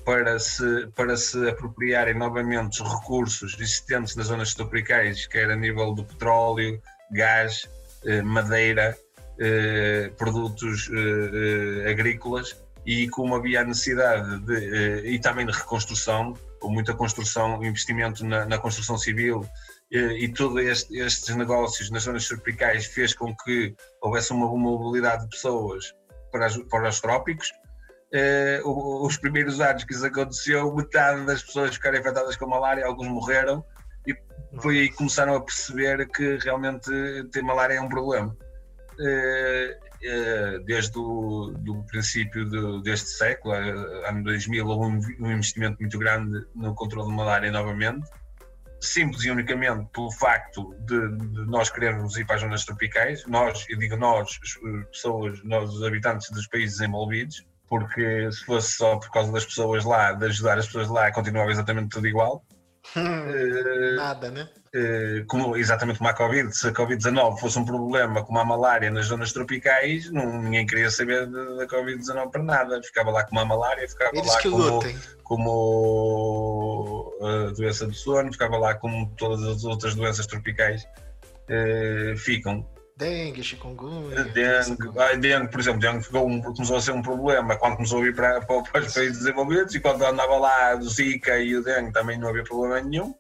para 0.05 0.37
se, 0.41 0.89
para 0.97 1.17
se 1.17 1.49
apropriarem 1.49 2.15
novamente 2.15 2.83
os 2.83 2.93
recursos 3.01 3.55
existentes 3.55 4.17
nas 4.17 4.27
zonas 4.27 4.53
tropicais, 4.53 5.29
quer 5.29 5.49
a 5.49 5.55
nível 5.55 5.95
do 5.95 6.05
petróleo, 6.05 6.83
gás, 7.13 7.71
eh, 8.05 8.21
madeira, 8.21 8.99
eh, 9.39 10.11
produtos 10.19 10.91
agrícolas, 11.89 12.64
e 12.87 13.09
como 13.09 13.35
havia 13.35 13.63
a 13.63 13.65
necessidade 13.65 14.41
de, 14.41 14.55
eh, 14.55 15.11
e 15.11 15.19
também 15.19 15.47
de 15.47 15.53
reconstrução, 15.53 16.35
com 16.61 16.71
muita 16.71 16.95
construção, 16.95 17.63
investimento 17.65 18.25
na, 18.25 18.45
na 18.45 18.59
construção 18.59 18.99
civil 18.99 19.47
eh, 19.93 20.19
e 20.19 20.29
todos 20.29 20.63
este, 20.63 20.99
estes 20.99 21.35
negócios 21.37 21.91
nas 21.91 22.03
zonas 22.03 22.27
tropicais 22.29 22.87
fez 22.87 23.15
com 23.15 23.35
que 23.35 23.75
houvesse 24.03 24.33
uma 24.33 24.47
mobilidade 24.47 25.25
de 25.25 25.31
pessoas 25.31 25.95
para, 26.31 26.47
as, 26.47 26.57
para 26.57 26.89
os 26.89 27.01
trópicos. 27.01 27.53
Eh, 28.13 28.61
os 28.65 29.17
primeiros 29.17 29.61
anos 29.61 29.85
que 29.85 29.95
isso 29.95 30.07
aconteceu, 30.07 30.75
metade 30.75 31.25
das 31.25 31.43
pessoas 31.43 31.75
ficaram 31.75 31.99
afetadas 31.99 32.37
com 32.37 32.47
malária, 32.47 32.87
alguns 32.87 33.09
morreram, 33.09 33.65
e 34.07 34.15
foi 34.61 34.81
aí 34.81 34.89
que 34.91 34.97
começaram 34.97 35.35
a 35.35 35.41
perceber 35.41 36.07
que 36.09 36.37
realmente 36.37 36.91
ter 37.33 37.43
malária 37.43 37.75
é 37.75 37.81
um 37.81 37.89
problema. 37.89 38.37
Desde 40.67 40.99
o 40.99 41.53
do 41.59 41.83
princípio 41.85 42.45
de, 42.49 42.83
deste 42.83 43.11
século, 43.11 43.55
eh, 43.55 44.09
ano 44.09 44.23
2000, 44.25 44.67
houve 44.67 45.17
um, 45.21 45.33
investimento 45.33 45.79
muito 45.81 45.99
grande 45.99 46.47
no 46.55 46.75
controle 46.75 47.09
de 47.09 47.17
malária 47.17 47.51
novamente, 47.51 48.09
simples 48.81 49.25
e 49.25 49.31
unicamente 49.31 49.87
pelo 49.93 50.11
facto 50.11 50.75
de, 50.81 51.17
de, 51.17 51.47
nós 51.47 51.71
querermos 51.71 52.17
ir 52.19 52.27
para 52.27 52.37
as 52.37 52.43
zonas 52.43 52.65
tropicais, 52.65 53.27
nós, 53.27 53.65
eu 53.71 53.79
digo 53.79 53.97
nós, 53.97 54.39
as 54.43 54.87
pessoas, 54.91 55.43
nós, 55.43 55.71
os 55.73 55.83
habitantes 55.83 56.31
dos 56.31 56.47
países 56.47 56.79
desenvolvidos, 56.79 57.45
porque 57.67 58.31
se 58.31 58.45
fosse 58.45 58.73
só 58.73 58.97
por 58.97 59.11
causa 59.11 59.33
das 59.33 59.47
pessoas 59.47 59.85
lá, 59.85 60.13
de 60.13 60.27
ajudar 60.27 60.59
as 60.59 60.67
pessoas 60.67 60.89
lá, 60.89 61.11
continuava 61.13 61.51
exatamente 61.51 61.89
tudo 61.89 62.07
igual. 62.07 62.45
Uh, 62.97 63.97
Nada, 63.97 64.31
né? 64.31 64.49
Uh, 64.75 65.25
como, 65.27 65.57
exatamente 65.57 65.99
como 65.99 66.11
a 66.11 66.15
Covid, 66.15 66.55
se 66.57 66.69
a 66.69 66.73
Covid-19 66.73 67.39
fosse 67.39 67.59
um 67.59 67.65
problema 67.65 68.25
como 68.25 68.39
a 68.39 68.45
malária 68.45 68.91
nas 68.91 69.07
zonas 69.07 69.33
tropicais, 69.33 70.11
não, 70.11 70.43
ninguém 70.43 70.67
queria 70.67 70.91
saber 70.91 71.27
da 71.27 71.67
Covid-19 71.67 72.31
para 72.31 72.43
nada. 72.43 72.83
Ficava 72.83 73.11
lá 73.11 73.25
com 73.25 73.39
a 73.39 73.45
malária, 73.45 73.89
ficava 73.89 74.17
Eles 74.17 74.29
lá 74.29 74.43
como, 74.43 74.81
como 75.23 77.13
a 77.23 77.53
doença 77.53 77.87
do 77.87 77.95
sono, 77.95 78.33
ficava 78.33 78.59
lá 78.59 78.75
como 78.75 79.11
todas 79.17 79.43
as 79.45 79.65
outras 79.65 79.95
doenças 79.95 80.27
tropicais 80.27 80.85
ficam. 82.19 82.67
Dengue, 82.97 83.43
chikungunya. 83.43 84.25
Dengue, 84.25 84.91
ah, 84.99 85.17
dengue, 85.17 85.51
por 85.51 85.61
exemplo, 85.61 85.81
dengue 85.81 86.05
ficou 86.05 86.29
um, 86.29 86.41
começou 86.41 86.77
a 86.77 86.81
ser 86.81 86.93
um 86.93 87.03
problema 87.03 87.57
quando 87.57 87.77
começou 87.77 88.03
a 88.03 88.07
ir 88.07 88.15
para, 88.15 88.41
para, 88.41 88.63
para, 88.63 88.87
os 88.87 88.95
países 88.95 89.19
desenvolvidos 89.19 89.75
e 89.75 89.81
quando 89.81 90.05
andava 90.05 90.37
lá 90.37 90.75
do 90.77 90.89
Zika 90.89 91.39
e 91.39 91.57
o 91.57 91.65
dengue 91.65 91.93
também 91.93 92.19
não 92.19 92.29
havia 92.29 92.45
problema 92.45 92.81
nenhum, 92.81 93.13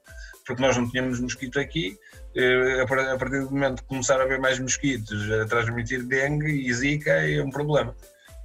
porque 0.47 0.63
nós 0.63 0.77
não 0.77 0.89
tínhamos 0.89 1.19
mosquito 1.19 1.59
aqui. 1.59 1.99
Eh, 2.37 2.81
a 2.83 3.17
partir 3.17 3.41
do 3.41 3.51
momento 3.51 3.83
que 3.83 3.89
começaram 3.89 4.23
a 4.23 4.25
haver 4.25 4.41
mais 4.41 4.59
mosquitos 4.59 5.31
a 5.31 5.47
transmitir 5.47 6.05
dengue 6.05 6.51
e 6.51 6.73
Zika 6.73 7.11
é 7.11 7.43
um 7.43 7.51
problema. 7.51 7.95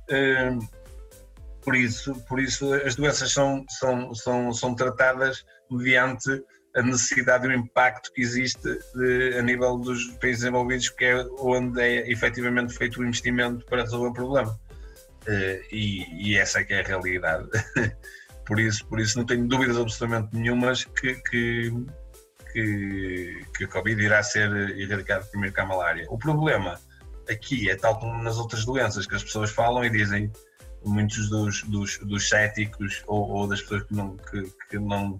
Eh, 0.10 0.58
por 1.62 1.76
isso, 1.76 2.16
por 2.28 2.40
isso 2.40 2.74
as 2.74 2.96
doenças 2.96 3.32
são, 3.32 3.64
são, 3.70 4.16
são, 4.16 4.54
são 4.54 4.76
tratadas 4.76 5.46
mediante 5.70 6.44
a 6.80 6.84
necessidade 6.84 7.46
e 7.46 7.50
o 7.50 7.54
impacto 7.54 8.12
que 8.14 8.22
existe 8.22 8.62
de, 8.96 9.38
a 9.38 9.42
nível 9.42 9.78
dos 9.78 10.08
países 10.14 10.42
desenvolvidos, 10.42 10.90
que 10.90 11.06
é 11.06 11.26
onde 11.40 11.82
é 11.82 12.10
efetivamente 12.12 12.74
feito 12.74 13.00
o 13.00 13.06
investimento 13.06 13.66
para 13.66 13.84
resolver 13.84 14.10
o 14.10 14.14
problema. 14.14 14.60
Uh, 15.28 15.62
e, 15.72 16.32
e, 16.32 16.38
essa 16.38 16.60
é 16.60 16.64
que 16.64 16.74
é 16.74 16.80
a 16.80 16.84
realidade. 16.84 17.50
por, 18.46 18.60
isso, 18.60 18.86
por 18.88 19.00
isso 19.00 19.18
não 19.18 19.26
tenho 19.26 19.48
dúvidas 19.48 19.78
absolutamente 19.78 20.36
nenhumas 20.36 20.86
que, 20.86 21.16
que, 21.30 21.74
que, 22.54 23.46
que 23.56 23.64
a 23.66 23.68
Covid 23.68 24.02
irá 24.02 24.24
ser 24.24 24.50
erradicada 24.80 25.26
primeiro 25.26 25.54
que 25.54 25.62
a 25.62 25.66
malária. 25.66 26.08
O 26.10 26.18
problema 26.18 26.80
aqui 27.30 27.70
é 27.70 27.76
tal 27.76 28.00
como 28.00 28.24
nas 28.24 28.38
outras 28.38 28.66
doenças, 28.66 29.06
que 29.06 29.16
as 29.16 29.24
pessoas 29.24 29.52
falam 29.52 29.84
e 29.84 29.90
dizem, 29.90 30.32
muitos 30.86 31.30
dos, 31.30 31.64
dos, 31.64 31.98
dos 32.00 32.30
céticos 32.30 33.04
ou, 33.08 33.30
ou 33.30 33.48
das 33.48 33.62
pessoas 33.62 33.84
que 33.84 33.94
não, 33.94 34.18
que, 34.18 34.54
que 34.70 34.80
não 34.80 35.20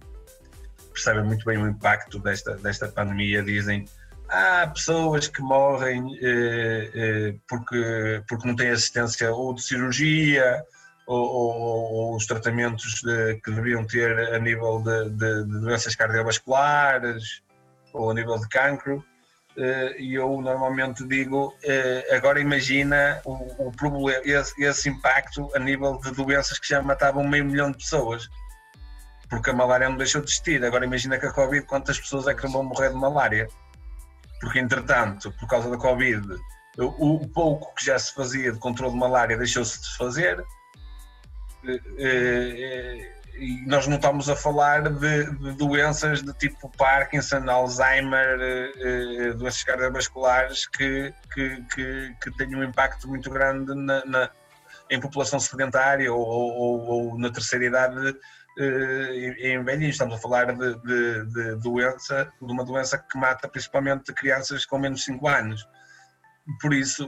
percebem 1.04 1.24
muito 1.24 1.46
bem 1.46 1.58
o 1.58 1.68
impacto 1.68 2.20
desta, 2.20 2.56
desta 2.58 2.88
pandemia, 2.90 3.42
dizem 3.42 3.86
há 4.28 4.68
pessoas 4.68 5.28
que 5.28 5.42
morrem 5.42 6.18
eh, 6.22 6.92
eh, 6.94 7.36
porque, 7.48 8.24
porque 8.28 8.48
não 8.48 8.56
têm 8.56 8.70
assistência 8.70 9.32
ou 9.34 9.54
de 9.54 9.64
cirurgia 9.64 10.64
ou, 11.08 11.18
ou, 11.18 11.94
ou 11.94 12.16
os 12.16 12.26
tratamentos 12.26 13.02
de, 13.02 13.36
que 13.42 13.50
deveriam 13.50 13.86
ter 13.86 14.36
a 14.36 14.40
nível 14.40 14.82
de, 14.84 15.10
de, 15.10 15.44
de, 15.46 15.60
doenças 15.62 15.96
cardiovasculares 15.96 17.42
ou 17.94 18.12
a 18.12 18.14
nível 18.14 18.38
de 18.38 18.48
cancro. 18.50 19.04
Eh, 19.58 19.96
e 20.00 20.14
eu 20.14 20.40
normalmente 20.40 21.04
digo, 21.08 21.56
eh, 21.64 22.16
agora 22.16 22.40
imagina 22.40 23.20
o, 23.26 23.68
o 23.68 23.72
problema, 23.72 24.22
esse, 24.24 24.64
esse 24.64 24.90
impacto 24.90 25.50
a 25.56 25.60
nível 25.60 26.00
de 26.00 26.12
doenças 26.12 26.60
que 26.60 26.68
já 26.68 26.82
matavam 26.82 27.28
meio 27.28 27.46
milhão 27.46 27.72
de 27.72 27.78
pessoas 27.78 28.30
porque 29.30 29.52
a 29.52 29.54
malária 29.54 29.88
não 29.88 29.98
deixou 29.98 30.22
de 30.22 30.30
existir. 30.30 30.64
Agora 30.64 30.86
imagina 30.86 31.20
que 31.20 31.26
a 31.26 31.32
Covid, 31.32 31.66
quantas 31.66 32.00
pessoas 32.00 32.28
é 32.28 32.34
que 32.34 32.44
não 32.44 32.52
vão 32.52 32.64
morrer 32.64 32.90
de 32.90 32.96
malária? 32.96 33.48
Porque, 34.42 34.60
entretanto, 34.60 35.32
por 35.40 35.48
causa 35.48 35.70
da 35.70 35.78
Covid, 35.78 36.26
o, 36.78 37.28
pouco 37.28 37.74
que 37.76 37.86
já 37.86 38.00
se 38.00 38.14
fazia 38.14 38.52
de 38.52 38.60
controle 38.60 38.94
de 38.94 39.00
malária 39.00 39.38
deixou-se 39.38 39.82
de 39.82 39.98
fazer. 39.98 40.44
Eh, 41.66 41.80
eh, 41.98 43.20
e 43.38 43.66
nós 43.68 43.88
não 43.88 43.96
estamos 43.96 44.30
a 44.30 44.36
falar 44.36 44.90
de, 44.90 45.26
de 45.26 45.52
doenças 45.54 46.22
de 46.22 46.34
tipo 46.34 46.70
Parkinson, 46.78 47.50
Alzheimer, 47.50 48.40
eh, 48.42 49.34
doenças 49.34 49.64
cardiovasculares 49.64 50.68
que, 50.68 51.14
que, 51.34 51.64
que, 51.74 52.16
que 52.22 52.38
têm 52.38 52.56
um 52.56 52.64
impacto 52.64 53.08
muito 53.08 53.30
grande 53.30 53.74
na, 53.76 54.06
na 54.06 54.30
em 54.90 55.00
população 55.00 55.40
sedentária 55.40 56.12
ou, 56.12 56.26
ou, 56.26 56.86
ou 56.88 57.20
na 57.20 57.30
terceira 57.30 57.66
idade 57.66 58.16
em 58.60 59.64
velhinhos. 59.64 59.96
Estamos 59.96 60.16
a 60.16 60.18
falar 60.18 60.54
de, 60.56 60.76
de, 60.82 61.26
de, 61.26 61.56
doença, 61.56 62.32
de 62.42 62.52
uma 62.52 62.66
doença 62.66 62.98
que 62.98 63.18
mata 63.18 63.48
principalmente 63.48 64.14
crianças 64.14 64.66
com 64.66 64.78
menos 64.78 65.00
de 65.00 65.06
5 65.06 65.28
anos. 65.28 65.68
Por 66.62 66.74
isso, 66.74 67.08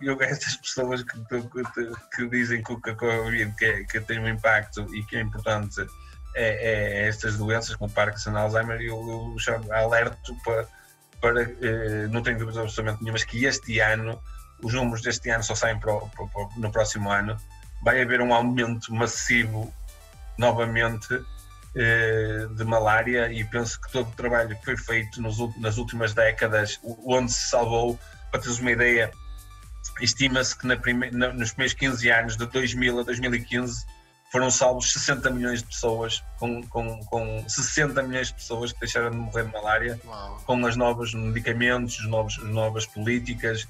eu 0.00 0.20
estas 0.22 0.56
pessoas 0.56 1.02
que, 1.02 1.18
que, 1.24 2.16
que 2.16 2.28
dizem 2.28 2.62
que 2.62 2.72
a 2.72 2.94
Covid 2.94 3.54
que, 3.56 3.64
é, 3.64 3.84
que 3.84 4.00
tem 4.00 4.18
um 4.18 4.28
impacto 4.28 4.86
e 4.94 5.04
que 5.04 5.16
é 5.16 5.20
importante 5.20 5.86
é, 6.34 7.04
é 7.04 7.08
estas 7.08 7.36
doenças 7.36 7.76
como 7.76 7.92
Parkinson, 7.92 8.36
Alzheimer, 8.36 8.80
eu, 8.80 9.36
eu 9.46 9.74
alerto 9.74 10.34
para, 10.44 10.66
para 11.20 11.42
eh, 11.42 12.06
não 12.10 12.22
tenho 12.22 12.38
dúvidas 12.38 12.58
absolutamente 12.58 13.02
nenhumas 13.02 13.24
que 13.24 13.44
este 13.44 13.78
ano, 13.80 14.20
os 14.62 14.72
números 14.72 15.02
deste 15.02 15.28
ano 15.30 15.42
só 15.42 15.54
saem 15.54 15.78
para, 15.78 15.92
para, 15.94 16.48
no 16.56 16.70
próximo 16.70 17.10
ano, 17.10 17.36
vai 17.82 18.00
haver 18.00 18.20
um 18.20 18.32
aumento 18.32 18.92
massivo 18.94 19.72
novamente 20.38 21.20
eh, 21.74 22.48
de 22.56 22.64
malária 22.64 23.30
e 23.30 23.44
penso 23.44 23.80
que 23.80 23.92
todo 23.92 24.08
o 24.08 24.16
trabalho 24.16 24.56
que 24.56 24.64
foi 24.64 24.76
feito 24.76 25.20
nos, 25.20 25.36
nas 25.58 25.76
últimas 25.76 26.14
décadas, 26.14 26.80
onde 27.04 27.30
se 27.30 27.48
salvou, 27.50 27.98
para 28.30 28.40
teres 28.40 28.58
uma 28.58 28.70
ideia, 28.70 29.12
estima-se 30.00 30.56
que 30.56 30.66
na 30.66 30.76
prime, 30.76 31.10
na, 31.10 31.32
nos 31.32 31.50
primeiros 31.50 31.74
15 31.74 32.10
anos, 32.10 32.36
de 32.36 32.46
2000 32.46 33.00
a 33.00 33.02
2015, 33.02 33.84
foram 34.32 34.50
salvos 34.50 34.92
60 34.92 35.30
milhões 35.30 35.60
de 35.60 35.68
pessoas, 35.68 36.24
com, 36.38 36.62
com, 36.68 37.04
com 37.04 37.44
60 37.48 38.02
milhões 38.02 38.28
de 38.28 38.34
pessoas 38.34 38.72
que 38.72 38.80
deixaram 38.80 39.10
de 39.10 39.16
morrer 39.16 39.44
de 39.44 39.52
malária, 39.52 40.00
Uau. 40.04 40.42
com 40.46 40.62
os 40.62 40.74
novos 40.74 41.14
medicamentos, 41.14 41.98
os 42.00 42.08
novos, 42.08 42.38
as 42.38 42.50
novas 42.50 42.86
políticas, 42.86 43.68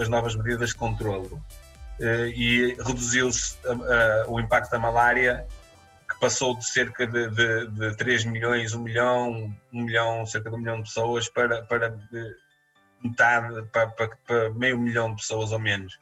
as 0.00 0.08
novas 0.08 0.34
medidas 0.34 0.70
de 0.70 0.74
controle. 0.74 1.28
Uh, 1.28 2.26
e 2.34 2.74
reduziu-se 2.74 3.56
o 4.26 4.40
impacto 4.40 4.70
da 4.70 4.78
malária 4.78 5.46
passou 6.20 6.56
de 6.56 6.66
cerca 6.66 7.06
de, 7.06 7.28
de, 7.30 7.66
de 7.68 7.96
3 7.96 8.26
milhões, 8.26 8.74
1 8.74 8.82
milhão, 8.82 9.56
1 9.72 9.82
milhão, 9.82 10.26
cerca 10.26 10.50
de 10.50 10.56
1 10.56 10.58
milhão 10.58 10.76
de 10.76 10.82
pessoas 10.82 11.28
para, 11.28 11.62
para 11.62 11.98
metade, 13.02 13.62
para, 13.72 13.88
para, 13.88 14.16
para 14.26 14.50
meio 14.50 14.78
milhão 14.78 15.10
de 15.10 15.16
pessoas 15.16 15.50
ou 15.50 15.58
menos. 15.58 15.98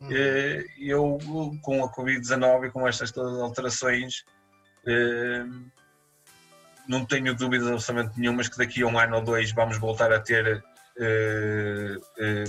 Uhum. 0.00 0.08
Eh, 0.12 0.64
eu, 0.78 1.18
com 1.62 1.84
a 1.84 1.92
Covid-19 1.92 2.66
e 2.66 2.70
com 2.70 2.86
estas 2.86 3.10
todas 3.10 3.34
as 3.34 3.40
alterações, 3.40 4.24
eh, 4.86 5.44
não 6.86 7.06
tenho 7.06 7.34
dúvidas 7.34 7.68
absolutamente 7.68 8.20
nenhumas 8.20 8.48
que 8.48 8.58
daqui 8.58 8.82
a 8.82 8.86
um 8.86 8.98
ano 8.98 9.16
ou 9.16 9.22
dois 9.22 9.52
vamos 9.52 9.78
voltar 9.78 10.12
a 10.12 10.20
ter 10.20 10.62
eh, 10.98 11.96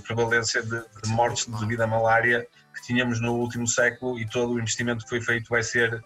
prevalência 0.05 0.61
de, 0.61 0.83
de 1.03 1.09
mortes 1.09 1.45
devido 1.45 1.81
à 1.81 1.87
malária 1.87 2.45
que 2.73 2.81
tínhamos 2.81 3.21
no 3.21 3.35
último 3.35 3.67
século 3.67 4.19
e 4.19 4.27
todo 4.27 4.53
o 4.53 4.59
investimento 4.59 5.03
que 5.03 5.09
foi 5.09 5.21
feito 5.21 5.47
vai 5.47 5.63
ser 5.63 6.03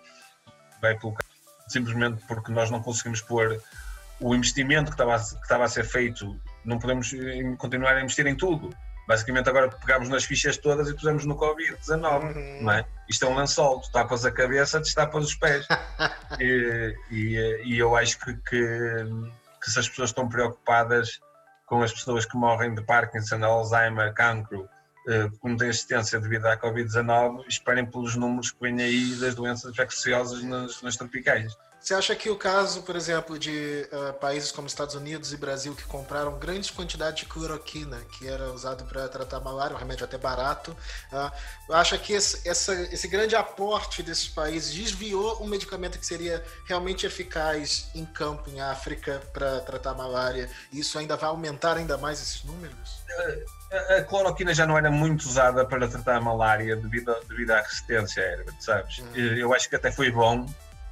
vai 0.82 0.98
pelo 0.98 1.16
simplesmente 1.68 2.24
porque 2.28 2.52
nós 2.52 2.72
não 2.72 2.82
conseguimos 2.82 3.22
pôr 3.22 3.62
o 4.20 4.34
investimento 4.34 4.86
que 4.86 4.94
estava, 4.94 5.16
a, 5.16 5.20
que 5.20 5.44
estava 5.44 5.66
a 5.66 5.68
ser 5.68 5.84
feito, 5.84 6.40
não 6.66 6.80
podemos 6.80 7.12
continuar 7.58 7.96
a 7.96 8.02
investir 8.02 8.26
em 8.26 8.36
tudo. 8.36 8.76
Basicamente 9.08 9.48
agora 9.48 9.70
pegámos 9.70 10.10
nas 10.10 10.26
fichas 10.26 10.58
todas 10.58 10.90
e 10.90 10.94
pusemos 10.94 11.24
no 11.26 11.38
Covid-19, 11.38 12.36
uhum. 12.36 12.64
não 12.64 12.72
é? 12.74 12.86
Isto 13.10 13.26
é 13.26 13.30
um 13.30 13.38
lençol, 13.38 13.80
tu 13.80 13.92
tapas 13.92 14.26
a 14.26 14.32
cabeça, 14.32 14.80
destapas 14.80 15.24
os 15.24 15.36
pés. 15.36 15.66
e, 16.40 16.94
e, 17.10 17.62
e, 17.64 17.78
eu 17.78 17.96
acho 17.96 18.20
que, 18.20 18.34
que, 18.34 19.06
que 19.64 19.72
se 19.72 19.80
as 19.80 19.88
pessoas 19.88 20.10
estão 20.10 20.28
preocupadas 20.28 21.22
com 21.66 21.82
as 21.82 21.94
pessoas 21.94 22.26
que 22.26 22.36
morrem 22.36 22.74
de 22.76 22.82
Parkinson, 22.82 23.44
Alzheimer, 23.46 24.14
cancro, 24.14 24.68
eh, 24.68 24.77
como 25.40 25.58
tem 25.58 25.70
assistência 25.70 26.20
devido 26.20 26.46
à 26.46 26.58
Covid-19, 26.58 27.46
esperem 27.48 27.86
pelos 27.86 28.16
números 28.16 28.52
que 28.52 28.60
vêm 28.60 28.82
aí 28.82 29.16
das 29.16 29.36
doenças 29.36 29.72
infecciosas 29.72 30.44
nas, 30.44 30.82
nas 30.82 30.98
tropicais. 30.98 31.56
Você 31.80 31.94
acha 31.94 32.16
que 32.16 32.30
o 32.30 32.36
caso, 32.36 32.82
por 32.82 32.96
exemplo, 32.96 33.40
de 33.40 33.88
uh, 33.92 34.14
países 34.16 34.52
como 34.52 34.68
Estados 34.68 34.96
Unidos 34.96 35.32
e 35.32 35.38
Brasil 35.38 35.74
que 35.74 35.84
compraram 35.84 36.38
grandes 36.38 36.70
quantidades 36.70 37.22
de 37.22 37.26
cloroquina, 37.28 37.98
que 38.12 38.28
era 38.28 38.52
usado 38.52 38.84
para 38.86 39.08
tratar 39.08 39.40
malária, 39.40 39.74
um 39.76 39.80
remédio 39.80 40.04
até 40.04 40.18
barato, 40.18 40.76
uh, 41.14 41.74
acha 41.74 41.98
que 41.98 42.12
esse, 42.14 42.46
essa, 42.46 42.74
esse 42.74 43.08
grande 43.08 43.36
aporte 43.36 44.04
desses 44.04 44.28
países 44.28 44.74
desviou 44.74 45.42
um 45.42 45.48
medicamento 45.48 45.98
que 45.98 46.06
seria 46.06 46.44
realmente 46.66 47.06
eficaz 47.06 47.90
em 47.96 48.06
campo, 48.06 48.50
em 48.50 48.60
África, 48.60 49.22
para 49.32 49.62
tratar 49.62 49.94
malária? 49.94 50.50
E 50.74 50.80
isso 50.80 51.00
ainda 51.00 51.16
vai 51.16 51.30
aumentar 51.30 51.78
ainda 51.78 51.98
mais 51.98 52.20
esses 52.22 52.44
números? 52.44 53.04
A, 53.10 53.57
a 53.72 54.02
cloroquina 54.02 54.54
já 54.54 54.66
não 54.66 54.78
era 54.78 54.90
muito 54.90 55.26
usada 55.26 55.66
para 55.66 55.88
tratar 55.88 56.16
a 56.18 56.22
malária 56.22 56.76
devido, 56.76 57.12
a, 57.12 57.20
devido 57.28 57.52
à 57.52 57.62
resistência 57.62 58.24
aérea, 58.24 58.46
sabes? 58.60 59.00
Hum. 59.00 59.16
Eu 59.16 59.54
acho 59.54 59.70
que 59.70 59.76
até 59.76 59.92
foi 59.92 60.12
bom 60.12 60.46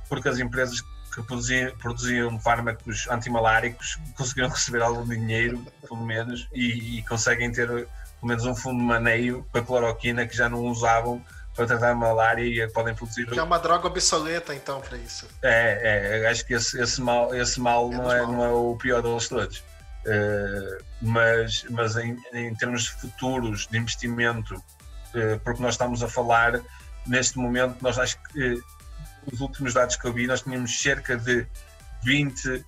porque 0.10 0.28
as 0.28 0.40
empresas 0.40 0.82
que 0.82 1.24
produziam, 1.24 1.72
produziam 1.78 2.40
fármacos 2.40 3.08
antimaláricos 3.10 3.98
conseguiram 4.18 4.50
receber 4.50 4.82
algum 4.82 5.08
dinheiro, 5.08 5.66
pelo 5.82 6.06
menos, 6.06 6.48
e, 6.54 7.00
e, 7.00 7.04
conseguem 7.04 7.52
ter 7.52 7.68
pelo 7.68 7.88
menos 8.24 8.46
um 8.46 8.56
fundo 8.56 8.80
de 8.80 8.86
maneio 8.86 9.48
para 9.52 9.62
a 9.62 9.64
cloroquina 9.64 10.28
que 10.28 10.36
já 10.36 10.50
não 10.50 10.66
usavam 10.66 11.24
para 11.56 11.66
tratar 11.66 11.92
a 11.92 11.96
malária 11.96 12.44
e 12.44 12.68
podem 12.72 12.94
produzir. 12.94 13.26
Que 13.28 13.40
é 13.40 13.44
uma 13.44 13.58
droga 13.58 13.88
obsoleta, 13.88 14.54
então, 14.54 14.82
para 14.82 14.98
isso. 14.98 15.26
É, 15.42 16.22
é, 16.22 16.28
acho 16.28 16.46
que 16.46 16.54
esse, 16.54 16.80
esse 16.82 17.02
mal, 17.02 17.34
esse 17.34 17.62
mal, 17.62 17.92
é 17.94 17.96
não, 17.96 18.12
é, 18.12 18.22
mal. 18.22 18.32
não 18.34 18.44
é 18.44 18.50
o 18.50 18.76
pior 18.76 19.02
deles 19.02 19.30
todos. 19.30 19.64
Uh, 20.06 20.84
mas 21.02 21.66
mas 21.70 21.96
em, 21.98 22.16
em, 22.32 22.54
termos 22.56 22.88
futuros 22.88 23.66
de 23.68 23.78
investimento, 23.78 24.54
uh, 24.56 25.40
porque 25.44 25.62
nós 25.62 25.74
estamos 25.74 26.04
a 26.04 26.08
falar, 26.08 26.62
neste 27.08 27.40
momento, 27.40 27.78
nós 27.82 27.98
acho 27.98 28.22
que 28.24 28.54
uh, 28.54 28.64
os 29.32 29.42
últimos 29.42 29.74
dados 29.74 29.96
que 29.96 30.06
eu 30.06 30.14
vi, 30.14 30.28
nós 30.28 30.44
tínhamos 30.44 30.80
cerca 30.80 31.18
de 31.18 31.48
20 32.04 32.64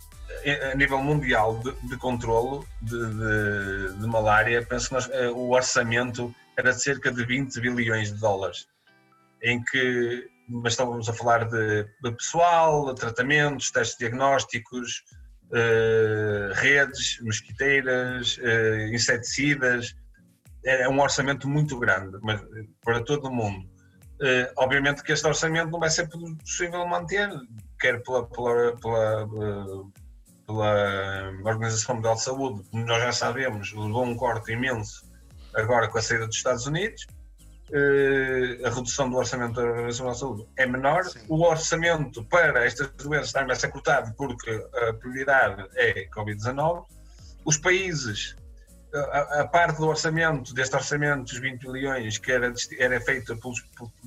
a 0.72 0.76
nível 0.76 1.00
mundial 1.00 1.60
de, 1.60 1.72
de 1.88 1.98
controlo 1.98 2.66
de, 2.82 2.98
de, 2.98 4.00
de, 4.00 4.08
malária, 4.08 4.66
penso 4.66 4.90
que 4.90 4.94
nós, 4.96 5.10
o 5.36 5.52
orçamento 5.52 6.34
era 6.58 6.72
de 6.72 6.82
cerca 6.82 7.12
de 7.12 7.24
20 7.24 7.60
bilhões 7.62 8.12
de 8.12 8.20
dólares, 8.20 8.68
em 9.42 9.64
que 9.64 10.28
mas 10.50 10.74
estamos 10.74 11.10
a 11.10 11.14
falar 11.14 11.46
de, 11.46 11.86
pessoal, 12.18 12.94
tratamentos, 12.96 13.70
testes 13.70 13.98
diagnósticos, 13.98 15.04
uh, 15.52 16.54
redes, 16.54 17.20
mosquiteiras, 17.22 18.38
uh, 18.38 18.94
inseticidas. 18.94 19.96
É 20.66 20.90
um 20.90 21.00
orçamento 21.00 21.48
muito 21.48 21.80
grande 21.80 22.18
mas, 22.22 22.42
para 22.84 23.04
todo 23.04 23.28
o 23.28 23.34
mundo. 23.34 23.66
Uh, 24.20 24.52
obviamente 24.58 25.04
que 25.04 25.12
este 25.12 25.28
orçamento 25.28 25.72
não 25.72 25.80
vai 25.80 25.90
ser 25.90 26.10
possível 26.10 26.86
manter, 26.88 27.30
quer 27.80 28.02
pela, 28.04 28.28
pela, 28.28 28.76
pela, 28.78 29.28
pela 30.46 31.32
Organização 31.46 31.96
Mundial 31.96 32.16
de 32.16 32.24
Saúde, 32.24 32.64
nós 32.74 33.04
já 33.04 33.12
sabemos, 33.12 33.74
levou 33.74 34.04
um 34.04 34.16
corte 34.16 34.52
imenso 34.52 35.06
agora 35.56 35.88
com 35.88 35.98
a 35.98 36.02
saída 36.02 36.28
dos 36.28 36.36
Estados 36.36 36.66
Unidos, 36.66 37.06
a 38.64 38.70
redução 38.70 39.10
do 39.10 39.18
orçamento 39.18 39.56
da 39.56 39.64
Organização 39.64 40.06
da 40.08 40.14
Saúde 40.14 40.46
é 40.56 40.66
menor, 40.66 41.04
Sim. 41.04 41.20
o 41.28 41.42
orçamento 41.42 42.24
para 42.26 42.66
estas 42.66 42.90
doenças 42.92 43.34
também 43.34 43.48
vai 43.48 43.56
ser 43.58 43.70
cortado 43.70 44.14
porque 44.16 44.50
a 44.50 44.94
prioridade 44.94 45.68
é 45.76 46.08
Covid-19. 46.10 46.86
Os 47.44 47.58
países, 47.58 48.36
a, 48.94 49.42
a, 49.42 49.48
parte 49.48 49.78
do 49.78 49.88
orçamento, 49.88 50.54
deste 50.54 50.76
orçamento 50.76 51.24
dos 51.26 51.40
20 51.40 51.70
bilhões 51.70 52.18
que 52.18 52.32
era, 52.32 52.54
era 52.80 53.02
feita 53.02 53.36
pelos, 53.36 53.62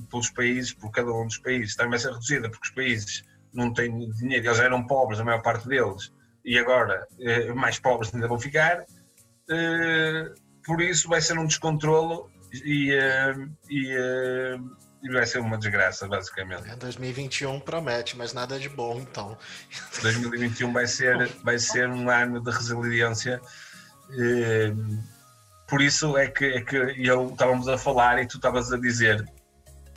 pelos 0.09 0.29
países, 0.31 0.73
por 0.73 0.91
cada 0.91 1.11
um 1.11 1.27
dos 1.27 1.37
países, 1.37 1.75
também 1.75 1.91
vai 1.91 1.99
ser 1.99 2.11
reduzida 2.11 2.49
porque 2.49 2.67
os 2.67 2.73
países 2.73 3.23
não 3.53 3.73
têm 3.73 4.09
dinheiro, 4.11 4.47
eles 4.47 4.59
eram 4.59 4.85
pobres, 4.87 5.19
a 5.19 5.23
maior 5.23 5.41
parte 5.41 5.67
deles, 5.67 6.11
e 6.43 6.57
agora 6.57 7.05
eh, 7.19 7.53
mais 7.53 7.77
pobres 7.79 8.13
ainda 8.13 8.27
vão 8.27 8.39
ficar. 8.39 8.85
Eh, 9.49 10.33
por 10.65 10.81
isso 10.81 11.09
vai 11.09 11.21
ser 11.21 11.37
um 11.37 11.45
descontrolo 11.45 12.29
e, 12.53 12.93
uh, 12.93 13.49
e, 13.69 13.97
uh, 13.97 14.77
e, 15.03 15.09
vai 15.09 15.25
ser 15.25 15.39
uma 15.39 15.57
desgraça, 15.57 16.07
basicamente. 16.07 16.69
É, 16.69 16.75
2021 16.75 17.59
promete, 17.59 18.17
mas 18.17 18.33
nada 18.33 18.59
de 18.59 18.67
bom, 18.67 18.99
então. 18.99 19.37
2021 20.01 20.73
vai 20.73 20.87
ser, 20.87 21.29
vai 21.43 21.57
ser 21.57 21.89
um 21.89 22.09
ano 22.09 22.41
de 22.41 22.51
resiliência. 22.51 23.41
Uh, 24.09 24.99
por 25.67 25.81
isso 25.81 26.17
é 26.17 26.27
que, 26.27 26.45
é 26.45 26.61
que 26.61 26.75
eu 26.75 27.29
estávamos 27.29 27.67
a 27.69 27.77
falar 27.77 28.21
e 28.21 28.27
tu 28.27 28.35
estavas 28.35 28.73
a 28.73 28.77
dizer 28.77 29.25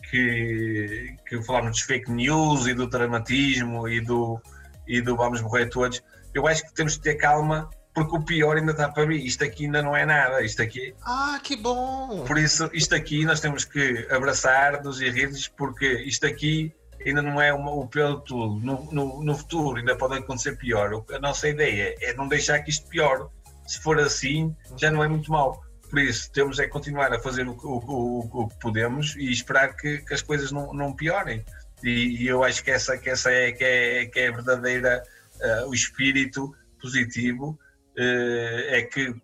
que, 0.08 1.16
que 1.26 1.42
falámos 1.42 1.72
dos 1.72 1.80
fake 1.80 2.10
news 2.12 2.68
e 2.68 2.74
do 2.74 2.86
dramatismo 2.86 3.88
e 3.88 4.00
do, 4.00 4.40
e 4.86 5.00
do 5.00 5.16
vamos 5.16 5.40
morrer 5.40 5.66
todos. 5.66 6.00
Eu 6.32 6.46
acho 6.46 6.62
que 6.64 6.72
temos 6.72 6.96
que 6.96 7.02
ter 7.02 7.16
calma 7.16 7.68
porque 7.94 8.16
o 8.16 8.20
pior 8.20 8.56
ainda 8.56 8.72
está 8.72 8.88
para 8.88 9.06
mim. 9.06 9.16
Isto 9.16 9.44
aqui 9.44 9.66
ainda 9.66 9.80
não 9.80 9.96
é 9.96 10.04
nada. 10.04 10.42
Isto 10.42 10.62
aqui. 10.62 10.92
Ah, 11.02 11.40
que 11.42 11.56
bom! 11.56 12.24
Por 12.24 12.36
isso, 12.36 12.68
isto 12.72 12.94
aqui 12.94 13.24
nós 13.24 13.38
temos 13.40 13.64
que 13.64 14.06
abraçar-nos 14.10 15.00
e 15.00 15.08
rir 15.08 15.30
porque 15.56 15.86
isto 16.02 16.26
aqui 16.26 16.74
ainda 17.06 17.22
não 17.22 17.40
é 17.40 17.52
uma, 17.54 17.70
o 17.70 17.86
pior 17.86 18.16
de 18.16 18.24
tudo. 18.24 18.60
No, 18.66 18.92
no, 18.92 19.22
no, 19.22 19.38
futuro 19.38 19.78
ainda 19.78 19.96
pode 19.96 20.18
acontecer 20.18 20.56
pior. 20.56 21.04
A 21.12 21.18
nossa 21.20 21.48
ideia 21.48 21.94
é 22.00 22.12
não 22.14 22.26
deixar 22.26 22.58
que 22.60 22.70
isto 22.70 22.88
piore. 22.88 23.28
Se 23.64 23.80
for 23.80 23.98
assim, 24.00 24.54
já 24.76 24.90
não 24.90 25.02
é 25.02 25.08
muito 25.08 25.30
mal. 25.30 25.62
Por 25.88 26.00
isso, 26.00 26.30
temos 26.32 26.58
é 26.58 26.66
continuar 26.66 27.12
a 27.12 27.20
fazer 27.20 27.46
o, 27.46 27.52
o, 27.52 27.78
o, 27.78 28.42
o 28.42 28.48
que 28.48 28.58
podemos 28.58 29.14
e 29.16 29.30
esperar 29.30 29.76
que, 29.76 29.98
que 29.98 30.12
as 30.12 30.22
coisas 30.22 30.50
não, 30.50 30.74
não 30.74 30.92
piorem. 30.92 31.44
E, 31.84 32.22
e, 32.22 32.26
eu 32.26 32.42
acho 32.42 32.64
que 32.64 32.70
essa, 32.70 32.98
que 32.98 33.08
essa 33.08 33.30
é, 33.30 33.52
que 33.52 33.62
é, 33.62 34.06
que 34.06 34.18
é 34.18 34.28
a 34.28 34.32
verdadeira, 34.32 35.02
uh, 35.36 35.68
o 35.68 35.74
espírito 35.74 36.54
positivo 36.80 37.58
é 37.96 38.82
que 38.82 39.14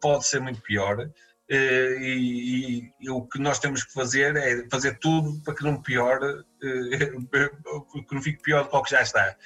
pode 0.00 0.26
ser 0.26 0.40
muito 0.40 0.60
pior. 0.62 1.10
Eh, 1.48 1.98
e, 2.00 2.92
e, 2.98 3.10
o 3.10 3.26
que 3.26 3.38
nós 3.38 3.58
temos 3.58 3.84
que 3.84 3.92
fazer 3.92 4.34
é 4.36 4.66
fazer 4.70 4.98
tudo 4.98 5.38
para 5.44 5.54
que 5.54 5.62
não 5.62 5.82
piore, 5.82 6.42
eh, 6.62 7.10
que 8.08 8.14
não 8.14 8.22
fique 8.22 8.42
pior 8.42 8.64
do 8.64 8.70
que 8.70 8.76
o 8.76 8.82
que 8.82 8.90
já 8.90 9.02
está. 9.02 9.36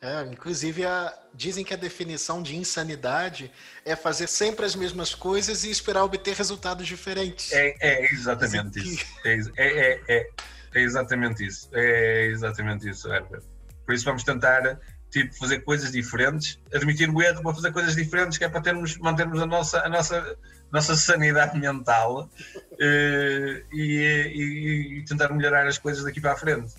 É, 0.00 0.22
inclusive, 0.22 0.84
a, 0.84 1.16
dizem 1.32 1.64
que 1.64 1.72
a 1.72 1.76
definição 1.76 2.42
de 2.42 2.56
insanidade 2.56 3.52
é 3.84 3.94
fazer 3.94 4.26
sempre 4.26 4.66
as 4.66 4.74
mesmas 4.74 5.14
coisas 5.14 5.62
e 5.62 5.70
esperar 5.70 6.02
obter 6.02 6.34
resultados 6.34 6.86
diferentes. 6.88 7.52
É, 7.52 7.76
é 7.80 8.12
exatamente 8.12 8.80
isso. 8.80 9.04
Que... 9.22 9.28
É, 9.28 9.38
é, 9.56 10.02
é, 10.08 10.28
é, 10.74 10.80
exatamente 10.80 11.46
isso. 11.46 11.68
É 11.72 12.26
exatamente 12.26 12.88
isso, 12.88 13.12
Herbert. 13.12 13.42
Por 13.86 13.94
isso 13.94 14.04
vamos 14.04 14.24
tentar 14.24 14.80
tipo, 15.10 15.34
fazer 15.36 15.60
coisas 15.60 15.92
diferentes, 15.92 16.58
admitir 16.72 17.10
o 17.10 17.22
erro 17.22 17.42
para 17.42 17.54
fazer 17.54 17.72
coisas 17.72 17.96
diferentes, 17.96 18.38
que 18.38 18.44
é 18.44 18.48
para 18.48 18.60
termos, 18.60 18.96
mantermos 18.98 19.40
a 19.40 19.46
nossa, 19.46 19.80
a 19.80 19.88
nossa, 19.88 20.36
nossa 20.70 20.96
sanidade 20.96 21.58
mental 21.58 22.28
uh, 22.72 23.74
e, 23.74 24.32
e, 24.34 24.98
e, 24.98 25.04
tentar 25.04 25.32
melhorar 25.32 25.66
as 25.66 25.78
coisas 25.78 26.04
daqui 26.04 26.20
para 26.20 26.32
a 26.32 26.36
frente. 26.36 26.74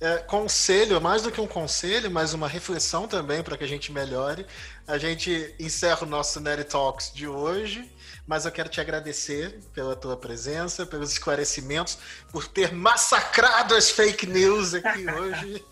É, 0.00 0.18
conselho, 0.18 1.00
mais 1.00 1.22
do 1.22 1.30
que 1.30 1.40
um 1.40 1.46
conselho, 1.46 2.10
mas 2.10 2.34
uma 2.34 2.48
reflexão 2.48 3.06
também 3.06 3.42
para 3.42 3.56
que 3.56 3.64
a 3.64 3.66
gente 3.66 3.92
melhore. 3.92 4.44
A 4.86 4.98
gente 4.98 5.54
encerra 5.58 6.02
o 6.02 6.06
nosso 6.06 6.40
Nerd 6.40 6.64
Talks 6.64 7.12
de 7.14 7.26
hoje, 7.28 7.90
mas 8.26 8.44
eu 8.44 8.50
quero 8.50 8.68
te 8.68 8.80
agradecer 8.80 9.60
pela 9.72 9.94
tua 9.94 10.16
presença, 10.16 10.84
pelos 10.84 11.12
esclarecimentos, 11.12 11.96
por 12.30 12.48
ter 12.48 12.72
massacrado 12.72 13.74
as 13.74 13.88
fake 13.88 14.26
news 14.26 14.74
aqui 14.74 15.06
hoje 15.08 15.64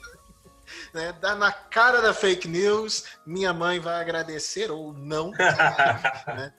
né? 0.93 1.14
Dá 1.20 1.35
na 1.35 1.51
cara 1.52 2.01
da 2.01 2.12
fake 2.14 2.48
news, 2.48 3.05
minha 3.27 3.52
mãe 3.52 3.81
vai 3.81 4.01
agradecer 4.01 4.70
ou 4.70 4.93
não. 4.93 5.31
né? 6.27 6.52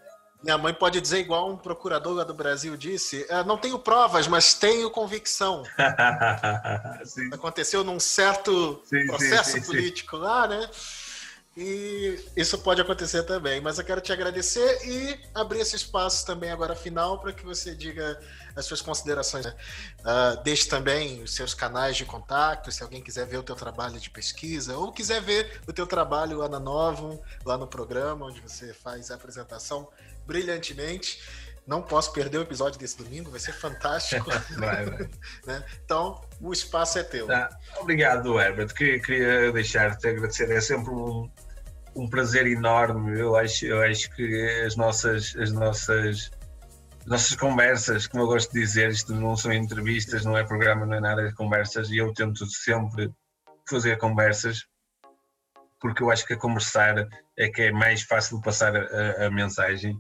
Minha 0.44 0.58
mãe 0.58 0.74
pode 0.74 1.00
dizer 1.00 1.20
igual 1.20 1.50
um 1.50 1.56
procurador 1.56 2.16
lá 2.16 2.24
do 2.26 2.34
Brasil 2.34 2.76
disse: 2.76 3.26
ah, 3.30 3.44
não 3.44 3.58
tenho 3.58 3.80
provas, 3.80 4.28
mas 4.28 4.54
tenho 4.54 4.92
convicção. 4.92 5.64
Aconteceu 7.32 7.84
num 7.84 8.00
certo 8.00 8.82
sim, 8.84 9.06
processo 9.08 9.52
sim, 9.52 9.62
sim, 9.62 9.66
político 9.66 10.18
lá, 10.18 10.46
né? 10.48 10.70
E 11.56 12.20
isso 12.36 12.58
pode 12.58 12.82
acontecer 12.82 13.24
também. 13.24 13.62
Mas 13.62 13.78
eu 13.78 13.86
quero 13.86 14.02
te 14.02 14.12
agradecer 14.12 14.80
e 14.86 15.20
abrir 15.36 15.60
esse 15.60 15.76
espaço 15.76 16.26
também 16.26 16.52
agora 16.52 16.76
final 16.76 17.20
para 17.20 17.32
que 17.32 17.46
você 17.46 17.76
diga 17.76 18.20
as 18.56 18.66
suas 18.66 18.82
considerações. 18.82 19.46
Uh, 19.46 20.42
deixe 20.44 20.68
também 20.68 21.22
os 21.22 21.36
seus 21.36 21.54
canais 21.54 21.96
de 21.96 22.06
contato, 22.06 22.72
se 22.72 22.82
alguém 22.82 23.02
quiser 23.02 23.28
ver 23.28 23.38
o 23.38 23.44
teu 23.44 23.56
trabalho 23.56 24.00
de 24.00 24.10
pesquisa 24.10 24.76
ou 24.78 24.92
quiser 24.92 25.22
ver 25.22 25.62
o 25.68 25.74
teu 25.74 25.86
trabalho 25.86 26.40
lá 26.40 26.50
na 26.50 26.60
Novum, 26.60 27.20
lá 27.46 27.58
no 27.58 27.68
programa 27.68 28.26
onde 28.26 28.42
você 28.42 28.74
faz 28.74 29.12
a 29.12 29.16
apresentação 29.16 29.88
brilhantemente. 30.26 31.22
Não 31.66 31.82
posso 31.82 32.12
perder 32.12 32.40
o 32.40 32.42
episódio 32.42 32.78
desse 32.78 32.98
domingo, 32.98 33.32
vai 33.32 33.40
ser 33.40 33.54
fantástico. 33.54 34.30
vai, 34.58 34.86
vai. 34.86 35.10
né? 35.48 35.64
Então, 35.86 36.20
o 36.42 36.52
espaço 36.52 37.00
é 37.00 37.04
teu. 37.04 37.26
Tá. 37.26 37.50
Obrigado, 37.80 38.38
Herbert. 38.38 38.74
Queria, 38.74 39.02
queria 39.02 39.52
deixar-te 39.52 40.08
agradecer. 40.08 40.52
É 40.52 40.60
sempre 40.60 40.92
um, 40.92 41.30
um 41.96 42.10
prazer 42.10 42.48
enorme. 42.48 43.20
Eu 43.20 43.36
acho, 43.36 43.66
eu 43.66 43.82
acho 43.82 44.10
que 44.16 44.64
as 44.66 44.76
nossas, 44.76 45.36
as 45.38 45.52
nossas, 45.52 46.32
as 47.02 47.06
nossas 47.06 47.36
conversas, 47.36 48.08
como 48.08 48.24
eu 48.24 48.28
gosto 48.28 48.52
de 48.52 48.60
dizer, 48.60 48.90
isto 48.90 49.14
não 49.14 49.36
são 49.36 49.52
entrevistas, 49.52 50.26
não 50.26 50.38
é 50.38 50.44
programa, 50.44 50.86
não 50.86 50.96
é 50.96 51.00
nada 51.00 51.28
de 51.28 51.34
conversas, 51.34 51.90
e 51.90 51.98
eu 51.98 52.14
tento 52.14 52.46
sempre 52.46 53.12
fazer 53.70 53.98
conversas 53.98 54.66
porque 55.84 56.02
eu 56.02 56.10
acho 56.10 56.26
que 56.26 56.34
a 56.34 56.38
conversar 56.38 57.10
é 57.38 57.50
que 57.50 57.64
é 57.64 57.72
mais 57.72 58.04
fácil 58.04 58.42
passar 58.42 58.74
a, 58.74 59.26
a 59.26 59.30
mensagem 59.30 59.98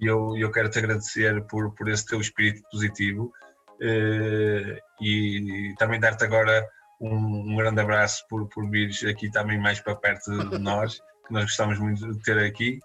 e 0.00 0.06
eu, 0.06 0.36
eu 0.38 0.50
quero 0.52 0.70
te 0.70 0.78
agradecer 0.78 1.44
por, 1.46 1.74
por 1.74 1.88
esse 1.88 2.06
teu 2.06 2.20
espírito 2.20 2.62
positivo 2.70 3.32
uh, 3.80 5.02
e 5.02 5.74
também 5.76 5.98
dar-te 5.98 6.24
agora 6.24 6.64
um, 7.00 7.52
um, 7.52 7.56
grande 7.56 7.80
abraço 7.80 8.24
por, 8.28 8.48
por 8.48 8.70
vires 8.70 9.02
aqui 9.04 9.28
também 9.28 9.58
mais 9.58 9.80
para 9.80 9.96
perto 9.96 10.50
de 10.50 10.58
nós 10.58 11.00
que 11.26 11.32
nós 11.32 11.44
gostamos 11.44 11.78
muito 11.78 12.12
de 12.12 12.22
ter 12.22 12.38
aqui. 12.38 12.78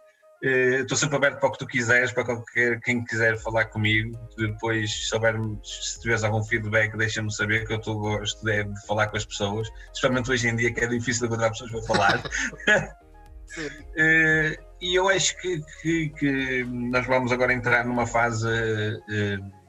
Uh, 0.44 0.82
estou 0.82 0.96
sempre 0.96 1.18
aberto 1.18 1.40
para 1.40 1.50
o 1.50 1.52
que 1.52 1.60
tu 1.60 1.68
quiseres, 1.68 2.14
para 2.14 2.24
qualquer 2.24 2.80
quem 2.80 3.04
quiser 3.04 3.38
falar 3.38 3.66
comigo. 3.66 4.18
Depois, 4.38 4.90
se, 4.90 5.10
souber, 5.10 5.36
se 5.64 6.00
tiveres 6.00 6.24
algum 6.24 6.42
feedback, 6.44 6.96
deixa-me 6.96 7.32
saber 7.34 7.66
que 7.68 7.74
eu 7.74 7.78
estou 7.78 8.00
gosto 8.00 8.44
de, 8.46 8.64
de, 8.64 8.88
falar 8.88 9.08
com 9.08 9.18
as 9.18 9.26
pessoas, 9.26 9.68
especialmente 9.88 10.32
hoje 10.32 10.48
em 10.48 10.56
dia 10.56 10.74
que 10.74 10.80
é 10.80 10.88
difícil 10.88 11.26
encontrar 11.28 11.50
pessoas 11.50 11.72
para 11.72 11.82
falar. 11.82 12.18
uh, 12.20 12.30
e 14.82 14.96
eu 14.96 15.10
acho 15.10 15.38
que, 15.42 15.62
que, 15.82 16.10
que, 16.18 16.64
nós 16.64 17.06
vamos 17.06 17.34
agora 17.34 17.52
entrar 17.52 17.86
numa 17.86 18.08
fase 18.08 18.48
uh, 18.48 19.60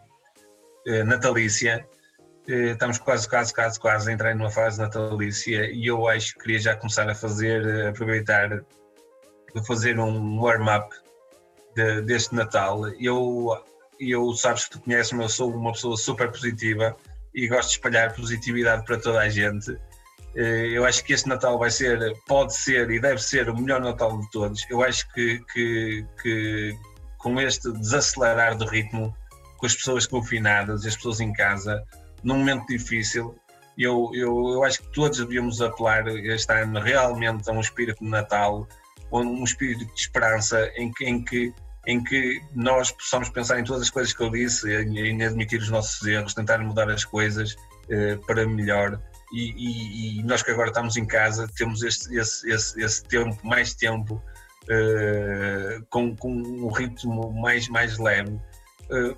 natalícia 1.05 1.85
eh, 1.85 2.00
estamos 2.47 2.99
quase, 2.99 3.29
quase, 3.29 3.55
quase, 3.55 3.79
quase 3.79 4.11
a 4.11 4.13
entrar 4.13 4.35
numa 4.35 4.51
fase 4.51 4.79
natalícia 4.79 5.71
e 5.71 5.87
eu 5.87 6.09
acho 6.09 6.35
que 6.35 6.41
queria 6.41 6.59
já 6.59 6.77
começar 6.77 7.09
a 7.09 7.15
fazer, 7.15 7.65
eh, 7.67 7.89
aproveitar, 7.89 8.65
a 9.55 9.63
fazer 9.65 9.99
um 9.99 10.41
warm-up 10.41 10.95
de, 11.75 12.03
deste 12.03 12.35
Natal. 12.35 12.89
Eu, 13.01 13.57
eu 13.99 14.33
sabes 14.35 14.65
que 14.65 14.73
tu 14.73 14.81
conheces-me, 14.81 15.23
eu 15.23 15.29
sou 15.29 15.55
uma 15.55 15.73
pessoa 15.73 15.97
super 15.97 16.31
positiva 16.31 16.97
e 17.35 17.47
gosto 17.47 17.69
de 17.69 17.75
espalhar 17.75 18.15
positividade 18.15 18.85
para 18.85 18.99
toda 18.99 19.21
a 19.21 19.29
gente. 19.29 19.77
Eh, 20.35 20.71
eu 20.73 20.85
acho 20.85 21.05
que 21.05 21.13
este 21.13 21.29
Natal 21.29 21.59
vai 21.59 21.71
ser, 21.71 22.17
pode 22.27 22.55
ser 22.55 22.91
e 22.91 23.01
deve 23.01 23.23
ser 23.23 23.49
o 23.49 23.57
melhor 23.57 23.81
Natal 23.81 24.19
de 24.19 24.31
todos. 24.31 24.67
Eu 24.71 24.83
acho 24.83 25.09
que, 25.13 25.41
que, 25.53 26.07
que 26.23 26.77
com 27.19 27.41
este 27.41 27.71
desacelerar 27.73 28.57
do 28.57 28.67
ritmo, 28.67 29.15
com 29.59 29.67
as 29.67 29.75
pessoas 29.75 30.07
confinadas, 30.07 30.87
as 30.87 30.97
pessoas 30.97 31.21
em 31.21 31.33
casa, 31.33 31.85
num 32.23 32.39
momento 32.39 32.67
difícil, 32.67 33.35
eu, 33.77 34.11
eu, 34.15 34.51
eu 34.51 34.65
acho 34.65 34.83
que 34.83 34.93
todos 34.93 35.19
devíamos 35.19 35.61
apelar 35.61 36.07
este 36.09 36.53
ano 36.53 36.81
realmente 36.81 37.49
a 37.49 37.53
um 37.53 37.61
espírito 37.61 38.05
de 38.05 38.11
Natal, 38.11 38.67
um 39.13 39.43
espírito 39.45 39.85
de 39.87 40.01
esperança 40.01 40.71
em 40.77 40.93
que, 40.93 41.05
em 41.05 41.25
que, 41.25 41.53
em 41.87 42.03
que 42.03 42.41
nós 42.55 42.91
possamos 42.91 43.29
pensar 43.31 43.59
em 43.59 43.65
todas 43.65 43.83
as 43.83 43.91
coisas 43.91 44.13
que 44.13 44.23
eu 44.23 44.31
disse, 44.31 44.71
em, 44.71 44.99
em 44.99 45.25
admitir 45.25 45.61
os 45.61 45.71
nossos 45.71 46.07
erros, 46.07 46.35
tentar 46.35 46.59
mudar 46.59 46.91
as 46.91 47.05
coisas 47.05 47.57
eh, 47.89 48.17
para 48.27 48.47
melhor. 48.47 49.01
E, 49.33 49.51
e, 49.53 50.21
e, 50.21 50.23
nós 50.25 50.43
que 50.43 50.51
agora 50.51 50.69
estamos 50.69 50.97
em 50.97 51.07
casa 51.07 51.49
temos 51.57 51.83
este, 51.83 52.17
esse, 52.17 52.49
esse, 52.51 52.81
esse 52.81 53.03
tempo, 53.05 53.39
mais 53.45 53.75
tempo, 53.75 54.23
eh, 54.69 55.81
com, 55.89 56.15
com 56.15 56.33
um 56.33 56.69
ritmo 56.69 57.33
mais, 57.33 57.69
mais 57.69 57.99
leve. 57.99 58.39
Uh, 58.91 59.17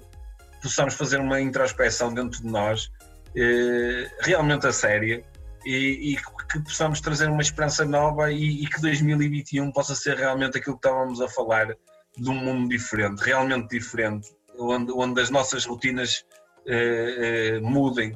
possamos 0.63 0.95
fazer 0.95 1.19
uma 1.19 1.41
introspeção 1.41 2.13
dentro 2.15 2.41
de 2.41 2.47
nós 2.47 2.91
eh, 3.37 4.11
realmente 4.21 4.67
a 4.67 4.73
séria 4.73 5.25
e, 5.65 6.13
e, 6.13 6.17
que 6.51 6.61
possamos 6.61 7.01
trazer 7.01 7.29
uma 7.29 7.43
esperança 7.43 7.85
nova 7.85 8.31
e, 8.33 8.63
e, 8.63 8.67
que 8.67 8.81
2021 8.81 9.71
possa 9.73 9.95
ser 9.95 10.17
realmente 10.17 10.59
aquilo 10.59 10.79
que 10.79 10.87
estávamos 10.87 11.21
a 11.21 11.29
falar 11.29 11.77
de 12.17 12.29
um 12.29 12.35
mundo 12.35 12.69
diferente, 12.69 13.21
realmente 13.21 13.69
diferente, 13.69 14.29
onde, 14.59 14.93
onde 14.93 15.21
as 15.21 15.31
nossas 15.31 15.65
rotinas 15.65 16.25
eh, 16.67 17.57
eh, 17.57 17.61
mudem, 17.61 18.13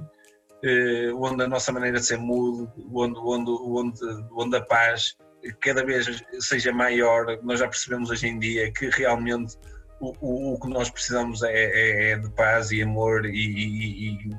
eh, 0.63 1.11
onde 1.15 1.43
a 1.45 1.49
nossa 1.49 1.73
maneira 1.73 1.99
de 1.99 2.07
ser 2.07 2.19
mude, 2.19 2.69
onde, 2.93 3.19
onde, 3.19 3.51
onde, 3.51 4.01
onde 4.33 4.57
a 4.57 4.61
paz 4.63 5.17
cada 5.61 5.85
vez 5.85 6.23
seja 6.41 6.73
maior. 6.73 7.39
Nós 7.43 7.61
já 7.61 7.69
percebemos 7.69 8.11
hoje 8.11 8.29
em 8.29 8.39
dia 8.39 8.71
que 8.73 8.89
realmente 8.91 9.57
o, 10.01 10.55
o, 10.55 10.61
que 10.61 10.69
nós 10.69 10.91
precisamos 10.91 11.43
é, 11.43 11.53
é, 11.53 12.11
é, 12.11 12.19
de 12.19 12.29
paz 12.31 12.71
e 12.71 12.83
amor 12.83 13.25
e, 13.25 13.31
e, 13.31 14.11
e, 14.11 14.31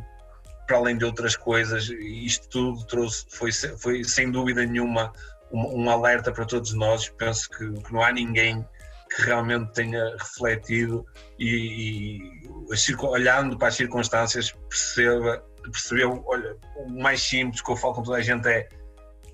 para 0.67 0.77
além 0.77 0.97
de 0.97 1.05
outras 1.05 1.35
coisas, 1.35 1.89
isto 1.89 2.47
tudo 2.49 2.85
trouxe, 2.85 3.25
foi, 3.29 3.51
foi 3.51 4.03
sem 4.03 4.29
dúvida 4.29 4.65
nenhuma 4.65 5.13
um, 5.51 5.83
um 5.83 5.89
alerta 5.89 6.31
para 6.31 6.45
todos 6.45 6.73
nós. 6.73 7.09
Penso 7.09 7.49
que, 7.49 7.81
que, 7.81 7.93
não 7.93 8.03
há 8.03 8.11
ninguém 8.11 8.65
que 9.09 9.21
realmente 9.21 9.71
tenha 9.73 10.15
refletido 10.17 11.05
e, 11.39 12.17
e 12.19 12.95
olhando 12.99 13.57
para 13.57 13.69
as 13.69 13.75
circunstâncias 13.75 14.51
perceba, 14.69 15.43
percebeu, 15.63 16.23
olha, 16.27 16.57
o 16.75 16.89
mais 16.89 17.21
simples 17.21 17.61
que 17.61 17.71
eu 17.71 17.77
falo 17.77 17.95
com 17.95 18.03
toda 18.03 18.17
a 18.17 18.21
gente 18.21 18.47
é 18.47 18.67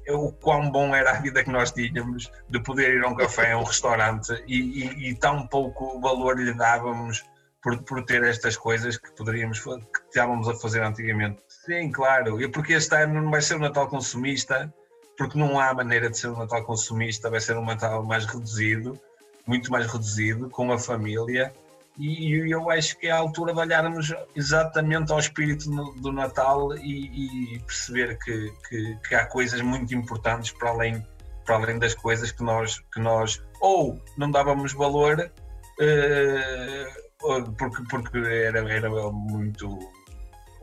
o 0.09 0.31
quão 0.31 0.69
bom 0.69 0.93
era 0.95 1.11
a 1.11 1.21
vida 1.21 1.43
que 1.43 1.49
nós 1.49 1.71
tínhamos 1.71 2.31
de 2.49 2.59
poder 2.61 2.95
ir 2.95 3.03
a 3.03 3.07
um 3.07 3.15
café, 3.15 3.51
a 3.51 3.57
um 3.57 3.63
restaurante 3.63 4.34
e, 4.47 4.84
e, 4.84 5.09
e 5.09 5.15
tão 5.15 5.47
pouco 5.47 5.99
valor 5.99 6.39
lhe 6.39 6.53
dávamos 6.53 7.23
por, 7.61 7.81
por 7.84 8.03
ter 8.03 8.23
estas 8.23 8.57
coisas 8.57 8.97
que 8.97 9.11
poderíamos 9.13 9.59
que 9.59 9.69
estávamos 10.09 10.49
a 10.49 10.55
fazer 10.55 10.84
antigamente. 10.84 11.41
Sim, 11.47 11.91
claro, 11.91 12.41
e 12.41 12.47
porque 12.49 12.73
este 12.73 12.95
ano 12.95 13.21
não 13.21 13.31
vai 13.31 13.41
ser 13.41 13.55
um 13.55 13.59
Natal 13.59 13.88
consumista, 13.88 14.71
porque 15.17 15.38
não 15.39 15.59
há 15.59 15.73
maneira 15.73 16.09
de 16.09 16.17
ser 16.17 16.27
um 16.27 16.38
Natal 16.38 16.63
consumista, 16.63 17.30
vai 17.30 17.39
ser 17.39 17.57
um 17.57 17.65
Natal 17.65 18.03
mais 18.03 18.25
reduzido, 18.25 18.99
muito 19.47 19.71
mais 19.71 19.88
reduzido, 19.88 20.49
com 20.49 20.71
a 20.71 20.77
família 20.77 21.53
e 21.97 22.51
eu 22.51 22.69
acho 22.71 22.97
que 22.97 23.07
é 23.07 23.11
a 23.11 23.17
altura 23.17 23.53
de 23.53 23.59
olharmos 23.59 24.13
exatamente 24.35 25.11
ao 25.11 25.19
espírito 25.19 25.69
do 26.01 26.11
Natal 26.11 26.75
e, 26.77 27.55
e 27.55 27.59
perceber 27.59 28.17
que, 28.17 28.51
que, 28.67 28.97
que, 29.07 29.15
há 29.15 29.25
coisas 29.27 29.61
muito 29.61 29.93
importantes 29.93 30.51
para 30.51 30.69
além, 30.69 31.05
para 31.45 31.55
além 31.55 31.77
das 31.77 31.93
coisas 31.93 32.31
que 32.31 32.43
nós, 32.43 32.79
que 32.91 32.99
nós 32.99 33.43
ou 33.61 34.01
não 34.17 34.31
dávamos 34.31 34.73
valor 34.73 35.31
uh, 35.79 37.51
porque, 37.57 37.83
porque 37.89 38.17
era, 38.17 38.59
era 38.71 38.89
muito 39.11 39.67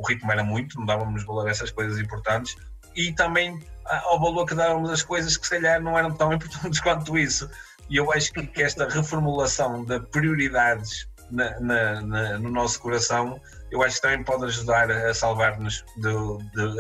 o 0.00 0.08
ritmo 0.08 0.32
era 0.32 0.42
muito, 0.42 0.78
não 0.78 0.86
dávamos 0.86 1.24
valor 1.24 1.46
a 1.46 1.50
essas 1.50 1.70
coisas 1.70 1.98
importantes 1.98 2.56
e 2.96 3.12
também 3.12 3.58
ao 3.84 4.18
valor 4.18 4.46
que 4.46 4.54
dávamos 4.54 4.90
às 4.90 5.02
coisas 5.02 5.36
que 5.36 5.46
se 5.46 5.50
calhar 5.50 5.80
não 5.80 5.96
eram 5.96 6.12
tão 6.12 6.32
importantes 6.34 6.80
quanto 6.80 7.16
isso. 7.16 7.48
E 7.88 7.96
eu 7.96 8.12
acho 8.12 8.32
que, 8.32 8.46
que 8.46 8.62
esta 8.62 8.88
reformulação 8.88 9.84
de 9.84 9.98
prioridades 9.98 11.08
na, 11.30 11.60
na, 11.60 12.00
na, 12.00 12.38
no 12.38 12.50
nosso 12.50 12.80
coração, 12.80 13.40
eu 13.70 13.82
acho 13.82 13.96
que 13.96 14.02
também 14.02 14.24
pode 14.24 14.44
ajudar 14.44 14.90
a 14.90 15.14
salvar-nos, 15.14 15.84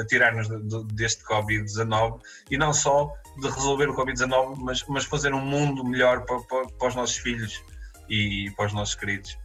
a 0.00 0.04
tirar-nos 0.06 0.48
de, 0.48 0.58
de, 0.62 0.84
deste 0.94 1.24
Covid-19 1.24 2.20
e 2.50 2.58
não 2.58 2.72
só 2.72 3.12
de 3.40 3.48
resolver 3.48 3.88
o 3.88 3.94
Covid-19, 3.94 4.56
mas, 4.58 4.84
mas 4.88 5.04
fazer 5.04 5.32
um 5.32 5.40
mundo 5.40 5.84
melhor 5.84 6.24
para, 6.24 6.40
para, 6.42 6.66
para 6.66 6.88
os 6.88 6.94
nossos 6.94 7.16
filhos 7.16 7.62
e 8.08 8.50
para 8.56 8.66
os 8.66 8.72
nossos 8.72 8.94
queridos. 8.94 9.38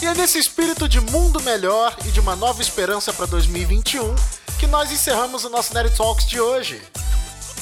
E 0.00 0.06
é 0.06 0.14
nesse 0.14 0.38
espírito 0.38 0.88
de 0.88 1.00
mundo 1.00 1.40
melhor 1.42 1.96
e 2.04 2.10
de 2.10 2.20
uma 2.20 2.34
nova 2.34 2.60
esperança 2.60 3.12
para 3.12 3.26
2021 3.26 4.14
que 4.58 4.66
nós 4.66 4.90
encerramos 4.92 5.44
o 5.44 5.50
nosso 5.50 5.74
Nerd 5.74 5.96
Talks 5.96 6.26
de 6.26 6.40
hoje. 6.40 6.82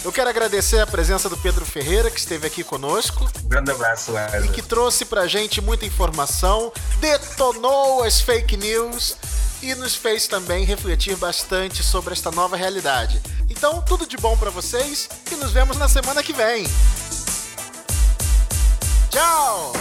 Eu 0.02 0.10
quero 0.10 0.30
agradecer 0.30 0.80
a 0.80 0.86
presença 0.86 1.28
do 1.28 1.36
Pedro 1.36 1.64
Ferreira, 1.66 2.10
que 2.10 2.18
esteve 2.18 2.46
aqui 2.46 2.64
conosco. 2.64 3.28
Um 3.44 3.48
grande 3.48 3.70
abraço, 3.70 4.12
Wesley. 4.12 4.48
E 4.48 4.52
que 4.52 4.62
trouxe 4.62 5.04
pra 5.04 5.26
gente 5.26 5.60
muita 5.60 5.84
informação, 5.84 6.72
detonou 7.00 8.02
as 8.02 8.18
fake 8.18 8.56
news 8.56 9.16
e 9.62 9.74
nos 9.74 9.94
fez 9.94 10.26
também 10.26 10.64
refletir 10.64 11.16
bastante 11.16 11.82
sobre 11.82 12.14
esta 12.14 12.30
nova 12.30 12.56
realidade. 12.56 13.20
Então, 13.50 13.82
tudo 13.82 14.06
de 14.06 14.16
bom 14.16 14.36
para 14.38 14.48
vocês 14.48 15.06
e 15.30 15.34
nos 15.34 15.52
vemos 15.52 15.76
na 15.76 15.86
semana 15.86 16.22
que 16.22 16.32
vem. 16.32 16.66
Tchau! 19.10 19.72